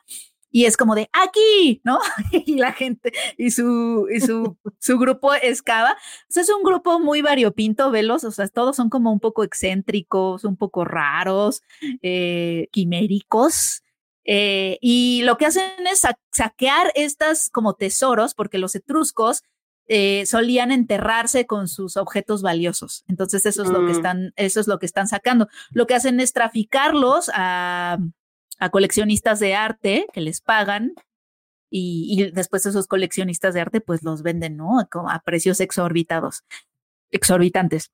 [0.56, 2.00] y es como de aquí, ¿no?
[2.32, 5.92] y la gente y su y su, su grupo excava.
[5.92, 9.44] O sea, es un grupo muy variopinto, velos, o sea, todos son como un poco
[9.44, 11.62] excéntricos, un poco raros,
[12.02, 13.84] eh, quiméricos.
[14.26, 19.44] Eh, y lo que hacen es saquear estas como tesoros, porque los etruscos
[19.88, 23.04] eh, solían enterrarse con sus objetos valiosos.
[23.08, 23.98] Entonces, eso es lo que mm.
[23.98, 25.48] están, eso es lo que están sacando.
[25.70, 28.00] Lo que hacen es traficarlos a,
[28.60, 30.94] a coleccionistas de arte que les pagan
[31.70, 34.80] y, y, después esos coleccionistas de arte pues los venden, ¿no?
[34.80, 36.44] A, precios exorbitados,
[37.12, 37.92] exorbitantes.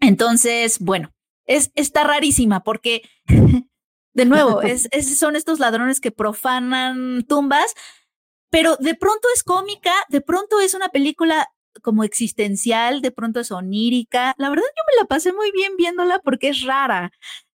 [0.00, 1.12] Entonces, bueno,
[1.44, 3.02] es, está rarísima porque
[4.14, 4.88] de nuevo, es,
[5.18, 7.74] son estos ladrones que profanan tumbas,
[8.50, 11.48] pero de pronto es cómica, de pronto es una película
[11.82, 14.34] como existencial, de pronto es onírica.
[14.38, 17.12] La verdad yo me la pasé muy bien viéndola porque es rara.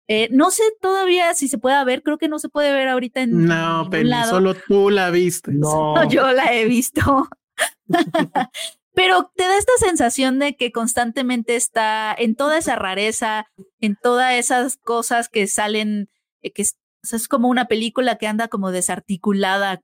[0.08, 3.22] Eh, no sé todavía si se puede ver, creo que no se puede ver ahorita
[3.22, 3.46] en.
[3.46, 5.52] No, pero solo tú la viste.
[5.52, 7.28] No, yo la he visto.
[8.94, 13.48] pero te da esta sensación de que constantemente está en toda esa rareza,
[13.80, 16.10] en todas esas cosas que salen,
[16.46, 16.78] eh, que es,
[17.12, 19.82] es como una película que anda como desarticulada.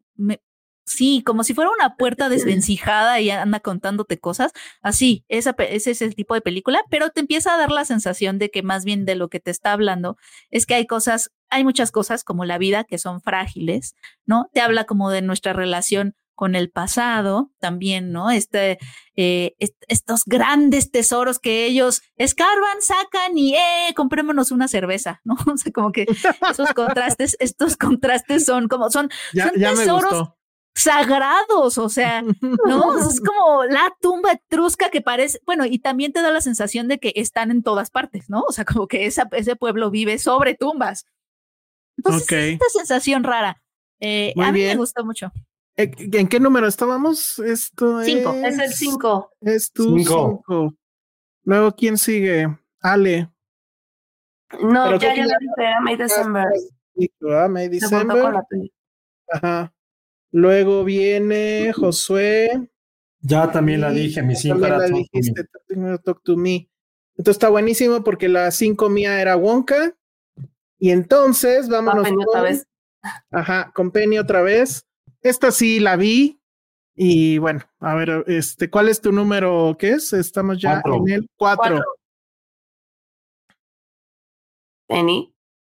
[0.85, 4.51] Sí, como si fuera una puerta desvencijada y anda contándote cosas.
[4.81, 8.39] Así, esa, ese es el tipo de película, pero te empieza a dar la sensación
[8.39, 10.17] de que más bien de lo que te está hablando
[10.49, 14.49] es que hay cosas, hay muchas cosas como la vida que son frágiles, ¿no?
[14.53, 18.31] Te habla como de nuestra relación con el pasado también, ¿no?
[18.31, 18.79] Este,
[19.15, 25.35] eh, estos grandes tesoros que ellos escarban, sacan y, eh, comprémonos una cerveza, ¿no?
[25.53, 26.07] O sea, como que
[26.49, 30.29] esos contrastes, estos contrastes son como, son, son tesoros
[30.73, 32.97] sagrados, o sea, ¿no?
[32.97, 36.97] Es como la tumba etrusca que parece, bueno, y también te da la sensación de
[36.97, 38.41] que están en todas partes, ¿no?
[38.49, 41.05] O sea, como que esa, ese pueblo vive sobre tumbas.
[41.97, 43.61] Entonces, esta sensación rara.
[43.99, 45.31] Eh, a mí me gustó mucho.
[45.81, 47.39] Eh, ¿En qué número estábamos?
[47.39, 48.33] Esto cinco.
[48.33, 49.31] Es, el cinco.
[49.41, 50.43] Es tu cinco.
[51.43, 52.47] Luego, ¿quién sigue?
[52.81, 53.29] Ale.
[54.61, 56.47] No, ya, ya lo dije, May December.
[57.49, 58.33] May December.
[59.31, 59.73] Ajá.
[60.31, 62.69] Luego viene Josué.
[63.21, 65.45] Ya también la dije, mi cinco era Talk, dijiste,
[66.03, 66.69] talk to me.
[67.15, 69.95] Entonces está buenísimo porque la cinco mía era Wonka.
[70.79, 72.67] Y entonces vámonos con, otra vez.
[73.29, 74.87] Ajá, con Penny otra vez.
[75.21, 76.39] Esta sí la vi.
[76.95, 79.75] Y bueno, a ver, este, ¿cuál es tu número?
[79.79, 80.13] ¿Qué es?
[80.13, 81.81] Estamos ya en el cuatro.
[84.87, 85.30] Penny.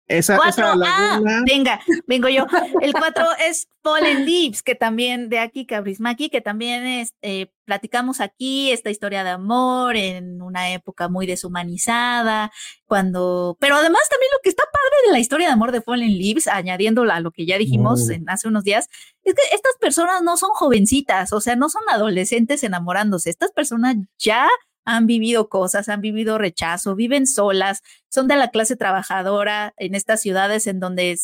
[0.08, 2.46] Esa, cuatro, ah, venga, vengo yo.
[2.80, 8.22] El cuatro es Fallen Leaves, que también de aquí, Cabrismaki, que también es, eh, platicamos
[8.22, 12.52] aquí esta historia de amor en una época muy deshumanizada,
[12.86, 16.16] cuando, pero además también lo que está padre de la historia de amor de Fallen
[16.20, 18.88] Leaves, añadiéndola a lo que ya dijimos en, hace unos días,
[19.24, 23.96] es que estas personas no son jovencitas, o sea, no son adolescentes enamorándose, estas personas
[24.20, 24.48] ya
[24.86, 30.22] han vivido cosas, han vivido rechazo, viven solas, son de la clase trabajadora en estas
[30.22, 31.18] ciudades en donde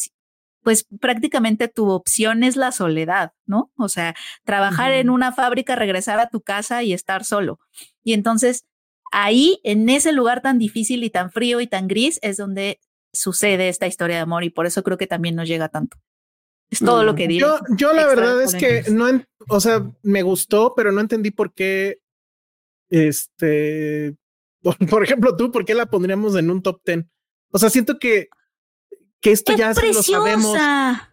[0.64, 3.72] pues prácticamente tu opción es la soledad, ¿no?
[3.78, 7.60] O sea, trabajar en una fábrica, regresar a tu casa y estar solo.
[8.04, 8.66] Y entonces
[9.12, 12.80] ahí, en ese lugar tan difícil y tan frío y tan gris, es donde
[13.14, 15.98] sucede esta historia de amor y por eso creo que también nos llega tanto.
[16.70, 17.48] Es todo lo que digo.
[17.48, 19.06] Yo, yo la verdad es que no,
[19.50, 22.00] o sea, me gustó, pero no entendí por qué
[22.92, 24.16] este,
[24.90, 27.06] por, ejemplo, tú, ¿por qué la pondríamos en un top 10?
[27.52, 28.30] O sea, siento que,
[29.20, 30.58] que esto ya se lo sabemos.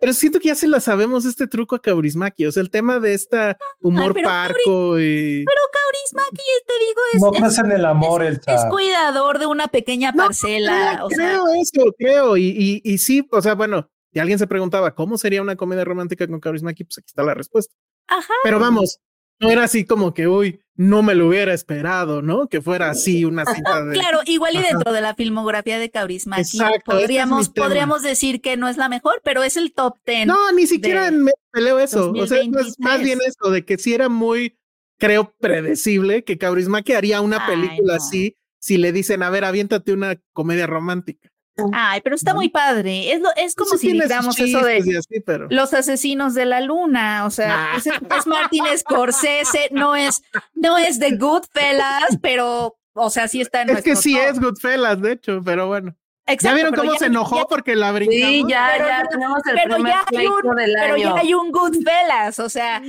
[0.00, 2.46] Pero siento que ya se la sabemos este truco a Kaurismaki.
[2.46, 5.44] O sea, el tema de este humor parco y.
[5.44, 7.58] Pero Kaurismaki, te digo, es.
[7.58, 11.04] No en el amor, es, es, cuidador de una pequeña parcela.
[11.08, 12.36] creo, eso, creo.
[12.36, 15.84] Y, y, y, sí, o sea, bueno, y alguien se preguntaba, ¿cómo sería una comedia
[15.84, 16.84] romántica con Kaurismaki?
[16.84, 17.74] Pues aquí está la respuesta.
[18.06, 18.32] Ajá.
[18.42, 19.00] Pero vamos,
[19.40, 22.48] no era así como que, uy, no me lo hubiera esperado, ¿no?
[22.48, 23.94] Que fuera así una cita de...
[23.94, 28.76] Claro, igual y dentro de la filmografía de Kaurismäki podríamos, podríamos decir que no es
[28.76, 30.28] la mejor, pero es el top ten.
[30.28, 32.12] No, ni siquiera me peleo eso.
[32.12, 34.56] O sea, es más bien eso, de que sí era muy,
[34.98, 40.20] creo, predecible que Kaurismäki haría una película así si le dicen, a ver, aviéntate una
[40.32, 41.30] comedia romántica.
[41.72, 43.12] Ay, pero está muy padre.
[43.12, 45.02] Es, es como si digamos eso de
[45.50, 47.26] los asesinos de la luna.
[47.26, 47.86] O sea, es,
[48.26, 50.22] Martin Scorsese, no es,
[50.54, 55.00] no es de Goodfellas, pero, o sea, sí está en Es que sí es Goodfellas,
[55.00, 55.94] de hecho, pero bueno.
[56.40, 58.28] ¿Ya vieron cómo se enojó porque la brincamos?
[58.28, 60.40] Sí, ya, ya tenemos el pero ya hay un,
[60.78, 62.82] Pero ya hay un Goodfellas, o sea,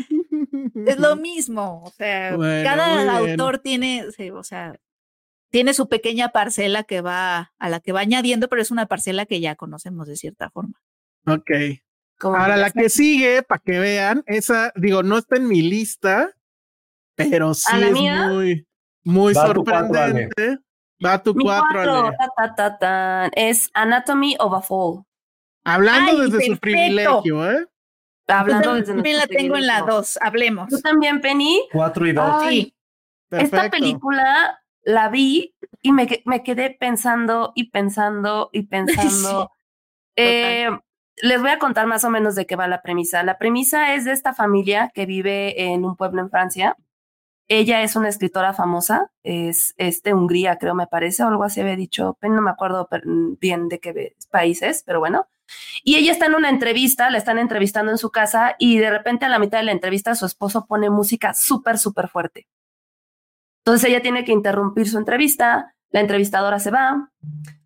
[0.86, 1.84] es lo mismo.
[1.86, 4.74] O sea, cada autor tiene, o sea,
[5.50, 9.26] tiene su pequeña parcela que va a la que va añadiendo, pero es una parcela
[9.26, 10.82] que ya conocemos de cierta forma.
[11.26, 11.52] Ok.
[12.22, 16.32] Ahora la que sigue, para que vean, esa, digo, no está en mi lista,
[17.16, 18.68] pero sí es muy,
[19.04, 20.60] muy sorprendente.
[21.04, 22.12] Va tu cuatro,
[23.34, 25.06] Es Anatomy of a Fall.
[25.64, 27.66] Hablando desde su privilegio, ¿eh?
[28.28, 30.68] Hablando desde También la tengo en la dos, hablemos.
[30.70, 31.68] ¿Tú también, Penny?
[31.72, 32.44] Cuatro y dos.
[32.50, 32.76] Sí.
[33.32, 34.59] Esta película
[34.90, 39.52] la vi y me, me quedé pensando y pensando y pensando.
[40.16, 40.68] Eh,
[41.22, 43.22] les voy a contar más o menos de qué va la premisa.
[43.24, 46.76] La premisa es de esta familia que vive en un pueblo en Francia.
[47.48, 51.76] Ella es una escritora famosa, es de Hungría, creo, me parece, o algo así había
[51.76, 52.88] dicho, no me acuerdo
[53.40, 55.28] bien de qué país es, pero bueno.
[55.84, 59.26] Y ella está en una entrevista, la están entrevistando en su casa y de repente
[59.26, 62.48] a la mitad de la entrevista su esposo pone música súper, súper fuerte.
[63.70, 67.12] Entonces ella tiene que interrumpir su entrevista, la entrevistadora se va,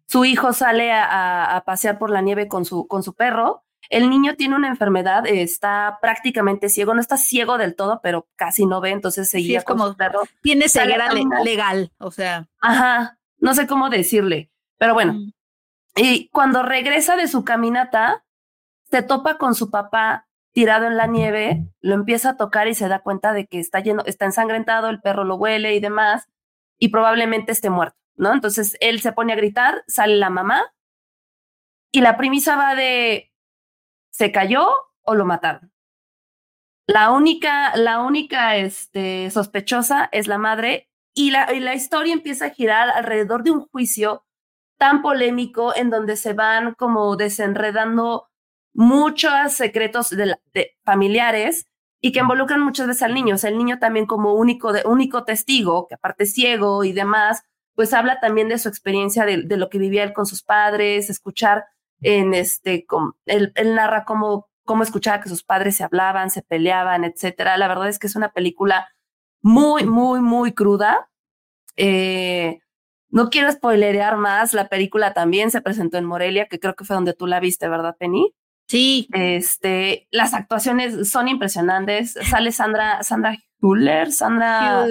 [0.06, 3.64] su hijo sale a, pasear por la nieve con su, con su perro.
[3.90, 8.66] El niño tiene una enfermedad, está prácticamente ciego, no está ciego del todo, pero casi
[8.66, 10.24] no ve, entonces seguía como su perro.
[10.42, 11.10] Tiene ceguera
[11.42, 12.50] legal, o sea.
[12.60, 15.14] Ajá, no sé cómo decirle, pero bueno.
[15.14, 15.32] Mm.
[15.96, 18.26] Y cuando regresa de su caminata,
[18.92, 22.88] se topa con su papá tirado en la nieve, lo empieza a tocar y se
[22.88, 26.30] da cuenta de que está lleno, está ensangrentado, el perro lo huele y demás,
[26.80, 28.32] y probablemente esté muerto, ¿no?
[28.34, 30.74] Entonces él se pone a gritar, sale la mamá,
[31.92, 33.32] y la premisa va de
[34.12, 34.68] se cayó
[35.02, 35.72] o lo mataron.
[36.88, 42.46] La única, la única este, sospechosa es la madre, y la, y la historia empieza
[42.46, 44.26] a girar alrededor de un juicio
[44.78, 48.30] tan polémico en donde se van como desenredando
[48.74, 50.38] muchos secretos de,
[50.84, 51.68] familiares
[52.02, 53.36] y que involucran muchas veces al niño.
[53.36, 56.92] O sea, el niño también como único, de, único testigo, que aparte es ciego y
[56.92, 57.44] demás,
[57.76, 61.66] pues habla también de su experiencia de, lo que vivía él con sus padres, escuchar
[62.02, 62.86] en este,
[63.26, 67.58] él, él narra cómo, cómo escuchaba que sus padres se hablaban, se peleaban, etcétera.
[67.58, 68.90] La verdad es que es una película
[69.42, 71.10] muy, muy, muy cruda.
[71.76, 72.60] Eh,
[73.10, 76.96] no quiero spoilerear más, la película también se presentó en Morelia, que creo que fue
[76.96, 78.34] donde tú la viste, ¿verdad, Penny?
[78.68, 79.08] Sí.
[79.14, 82.18] Este, las actuaciones son impresionantes.
[82.30, 84.86] Sale Sandra, Sandra Hüller, Sandra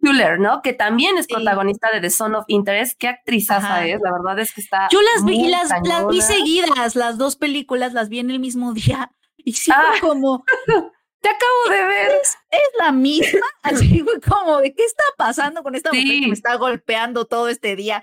[0.00, 0.38] Hüller.
[0.38, 0.62] ¿no?
[0.62, 2.98] Que también es protagonista de The Son of Interest.
[2.98, 4.88] Qué actrizaza es, la verdad es que está.
[4.90, 8.72] Yo las vi, las, las, vi seguidas, las dos películas las vi en el mismo
[8.72, 9.10] día.
[9.38, 9.92] Y sí, ah.
[10.00, 10.44] como,
[11.20, 12.10] te acabo de ver.
[12.20, 12.36] Es,
[12.80, 13.46] la misma.
[13.62, 17.48] Así fue como, ¿de qué está pasando con esta mujer que me está golpeando todo
[17.48, 18.02] este día?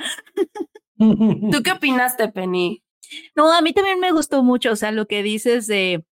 [0.97, 2.82] ¿Tú qué opinaste, Penny?
[3.35, 6.05] No, a mí también me gustó mucho, o sea, lo que dices de,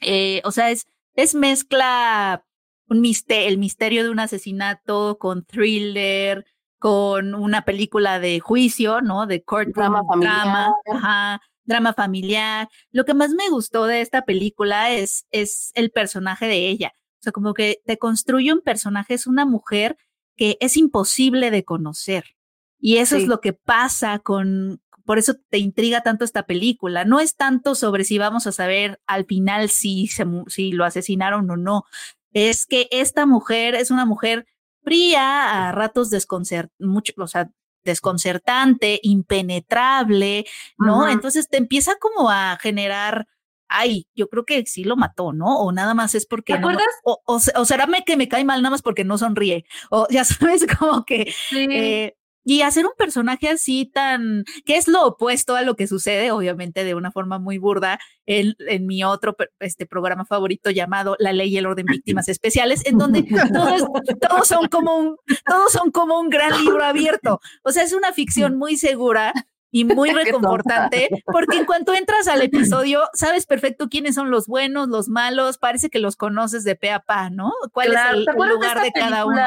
[0.00, 2.44] eh, o sea, es, es mezcla
[2.88, 6.44] un misterio, el misterio de un asesinato con thriller,
[6.78, 9.26] con una película de juicio, ¿no?
[9.26, 12.68] De court drama, drama, ajá, drama familiar.
[12.90, 16.92] Lo que más me gustó de esta película es, es el personaje de ella.
[17.20, 19.96] O sea, como que te construye un personaje, es una mujer
[20.36, 22.36] que es imposible de conocer.
[22.78, 27.04] Y eso es lo que pasa con, por eso te intriga tanto esta película.
[27.04, 30.08] No es tanto sobre si vamos a saber al final si,
[30.48, 31.84] si lo asesinaron o no.
[32.32, 34.46] Es que esta mujer es una mujer
[34.82, 37.50] fría, a ratos desconcert mucho, o sea,
[37.84, 40.46] desconcertante, impenetrable,
[40.78, 41.08] ¿no?
[41.08, 43.26] Entonces te empieza como a generar,
[43.68, 45.58] ay, yo creo que sí lo mató, ¿no?
[45.58, 46.54] O nada más es porque...
[46.54, 46.86] ¿Te acuerdas?
[47.04, 49.66] o, o, será que me cae mal nada más porque no sonríe.
[49.90, 51.32] O ya sabes, como que...
[51.52, 56.30] Eh, y hacer un personaje así tan, que es lo opuesto a lo que sucede,
[56.30, 61.32] obviamente de una forma muy burda, en, en mi otro este programa favorito llamado La
[61.32, 63.22] Ley y el Orden Víctimas Especiales, en donde
[63.52, 63.84] todos,
[64.20, 65.16] todos, son como un,
[65.46, 67.40] todos son como un gran libro abierto.
[67.62, 69.32] O sea, es una ficción muy segura
[69.74, 74.88] y muy reconfortante, porque en cuanto entras al episodio, sabes perfecto quiénes son los buenos,
[74.88, 77.52] los malos, parece que los conoces de pe a pa, ¿no?
[77.72, 79.42] ¿Cuál es el, lugar de, cada uno?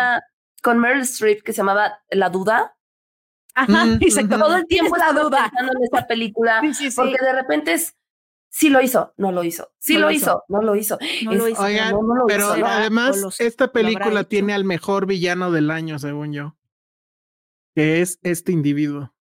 [0.62, 2.77] Con Meryl Streep que se llamaba La Duda.
[3.58, 4.38] Ajá, exacto.
[4.38, 6.62] Todo el tiempo la duda en esa película,
[6.96, 7.96] porque de repente es
[8.50, 11.00] sí lo hizo, no lo hizo, sí lo, hizo, no lo hizo.
[11.24, 11.62] No lo hizo.
[11.62, 11.96] Oigan,
[12.28, 16.56] pero además esta película tiene al mejor villano del año, según yo,
[17.76, 19.12] que es este individuo.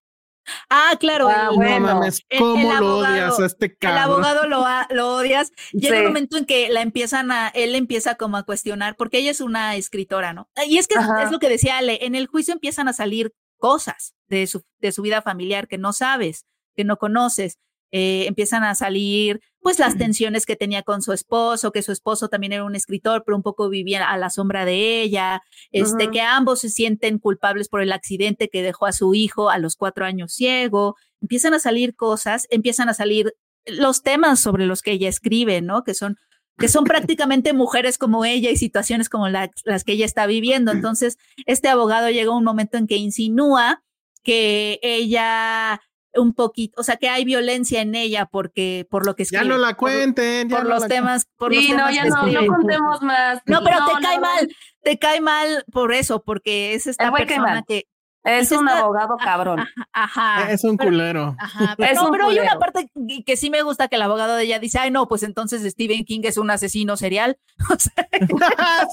[0.69, 1.27] Ah, claro.
[1.27, 3.97] Ah, no mames, ¿cómo lo odias a este cabrón?
[3.97, 5.51] El abogado lo, lo odias.
[5.73, 9.31] Llega un momento en que la empiezan a, él empieza como a cuestionar, porque ella
[9.31, 10.47] es una escritora, ¿no?
[10.67, 14.13] Y es que es lo que decía Ale, en el juicio empiezan a salir cosas
[14.27, 16.45] de su, de su vida familiar que no sabes,
[16.75, 17.57] que no conoces.
[17.91, 22.27] Eh, empiezan a salir pues las tensiones que tenía con su esposo, que su esposo
[22.27, 25.41] también era un escritor, pero un poco vivía a la sombra de ella,
[25.71, 29.57] este, que ambos se sienten culpables por el accidente que dejó a su hijo a
[29.57, 33.33] los cuatro años ciego, empiezan a salir cosas, empiezan a salir
[33.65, 35.83] los temas sobre los que ella escribe, ¿no?
[35.83, 36.17] Que son
[36.57, 40.71] que son prácticamente mujeres como ella y situaciones como las que ella está viviendo.
[40.73, 43.83] Entonces, este abogado llega a un momento en que insinúa
[44.27, 45.79] que ella
[46.13, 49.45] un poquito, o sea, que hay violencia en ella porque por lo que escribe.
[49.45, 53.01] Ya no la cuenten, por, los temas, por sí, los no, ya no, no contemos
[53.01, 53.39] más.
[53.45, 54.49] No, pero te cae mal,
[54.81, 57.85] te cae mal por eso, porque es esta persona que
[58.23, 59.63] es, un abogado cabrón.
[59.93, 60.51] Ajá.
[60.51, 61.35] Es un culero.
[61.39, 61.75] Ajá.
[61.77, 62.89] Pero, pero hay una parte
[63.25, 66.03] que sí me gusta que el abogado de ella dice, ay, no, pues entonces Stephen
[66.03, 67.37] King es un asesino serial.
[67.79, 67.89] sí,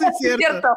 [0.07, 0.69] es cierto.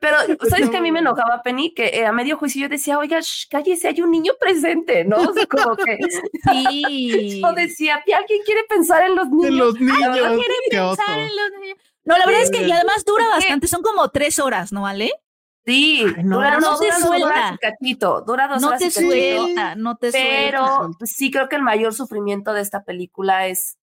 [0.00, 0.16] Pero,
[0.48, 1.72] ¿sabes que a mí me enojaba, Penny?
[1.72, 3.20] Que eh, a medio juicio yo decía, oiga,
[3.50, 5.16] cállese, hay un niño presente, ¿no?
[5.16, 5.98] O sea, como que.
[6.50, 7.40] Sí.
[7.42, 9.46] Yo decía, ¿alguien quiere pensar en los niños?
[9.48, 9.98] En los niños.
[10.16, 10.96] quiere qué oso.
[10.96, 11.78] pensar en los niños.
[12.04, 15.10] No, la verdad es que y además dura bastante, son como tres horas, ¿no, Ale?
[15.66, 17.26] Sí, Ay, no, dura, no no, te dura dos suelta.
[17.26, 19.10] horas y cachito, dura dos No horas te y cachito.
[19.42, 20.28] suelta, no te suelta.
[20.30, 23.76] Pero sí creo que el mayor sufrimiento de esta película es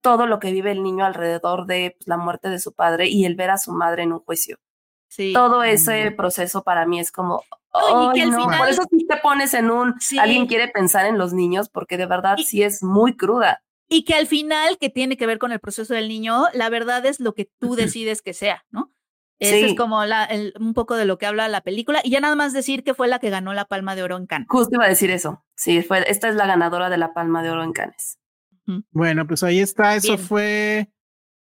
[0.00, 3.24] todo lo que vive el niño alrededor de pues, la muerte de su padre y
[3.24, 4.58] el ver a su madre en un juicio.
[5.08, 5.32] Sí.
[5.32, 7.42] Todo ese proceso para mí es como,
[7.72, 8.42] No, y que "Ay, al no".
[8.44, 10.18] final- por eso sí te pones en un, Sí.
[10.18, 13.62] alguien quiere pensar en los niños porque de verdad Y- sí es muy cruda.
[13.88, 17.06] Y que al final, que tiene que ver con el proceso del niño, la verdad
[17.06, 18.92] es lo que tú decides que sea, ¿no?
[19.38, 19.64] Ese Sí.
[19.66, 22.00] es como la, el- un poco de lo que habla la película.
[22.02, 24.26] Y ya nada más decir que fue la que ganó la Palma de Oro en
[24.26, 24.48] Cannes.
[24.50, 25.44] Justo iba a decir eso.
[25.54, 28.18] Sí, fue, esta es la ganadora de la Palma de Oro en Cannes.
[28.90, 29.94] Bueno, pues ahí está.
[29.94, 30.26] Eso Bien.
[30.26, 30.90] fue.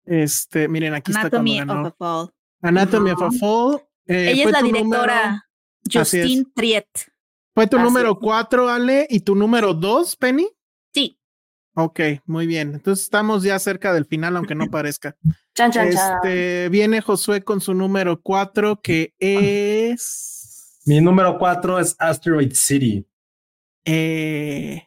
[0.05, 2.17] Este, miren, aquí Anatomy está cuando of ganó.
[2.19, 2.34] a Fall.
[2.65, 3.83] Anatomy of a Fall.
[4.07, 5.15] Eh, Ella fue es la tu directora
[5.87, 6.25] número- Así es.
[6.27, 6.87] Justine Triet.
[7.55, 8.19] fue tu Así número es.
[8.21, 10.49] cuatro, Ale, y tu número dos, Penny.
[10.93, 11.19] Sí.
[11.77, 12.73] Ok, muy bien.
[12.75, 15.17] Entonces estamos ya cerca del final, aunque no parezca.
[15.55, 16.15] Chan, chan, chan.
[16.23, 20.81] Este, viene Josué con su número cuatro, que es.
[20.87, 23.07] Mi número cuatro es Asteroid City.
[23.85, 24.87] Eh,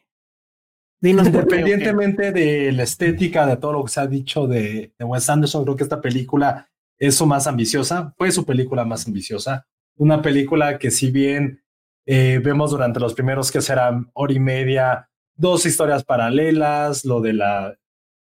[1.00, 1.26] dinos.
[1.26, 5.64] Independientemente de la estética, de todo lo que se ha dicho de, de Wes Anderson,
[5.64, 6.68] creo que esta película
[6.98, 9.66] es su más ambiciosa, fue su película más ambiciosa.
[9.96, 11.62] Una película que si bien
[12.06, 17.32] eh, vemos durante los primeros que serán hora y media, dos historias paralelas, lo de
[17.34, 17.76] la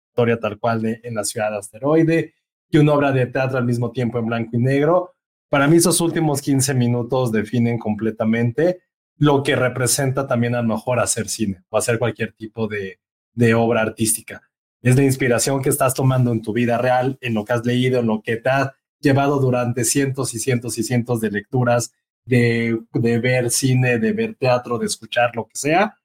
[0.09, 2.33] historia tal cual de en la ciudad de asteroide
[2.69, 5.15] y una obra de teatro al mismo tiempo en blanco y negro.
[5.49, 8.81] Para mí esos últimos 15 minutos definen completamente
[9.17, 12.99] lo que representa también a lo mejor hacer cine o hacer cualquier tipo de,
[13.33, 14.41] de obra artística.
[14.83, 18.01] Es la inspiración que estás tomando en tu vida real, en lo que has leído,
[18.01, 21.93] en lo que te ha llevado durante cientos y cientos y cientos de lecturas,
[22.25, 25.97] de, de ver cine, de ver teatro, de escuchar lo que sea,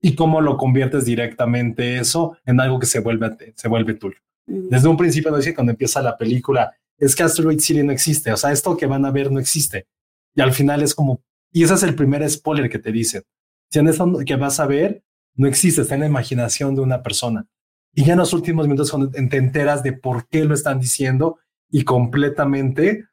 [0.00, 4.18] y cómo lo conviertes directamente eso en algo que se vuelve, se vuelve tuyo.
[4.46, 8.32] Desde un principio no dice cuando empieza la película, es que Asteroid City no existe,
[8.32, 9.86] o sea, esto que van a ver no existe.
[10.34, 13.22] Y al final es como, y ese es el primer spoiler que te dicen.
[13.70, 15.02] Si en esto que vas a ver
[15.36, 17.46] no existe, está en la imaginación de una persona.
[17.94, 21.38] Y ya en los últimos minutos cuando te enteras de por qué lo están diciendo
[21.70, 23.06] y completamente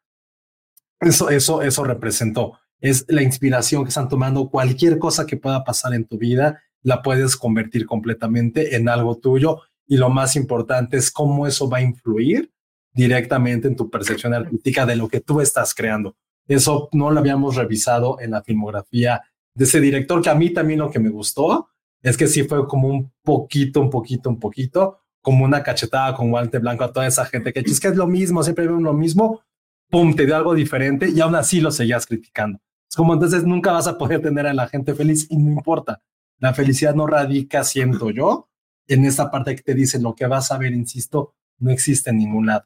[1.00, 2.60] eso, eso, eso representó.
[2.80, 4.50] Es la inspiración que están tomando.
[4.50, 9.62] Cualquier cosa que pueda pasar en tu vida la puedes convertir completamente en algo tuyo.
[9.88, 12.52] Y lo más importante es cómo eso va a influir
[12.94, 16.16] directamente en tu percepción artística de lo que tú estás creando.
[16.48, 19.22] Eso no lo habíamos revisado en la filmografía
[19.54, 21.71] de ese director, que a mí también lo que me gustó
[22.02, 26.32] es que sí fue como un poquito, un poquito, un poquito, como una cachetada con
[26.32, 28.94] guante blanco a toda esa gente que es que es lo mismo, siempre ven lo
[28.94, 29.42] mismo,
[29.90, 32.60] pum, te dio algo diferente y aún así lo seguías criticando.
[32.90, 36.02] Es como entonces nunca vas a poder tener a la gente feliz y no importa.
[36.40, 38.50] La felicidad no radica, siento yo,
[38.88, 42.18] en esta parte que te dice lo que vas a ver, insisto, no existe en
[42.18, 42.66] ningún lado.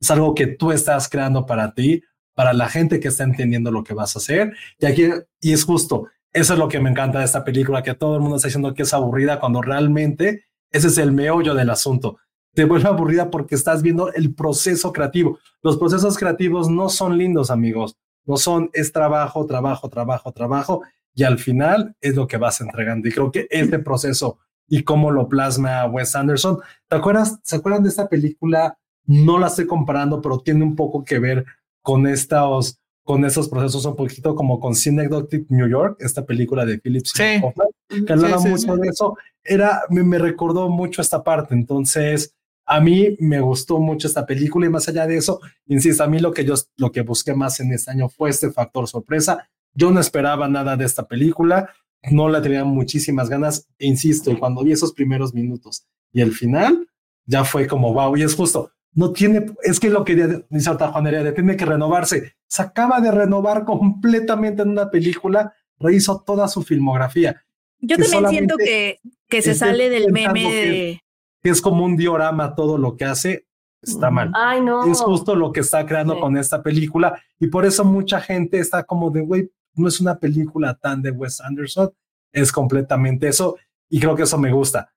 [0.00, 2.02] Es algo que tú estás creando para ti,
[2.34, 4.54] para la gente que está entendiendo lo que vas a hacer.
[4.78, 5.08] Y aquí,
[5.40, 6.06] y es justo,
[6.36, 8.74] eso es lo que me encanta de esta película, que todo el mundo está diciendo
[8.74, 12.18] que es aburrida cuando realmente ese es el meollo del asunto.
[12.52, 15.38] Te vuelve aburrida porque estás viendo el proceso creativo.
[15.62, 17.96] Los procesos creativos no son lindos, amigos.
[18.26, 20.82] No son, es trabajo, trabajo, trabajo, trabajo.
[21.14, 23.08] Y al final es lo que vas entregando.
[23.08, 24.38] Y creo que este proceso
[24.68, 26.58] y cómo lo plasma Wes Anderson.
[26.86, 27.38] ¿Te acuerdas?
[27.44, 28.76] ¿Se acuerdan de esta película?
[29.06, 31.46] No la estoy comparando, pero tiene un poco que ver
[31.80, 36.78] con estos, con esos procesos un poquito como con Synecdoche New York, esta película de
[36.78, 37.40] Philip Sí.
[37.40, 37.68] Hoffman,
[38.04, 38.80] que hablaba sí, mucho sí.
[38.80, 39.16] de eso.
[39.44, 41.54] Era, me, me recordó mucho esta parte.
[41.54, 42.34] Entonces,
[42.66, 45.38] a mí me gustó mucho esta película y más allá de eso,
[45.68, 48.50] insisto, a mí lo que yo lo que busqué más en este año fue este
[48.50, 49.48] factor sorpresa.
[49.72, 51.70] Yo no esperaba nada de esta película,
[52.10, 56.32] no la tenía muchísimas ganas, e insisto, y cuando vi esos primeros minutos y el
[56.32, 56.88] final,
[57.24, 60.88] ya fue como wow, y es justo, no tiene, es que lo que dice ahorita
[60.90, 66.48] Juan Heredia, tiene que renovarse, se acaba de renovar completamente en una película, rehizo toda
[66.48, 67.42] su filmografía,
[67.78, 68.98] Yo Que también siento que,
[69.28, 71.00] que se sale del meme que- de.
[71.42, 73.46] que es como un diorama todo lo que hace,
[73.82, 74.32] está mal.
[74.34, 74.90] Ay, no.
[74.90, 76.20] Es justo lo que está creando Sí.
[76.20, 80.18] con esta película y por eso mucha gente está como de, güey, no es una
[80.18, 81.92] película tan de Wes Anderson,
[82.32, 83.56] es completamente eso
[83.90, 84.90] y creo que eso me gusta,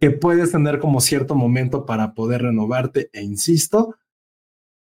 [0.00, 3.96] que puedes tener como cierto momento para poder renovarte e insisto,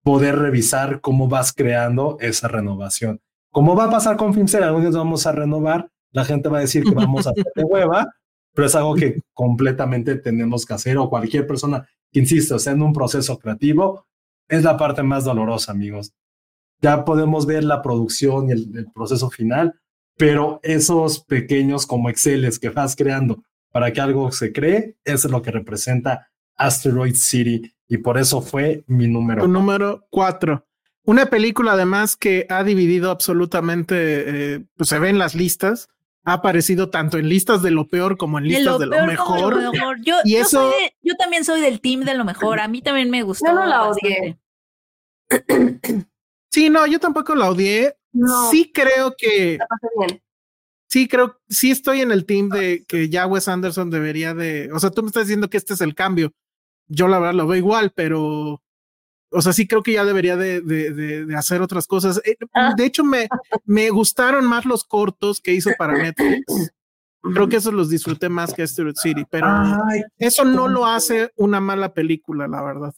[0.03, 3.21] poder revisar cómo vas creando esa renovación.
[3.51, 6.83] Como va a pasar con Filmster, algunos vamos a renovar, la gente va a decir
[6.83, 8.13] que vamos a hacer de hueva,
[8.53, 12.81] pero es algo que completamente tenemos que hacer o cualquier persona que, insisto, está en
[12.81, 14.05] un proceso creativo,
[14.47, 16.13] es la parte más dolorosa, amigos.
[16.81, 19.79] ya podemos ver la producción y el, proceso final,
[20.17, 23.41] pero esos pequeños como Exceles que vas creando
[23.75, 28.41] para que algo se cree, eso es lo que representa Asteroid City y por eso
[28.41, 29.41] fue mi número.
[29.41, 30.65] Tu número cuatro.
[31.03, 35.89] Una película además que ha dividido absolutamente, eh, pues se ve en las listas,
[36.23, 39.59] ha aparecido tanto en listas de lo peor como en listas de lo, mejor.
[40.05, 40.71] Yo, y eso,
[41.01, 42.61] yo también soy del team de lo mejor.
[42.61, 43.47] A mí también me gustó.
[43.47, 44.39] Yo no la odié.
[46.49, 47.97] Sí, no, yo tampoco la odié.
[48.49, 49.59] Sí creo que.
[50.95, 54.71] Sí, creo, sí estoy en el team de que ya Wes Anderson debería de.
[54.71, 56.31] O sea, tú me estás diciendo que este es el cambio.
[56.87, 58.61] Yo la verdad lo veo igual, pero.
[59.29, 62.21] O sea, sí creo que ya debería de, de, de, hacer otras cosas.
[62.23, 62.75] Eh, ah.
[62.77, 63.27] De hecho, me,
[63.65, 66.71] me gustaron más los cortos que hizo para Netflix.
[67.21, 69.47] Creo que esos los disfruté más que Asteroid City, pero
[70.17, 72.93] eso no lo hace una mala película, la verdad.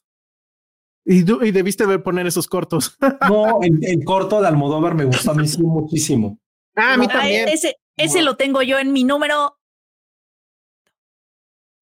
[1.04, 2.96] Y, y debiste ver poner esos cortos.
[3.28, 6.38] no, el, corto de Almodóvar me gustó a mí sí muchísimo.
[6.76, 7.50] Ah, a mí también.
[7.50, 9.58] ese, ese lo tengo yo en mi número.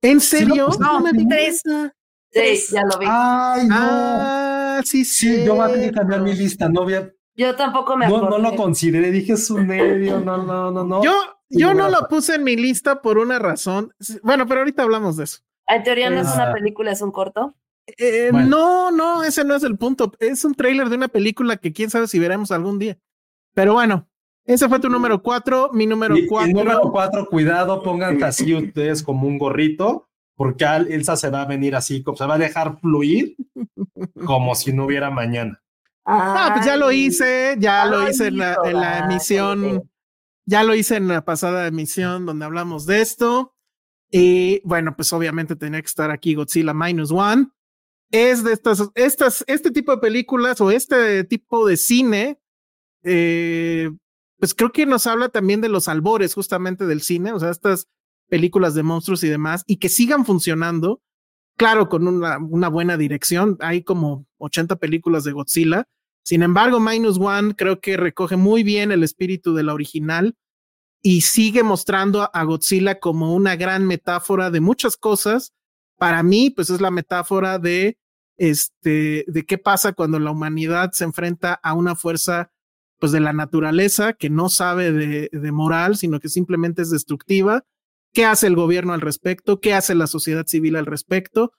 [0.02, 0.70] ¿En serio?
[0.80, 1.62] no, tres.
[2.32, 3.06] Sí, ya lo vi.
[3.10, 3.76] Ay, no.
[3.78, 5.46] Ah, sí, sí.
[5.46, 6.96] yo voy a tener que cambiar mi lista, no voy
[7.36, 8.30] Yo tampoco me acuerdo.
[8.30, 11.04] No, no lo consideré, dije es un medio, no, no, no, no.
[11.04, 11.14] Yo,
[11.50, 13.94] yo no lo puse en mi lista por una razón.
[14.22, 15.40] Bueno, pero ahorita hablamos de eso.
[15.68, 17.56] En teoría no es una película, es un corto.
[17.98, 20.12] Eh, no, no, ese no es el punto.
[20.20, 22.98] Es un tráiler de una película que quién sabe si veremos algún día.
[23.54, 24.10] Pero bueno,
[24.46, 26.54] ese fue tu número cuatro, mi número cuatro.
[26.54, 31.76] número cuatro, cuidado, pongan así ustedes como un gorrito, porque Elsa se va a venir
[31.76, 33.36] así, se va a dejar fluir
[34.26, 35.62] como si no hubiera mañana.
[36.06, 39.90] Ah, pues ya lo hice, ya lo hice en la, en la emisión,
[40.46, 43.56] ya lo hice en la pasada emisión donde hablamos de esto.
[44.12, 47.48] Y bueno, pues obviamente tenía que estar aquí Godzilla Minus One
[48.12, 52.40] es de estas, estas, este tipo de películas o este tipo de cine,
[53.04, 53.92] eh,
[54.46, 57.88] pues creo que nos habla también de los albores justamente del cine, o sea, estas
[58.30, 61.02] películas de monstruos y demás, y que sigan funcionando,
[61.58, 63.58] claro, con una, buena dirección.
[63.60, 65.88] Hay como 80 películas de Godzilla.
[66.24, 70.36] Sin embargo, Minus One creo que recoge muy bien el espíritu de la original
[71.02, 75.56] y sigue mostrando a Godzilla como una gran metáfora de muchas cosas
[75.98, 77.98] para mí, pues es la metáfora de,
[78.38, 82.52] este, de qué pasa cuando la humanidad se enfrenta a una fuerza,
[83.00, 87.64] pues de la naturaleza que no sabe de, de moral, sino que simplemente es destructiva.
[88.14, 89.60] ¿Qué hace el gobierno al respecto?
[89.60, 91.52] ¿Qué hace la sociedad civil al respecto?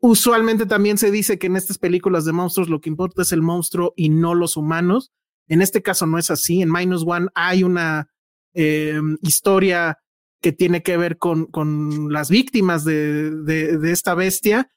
[0.00, 3.42] Usualmente también se dice que en estas películas de monstruos lo que importa es el
[3.42, 5.12] monstruo y no los humanos.
[5.48, 6.62] En este caso no es así.
[6.62, 8.08] En Minus One hay una
[8.54, 9.98] eh, historia
[10.40, 14.70] que tiene que ver con, con las víctimas de, de, esta bestia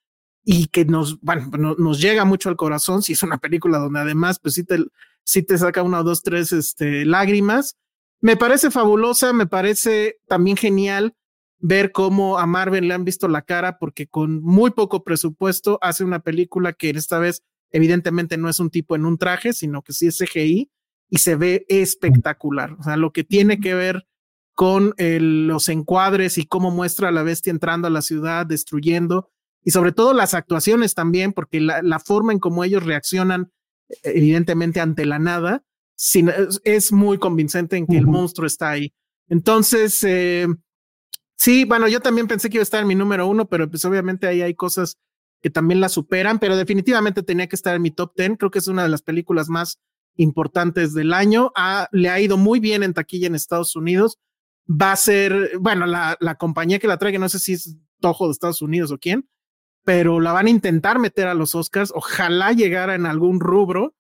[0.44, 3.02] y que nos, bueno, nos llega mucho al corazón.
[3.02, 4.78] Si es una película donde además, pues sí te,
[5.26, 7.76] sí te saca una o dos, tres este, lágrimas.
[8.22, 11.16] Me parece fabulosa, me parece también genial
[11.60, 16.04] ver cómo a Marvel le han visto la cara porque con muy poco presupuesto hace
[16.04, 19.94] una película que esta vez evidentemente no es un tipo en un traje, sino que
[19.94, 20.72] sí es CGI
[21.10, 22.74] y se ve espectacular.
[22.80, 24.08] O sea, lo que tiene que ver
[24.54, 29.30] con los encuadres y cómo muestra a la bestia entrando a la ciudad, destruyendo,
[29.64, 33.52] y sobre todo las actuaciones también, porque la, forma en cómo ellos reaccionan,
[34.04, 35.64] evidentemente, ante la nada,
[36.64, 38.94] es, muy convincente en que el monstruo está ahí.
[39.30, 40.48] Entonces, eh,
[41.38, 43.86] sí, bueno, yo también pensé que iba a estar en mi número uno, pero pues
[43.86, 44.98] obviamente ahí hay cosas
[45.42, 48.36] que también la superan, pero definitivamente tenía que estar en mi top ten.
[48.36, 49.80] Creo que es una de las películas más
[50.16, 51.52] importantes del año.
[51.92, 54.18] le ha ido muy bien en taquilla en Estados Unidos
[54.68, 58.26] va a ser, bueno, la, la compañía que la traiga, no sé si es Tojo
[58.26, 59.28] de Estados Unidos o quién,
[59.86, 61.94] pero la van a intentar meter a los Oscars.
[61.96, 63.96] Ojalá llegara en algún rubro.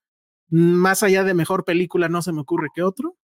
[0.50, 3.18] Más allá de mejor película, no se me ocurre que otro.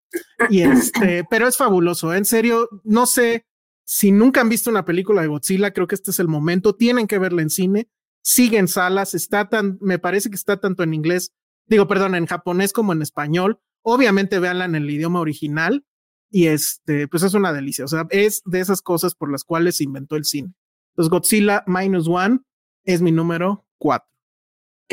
[0.51, 2.13] Y este, pero es fabuloso.
[2.13, 3.47] En serio, no sé
[3.85, 6.75] si nunca han visto una película de Godzilla, creo que este es el momento.
[6.75, 7.89] Tienen que verla en cine.
[8.23, 9.15] Sigue en salas.
[9.15, 11.33] Está tan, me parece que está tanto en inglés,
[11.67, 13.61] digo, perdón, en japonés como en español.
[13.83, 15.87] Obviamente véanla en el idioma original
[16.31, 17.85] y este, pues es una delicia.
[17.85, 20.55] O sea, es de esas cosas por las cuales se inventó el cine.
[20.99, 22.41] Entonces, Godzilla Minus One
[22.85, 24.09] es mi número cuatro.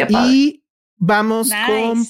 [0.07, 0.63] y
[0.97, 2.05] vamos con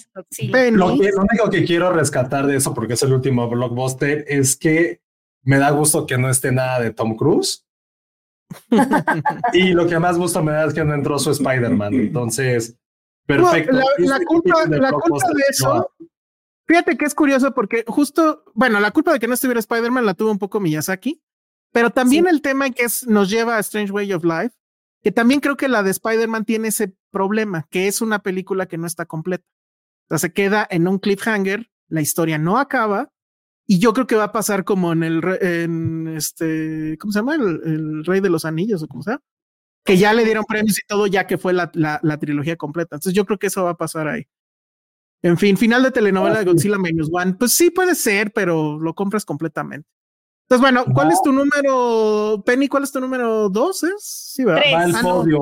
[0.74, 5.02] Lo, único que quiero rescatar de eso, porque es el último blockbuster, es que
[5.44, 7.66] me da gusto que no esté nada de Tom Cruise.
[9.54, 11.94] y lo que más gusto me da es que no entró su Spider-Man.
[11.94, 12.78] Entonces,
[13.26, 13.72] perfecto.
[14.00, 15.90] la, culpa, la culpa de eso
[16.68, 20.16] Fíjate que es curioso porque justo, bueno, la culpa de que no estuviera Spider-Man la
[20.16, 21.22] tuvo un poco Miyazaki,
[21.76, 24.56] pero también el tema que es, nos lleva a Strange Way of Life,
[25.04, 28.78] que también creo que la de Spider-Man tiene ese problema, que es una película que
[28.78, 29.44] no está completa.
[30.06, 33.12] O sea, se queda en un cliffhanger, la historia no acaba
[33.68, 37.36] y yo creo que va a pasar como en el, en este, ¿cómo se llama?
[37.36, 39.20] El, Rey de los Anillos o como sea,
[39.84, 42.96] que ya le dieron premios y todo ya que fue la, la, trilogía completa.
[42.96, 44.26] Entonces yo creo que eso va a pasar ahí.
[45.22, 47.34] En fin, final de telenovela de Godzilla Minus One.
[47.34, 49.90] Pues sí puede ser, pero lo compras completamente.
[50.48, 52.68] Entonces, bueno, ¿cuál es tu número, Penny?
[52.68, 53.84] ¿Cuál es tu número dos?
[54.00, 54.62] Sí, ¿verdad?
[54.74, 55.42] Va el ah, podio.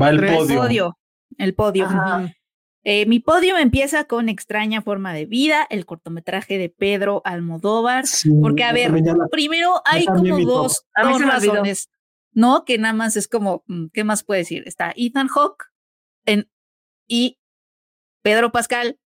[0.00, 0.98] Va el podio.
[1.38, 1.88] El podio.
[2.84, 8.04] Eh, mi podio empieza con Extraña Forma de Vida, el cortometraje de Pedro Almodóvar,
[8.40, 8.92] porque a ver,
[9.30, 11.90] primero hay como dos, razones,
[12.32, 12.64] ¿no?
[12.64, 14.62] Que nada más es como, mm, ¿qué más puede decir?
[14.66, 15.64] Está Ethan Hawke
[16.24, 16.50] en,
[17.06, 17.38] y
[18.22, 18.98] Pedro Pascal,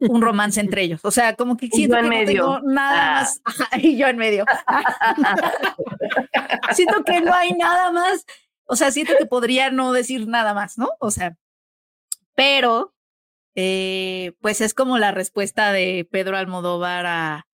[0.00, 1.00] un romance entre ellos.
[1.04, 2.46] O sea, como que siento que medio.
[2.46, 3.20] no tengo nada ah.
[3.20, 3.42] más.
[3.82, 4.44] y yo en medio.
[6.74, 8.24] siento que no hay nada más.
[8.64, 10.90] O sea, siento que podría no decir nada más, ¿no?
[11.00, 11.36] O sea,
[12.34, 12.94] pero
[13.54, 17.46] eh, pues es como la respuesta de Pedro Almodóvar a,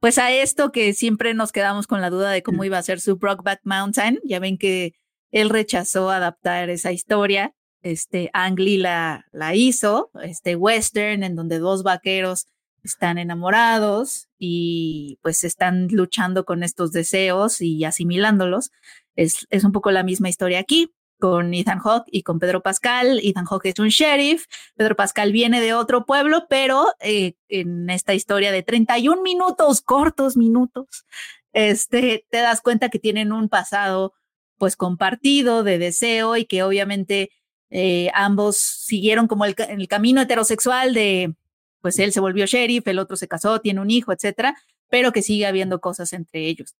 [0.00, 3.00] pues a esto que siempre nos quedamos con la duda de cómo iba a ser
[3.00, 4.20] su Brockback Mountain.
[4.24, 4.94] Ya ven que
[5.30, 7.54] él rechazó adaptar esa historia.
[7.84, 12.48] Este, Ang la, la hizo, este western en donde dos vaqueros
[12.82, 18.70] están enamorados y pues están luchando con estos deseos y asimilándolos.
[19.16, 23.20] Es, es un poco la misma historia aquí con Ethan Hawke y con Pedro Pascal.
[23.22, 24.46] Ethan Hawke es un sheriff,
[24.76, 30.38] Pedro Pascal viene de otro pueblo, pero eh, en esta historia de 31 minutos, cortos
[30.38, 31.04] minutos,
[31.52, 34.14] este, te das cuenta que tienen un pasado
[34.56, 37.30] pues compartido de deseo y que obviamente
[37.70, 41.34] eh, ambos siguieron como el, el camino heterosexual de,
[41.80, 44.56] pues él se volvió sheriff, el otro se casó, tiene un hijo, etcétera,
[44.88, 46.74] pero que sigue habiendo cosas entre ellos.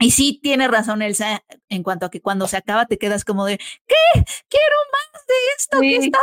[0.00, 3.44] Y sí tiene razón Elsa en cuanto a que cuando se acaba te quedas como
[3.44, 4.24] de ¿qué?
[4.48, 6.18] Quiero más de esto, ¿qué está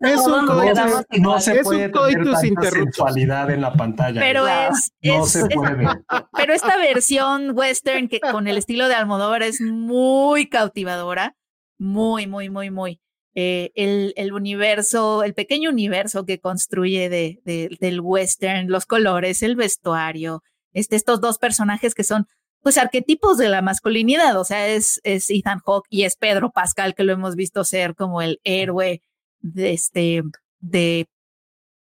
[0.00, 0.22] pasando?
[0.22, 4.18] Es un coitus, no, se puede tener sensualidad en la pantalla.
[4.18, 5.84] Pero es, no se puede.
[6.32, 11.36] pero esta versión western que con el estilo de Almodóvar es muy cautivadora,
[11.78, 13.00] muy, muy, muy, muy.
[13.34, 19.42] Eh, el, el, universo, el pequeño universo que construye de, de, del western, los colores,
[19.42, 20.42] el vestuario,
[20.74, 22.26] este, estos dos personajes que son
[22.60, 26.94] pues arquetipos de la masculinidad, o sea, es, es Ethan Hawke y es Pedro Pascal,
[26.94, 29.02] que lo hemos visto ser como el héroe
[29.40, 30.22] de este,
[30.60, 31.08] de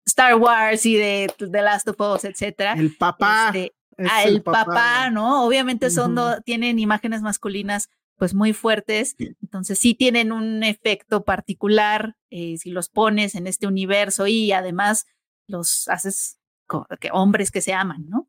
[0.05, 2.73] Star Wars y de The Last of Us, etcétera.
[2.73, 3.51] El papá.
[3.53, 3.73] Este,
[4.09, 5.45] ah, el, papá, ¿no?
[5.45, 12.57] Obviamente son, tienen imágenes masculinas pues muy fuertes, entonces sí tienen un efecto particular eh,
[12.57, 15.05] si los pones en este universo y además
[15.47, 16.39] los haces
[16.99, 18.27] que hombres que se aman, ¿no?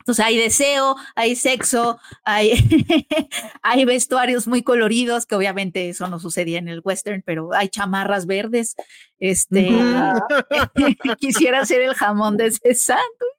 [0.00, 2.50] Entonces hay deseo, hay sexo, hay,
[3.62, 8.26] hay vestuarios muy coloridos, que obviamente eso no sucedía en el western, pero hay chamarras
[8.26, 8.74] verdes.
[9.20, 9.70] Este,
[11.20, 12.96] quisiera ser el jamón de ese.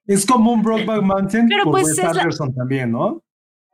[0.07, 3.21] Es como un Brokeback Mountain, pero pues es también, ¿no?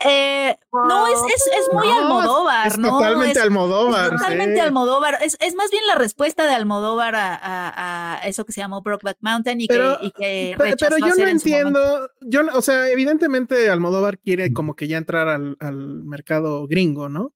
[0.01, 2.89] Eh, no, es, es, es muy Almodóvar, es ¿no?
[2.89, 4.11] Totalmente Almodóvar.
[4.11, 5.17] totalmente Almodóvar.
[5.21, 9.17] Es, es, más bien la respuesta de Almodóvar a, a, eso que se llamó Brokeback
[9.19, 14.53] Mountain y que, y que pero, yo no entiendo, yo, o sea, evidentemente Almodóvar quiere
[14.53, 17.33] como que ya entrar al, al mercado gringo, ¿no?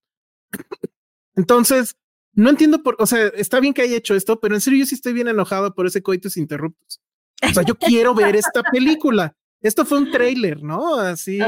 [1.35, 1.97] Entonces,
[2.33, 4.85] no entiendo por, o sea, está bien que haya hecho esto, pero en serio yo
[4.85, 7.01] sí estoy bien enojado por ese coitus interruptus.
[7.43, 9.35] O sea, yo quiero ver esta película.
[9.61, 10.95] Esto fue un trailer, ¿no?
[10.95, 11.39] Así.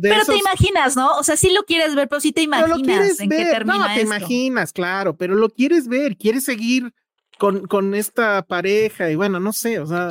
[0.00, 1.16] Pero te imaginas, ¿no?
[1.16, 4.02] O sea, sí lo quieres ver, pero sí te imaginas en qué termina No, te
[4.02, 6.92] imaginas, claro, pero lo quieres ver, quieres seguir
[7.38, 10.08] con, con esta pareja y bueno, no sé, o sea.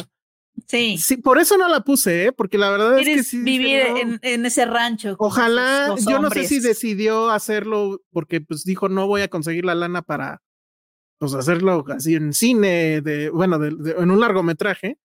[0.65, 0.97] Sí.
[0.97, 2.31] Sí, por eso no la puse, ¿eh?
[2.31, 3.39] porque la verdad es que sí.
[3.41, 5.15] Vivir en, en, ese rancho.
[5.19, 9.75] Ojalá, yo no sé si decidió hacerlo porque pues dijo no voy a conseguir la
[9.75, 10.41] lana para
[11.19, 14.97] pues hacerlo así en cine, de, bueno, en un largometraje.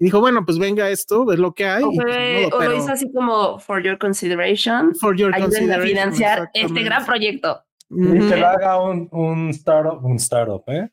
[0.00, 1.84] Y dijo, bueno, pues venga esto, es lo que hay.
[1.84, 4.94] O, pues, lo hizo así como for your consideration.
[4.94, 5.78] For your consideration.
[5.78, 7.62] a financiar este gran proyecto.
[7.90, 10.88] Y que lo haga un, un startup, un startup, ¿eh?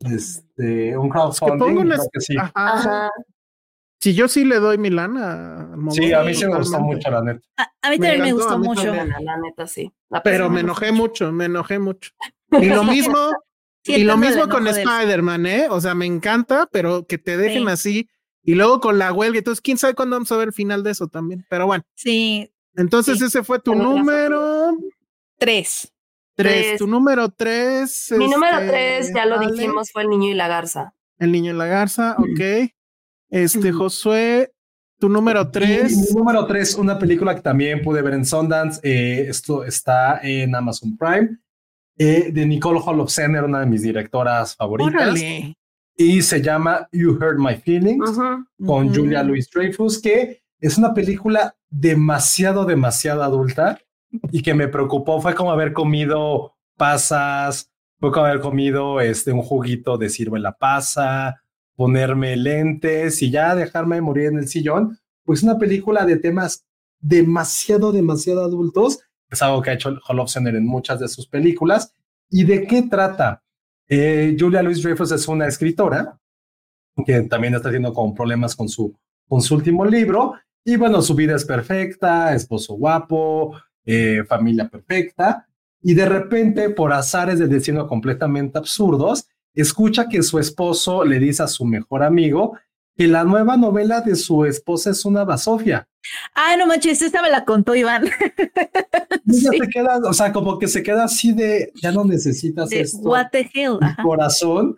[0.00, 1.90] Este, un crowdfunding.
[2.12, 2.34] que sí.
[2.36, 3.08] Ajá.
[4.00, 5.70] Si yo sí le doy mi lana.
[5.90, 7.40] Sí, a mí sí me gustó mucho, la neta.
[7.56, 8.92] A, mí también me, gustó mucho.
[8.92, 9.92] La neta, sí.
[10.24, 12.10] Pero me enojé mucho, me enojé mucho.
[12.60, 13.16] Y lo mismo,
[13.84, 15.66] y lo mismo con Spider-Man, ¿eh?
[15.70, 18.08] O sea, me encanta, pero que te dejen así
[18.44, 20.90] y luego con la huelga, entonces quién sabe cuándo vamos a ver el final de
[20.90, 21.46] eso también.
[21.48, 21.84] Pero bueno.
[21.94, 22.50] Sí.
[22.76, 24.76] Entonces ese fue tu número.
[25.38, 25.92] Tres.
[26.34, 26.78] Tres.
[26.78, 28.12] Tu número tres.
[28.16, 30.94] Mi número este, tres, ya lo dijimos, fue El Niño y la Garza.
[31.18, 32.70] El Niño y la Garza, ok.
[33.30, 34.52] Este, Josué,
[34.98, 35.96] tu número tres.
[35.96, 38.80] Mi, número tres, una película que también pude ver en Sundance.
[38.82, 41.38] Eh, esto está en Amazon Prime.
[41.96, 45.14] Eh, de Nicole Holofcener, una de mis directoras favoritas.
[45.96, 48.18] Y se llama You Hurt My Feelings
[48.64, 53.78] con Julia Louis Dreyfus, que es una película demasiado, demasiado adulta
[54.30, 55.20] y que me preocupó.
[55.20, 60.56] Fue como haber comido pasas, fue como haber comido este, un juguito de sirve la
[60.56, 61.42] pasa,
[61.76, 64.98] ponerme lentes y ya dejarme morir en el sillón.
[65.24, 66.66] Pues una película de temas
[67.00, 69.00] demasiado, demasiado adultos.
[69.30, 71.94] Es algo que ha hecho Holofcener en muchas de sus películas.
[72.30, 73.43] ¿Y de qué trata?
[73.96, 76.18] Eh, Julia Louis Dreyfus es una escritora
[77.06, 78.92] que también está teniendo como problemas con su,
[79.28, 80.34] con su último libro.
[80.64, 83.54] Y bueno, su vida es perfecta, esposo guapo,
[83.84, 85.46] eh, familia perfecta.
[85.80, 91.44] Y de repente, por azares de destino completamente absurdos, escucha que su esposo le dice
[91.44, 92.58] a su mejor amigo
[92.96, 95.88] que la nueva novela de su esposa es una basofia.
[96.34, 98.04] Ah, no manches, esta me la contó Iván.
[99.28, 103.08] se queda, o sea, como que se queda así de, ya no necesitas esto.
[103.08, 103.78] What the hell.
[104.02, 104.76] Corazón.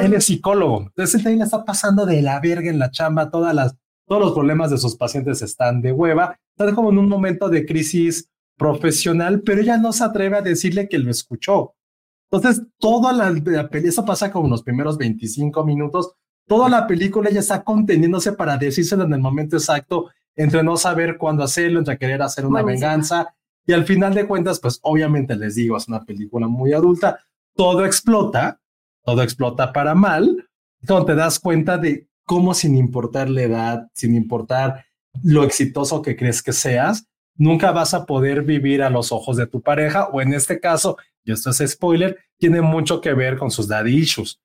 [0.00, 0.82] Él es psicólogo.
[0.82, 3.74] Entonces él también está pasando de la verga en la chamba, todas las,
[4.06, 6.38] todos los problemas de sus pacientes están de hueva.
[6.56, 10.88] Está como en un momento de crisis profesional, pero ella no se atreve a decirle
[10.88, 11.74] que lo escuchó.
[12.30, 16.12] Entonces, toda la, la eso pasa como en los primeros 25 minutos,
[16.48, 21.18] toda la película ella está conteniéndose para decírselo en el momento exacto, entre no saber
[21.18, 23.34] cuándo hacerlo, entre querer hacer una venganza.
[23.66, 27.20] Y al final de cuentas, pues obviamente les digo, es una película muy adulta,
[27.54, 28.60] todo explota,
[29.04, 30.48] todo explota para mal,
[30.86, 34.84] cuando te das cuenta de cómo sin importar la edad, sin importar
[35.22, 39.46] lo exitoso que crees que seas, nunca vas a poder vivir a los ojos de
[39.46, 43.50] tu pareja, o en este caso, y esto es spoiler, tiene mucho que ver con
[43.50, 44.40] sus daddy issues.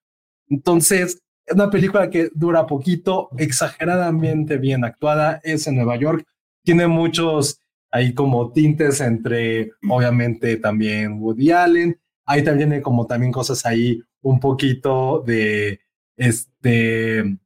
[0.50, 6.26] Entonces, es una película que dura poquito, exageradamente bien actuada, es en Nueva York,
[6.64, 7.60] tiene muchos
[7.92, 14.40] ahí como tintes entre, obviamente, también Woody Allen, hay también como también cosas ahí un
[14.40, 15.82] poquito de
[16.16, 17.38] este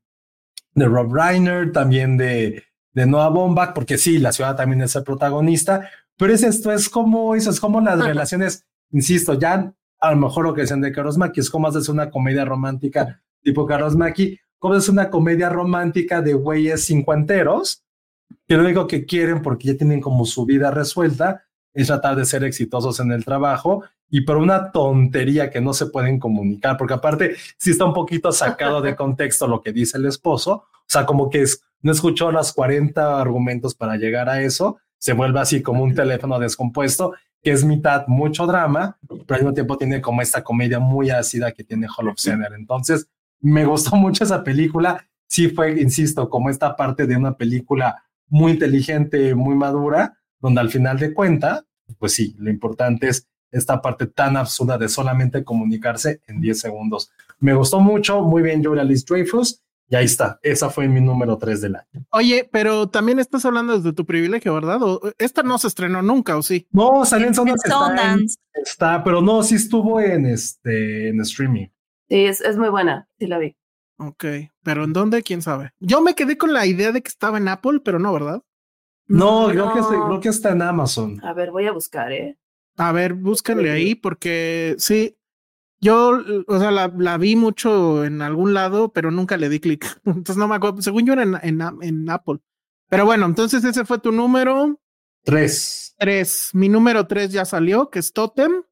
[0.74, 2.64] de Rob Reiner, también de,
[2.94, 6.88] de Noah Baumbach, porque sí, la ciudad también es el protagonista, pero es esto, es
[6.88, 10.92] como eso, es como las relaciones, insisto, ya a lo mejor lo que decían de
[10.92, 16.22] Karosmaki es como haces una comedia romántica tipo Carlos Maki, como es una comedia romántica
[16.22, 17.82] de güeyes cincuenteros,
[18.46, 22.26] que lo único que quieren, porque ya tienen como su vida resuelta, es tratar de
[22.26, 26.96] ser exitosos en el trabajo y por una tontería que no se pueden comunicar, porque
[26.96, 31.06] aparte sí está un poquito sacado de contexto lo que dice el esposo, o sea,
[31.06, 35.62] como que es, no escuchó las 40 argumentos para llegar a eso, se vuelve así
[35.62, 40.22] como un teléfono descompuesto, que es mitad mucho drama, pero al mismo tiempo tiene como
[40.22, 42.52] esta comedia muy ácida que tiene Hall of Center.
[42.54, 43.08] Entonces,
[43.42, 45.06] me gustó mucho esa película.
[45.28, 50.70] Sí fue, insisto, como esta parte de una película muy inteligente, muy madura, donde al
[50.70, 51.66] final de cuenta,
[52.00, 57.12] pues sí, lo importante es esta parte tan absurda de solamente comunicarse en 10 segundos.
[57.40, 61.38] Me gustó mucho, muy bien Julia Lee Dreyfus, y ahí está, esa fue mi número
[61.38, 62.06] 3 del año.
[62.12, 64.80] Oye, pero también estás hablando de tu privilegio, ¿verdad?
[65.18, 66.68] esta no se estrenó nunca, ¿o sí?
[66.72, 67.64] No, salió en Sundance.
[67.64, 71.68] Está, está, pero no, sí estuvo en, este, en streaming.
[72.10, 73.56] Sí, es, es muy buena, sí la vi.
[73.98, 74.26] Ok,
[74.64, 75.24] pero ¿en dónde?
[75.24, 75.72] ¿Quién sabe?
[75.80, 78.44] Yo me quedé con la idea de que estaba en Apple, pero no, ¿verdad?
[79.08, 81.24] No, Creo, que, creo que está en Amazon.
[81.24, 82.38] A ver, voy a buscar, ¿eh?
[82.76, 85.18] A ver, búscanle ahí porque sí,
[85.80, 89.86] yo, o sea, la, la, vi mucho en algún lado, pero nunca le di clic.
[90.06, 92.40] Entonces no me acuerdo, según yo era en, en, en, Apple.
[92.90, 94.80] Pero bueno, entonces ese fue tu número.
[95.24, 95.94] Tres.
[95.98, 96.52] Tres.
[96.54, 98.64] Mi número tres ya salió, que es Totem.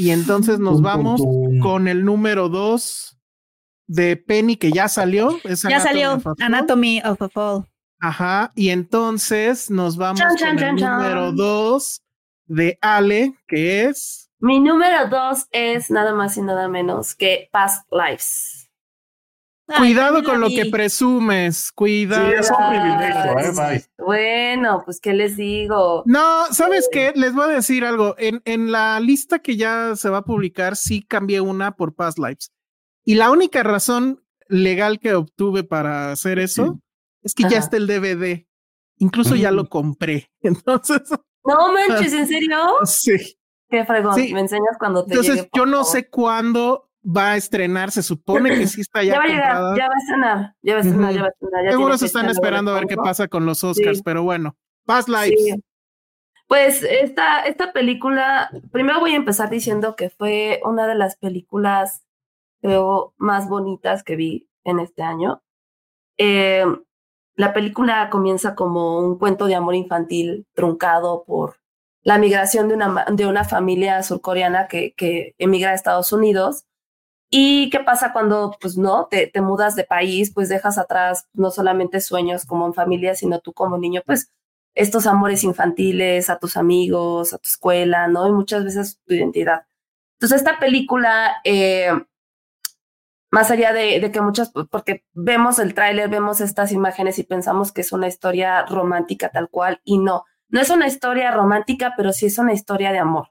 [0.00, 1.20] Y entonces nos vamos
[1.60, 3.18] con el número dos
[3.86, 5.38] de Penny, que ya salió.
[5.44, 7.64] ya salió Anatomy of a Fall.
[8.00, 8.50] Ajá.
[8.54, 12.02] Y entonces nos vamos con el número dos
[12.46, 14.30] de Ale, que es.
[14.38, 18.59] Mi número dos es nada más y nada menos que Past Lives.
[19.76, 22.28] Cuidado con lo que presumes, cuidado.
[22.28, 26.02] Sí, es un privilegio, eh, Bueno, pues qué les digo.
[26.06, 27.12] No, ¿sabes qué?
[27.14, 28.14] Les voy a decir algo.
[28.18, 32.18] En, en la lista que ya se va a publicar, sí cambié una por Past
[32.18, 32.52] Lives.
[33.04, 36.80] Y la única razón legal que obtuve para hacer eso
[37.22, 38.46] es que ya está el DVD.
[38.96, 40.30] Incluso ya lo compré.
[40.42, 41.02] Entonces.
[41.44, 42.58] No manches, ¿en serio?
[42.84, 43.36] Sí.
[43.68, 44.16] Qué fregón.
[44.16, 48.66] Me enseñas cuando te Entonces, yo no sé cuándo va a estrenar, se supone que
[48.66, 49.14] sí está ya.
[49.14, 51.30] ya va a llegar, ya va a estrenar, ya va a estrenar, ya va a
[51.30, 51.70] estrenar.
[51.70, 55.58] Seguro se están esperando a ver qué pasa con los Oscars, pero bueno, Past Lives.
[56.46, 62.02] Pues esta, esta película, primero voy a empezar diciendo que fue una de las películas,
[62.60, 65.42] creo, más bonitas que vi en este año.
[66.18, 66.64] Eh,
[67.36, 71.60] la película comienza como un cuento de amor infantil truncado por
[72.02, 76.64] la migración de una, de una familia surcoreana que, que emigra a Estados Unidos
[77.30, 81.52] ¿Y qué pasa cuando, pues no, te, te, mudas de país, pues dejas atrás no
[81.52, 84.32] solamente sueños como en familia, sino tú como niño, pues
[84.74, 88.26] estos amores infantiles, a tus amigos, a tu escuela, ¿no?
[88.26, 89.66] Y muchas veces tu identidad.
[90.14, 91.92] Entonces, esta película, eh,
[93.30, 97.72] más allá de, de, que muchas, porque vemos el tráiler, vemos estas imágenes y pensamos
[97.72, 102.12] que es una historia romántica tal cual, y no, no es una historia romántica, pero
[102.12, 103.28] sí es una historia de amor.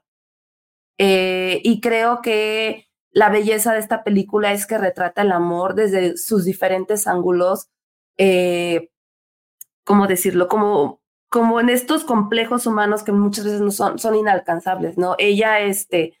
[0.98, 6.16] Eh, y creo que la belleza de esta película es que retrata el amor desde
[6.16, 7.68] sus diferentes ángulos,
[8.18, 8.90] eh,
[9.84, 10.48] ¿cómo decirlo?
[10.48, 15.16] Como, como en estos complejos humanos que muchas veces no son, son inalcanzables, ¿no?
[15.18, 16.20] Ella, este,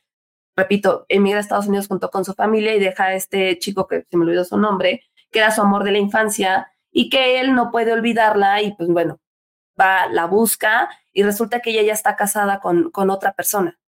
[0.56, 4.04] repito, emigra a Estados Unidos junto con su familia y deja a este chico que
[4.10, 7.54] se me olvidó su nombre, que era su amor de la infancia y que él
[7.54, 9.20] no puede olvidarla y pues bueno,
[9.80, 13.80] va, la busca y resulta que ella ya está casada con, con otra persona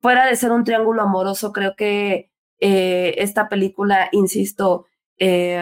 [0.00, 2.29] fuera de ser un triángulo amoroso, creo que
[2.60, 4.86] eh, esta película, insisto,
[5.18, 5.58] eh,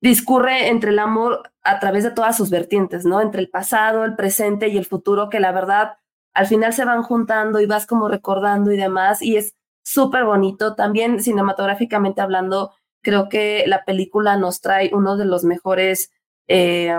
[0.00, 3.20] discurre entre el amor a través de todas sus vertientes, ¿no?
[3.20, 5.98] Entre el pasado, el presente y el futuro, que la verdad
[6.34, 10.74] al final se van juntando y vas como recordando y demás, y es súper bonito.
[10.74, 12.72] También cinematográficamente hablando,
[13.02, 16.12] creo que la película nos trae uno de los mejores,
[16.46, 16.94] eh,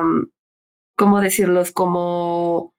[0.96, 1.72] ¿cómo decirlos?
[1.72, 2.74] Como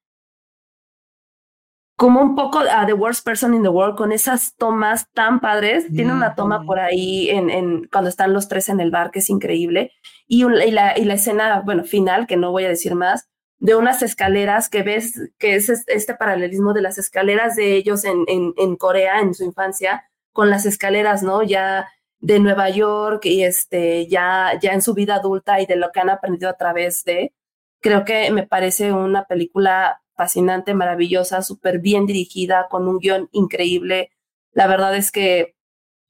[1.98, 5.84] como un poco a The Worst Person in the World con esas tomas tan padres.
[5.92, 9.18] Tiene una toma por ahí en, en, cuando están los tres en el bar que
[9.18, 9.90] es increíble.
[10.28, 13.74] Y, y, la, y la escena, bueno, final, que no voy a decir más, de
[13.74, 18.54] unas escaleras que ves, que es este paralelismo de las escaleras de ellos en, en,
[18.56, 21.42] en Corea en su infancia, con las escaleras, ¿no?
[21.42, 21.88] Ya
[22.20, 25.98] de Nueva York y este, ya, ya en su vida adulta y de lo que
[25.98, 27.34] han aprendido a través de.
[27.80, 34.10] Creo que me parece una película fascinante, maravillosa, súper bien dirigida, con un guion increíble.
[34.52, 35.54] La verdad es que,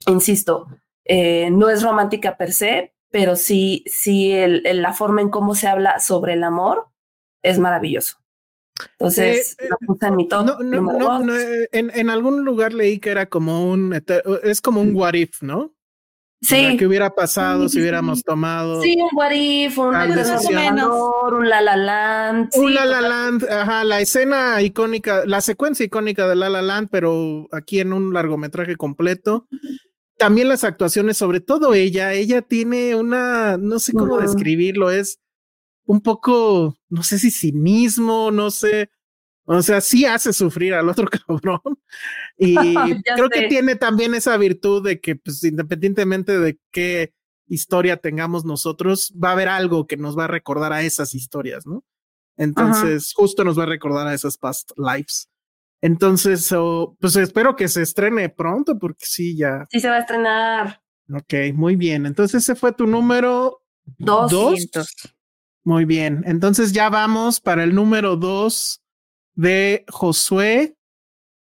[0.07, 0.67] insisto,
[1.05, 5.69] eh, no es romántica per se, pero sí, sí el, la forma en cómo se
[5.69, 6.89] habla sobre el amor
[7.43, 8.17] es maravilloso.
[8.93, 9.69] Entonces, eh,
[10.01, 10.61] en mi top.
[11.73, 13.93] en, en, algún lugar leí que era como un,
[14.43, 15.75] es como un what if, ¿no?
[16.40, 16.77] Sí.
[16.78, 18.81] ¿Qué hubiera pasado si hubiéramos tomado?
[18.81, 22.51] Sí, un What If, un, un La La Land.
[22.55, 26.89] Un La La Land, ajá, la escena icónica, la secuencia icónica de La La Land,
[26.93, 29.48] pero aquí en un largometraje completo.
[30.16, 35.20] También las actuaciones, sobre todo ella, ella tiene una, no sé cómo describirlo, es
[35.86, 38.90] un poco, no sé si cinismo, no sé,
[39.51, 41.79] o sea, sí hace sufrir al otro cabrón.
[42.37, 42.55] Y
[43.16, 47.15] creo que tiene también esa virtud de que, pues, independientemente de qué
[47.47, 51.66] historia tengamos nosotros, va a haber algo que nos va a recordar a esas historias,
[51.66, 51.83] ¿no?
[52.37, 55.29] Entonces, justo nos va a recordar a esas past lives.
[55.81, 56.55] Entonces,
[57.01, 59.66] pues espero que se estrene pronto, porque sí, ya.
[59.70, 60.83] Sí, se va a estrenar.
[61.12, 62.05] Ok, muy bien.
[62.05, 63.62] Entonces, ese fue tu número
[63.97, 64.95] 200.
[65.65, 66.23] Muy bien.
[66.27, 68.83] Entonces, ya vamos para el número dos
[69.39, 70.74] de Josué.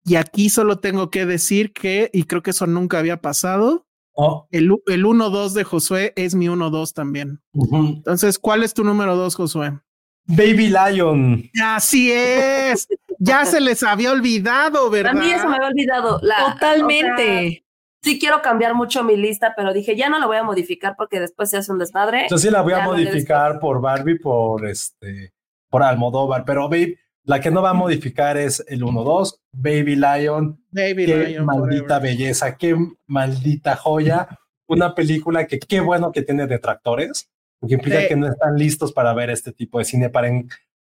[0.03, 4.47] Y aquí solo tengo que decir que, y creo que eso nunca había pasado, oh.
[4.51, 7.41] el, el 1-2 de Josué es mi 1-2 también.
[7.53, 9.79] Entonces, ¿cuál es tu número 2, Josué?
[10.27, 11.49] Baby Lion.
[11.63, 12.87] Así es.
[13.17, 15.17] ya se les había olvidado, ¿verdad?
[15.17, 16.19] A mí eso me había olvidado.
[16.19, 17.65] Totalmente.
[18.03, 21.19] sí quiero cambiar mucho mi lista, pero dije, ya no la voy a modificar porque
[21.19, 22.27] después se hace un desmadre.
[22.29, 25.33] Yo sí la voy a modificar por Barbie, por este,
[25.69, 26.95] por Almodóvar, pero Baby,
[27.25, 30.63] la que no va a modificar es el 1-2, Baby Lion.
[30.71, 31.45] Baby qué Lion.
[31.45, 32.75] Maldita belleza, qué
[33.07, 34.27] maldita joya.
[34.67, 37.29] Una película que qué bueno que tiene detractores,
[37.59, 40.29] porque implica que no están listos para ver este tipo de cine, para,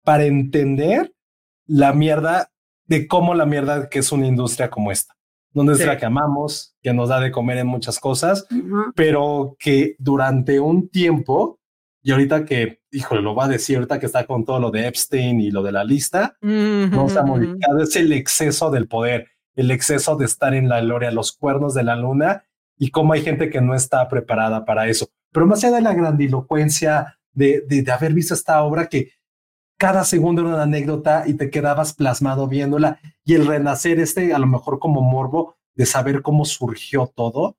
[0.02, 1.14] para entender
[1.66, 2.50] la mierda
[2.86, 5.14] de cómo la mierda que es una industria como esta.
[5.52, 8.46] Donde es la que amamos, que nos da de comer en muchas cosas,
[8.94, 11.60] pero que durante un tiempo
[12.02, 14.86] y ahorita que, híjole, lo va a decir ahorita que está con todo lo de
[14.86, 19.28] Epstein y lo de la lista, no se ha modificado, es el exceso del poder,
[19.54, 22.44] el exceso de estar en la gloria, los cuernos de la luna
[22.76, 25.08] y cómo hay gente que no está preparada para eso.
[25.32, 29.12] Pero más allá de la grandilocuencia de, de, de haber visto esta obra que
[29.78, 34.38] cada segundo era una anécdota y te quedabas plasmado viéndola y el renacer este, a
[34.38, 37.56] lo mejor como morbo de saber cómo surgió todo,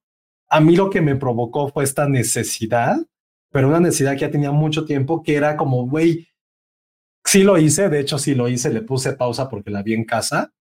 [0.47, 2.97] a mí lo que me provocó fue esta necesidad
[3.51, 6.27] pero una necesidad que ya tenía mucho tiempo, que era como, güey,
[7.23, 10.05] sí lo hice, de hecho sí lo hice, le puse pausa porque la vi en
[10.05, 10.53] casa,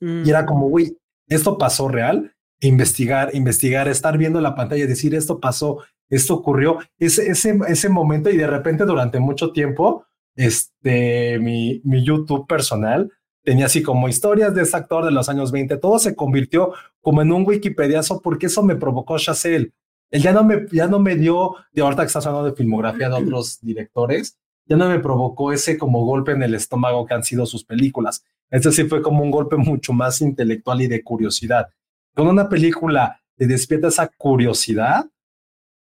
[0.00, 0.96] y era como, güey,
[1.26, 5.78] esto pasó real, investigar, investigar, estar viendo la pantalla y decir, esto pasó,
[6.08, 12.04] esto ocurrió, ese, ese, ese momento y de repente durante mucho tiempo, este, mi, mi
[12.04, 13.10] YouTube personal
[13.42, 17.22] tenía así como historias de ese actor de los años 20, todo se convirtió como
[17.22, 19.72] en un Wikipediazo porque eso me provocó Chazelle.
[20.10, 23.08] Él ya no me, ya no me dio, de ahorita que estás hablando de filmografía
[23.08, 27.24] de otros directores, ya no me provocó ese como golpe en el estómago que han
[27.24, 28.24] sido sus películas.
[28.50, 31.68] Este sí fue como un golpe mucho más intelectual y de curiosidad.
[32.14, 35.06] Con una película te despierta esa curiosidad,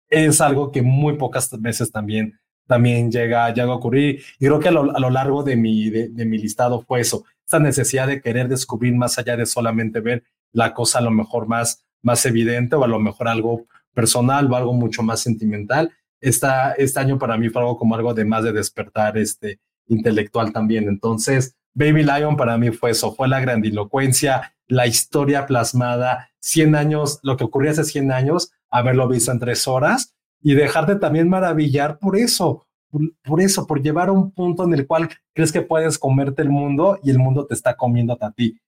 [0.10, 4.22] es algo que muy pocas veces también, también llega, llega a ocurrir.
[4.40, 8.08] Y creo que a lo, largo de mi, de, mi listado fue eso, esta necesidad
[8.08, 12.26] de querer descubrir más allá de solamente ver la cosa a lo mejor más, más
[12.26, 13.66] evidente o a lo mejor algo
[13.98, 15.92] personal o algo mucho más sentimental.
[16.22, 20.54] Esta, este año para mí fue algo como algo de más de despertar este intelectual
[20.54, 20.88] también.
[20.88, 27.20] Entonces, Baby Lion para mí fue eso, fue la grandilocuencia, la historia plasmada, 100 años,
[27.24, 30.14] lo que ocurrió hace 100 años, haberlo visto en tres horas
[30.44, 34.76] y dejarte también maravillar por eso, por, por, eso, por llevar a un punto en
[34.76, 38.32] el cual crees que puedes comerte el mundo y el mundo te está comiendo a
[38.32, 38.60] ti.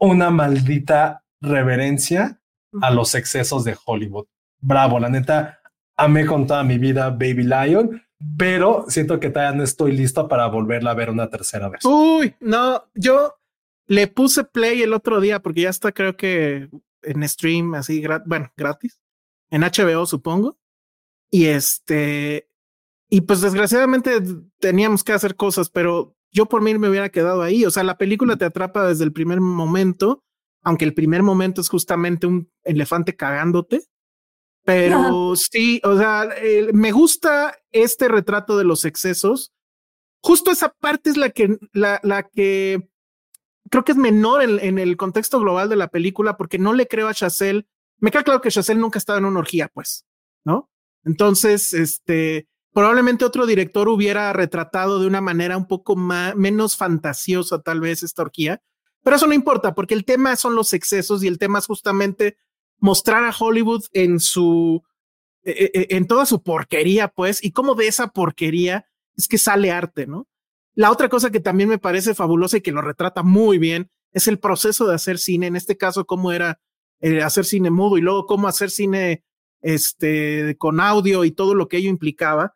[0.00, 2.40] Una maldita reverencia
[2.82, 4.26] a los excesos de Hollywood.
[4.66, 5.60] Bravo, la neta,
[5.96, 8.02] amé con toda mi vida Baby Lion,
[8.36, 11.84] pero siento que todavía no estoy listo para volverla a ver una tercera vez.
[11.84, 13.36] Uy, no, yo
[13.86, 16.68] le puse play el otro día porque ya está, creo que
[17.02, 19.00] en stream, así, bueno, gratis,
[19.50, 20.58] en HBO, supongo.
[21.30, 22.50] Y este,
[23.08, 24.20] y pues desgraciadamente
[24.58, 27.64] teníamos que hacer cosas, pero yo por mí me hubiera quedado ahí.
[27.64, 30.24] O sea, la película te atrapa desde el primer momento,
[30.64, 33.84] aunque el primer momento es justamente un elefante cagándote.
[34.66, 39.52] Pero sí, o sea, eh, me gusta este retrato de los excesos.
[40.20, 42.90] Justo esa parte es la que, la, la que
[43.70, 46.88] creo que es menor en, en, el contexto global de la película, porque no le
[46.88, 47.68] creo a Chazelle.
[47.98, 50.04] Me queda claro que Chazelle nunca ha estado en una orgía, pues,
[50.44, 50.68] ¿no?
[51.04, 57.62] Entonces, este, probablemente otro director hubiera retratado de una manera un poco más, menos fantasiosa,
[57.62, 58.60] tal vez, esta orgía.
[59.04, 62.36] Pero eso no importa, porque el tema son los excesos y el tema es justamente
[62.78, 64.82] mostrar a Hollywood en su,
[65.42, 68.86] en toda su porquería, pues, y cómo de esa porquería
[69.16, 70.28] es que sale arte, ¿no?
[70.74, 74.28] La otra cosa que también me parece fabulosa y que lo retrata muy bien es
[74.28, 76.60] el proceso de hacer cine, en este caso, cómo era
[77.00, 79.24] eh, hacer cine mudo y luego cómo hacer cine
[79.62, 82.54] este, con audio y todo lo que ello implicaba.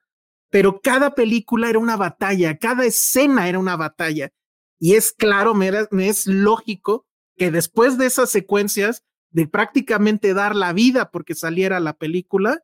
[0.50, 4.32] Pero cada película era una batalla, cada escena era una batalla.
[4.78, 7.06] Y es claro, me, era, me es lógico
[7.36, 12.62] que después de esas secuencias de prácticamente dar la vida porque saliera la película,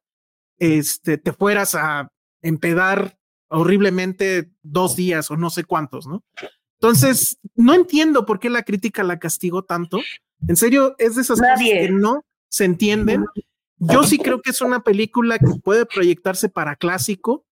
[0.59, 2.13] este, te fueras a
[2.43, 3.19] empedar
[3.49, 6.25] horriblemente dos días o no sé cuántos, ¿no?
[6.81, 10.01] Entonces, no entiendo por qué la crítica la castigó tanto.
[10.47, 11.73] En serio, es de esas Nadie.
[11.73, 13.25] cosas que no se entienden.
[13.79, 17.45] Yo sí creo que es una película que puede proyectarse para clásico,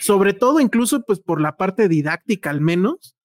[0.00, 3.16] sobre todo incluso pues por la parte didáctica al menos,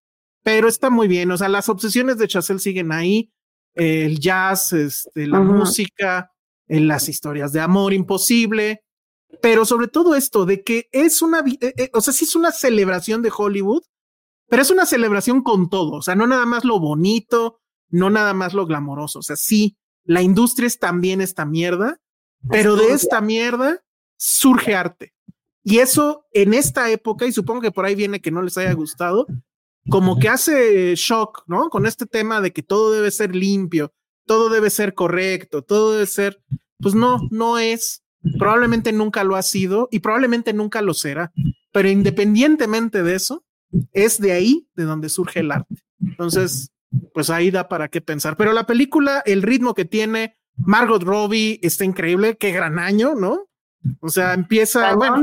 [0.43, 1.31] pero está muy bien.
[1.31, 3.31] O sea, las obsesiones de Chazelle siguen ahí
[3.77, 5.57] el jazz, este, la uh -huh.
[5.59, 6.31] música,
[6.67, 8.83] en las historias de amor imposible,
[9.41, 12.51] pero sobre todo esto de que es una, eh, eh, o sea, sí es una
[12.51, 13.83] celebración de Hollywood,
[14.49, 18.33] pero es una celebración con todo, o sea, no nada más lo bonito, no nada
[18.33, 21.99] más lo glamoroso, o sea, sí, la industria es también esta mierda,
[22.49, 23.81] pero de esta mierda
[24.15, 25.13] surge arte.
[25.63, 28.71] Y eso en esta época, y supongo que por ahí viene que no les haya
[28.71, 29.27] gustado,
[29.89, 31.69] como que hace shock, ¿no?
[31.69, 33.93] Con este tema de que todo debe ser limpio,
[34.25, 36.41] todo debe ser correcto, todo debe ser,
[36.79, 38.03] pues no, no es,
[38.37, 41.31] probablemente nunca lo ha sido y probablemente nunca lo será,
[41.71, 43.45] pero independientemente de eso,
[43.93, 45.75] es de ahí de donde surge el arte.
[46.01, 46.71] Entonces,
[47.13, 48.37] pues ahí da para qué pensar.
[48.37, 53.47] Pero la película, el ritmo que tiene, Margot Robbie está increíble, qué gran año, ¿no?
[53.99, 55.21] O sea, empieza, bueno,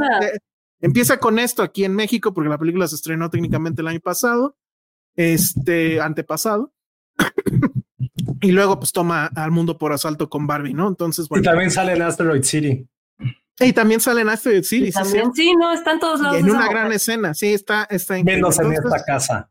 [0.84, 4.58] Empieza con esto aquí en México, porque la película se estrenó técnicamente el año pasado,
[5.16, 6.74] este, antepasado.
[8.42, 10.86] y luego pues toma al mundo por asalto con Barbie, ¿no?
[10.86, 11.40] Entonces, bueno.
[11.40, 12.86] Y también sale en Asteroid City.
[13.60, 14.92] Y también sale en Asteroid City.
[14.92, 16.36] Sí, sí, no, están todos lados.
[16.36, 19.50] Y en una gran escena, sí, está, está Menos en esta casa.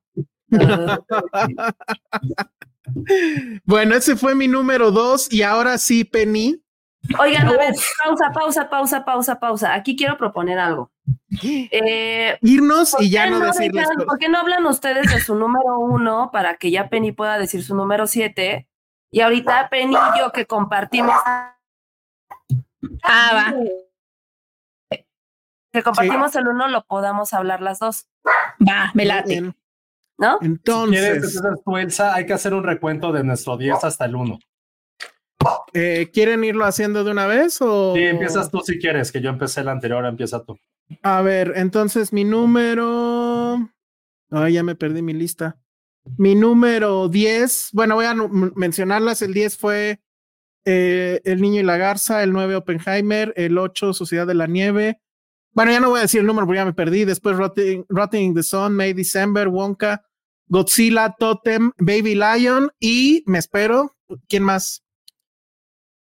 [3.66, 6.62] bueno, ese fue mi número dos y ahora sí, Penny.
[7.18, 7.74] Oigan, a ver,
[8.06, 9.74] pausa, pausa, pausa, pausa, pausa.
[9.74, 10.93] Aquí quiero proponer algo.
[11.42, 13.88] Eh, Irnos y ya no, no decirles.
[13.90, 17.38] Dejan, ¿Por qué no hablan ustedes de su número uno para que ya Penny pueda
[17.38, 18.68] decir su número siete?
[19.12, 21.16] Y ahorita Penny y yo que compartimos.
[23.04, 23.54] Ah, va.
[25.72, 26.38] Que compartimos sí.
[26.38, 28.08] el uno, lo podamos hablar las dos.
[28.60, 29.54] Va, me late.
[30.18, 30.38] ¿No?
[30.42, 34.40] Entonces, si tú, Elsa, hay que hacer un recuento de nuestro 10 hasta el 1.
[35.74, 37.94] Eh, ¿Quieren irlo haciendo de una vez o...?
[37.96, 40.58] Sí, empiezas tú si quieres, que yo empecé el anterior, empieza tú.
[41.02, 43.70] A ver, entonces mi número...
[44.30, 45.60] Ay, ya me perdí mi lista.
[46.18, 48.16] Mi número 10, bueno, voy a
[48.56, 49.22] mencionarlas.
[49.22, 50.02] El 10 fue
[50.66, 55.00] eh, El Niño y la Garza, el 9 Oppenheimer, el 8 Sociedad de la Nieve.
[55.54, 57.06] Bueno, ya no voy a decir el número porque ya me perdí.
[57.06, 60.04] Después Rotting, Rotting the Sun, May December, Wonka,
[60.48, 63.96] Godzilla, Totem, Baby Lion y me espero.
[64.28, 64.84] ¿Quién más?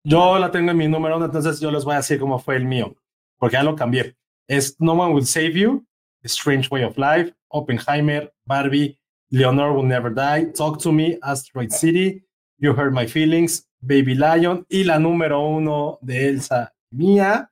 [0.03, 2.65] Yo la tengo en mi número entonces yo les voy a decir cómo fue el
[2.65, 2.95] mío,
[3.37, 4.15] porque ya lo cambié.
[4.47, 5.85] Es No One Will Save You,
[6.23, 8.97] Strange Way of Life, Oppenheimer, Barbie,
[9.31, 12.23] Leonor Will Never Die, Talk to Me, Asteroid City,
[12.57, 17.51] You Hurt My Feelings, Baby Lion y la número uno de Elsa mía,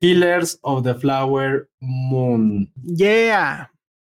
[0.00, 2.72] Killers of the Flower Moon.
[2.82, 3.70] Yeah.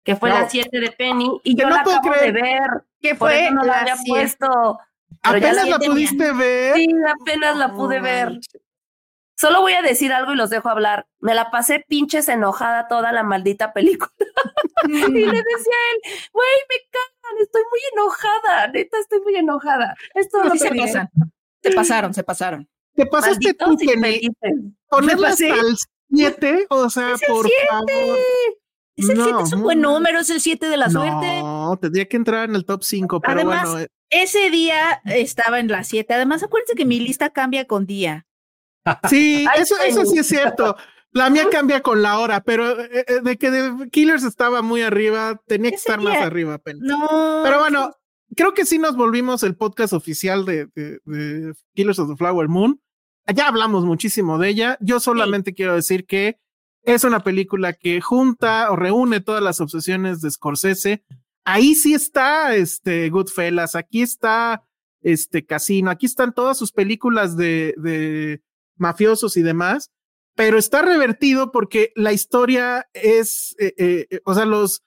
[0.05, 2.33] Que fue la 7 de Penny y yo, no la acabo creer.
[2.34, 2.70] de ver.
[3.01, 4.78] Que fue no la, había puesto.
[5.23, 6.76] ¿Apenas la, pudiste ver?
[6.76, 6.89] Sí,
[7.20, 8.39] apenas la pude ver.
[9.42, 11.08] Solo voy a decir algo y los dejo hablar.
[11.18, 14.12] Me la pasé pinches enojada toda la maldita película.
[14.88, 19.96] y le decía a él, güey, me cagan, estoy muy enojada, neta, estoy muy enojada.
[20.14, 21.10] Esto no se pasan.
[21.60, 22.68] Se pasaron, se pasaron.
[22.94, 24.28] Te pasaste tú, Kenny.
[24.88, 25.76] Ponerla hasta el
[26.08, 28.16] 7, o sea, por favor.
[28.94, 31.40] Es el 7, es un buen número, es el 7 de la suerte.
[31.40, 33.80] No, tendría que entrar en el top 5, pero bueno.
[33.80, 33.88] Eh.
[34.08, 36.14] Ese día estaba en la 7.
[36.14, 38.24] Además, acuérdense que mi lista cambia con día.
[39.08, 40.76] Sí, eso, eso sí es cierto.
[41.12, 44.80] La mía cambia con la hora, pero eh, eh, de que de Killers estaba muy
[44.80, 46.82] arriba, tenía que estar más arriba apenas.
[46.82, 47.42] No.
[47.44, 47.94] Pero bueno,
[48.34, 52.80] creo que sí nos volvimos el podcast oficial de, de, Killers of the Flower Moon.
[53.32, 54.78] Ya hablamos muchísimo de ella.
[54.80, 56.40] Yo solamente quiero decir que
[56.82, 61.04] es una película que junta o reúne todas las obsesiones de Scorsese.
[61.44, 64.64] Ahí sí está este Goodfellas, aquí está
[65.02, 68.40] este Casino, aquí están todas sus películas de, de
[68.82, 69.90] mafiosos y demás,
[70.34, 74.82] pero está revertido porque la historia es, eh, eh, o sea, los,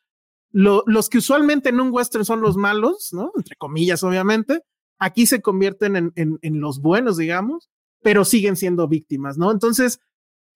[0.51, 3.31] los que usualmente en un western son los malos, ¿no?
[3.35, 4.61] Entre comillas, obviamente,
[4.99, 7.69] aquí se convierten en, en, en los buenos, digamos,
[8.03, 9.51] pero siguen siendo víctimas, ¿no?
[9.51, 9.99] Entonces,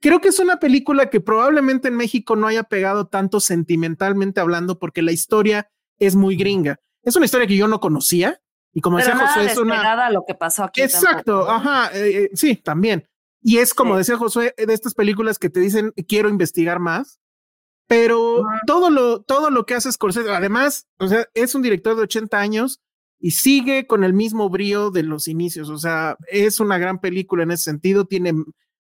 [0.01, 4.79] creo que es una película que probablemente en México no haya pegado tanto sentimentalmente hablando
[4.79, 6.79] porque la historia es muy gringa.
[7.03, 8.39] Es una historia que yo no conocía
[8.73, 10.09] y como decía José, es una...
[10.11, 10.81] lo que pasó aquí.
[10.81, 13.08] Exacto, ajá, eh, eh, sí, también.
[13.41, 17.19] Y es como decía José, de estas películas que te dicen quiero investigar más,
[17.87, 22.03] pero todo lo todo lo que hace Scorsese, además, o sea, es un director de
[22.03, 22.81] 80 años
[23.19, 27.43] y sigue con el mismo brío de los inicios, o sea, es una gran película
[27.43, 28.33] en ese sentido, tiene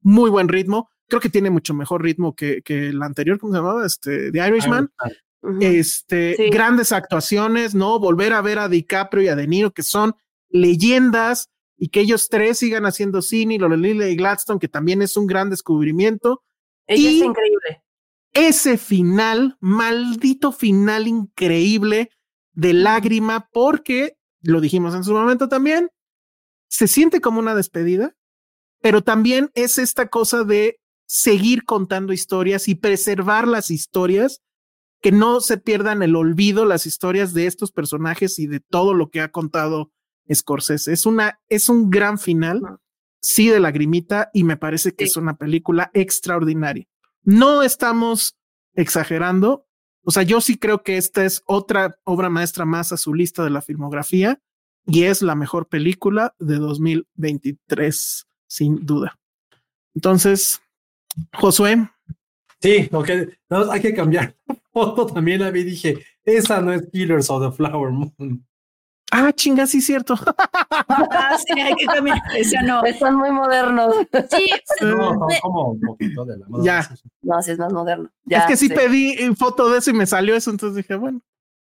[0.02, 3.60] muy buen ritmo creo que tiene mucho mejor ritmo que, que el anterior, ¿cómo se
[3.60, 3.86] llamaba?
[3.86, 4.90] Este, The Irishman.
[5.60, 8.00] Este, grandes actuaciones, ¿no?
[8.00, 10.16] Volver a ver a DiCaprio y a De Niro, que son
[10.50, 15.28] leyendas, y que ellos tres sigan haciendo cine, Lolita y Gladstone, que también es un
[15.28, 16.44] gran descubrimiento.
[16.88, 17.84] Ella es increíble.
[18.34, 22.10] Ese final, maldito final increíble
[22.54, 25.90] de lágrima, porque, lo dijimos en su momento también,
[26.68, 28.16] se siente como una despedida,
[28.82, 34.42] pero también es esta cosa de seguir contando historias y preservar las historias,
[35.02, 39.10] que no se pierdan el olvido las historias de estos personajes y de todo lo
[39.10, 39.92] que ha contado
[40.32, 40.94] Scorsese.
[40.94, 42.62] Es una, es un gran final,
[43.22, 46.88] sí, de lagrimita, y me parece que es una película extraordinaria.
[47.24, 48.38] No estamos
[48.76, 49.66] exagerando.
[50.04, 53.44] O sea, yo sí creo que esta es otra obra maestra más a su lista
[53.44, 54.42] de la filmografía
[54.86, 59.18] y es la mejor película de 2023, sin duda.
[59.96, 60.62] Entonces,
[61.34, 61.90] Josué.
[62.62, 63.30] Sí, okay.
[63.50, 64.36] hay que cambiar
[64.74, 65.42] foto también.
[65.44, 68.46] A mí dije, esa no es Killers of the Flower Moon.
[69.16, 70.16] Ah, chinga, sí, cierto.
[70.28, 72.20] ah, sí, hay que cambiar.
[72.36, 72.84] Esa no.
[72.86, 73.94] Están muy modernos.
[74.28, 74.50] Sí,
[74.82, 76.64] no, como un poquito de la moda.
[76.64, 76.96] Ya.
[77.22, 78.10] No, sí es más moderno.
[78.28, 81.22] es que sí, pedí foto de eso y me salió eso, entonces dije, bueno.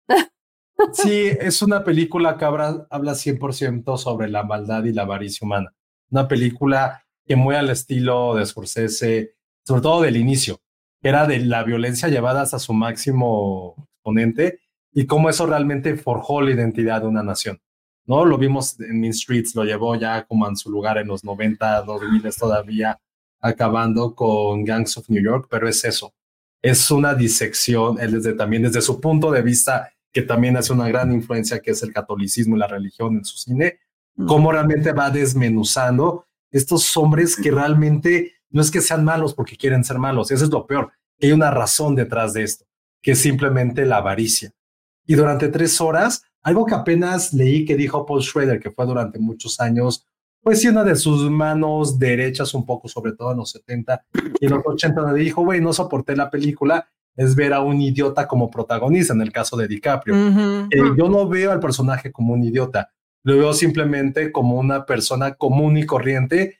[0.93, 5.74] Sí, es una película que habla, habla 100% sobre la maldad y la avaricia humana.
[6.09, 9.35] Una película que muy al estilo de Scorsese,
[9.66, 10.61] sobre todo del inicio,
[11.01, 14.61] era de la violencia llevada hasta su máximo exponente
[14.92, 17.59] y cómo eso realmente forjó la identidad de una nación.
[18.06, 18.26] ¿no?
[18.26, 21.84] Lo vimos en Mean Streets, lo llevó ya como en su lugar en los 90,
[21.84, 23.00] 2000 todavía,
[23.40, 26.14] acabando con Gangs of New York, pero es eso.
[26.61, 30.88] Es una disección, él desde, también desde su punto de vista, que también hace una
[30.88, 33.80] gran influencia, que es el catolicismo y la religión en su cine,
[34.16, 34.26] mm.
[34.26, 39.84] cómo realmente va desmenuzando estos hombres que realmente no es que sean malos porque quieren
[39.84, 42.66] ser malos, eso es lo peor, hay una razón detrás de esto,
[43.01, 44.51] que es simplemente la avaricia.
[45.10, 49.18] Y durante tres horas, algo que apenas leí que dijo Paul Schrader, que fue durante
[49.18, 50.06] muchos años,
[50.40, 54.06] pues sí, una de sus manos derechas un poco, sobre todo en los 70
[54.40, 57.82] y en los 80, donde dijo, güey, no soporté la película, es ver a un
[57.82, 60.14] idiota como protagonista, en el caso de DiCaprio.
[60.70, 62.92] Eh, yo no veo al personaje como un idiota,
[63.24, 66.60] lo veo simplemente como una persona común y corriente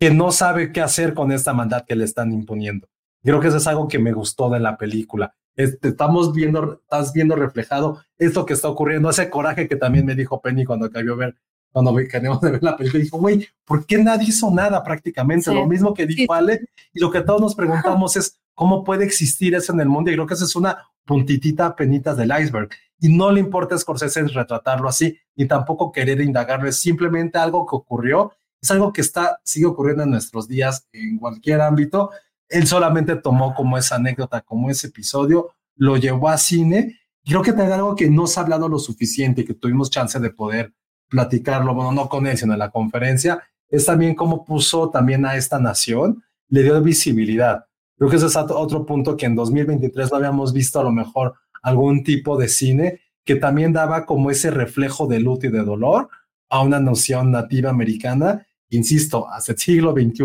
[0.00, 2.88] que no sabe qué hacer con esta maldad que le están imponiendo.
[3.22, 5.34] Creo que eso es algo que me gustó de la película.
[5.56, 10.14] Este, estamos viendo, estás viendo reflejado esto que está ocurriendo, ese coraje que también me
[10.14, 11.36] dijo Penny cuando acabó ver,
[11.70, 15.52] cuando queríamos de ver la película, dijo, güey, ¿por qué nadie hizo nada prácticamente?
[15.52, 19.54] Lo mismo que dijo Ale, y lo que todos nos preguntamos es, ¿cómo puede existir
[19.54, 20.10] eso en el mundo?
[20.10, 22.70] Y creo que esa es una puntitita penitas del iceberg.
[23.00, 27.66] Y no le importa a Scorsese retratarlo así, ni tampoco querer indagarlo, es simplemente algo
[27.66, 32.10] que ocurrió, es algo que está, sigue ocurriendo en nuestros días en cualquier ámbito.
[32.48, 36.98] Él solamente tomó como esa anécdota, como ese episodio, lo llevó a cine.
[37.22, 40.18] Y creo que tener algo que no se ha hablado lo suficiente, que tuvimos chance
[40.18, 40.72] de poder
[41.08, 45.36] platicarlo, bueno, no con él, sino en la conferencia, es también cómo puso también a
[45.36, 47.66] esta nación, le dio visibilidad.
[47.96, 51.34] Creo que ese es otro punto que en 2023 no habíamos visto a lo mejor
[51.62, 56.08] algún tipo de cine que también daba como ese reflejo de luto y de dolor
[56.50, 58.46] a una noción nativa americana.
[58.68, 60.24] Insisto, hace siglo XXI,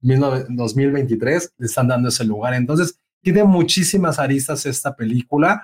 [0.00, 2.54] 2023, le están dando ese lugar.
[2.54, 5.62] Entonces, tiene muchísimas aristas esta película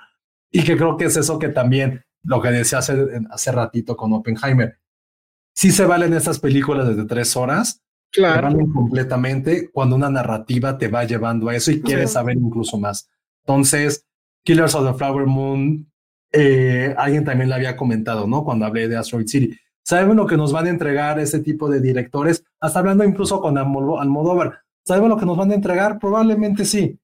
[0.51, 2.95] y que creo que es eso que también, lo que decía hace,
[3.31, 4.79] hace ratito con Oppenheimer,
[5.55, 7.83] sí se valen estas películas desde tres horas,
[8.13, 8.49] claro.
[8.49, 13.09] valen completamente cuando una narrativa te va llevando a eso y quieres saber incluso más.
[13.45, 14.05] Entonces,
[14.45, 15.91] Killers of the Flower Moon,
[16.33, 18.45] eh, alguien también le había comentado, ¿no?
[18.45, 19.59] Cuando hablé de Asteroid City.
[19.87, 22.45] ¿Sabemos lo que nos van a entregar este tipo de directores?
[22.61, 24.63] Hasta hablando incluso con Almodóvar.
[24.85, 25.99] ¿Sabemos lo que nos van a entregar?
[25.99, 26.99] Probablemente sí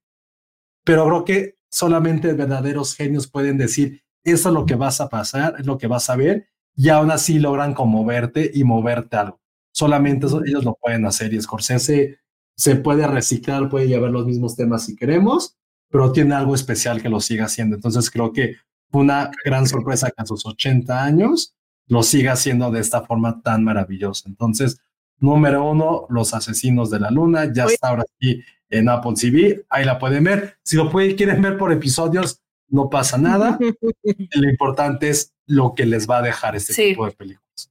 [0.85, 5.57] pero creo que solamente verdaderos genios pueden decir, eso es lo que vas a pasar,
[5.59, 9.41] es lo que vas a ver, y aún así logran conmoverte y moverte algo.
[9.73, 12.19] Solamente ellos lo pueden hacer y Scorsese
[12.57, 15.57] se puede reciclar, puede llevar los mismos temas si queremos,
[15.89, 17.77] pero tiene algo especial que lo siga haciendo.
[17.77, 18.57] Entonces creo que
[18.93, 21.55] una gran sorpresa que a sus 80 años
[21.87, 24.29] lo siga haciendo de esta forma tan maravillosa.
[24.29, 24.81] Entonces,
[25.19, 29.85] número uno, Los Asesinos de la Luna, ya está ahora sí en Apple TV, ahí
[29.85, 30.57] la pueden ver.
[30.63, 33.59] Si lo pueden, quieren ver por episodios, no pasa nada.
[34.35, 37.71] lo importante es lo que les va a dejar este tipo de películas.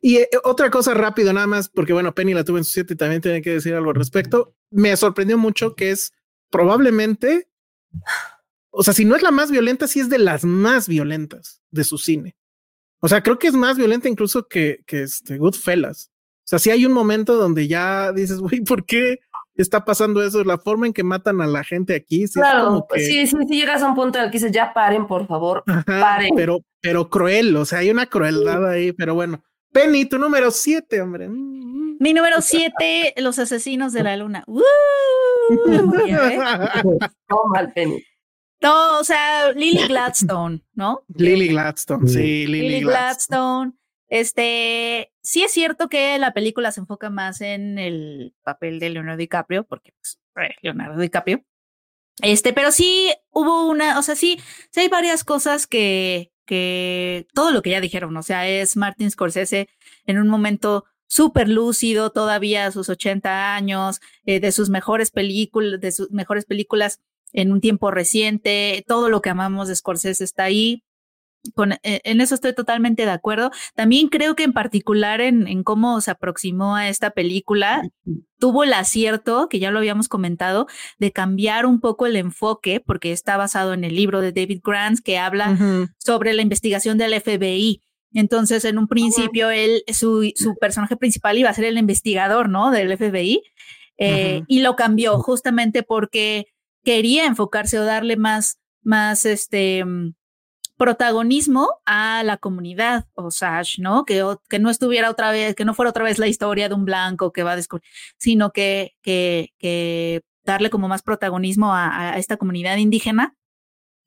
[0.00, 2.94] Y eh, otra cosa rápido nada más, porque bueno, Penny la tuve en su siete
[2.94, 4.54] y también tiene que decir algo al respecto.
[4.70, 6.12] Me sorprendió mucho que es
[6.50, 7.48] probablemente,
[8.70, 11.84] o sea, si no es la más violenta, sí es de las más violentas de
[11.84, 12.36] su cine.
[13.00, 16.10] O sea, creo que es más violenta incluso que, que este Goodfellas.
[16.46, 19.18] O sea, si hay un momento donde ya dices, güey, ¿por qué
[19.56, 20.44] está pasando eso?
[20.44, 22.24] La forma en que matan a la gente aquí.
[22.32, 25.26] claro, sí, sí, sí, llegas a un punto en el que dices, ya paren, por
[25.26, 26.34] favor, paren.
[26.36, 29.42] Pero, pero cruel, o sea, hay una crueldad ahí, pero bueno.
[29.72, 31.28] Penny, tu número siete, hombre.
[31.28, 34.44] Mi número siete, Los Asesinos de la Luna.
[34.46, 34.62] ¡Uh!
[37.52, 38.02] mal, Penny.
[38.66, 41.04] No, o sea, Lily Gladstone, ¿no?
[41.14, 43.72] Lily Gladstone, sí, Lily, Gladstone
[44.08, 49.18] este, sí es cierto que la película se enfoca más en el papel de Leonardo
[49.18, 51.44] DiCaprio, porque pues, eh, Leonardo DiCaprio.
[52.22, 57.50] Este, pero sí hubo una, o sea, sí, sí hay varias cosas que, que todo
[57.50, 59.68] lo que ya dijeron, o sea, es Martin Scorsese
[60.06, 65.80] en un momento súper lúcido, todavía a sus 80 años, eh, de sus mejores películas,
[65.80, 67.00] de sus mejores películas
[67.36, 70.82] en un tiempo reciente, todo lo que amamos de Scorsese está ahí.
[71.82, 73.50] Eh, en eso estoy totalmente de acuerdo.
[73.74, 77.82] También creo que en particular en, cómo se aproximó a esta película,
[78.38, 80.66] tuvo el acierto, que ya lo habíamos comentado,
[80.98, 85.00] de cambiar un poco el enfoque, porque está basado en el libro de David Grant
[85.04, 85.56] que habla
[85.98, 87.82] sobre la investigación del FBI.
[88.12, 92.70] Entonces, en un principio, él, su, su, personaje principal iba a ser el investigador, ¿no?
[92.70, 93.42] Del FBI.
[93.98, 96.46] Eh, y lo cambió justamente porque
[96.86, 100.14] quería enfocarse o darle más, más, este, mm,
[100.76, 104.04] protagonismo a la comunidad Osage, ¿no?
[104.04, 106.84] Que, que no estuviera otra vez, que no fuera otra vez la historia de un
[106.84, 107.82] blanco que va a descubrir,
[108.18, 113.34] sino que, que, que darle como más protagonismo a, esta comunidad indígena.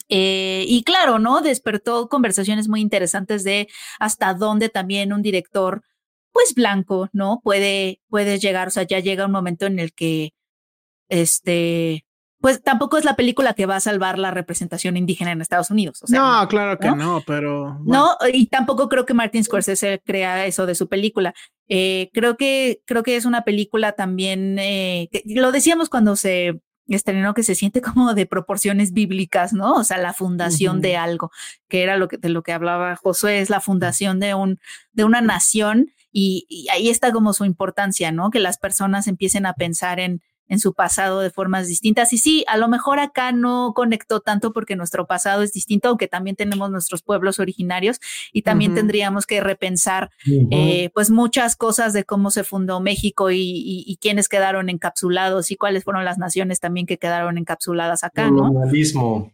[0.09, 1.41] Eh, y claro, ¿no?
[1.41, 3.67] Despertó conversaciones muy interesantes de
[3.99, 5.83] hasta dónde también un director,
[6.31, 7.41] pues blanco, ¿no?
[7.43, 10.33] Puede, puede llegar, o sea, ya llega un momento en el que,
[11.09, 12.05] este,
[12.41, 16.03] pues tampoco es la película que va a salvar la representación indígena en Estados Unidos.
[16.07, 17.79] no, claro que no, pero...
[17.83, 21.33] No, y tampoco creo que Martin Scorsese crea eso de su película.
[21.67, 27.33] Eh, creo, que, creo que es una película también, eh, lo decíamos cuando se estrenó,
[27.33, 29.73] que se siente como de proporciones bíblicas, ¿no?
[29.73, 31.31] O sea, la fundación de algo,
[31.67, 34.59] que era lo que, de lo que hablaba Josué, es la fundación de, un,
[34.93, 38.29] de una nación y, y ahí está como su importancia, ¿no?
[38.31, 42.11] Que las personas empiecen a pensar en en su pasado de formas distintas.
[42.11, 46.07] Y sí, a lo mejor acá no conectó tanto porque nuestro pasado es distinto, aunque
[46.07, 47.99] también tenemos nuestros pueblos originarios
[48.33, 50.09] y también tendríamos que repensar
[50.51, 55.55] eh, pues muchas cosas de cómo se fundó México y, y, quiénes quedaron encapsulados y
[55.55, 58.47] cuáles fueron las naciones también que quedaron encapsuladas acá, ¿no?
[58.47, 59.31] Colonialismo.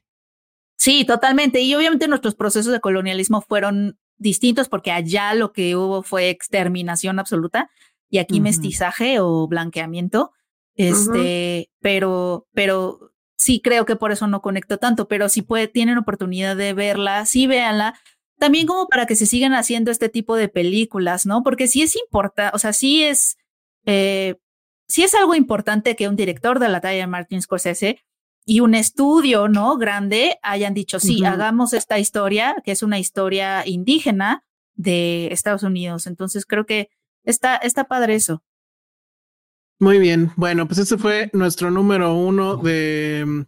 [0.76, 1.62] Sí, totalmente.
[1.62, 7.20] Y obviamente nuestros procesos de colonialismo fueron distintos porque allá lo que hubo fue exterminación
[7.20, 7.70] absoluta
[8.10, 10.32] y aquí mestizaje o blanqueamiento.
[10.76, 15.98] Este, pero, pero sí creo que por eso no conecto tanto, pero si puede, tienen
[15.98, 18.00] oportunidad de verla, sí véanla.
[18.38, 21.44] También como para que se sigan haciendo este tipo de películas, ¿no?
[21.44, 23.38] Porque sí es importante, o sea, sí es,
[23.86, 24.36] eh,
[24.88, 28.00] sí es algo importante que un director de la talla de Martin Scorsese
[28.46, 29.78] y un estudio, ¿no?
[29.78, 34.44] Grande hayan dicho, sí, hagamos esta historia, que es una historia indígena
[34.76, 36.06] de Estados Unidos.
[36.06, 36.90] Entonces creo que
[37.24, 38.44] está, está padre eso.
[39.80, 40.32] Muy bien.
[40.36, 43.42] Bueno, pues ese fue nuestro número uno de mm,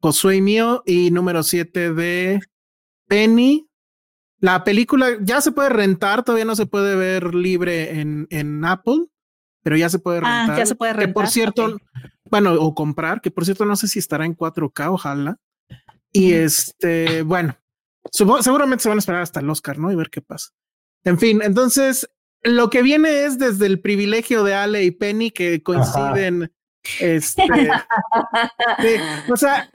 [0.00, 2.40] Josué y mío y número siete de
[3.08, 3.66] Penny.
[4.38, 9.06] La película ya se puede rentar, todavía no se puede ver libre en, en Apple,
[9.62, 10.50] pero ya se puede rentar.
[10.52, 11.08] Ah, ya se puede rentar.
[11.08, 11.76] Que por cierto,
[12.30, 15.36] bueno, o comprar, que por cierto no sé si estará en 4K, ojalá.
[16.12, 17.56] Y este, bueno,
[18.10, 19.92] seguramente se van a esperar hasta el Oscar, ¿no?
[19.92, 20.50] Y ver qué pasa.
[21.04, 22.08] En fin, entonces
[22.42, 26.52] lo que viene es desde el privilegio de Ale y Penny que coinciden.
[26.98, 27.46] Este,
[29.30, 29.70] o sea,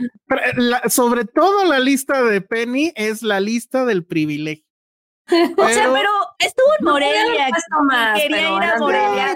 [0.89, 4.65] sobre todo la lista de Penny es la lista del privilegio.
[5.57, 7.47] o sea, pero estuvo en Morelia.
[8.15, 9.33] quería ir a Morelia.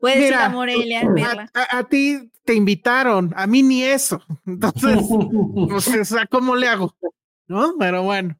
[0.00, 1.50] Puedes ir a Morelia.
[1.70, 4.22] A, ti te invitaron, a mí ni eso.
[4.46, 6.94] Entonces, o sea, ¿cómo le hago?
[7.48, 7.74] ¿No?
[7.78, 8.36] Pero bueno.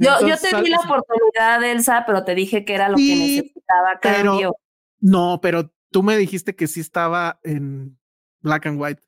[0.00, 4.00] Yo, yo te di la oportunidad, Elsa, pero te dije que era lo que necesitaba
[4.00, 4.56] cambio.
[5.00, 7.98] no, pero tú me dijiste que sí estaba en
[8.40, 9.02] black and white.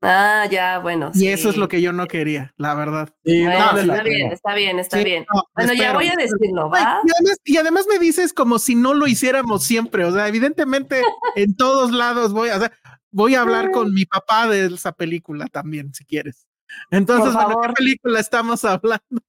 [0.00, 1.10] Ah, ya, bueno.
[1.14, 3.08] Y eso es lo que yo no quería, la verdad.
[3.24, 7.00] está, bien, está bien, está bien, bueno, ya voy a decirlo, ¿va?
[7.04, 10.04] Y además, y además, me dices como si no lo hiciéramos siempre.
[10.04, 11.00] O sea, evidentemente
[11.36, 12.72] en todos lados voy a, o sea,
[13.10, 16.46] voy a hablar con mi papá de esa película también, si quieres.
[16.90, 19.22] Entonces, ¿de qué película estamos hablando?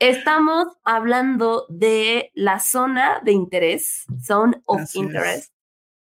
[0.00, 5.52] Estamos hablando de la zona de interés, Zone of Interest.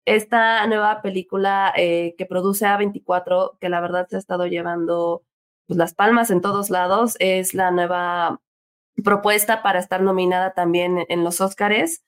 [0.06, 5.24] Esta nueva película eh, que produce A24, que la verdad se ha estado llevando
[5.67, 8.41] pues, las palmas en todos lados, es la nueva
[9.06, 12.03] propuesta para estar nominada también en los Oscars.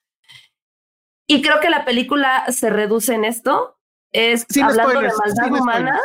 [1.27, 3.79] Y creo que la película se reduce en esto.
[4.11, 5.99] Es hablando de maldad humana.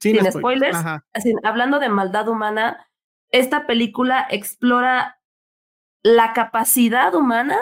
[0.00, 0.78] Sin, spoilers.
[1.42, 2.87] hablando de maldad humana,
[3.30, 5.20] esta película explora
[6.02, 7.58] la capacidad humana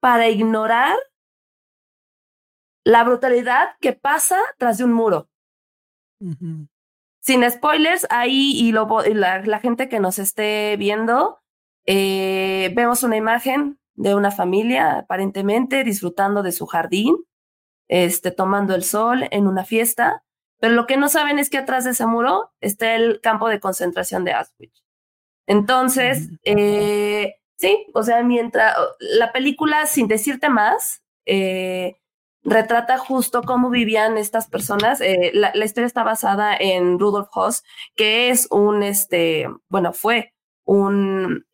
[0.00, 0.96] para ignorar
[2.84, 5.28] la brutalidad que pasa tras de un muro.
[7.20, 11.38] Sin spoilers, ahí y, la, gente que nos esté viendo,
[11.86, 17.16] eh, vemos una imagen de una familia aparentemente disfrutando de su jardín,
[17.88, 20.24] este, tomando el sol en una fiesta.
[20.60, 23.60] Pero lo que no saben es que atrás de ese muro está el campo de
[23.60, 24.82] concentración de Auschwitz.
[25.46, 31.96] Entonces, eh, sí, o sea, mientras la película, sin decirte más, eh,
[32.42, 35.00] retrata justo cómo vivían estas personas.
[35.00, 37.62] Eh, la, historia está basada en Rudolf Hoss,
[37.94, 41.46] que es un, este, bueno, fue un,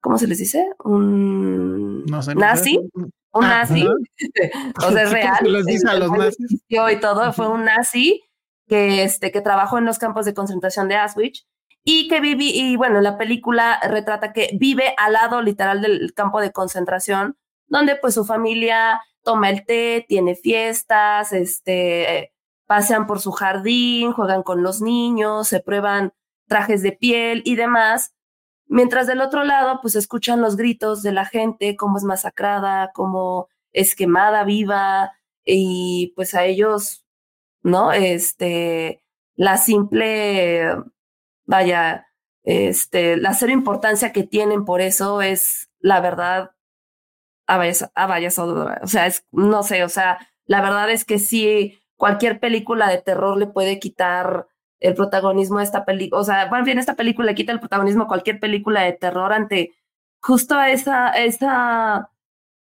[0.00, 0.66] ¿cómo se les dice?
[0.84, 2.04] Un
[2.36, 2.78] nazi
[3.32, 3.86] un ah, nazi,
[4.78, 5.38] o sea, es real.
[5.44, 6.62] Les dice a los nazis.
[6.68, 8.22] Y todo, fue un nazi
[8.68, 11.46] que, este, que trabajó en los campos de concentración de Auschwitz
[11.84, 16.40] y que vive, y bueno, la película retrata que vive al lado literal del campo
[16.40, 17.36] de concentración,
[17.66, 22.32] donde pues su familia toma el té, tiene fiestas, este,
[22.66, 26.12] pasean por su jardín, juegan con los niños, se prueban
[26.46, 28.14] trajes de piel y demás,
[28.72, 33.50] Mientras del otro lado, pues escuchan los gritos de la gente, cómo es masacrada, cómo
[33.74, 35.12] es quemada viva,
[35.44, 37.04] y pues a ellos,
[37.62, 37.92] ¿no?
[37.92, 39.04] Este,
[39.36, 40.74] la simple,
[41.44, 42.06] vaya,
[42.44, 46.52] este, la cero importancia que tienen por eso es, la verdad,
[47.46, 48.28] a vaya, a vaya,
[48.82, 53.02] o sea, es, no sé, o sea, la verdad es que sí, cualquier película de
[53.02, 54.46] terror le puede quitar
[54.82, 58.08] el protagonismo de esta película, o sea, bueno, bien, esta película quita el protagonismo a
[58.08, 59.72] cualquier película de terror ante
[60.20, 62.10] justo esa, esa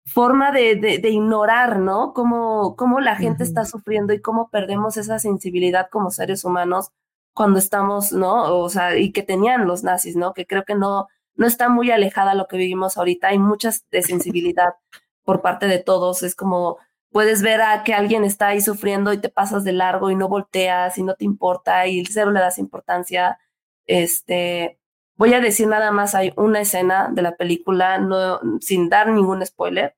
[0.05, 2.13] forma de, de, ignorar, ¿no?
[2.13, 6.89] Cómo, cómo la gente está sufriendo y cómo perdemos esa sensibilidad como seres humanos
[7.33, 8.59] cuando estamos, ¿no?
[8.59, 10.33] O sea, y que tenían los nazis, ¿no?
[10.33, 13.29] Que creo que no, no está muy alejada lo que vivimos ahorita.
[13.29, 14.75] Hay mucha de sensibilidad
[15.23, 16.23] por parte de todos.
[16.23, 16.77] Es como
[17.13, 20.27] puedes ver a que alguien está ahí sufriendo y te pasas de largo y no
[20.27, 23.39] volteas y no te importa y cero le das importancia.
[23.85, 24.79] Este,
[25.15, 29.45] voy a decir nada más, hay una escena de la película, no, sin dar ningún
[29.45, 29.95] spoiler.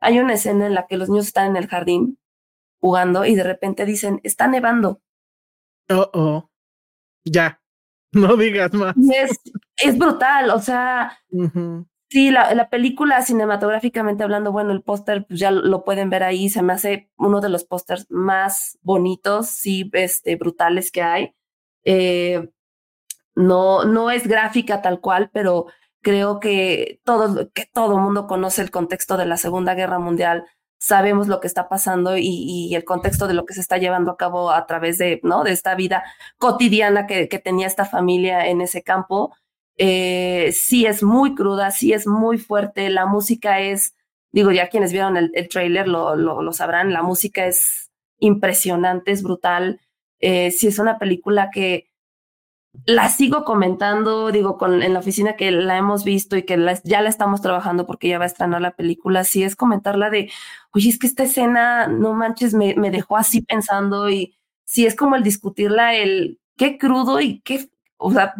[0.00, 2.18] Hay una escena en la que los niños están en el jardín
[2.80, 5.02] jugando y de repente dicen, está nevando.
[5.90, 6.50] Oh, oh.
[7.24, 7.60] Ya,
[8.12, 8.94] no digas más.
[8.96, 9.38] Es,
[9.76, 11.18] es brutal, o sea,
[12.08, 16.48] Sí, la, la, película cinematográficamente hablando, bueno, el póster pues ya lo pueden ver ahí,
[16.48, 21.34] se me hace uno de los pósters más bonitos, sí, este, brutales que hay.
[21.84, 22.48] Eh,
[23.34, 25.66] no, no es gráfica tal cual, pero
[26.02, 30.46] creo que todo, que todo mundo conoce el contexto de la Segunda Guerra Mundial,
[30.78, 34.12] sabemos lo que está pasando y, y, el contexto de lo que se está llevando
[34.12, 35.42] a cabo a través de, ¿no?
[35.44, 36.04] de esta vida
[36.38, 39.34] cotidiana que tenía esta familia en ese campo
[39.78, 43.94] eh, sí es muy cruda, sí es muy fuerte, la música es,
[44.32, 49.22] digo, ya quienes vieron el, el trailer lo, lo, sabrán, la música es impresionante, es
[49.22, 49.80] brutal,
[50.20, 51.90] eh, sí es una película que
[52.84, 57.08] la sigo comentando, digo, en la oficina que la hemos visto y que ya la
[57.08, 60.30] estamos trabajando porque ya va a estrenar la película, sí es comentarla de,
[60.72, 64.94] oye, es que esta escena, no manches, me, me dejó así pensando y sí es
[64.94, 68.34] como el discutirla, el qué crudo y qué o sea,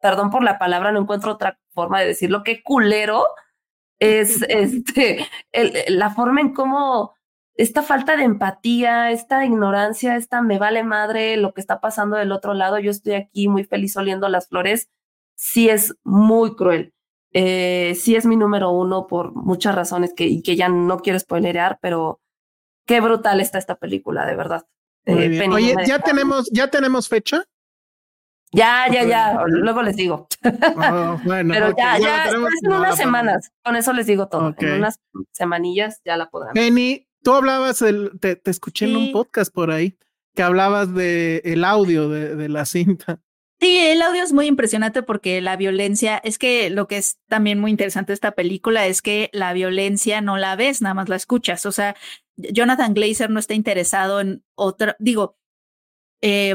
[0.00, 3.24] perdón por la palabra, no encuentro otra forma de decirlo, qué culero
[3.98, 7.14] es este, el, la forma en cómo
[7.56, 12.32] esta falta de empatía, esta ignorancia, esta me vale madre lo que está pasando del
[12.32, 14.90] otro lado, yo estoy aquí muy feliz oliendo las flores,
[15.36, 16.92] sí es muy cruel.
[17.36, 21.18] Eh, sí es mi número uno por muchas razones que, y que ya no quiero
[21.18, 22.20] spoilerear, pero
[22.86, 24.66] qué brutal está esta película, de verdad.
[25.06, 27.44] Eh, Oye, ¿ya tenemos, ¿ya tenemos fecha?
[28.54, 30.28] Ya, ya, ya, luego les digo.
[30.44, 34.54] Oh, bueno, Pero ya, ya, en unas semanas, con eso les digo todo.
[34.58, 35.00] En unas
[35.32, 36.54] semanillas ya la podrán.
[36.54, 39.98] Penny, tú hablabas, el, te, te, escuché en un podcast por ahí,
[40.34, 43.20] que hablabas de el audio de, de la cinta.
[43.60, 47.60] Sí, el audio es muy impresionante porque la violencia, es que lo que es también
[47.60, 51.16] muy interesante de esta película es que la violencia no la ves, nada más la
[51.16, 51.64] escuchas.
[51.66, 51.96] O sea,
[52.36, 55.38] Jonathan Glazer no está interesado en otra, digo,
[56.20, 56.54] eh,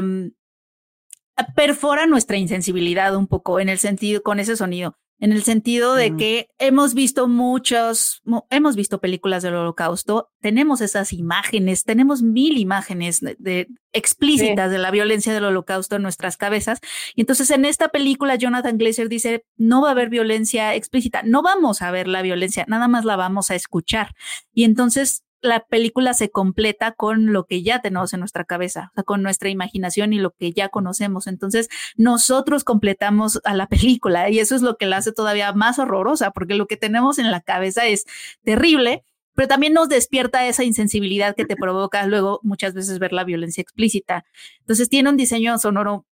[1.46, 6.16] perfora nuestra insensibilidad un poco en el sentido, con ese sonido, en el sentido de
[6.16, 13.20] que hemos visto muchos, hemos visto películas del holocausto, tenemos esas imágenes, tenemos mil imágenes
[13.20, 16.80] de, explícitas de la violencia del holocausto en nuestras cabezas.
[17.14, 21.42] Y entonces en esta película Jonathan Glazer dice, no va a haber violencia explícita, no
[21.42, 24.14] vamos a ver la violencia, nada más la vamos a escuchar.
[24.54, 28.94] Y entonces la película se completa con lo que ya tenemos en nuestra cabeza, o
[28.94, 31.26] sea, con nuestra imaginación y lo que ya conocemos.
[31.26, 35.78] Entonces, nosotros completamos a la película y eso es lo que la hace todavía más
[35.78, 38.04] horrorosa, porque lo que tenemos en la cabeza es
[38.44, 39.04] terrible,
[39.34, 43.62] pero también nos despierta esa insensibilidad que te provoca luego muchas veces ver la violencia
[43.62, 44.24] explícita.
[44.60, 46.06] Entonces, tiene un diseño sonoro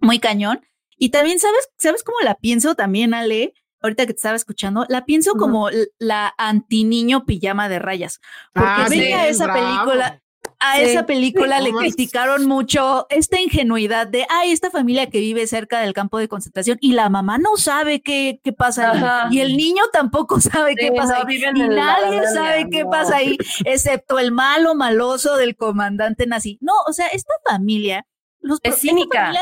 [0.00, 0.60] muy cañón.
[0.96, 3.54] Y también, ¿sabes, ¿sabes cómo la pienso también, Ale?
[3.82, 8.20] Ahorita que te estaba escuchando, la pienso como la anti niño pijama de rayas.
[8.52, 10.22] Porque ah, venga esa película,
[10.62, 15.80] a esa película le criticaron mucho esta ingenuidad de, ay, esta familia que vive cerca
[15.80, 19.56] del campo de concentración y la mamá no sabe qué, qué pasa ahí y el
[19.56, 24.74] niño tampoco sabe qué pasa ahí y nadie sabe qué pasa ahí, excepto el malo
[24.74, 26.58] maloso del comandante nazi.
[26.60, 28.06] No, o sea, esta familia,
[28.40, 29.32] los es cínica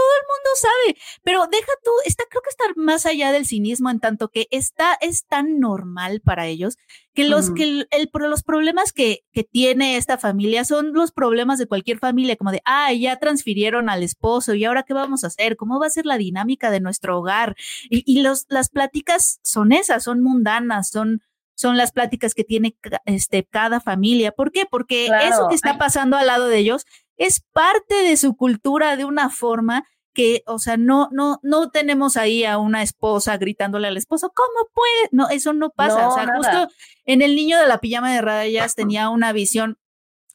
[0.00, 3.90] todo el mundo sabe, pero deja tú, está, creo que está más allá del cinismo
[3.90, 6.78] en tanto que está, es tan normal para ellos
[7.12, 11.58] que los, que el, el, los problemas que, que tiene esta familia son los problemas
[11.58, 15.26] de cualquier familia, como de, ah, ya transfirieron al esposo y ahora qué vamos a
[15.26, 17.56] hacer, cómo va a ser la dinámica de nuestro hogar.
[17.90, 21.20] Y, y los, las pláticas son esas, son mundanas, son,
[21.54, 24.32] son las pláticas que tiene este, cada familia.
[24.32, 24.64] ¿Por qué?
[24.64, 26.86] Porque eso que está pasando al lado de ellos
[27.20, 29.84] es parte de su cultura de una forma
[30.14, 34.70] que, o sea, no, no, no tenemos ahí a una esposa gritándole al esposo, ¿cómo
[34.72, 35.08] puede?
[35.12, 36.08] No, eso no pasa.
[36.08, 36.68] o sea, justo
[37.04, 39.78] en el niño de la pijama de rayas tenía una visión,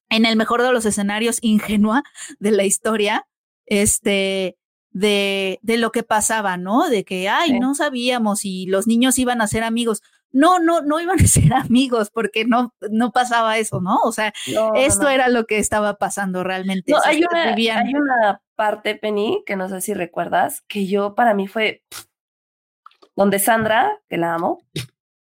[0.09, 2.03] en el mejor de los escenarios, ingenua
[2.37, 3.27] de la historia,
[3.65, 4.55] este,
[4.91, 6.87] de, de lo que pasaba, ¿no?
[6.87, 10.03] De que, ay, no sabíamos si los niños iban a ser amigos
[10.35, 13.97] no, no, no iban a ser amigos porque no, no pasaba eso, ¿no?
[14.03, 14.33] O sea,
[14.75, 16.91] esto era lo que estaba pasando realmente.
[16.91, 21.33] No, hay, una, hay una parte, Penny, que no sé si recuerdas, que yo para
[21.33, 21.83] mí fue
[23.15, 24.61] donde Sandra, que la amo,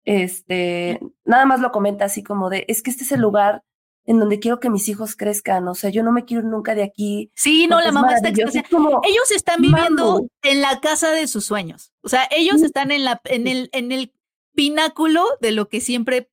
[0.04, 3.64] este, nada más lo comenta así como de, es que este es el lugar
[4.06, 6.84] en donde quiero que mis hijos crezcan, o sea, yo no me quiero nunca de
[6.84, 7.30] aquí.
[7.34, 11.92] Sí, no, la mamá está ellos están viviendo en la casa de sus sueños.
[12.02, 14.12] O sea, ellos están en la en el en el
[14.54, 16.28] pináculo de lo que siempre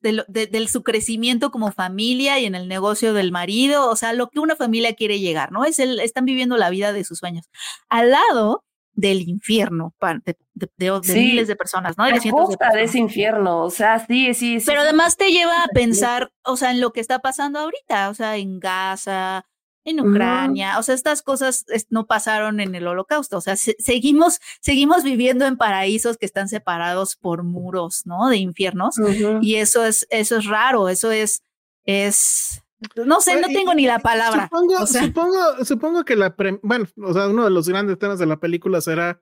[0.00, 4.40] de, su crecimiento como familia y en el negocio del marido, o sea, lo que
[4.40, 5.64] una familia quiere llegar, ¿no?
[5.64, 7.50] Es el, están viviendo la vida de sus sueños.
[7.88, 8.64] Al lado
[8.94, 12.04] del infierno de, de, miles de personas, ¿no?
[12.04, 14.66] De, de, ese infierno, o sea, sí, sí, sí.
[14.66, 18.14] Pero además te lleva a pensar, o sea, en lo que está pasando ahorita, o
[18.14, 19.46] sea, en Gaza,
[19.84, 25.02] en Ucrania, o sea, estas cosas no pasaron en el holocausto, o sea, seguimos, seguimos
[25.02, 28.28] viviendo en paraísos que están separados por muros, ¿no?
[28.28, 28.96] De infiernos,
[29.40, 31.42] y eso es, eso es raro, eso es,
[31.84, 32.62] es,
[32.94, 34.44] no sé, no tengo ni la palabra.
[34.44, 38.38] Supongo, supongo, supongo que la, bueno, o sea, uno de los grandes temas de la
[38.38, 39.20] película será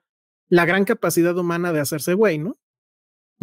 [0.49, 2.57] la gran capacidad humana de hacerse güey, ¿no?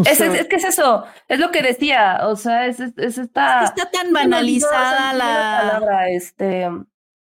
[0.05, 3.63] Es, es, que es eso, es lo que decía, o sea, es, es, esta...
[3.63, 5.57] Está tan banalizada la...
[5.59, 6.69] palabra, este...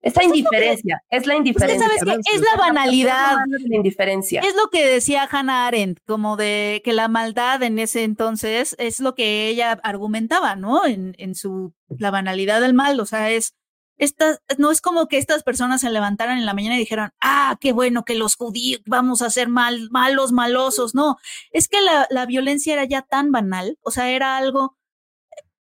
[0.02, 1.86] Esta indiferencia, es, la indiferencia.
[1.86, 2.34] ¿Sabes qué?
[2.34, 3.36] Es la banalidad.
[3.54, 4.40] Es la indiferencia.
[4.40, 8.98] Es lo que decía Hannah Arendt, como de que la maldad en ese entonces es
[8.98, 10.84] lo que ella argumentaba, ¿no?
[10.84, 13.54] En, en su, la banalidad del mal, o sea, es,
[13.96, 17.56] esta, no es como que estas personas se levantaran en la mañana y dijeran, ah,
[17.60, 21.18] qué bueno que los judíos vamos a ser mal, malos, malosos, no,
[21.52, 24.76] es que la, la violencia era ya tan banal, o sea, era algo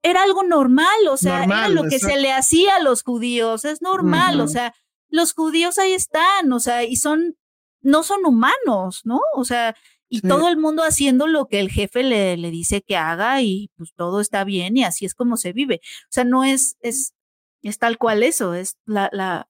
[0.06, 3.82] era algo normal, o sea, era lo que se le hacía a los judíos, es
[3.82, 4.76] normal, o sea,
[5.10, 7.36] los judíos ahí están, o sea, y son,
[7.82, 9.20] no son humanos, ¿no?
[9.34, 9.76] O sea,
[10.08, 13.72] y todo el mundo haciendo lo que el jefe le, le dice que haga y
[13.78, 15.82] pues todo está bien y así es como se vive.
[15.84, 17.16] O sea, no es, es,
[17.64, 19.50] es tal cual eso, es la, la,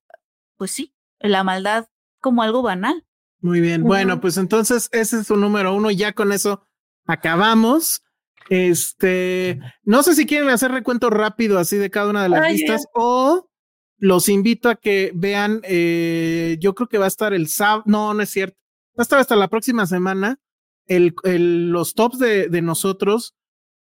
[0.56, 1.90] pues sí, la maldad
[2.22, 3.06] como algo banal.
[3.42, 6.66] Muy bien, bueno, pues entonces ese es su número uno, ya con eso
[7.06, 8.05] acabamos.
[8.49, 12.85] Este, no sé si quieren hacer recuento rápido así de cada una de las listas
[12.93, 13.49] o
[13.98, 18.14] los invito a que vean, eh, yo creo que va a estar el sábado, no,
[18.14, 18.57] no es cierto,
[18.98, 20.40] va a estar hasta la próxima semana
[20.88, 23.35] el, el los tops de, de, nosotros,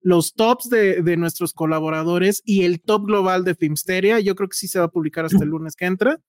[0.02, 4.20] los tops de, de, nuestros colaboradores y el top global de Filmsteria.
[4.20, 6.20] Yo creo que sí se va a publicar hasta el lunes que entra.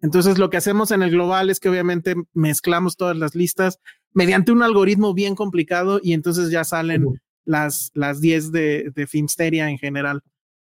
[0.00, 3.78] Entonces, lo que hacemos en el global es que obviamente mezclamos todas las listas
[4.12, 7.06] mediante un algoritmo bien complicado y entonces ya salen
[7.44, 10.22] las, las 10 de, de Filmsteria en general.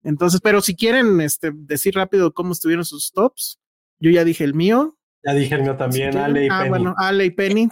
[0.05, 3.59] Entonces, pero si quieren este, decir rápido cómo estuvieron sus tops,
[3.99, 4.97] yo ya dije el mío.
[5.25, 6.69] Ya dije el mío también, Ale y ah, Penny.
[6.69, 7.69] bueno, Ale y Penny.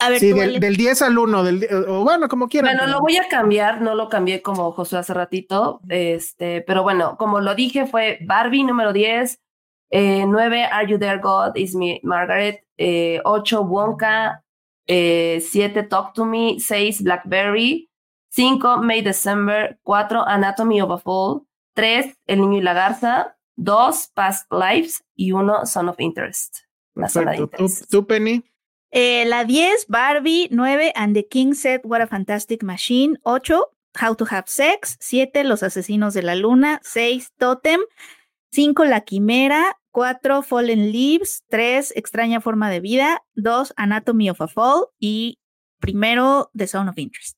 [0.00, 2.76] a ver, sí, del, del, 10 al 1, del, o bueno, como quieran.
[2.76, 7.16] Bueno, lo voy a cambiar, no lo cambié como Josué hace ratito, este, pero bueno,
[7.16, 9.38] como lo dije, fue Barbie número 10,
[9.90, 14.42] eh, 9 Are You There God Is Me Margaret, eh, 8 Wonka,
[14.88, 17.90] 7 eh, Talk to Me, 6 Blackberry,
[18.30, 21.42] 5 May December, 4 Anatomy of a Fall,
[21.74, 25.04] 3 El Niño y la Garza, 2 Past Lives.
[25.14, 26.58] Y 1 Son of Interest.
[26.94, 27.86] La zona de interés.
[27.88, 28.44] ¿Tú, Penny?
[28.90, 33.68] Eh, la 10, Barbie, 9, And the King Said What a Fantastic Machine, 8,
[34.00, 37.80] How to Have Sex, 7, Los Asesinos de la Luna, 6, Totem,
[38.50, 44.46] 5, La Quimera, 4, Fallen Leaves, 3, Extraña Forma de Vida, 2, Anatomy of a
[44.46, 45.40] Fall y
[45.80, 47.36] primero, The Zone of Interest.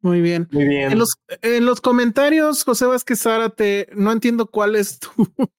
[0.00, 0.48] Muy bien.
[0.50, 0.90] Muy bien.
[0.90, 5.10] En los, en los comentarios, José Vázquez Zárate, no entiendo cuál es tu,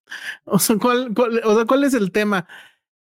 [0.44, 1.14] o sea, cuál,
[1.46, 2.46] o sea, cuál es el tema.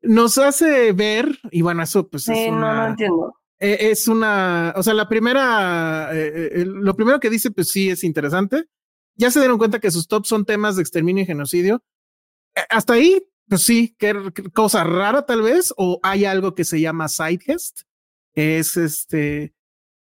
[0.03, 3.33] Nos hace ver, y bueno, eso pues es una, no, entiendo.
[3.57, 7.89] E, es una, o sea, la primera, eh, eh, lo primero que dice, pues sí
[7.89, 8.65] es interesante.
[9.15, 11.83] Ya se dieron cuenta que sus tops son temas de exterminio y genocidio.
[12.55, 13.19] Eh, hasta ahí
[13.57, 14.15] sí, qué,
[14.53, 17.81] cosa rara tal vez, o hay algo que se llama sidegest,
[18.33, 19.53] es este,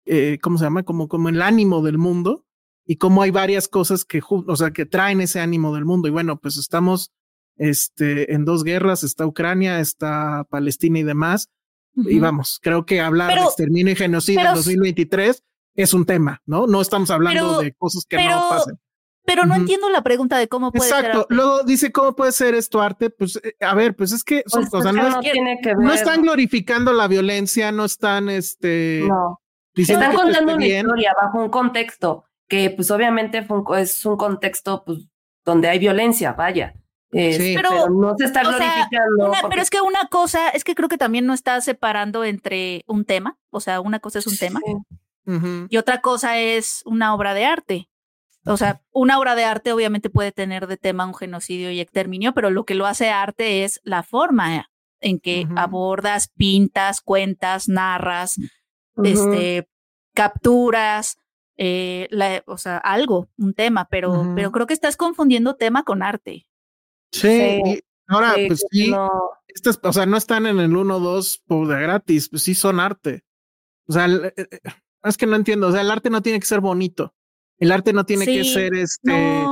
[0.04, 0.82] eh, ¿cómo se llama?
[0.82, 2.46] Como, como el ánimo del mundo,
[2.90, 6.08] y como hay varias cosas que, o sea, que traen ese ánimo del mundo.
[6.08, 7.12] Y bueno, pues estamos
[7.56, 11.50] este, en dos guerras, está Ucrania, está Palestina y demás.
[11.94, 15.44] Y vamos, creo que hablar de exterminio y genocidio en 2023
[15.76, 16.66] es un tema, ¿no?
[16.66, 18.80] No estamos hablando de cosas que no pasen.
[19.24, 21.04] Pero no entiendo la pregunta de cómo puede Exacto.
[21.04, 21.10] ser.
[21.12, 21.34] Exacto.
[21.34, 23.10] Luego dice cómo puede ser esto arte.
[23.10, 27.70] Pues, eh, a ver, pues es que son, pues, no, no, están glorificando la violencia,
[27.72, 29.04] no están, este.
[29.06, 29.40] No.
[29.74, 33.46] Están contando una historia bajo un contexto que, pues, obviamente
[33.78, 35.06] es un contexto, pues,
[35.44, 36.74] donde hay violencia, vaya.
[37.12, 37.54] sí.
[37.54, 39.32] pero, no se está glorificando.
[39.48, 43.04] Pero es que una cosa, es que creo que también no está separando entre un
[43.04, 44.60] tema, o sea, una cosa es un tema
[45.68, 47.89] y otra cosa es una obra de arte.
[48.46, 52.32] O sea, una obra de arte obviamente puede tener de tema un genocidio y exterminio,
[52.32, 54.70] pero lo que lo hace arte es la forma
[55.00, 58.36] en que abordas, pintas, cuentas, narras,
[59.02, 59.68] este,
[60.14, 61.18] capturas,
[61.56, 62.08] eh,
[62.46, 66.46] o sea, algo, un tema, pero, pero creo que estás confundiendo tema con arte.
[67.12, 68.92] Sí, ahora, pues sí,
[69.48, 72.80] estas, o sea, no están en el 1 2 por de gratis, pues sí son
[72.80, 73.24] arte.
[73.86, 74.60] O sea, eh, eh,
[75.02, 77.14] es que no entiendo, o sea, el arte no tiene que ser bonito.
[77.60, 79.46] El arte no tiene que ser este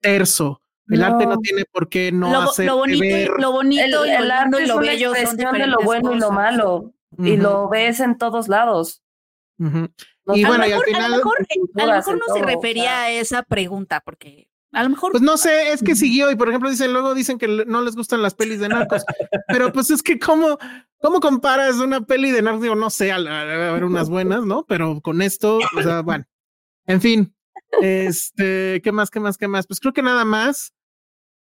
[0.00, 0.60] terso.
[0.88, 4.30] El arte no tiene por qué no lo, hacer lo bonito, el, lo bonito el,
[4.30, 8.18] arte y lo bello son de lo bueno y lo malo y lo ves en
[8.18, 9.02] todos lados.
[9.58, 13.10] y bueno, y al final a lo mejor, a lo mejor no se refería a
[13.12, 15.12] esa pregunta porque a lo mejor.
[15.12, 17.94] Pues no sé, es que siguió y por ejemplo dicen, luego dicen que no les
[17.94, 19.04] gustan las pelis de narcos,
[19.48, 20.58] pero pues es que cómo,
[20.98, 24.66] cómo comparas una peli de narcos, digo, no sé, a haber unas buenas, ¿no?
[24.66, 26.26] Pero con esto, o sea, bueno,
[26.86, 27.34] en fin,
[27.82, 29.66] este, ¿qué más, qué más, qué más?
[29.66, 30.72] Pues creo que nada más.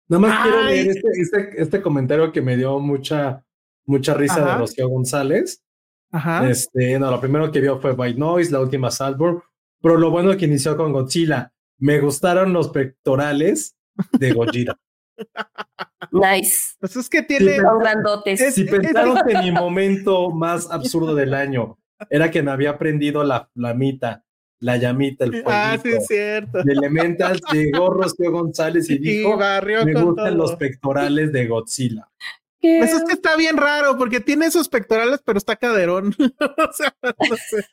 [0.08, 3.44] Nada más quiero leer este, este, este, comentario que me dio mucha,
[3.86, 5.62] mucha risa de Rocío González.
[6.10, 6.48] Ajá.
[6.50, 9.44] Este, no, lo primero que vio fue White Noise, la última Salzburg,
[9.80, 13.76] pero lo bueno que inició con Godzilla me gustaron los pectorales
[14.18, 14.78] de Gojira.
[16.12, 16.76] Nice.
[16.80, 17.56] Pues es que tiene.
[17.56, 18.54] Son grandotes.
[18.54, 23.48] si pensaron que mi momento más absurdo del año era que me había prendido la
[23.52, 24.24] flamita,
[24.60, 25.50] la llamita, el fueguito.
[25.50, 26.62] Ah, sí, es cierto.
[26.62, 29.36] De Elemental llegó Rocío González y dijo:
[29.84, 32.08] Me gustan los pectorales de Godzilla.
[32.62, 36.14] Pues es que está bien raro porque tiene esos pectorales, pero está caderón.
[36.18, 37.64] o sea, no sé.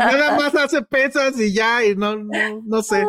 [0.00, 3.06] Nada más hace pesas y ya, y no, no, sé.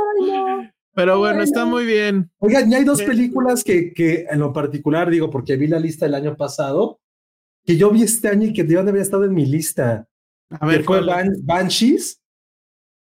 [0.93, 2.29] Pero bueno, está muy bien.
[2.37, 6.05] Oigan, ya hay dos películas que, que en lo particular digo, porque vi la lista
[6.05, 6.99] el año pasado,
[7.65, 10.07] que yo vi este año y que no había estado en mi lista.
[10.51, 11.01] A ver, fue
[11.43, 12.21] Banshees,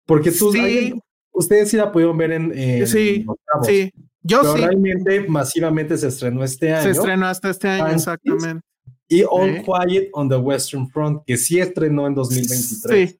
[0.05, 0.93] porque tú, sí.
[1.31, 3.25] ustedes sí la pudieron ver en, sí,
[3.63, 3.91] sí.
[4.25, 6.83] Yo Pero realmente masivamente se estrenó este año.
[6.83, 8.65] Se estrenó hasta este año, exactamente.
[9.09, 13.09] Y All Quiet on the Western Front, que sí estrenó en 2023.
[13.09, 13.19] Sí.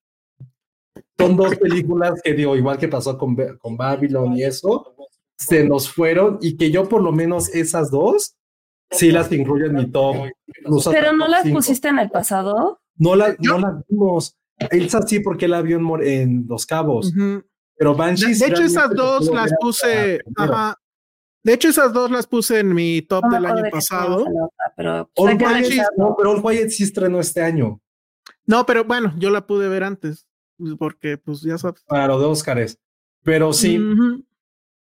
[1.18, 4.96] Son dos películas que digo, igual que pasó con, con Babylon y eso,
[5.38, 8.36] se nos fueron y que yo por lo menos esas dos
[8.90, 10.16] sí las incluyo en mi top.
[10.92, 12.80] Pero no las pusiste en el pasado.
[12.96, 14.36] No, la, no las vimos.
[14.58, 17.14] Elsa sí porque la vio en, en Los Cabos.
[17.76, 18.40] Pero Banshees.
[18.40, 20.20] De, hecho, esas dos las puse.
[20.36, 20.80] Ajá,
[21.44, 24.26] de hecho, esas dos las puse en mi top del año pasado.
[24.78, 27.82] pero, All Quiet, no, pero All Quiet sí estrenó este año.
[28.46, 30.26] No, pero bueno, yo la pude ver antes,
[30.80, 31.84] porque pues ya sabes.
[31.86, 32.80] Claro, de Óscares.
[33.24, 33.80] Pero sí.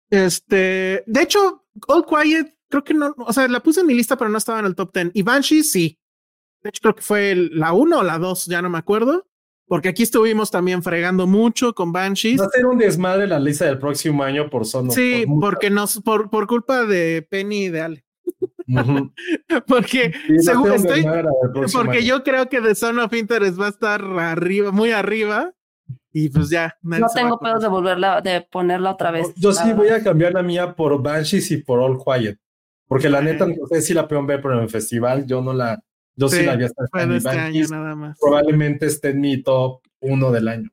[0.09, 4.17] Este, de hecho, All Quiet, creo que no, o sea, la puse en mi lista,
[4.17, 5.11] pero no estaba en el top 10.
[5.13, 5.99] Y Banshee, sí.
[6.63, 9.28] De hecho, creo que fue la uno o la dos, ya no me acuerdo
[9.69, 12.41] porque aquí estuvimos también fregando mucho con Banshees.
[12.41, 14.91] Va a ser un desmadre la lista del próximo año por Sono.
[14.91, 18.05] Sí, porque nos, por, por culpa de Penny y de Ale.
[19.67, 21.05] porque según estoy,
[21.71, 25.53] porque yo creo que The Son of Interest va a estar arriba, muy arriba.
[26.11, 26.75] Y pues ya.
[26.81, 29.31] No tengo pedos de volverla, de ponerla otra vez.
[29.35, 32.39] Yo sí voy a cambiar la mía por Banshees y por All Quiet.
[32.87, 35.53] Porque la neta, no sé si la pueden ver, pero en el festival yo no
[35.53, 35.79] la,
[36.19, 38.17] yo sí, la había estado en este año nada más.
[38.19, 40.69] Probablemente esté en mi top uno del año.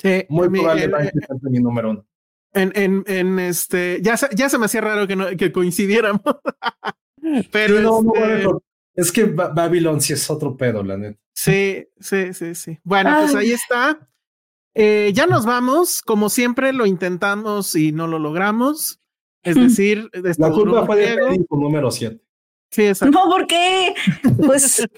[0.00, 2.06] Sí, muy probablemente esté en mi número uno.
[2.52, 6.22] En, en, en este, ya, ya se me hacía raro que, no, que coincidiéramos.
[7.52, 8.48] Pero no, este
[8.94, 11.20] es que Babylon sí es otro pedo, la neta.
[11.34, 12.78] Sí, sí, sí, sí.
[12.84, 14.08] Bueno, pues ahí está.
[14.74, 16.02] Eh, ya nos vamos.
[16.02, 19.00] Como siempre, lo intentamos y no lo logramos.
[19.42, 22.20] Es decir, la curva fue de número 7.
[22.70, 23.18] Sí, exacto.
[23.18, 23.94] No, ¿por qué?
[24.44, 24.86] Pues.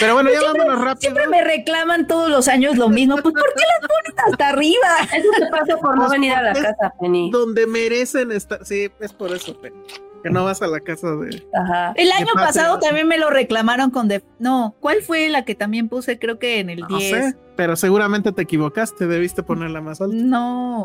[0.00, 1.00] Pero bueno, ya vámonos rápido.
[1.00, 3.14] Siempre me reclaman todos los años lo mismo.
[3.16, 4.88] Pues, ¿por qué las ponen hasta arriba?
[5.16, 7.30] Eso te pasa por no venir a la casa, Penny.
[7.30, 8.64] Donde merecen estar.
[8.66, 9.76] Sí, es por eso, Penny.
[10.24, 11.46] Que no vas a la casa de.
[11.52, 11.92] Ajá.
[11.96, 14.08] El año pasado también me lo reclamaron con.
[14.08, 14.24] De...
[14.38, 16.18] No, ¿cuál fue la que también puse?
[16.18, 17.10] Creo que en el no 10.
[17.10, 19.06] Sé, pero seguramente te equivocaste.
[19.06, 20.16] Debiste ponerla más alta.
[20.16, 20.84] No.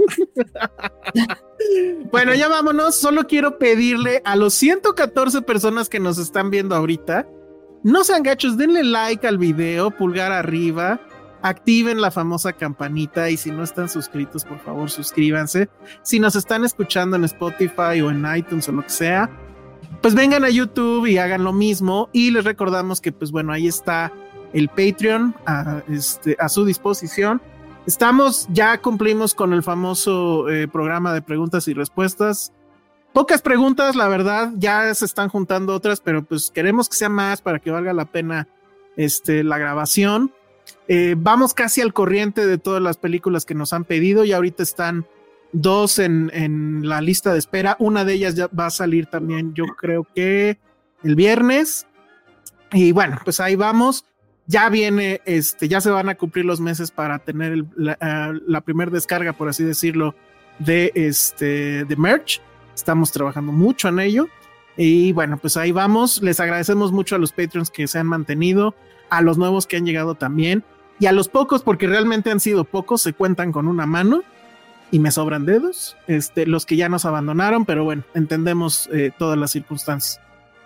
[2.11, 2.99] bueno, ya vámonos.
[2.99, 7.25] Solo quiero pedirle a los 114 personas que nos están viendo ahorita,
[7.83, 10.99] no sean gachos, denle like al video, pulgar arriba,
[11.41, 15.69] activen la famosa campanita y si no están suscritos, por favor, suscríbanse.
[16.01, 19.29] Si nos están escuchando en Spotify o en iTunes o lo que sea,
[20.01, 23.67] pues vengan a YouTube y hagan lo mismo y les recordamos que pues bueno, ahí
[23.67, 24.11] está
[24.53, 27.41] el Patreon a, este, su disposición
[27.89, 32.53] Estamos, ya cumplimos con el famoso eh, programa de preguntas y respuestas.
[33.13, 37.41] Pocas preguntas, la verdad, ya se están juntando otras, pero pues queremos que sea más
[37.41, 38.47] para que valga la pena
[38.95, 40.31] este, la grabación.
[40.89, 44.63] Eh, vamos casi al corriente de todas las películas que nos han pedido y ahorita
[44.63, 45.07] están
[45.53, 47.77] dos en, en la lista de espera.
[47.79, 50.59] Una de ellas ya va a salir también, yo creo que
[51.03, 51.87] el viernes.
[52.73, 54.03] Y bueno, pues ahí vamos
[54.49, 58.89] ya viene, este, ya se van a cumplir los meses para tener la, uh, primera
[58.89, 60.15] descarga, por así decirlo,
[60.57, 62.41] de este, de merch.
[62.73, 64.27] Estamos trabajando mucho en ello.
[64.75, 66.23] Y bueno, pues ahí vamos.
[66.23, 68.73] Les agradecemos mucho a los Patreons que se han mantenido,
[69.11, 70.63] a los nuevos que han llegado también,
[70.99, 74.23] y a los pocos, porque realmente han sido pocos, se cuentan con una mano.
[74.91, 79.37] y me sobran dedos, este, los que ya nos abandonaron, pero bueno, entendemos eh, todas
[79.37, 80.19] las circunstancias.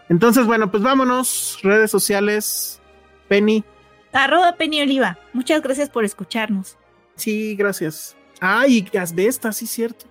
[0.08, 2.80] Entonces, bueno, pues vámonos, redes sociales,
[3.28, 3.66] Penny.
[4.14, 6.78] Arroba Penny Oliva, muchas gracias por escucharnos.
[7.16, 8.16] Sí, gracias.
[8.40, 8.88] Ah, y
[9.18, 10.06] esta, sí, cierto.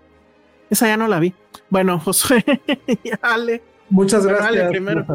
[0.68, 1.34] Esa ya no la vi.
[1.70, 2.44] Bueno, Josué,
[3.22, 3.62] Ale.
[3.90, 4.48] Muchas gracias.
[4.48, 5.06] Ale primero.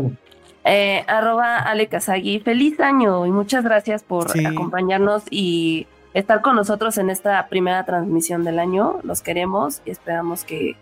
[0.70, 6.98] Eh, arroba Ale Kazagi, feliz año y muchas gracias por acompañarnos y estar con nosotros
[6.98, 9.00] en esta primera transmisión del año.
[9.04, 10.76] Los queremos y esperamos que,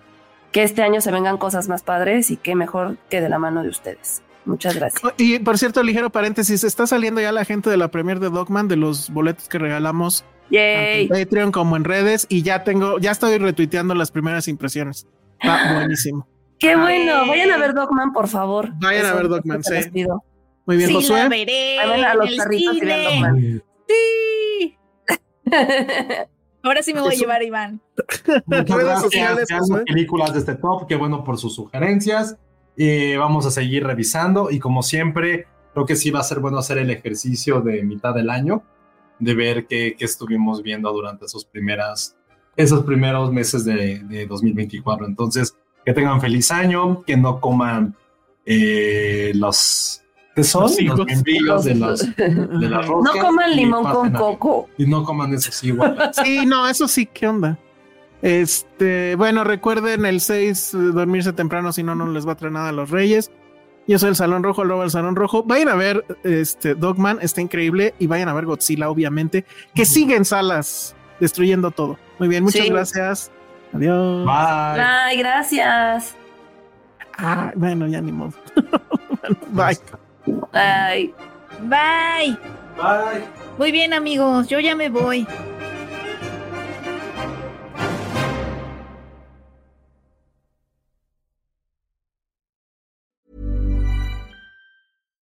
[0.52, 3.62] que este año se vengan cosas más padres y que mejor que de la mano
[3.62, 4.24] de ustedes.
[4.46, 5.04] Muchas gracias.
[5.04, 8.32] Oh, y por cierto, ligero paréntesis, está saliendo ya la gente de la premier de
[8.32, 13.12] Dogman de los boletos que regalamos en Patreon como en redes y ya tengo, ya
[13.12, 15.06] estoy retuiteando las primeras impresiones.
[15.40, 16.28] Está buenísimo.
[16.59, 18.72] Qué bueno, vayan a ver Dogman, por favor.
[18.80, 20.06] Vayan a ver Dogman, sí.
[20.66, 21.19] Muy bien, sí, Josué.
[21.19, 23.64] La veré a los perritos y vean Dogman.
[23.88, 24.77] Sí.
[26.64, 27.80] Ahora sí me voy a llevar, Iván.
[28.48, 29.69] Muchas gracias.
[29.85, 30.88] películas de este top.
[30.88, 32.38] Qué bueno por sus sugerencias.
[32.75, 34.50] y vamos a seguir revisando.
[34.50, 38.16] Y como siempre, creo que sí va a ser bueno hacer el ejercicio de mitad
[38.16, 38.64] del año,
[39.19, 42.17] de ver qué, qué estuvimos viendo durante esos, primeras,
[42.58, 45.06] esos primeros meses de, de 2024.
[45.06, 45.56] Entonces,
[45.86, 47.96] que tengan feliz año, que no coman
[48.46, 50.02] eh, los
[50.36, 50.64] ¿Qué son?
[50.64, 54.70] Los, los de, los, de la No coman limón con coco.
[54.78, 56.12] Y no coman eso sí igual.
[56.24, 57.58] sí, no, eso sí, ¿qué onda?
[58.22, 62.52] Este, bueno, recuerden el 6, eh, dormirse temprano, si no, no les va a traer
[62.52, 63.32] nada a los reyes.
[63.88, 65.44] Yo soy el Salón Rojo, el Salón Rojo.
[65.44, 67.94] Vayan a ver este Dogman, está increíble.
[68.00, 71.98] Y vayan a ver Godzilla, obviamente, que sigue en salas, destruyendo todo.
[72.20, 73.32] Muy bien, muchas gracias.
[73.76, 74.26] Adiós.
[74.26, 74.80] Bye.
[74.80, 76.16] Bye, gracias.
[77.18, 78.34] Ah, bueno, ya ni modo.
[79.52, 79.78] bye.
[80.52, 81.14] Bye.
[81.62, 82.38] Bye.
[82.78, 83.24] Bye.
[83.58, 85.28] Muy bien, amigos, yo ya me voy.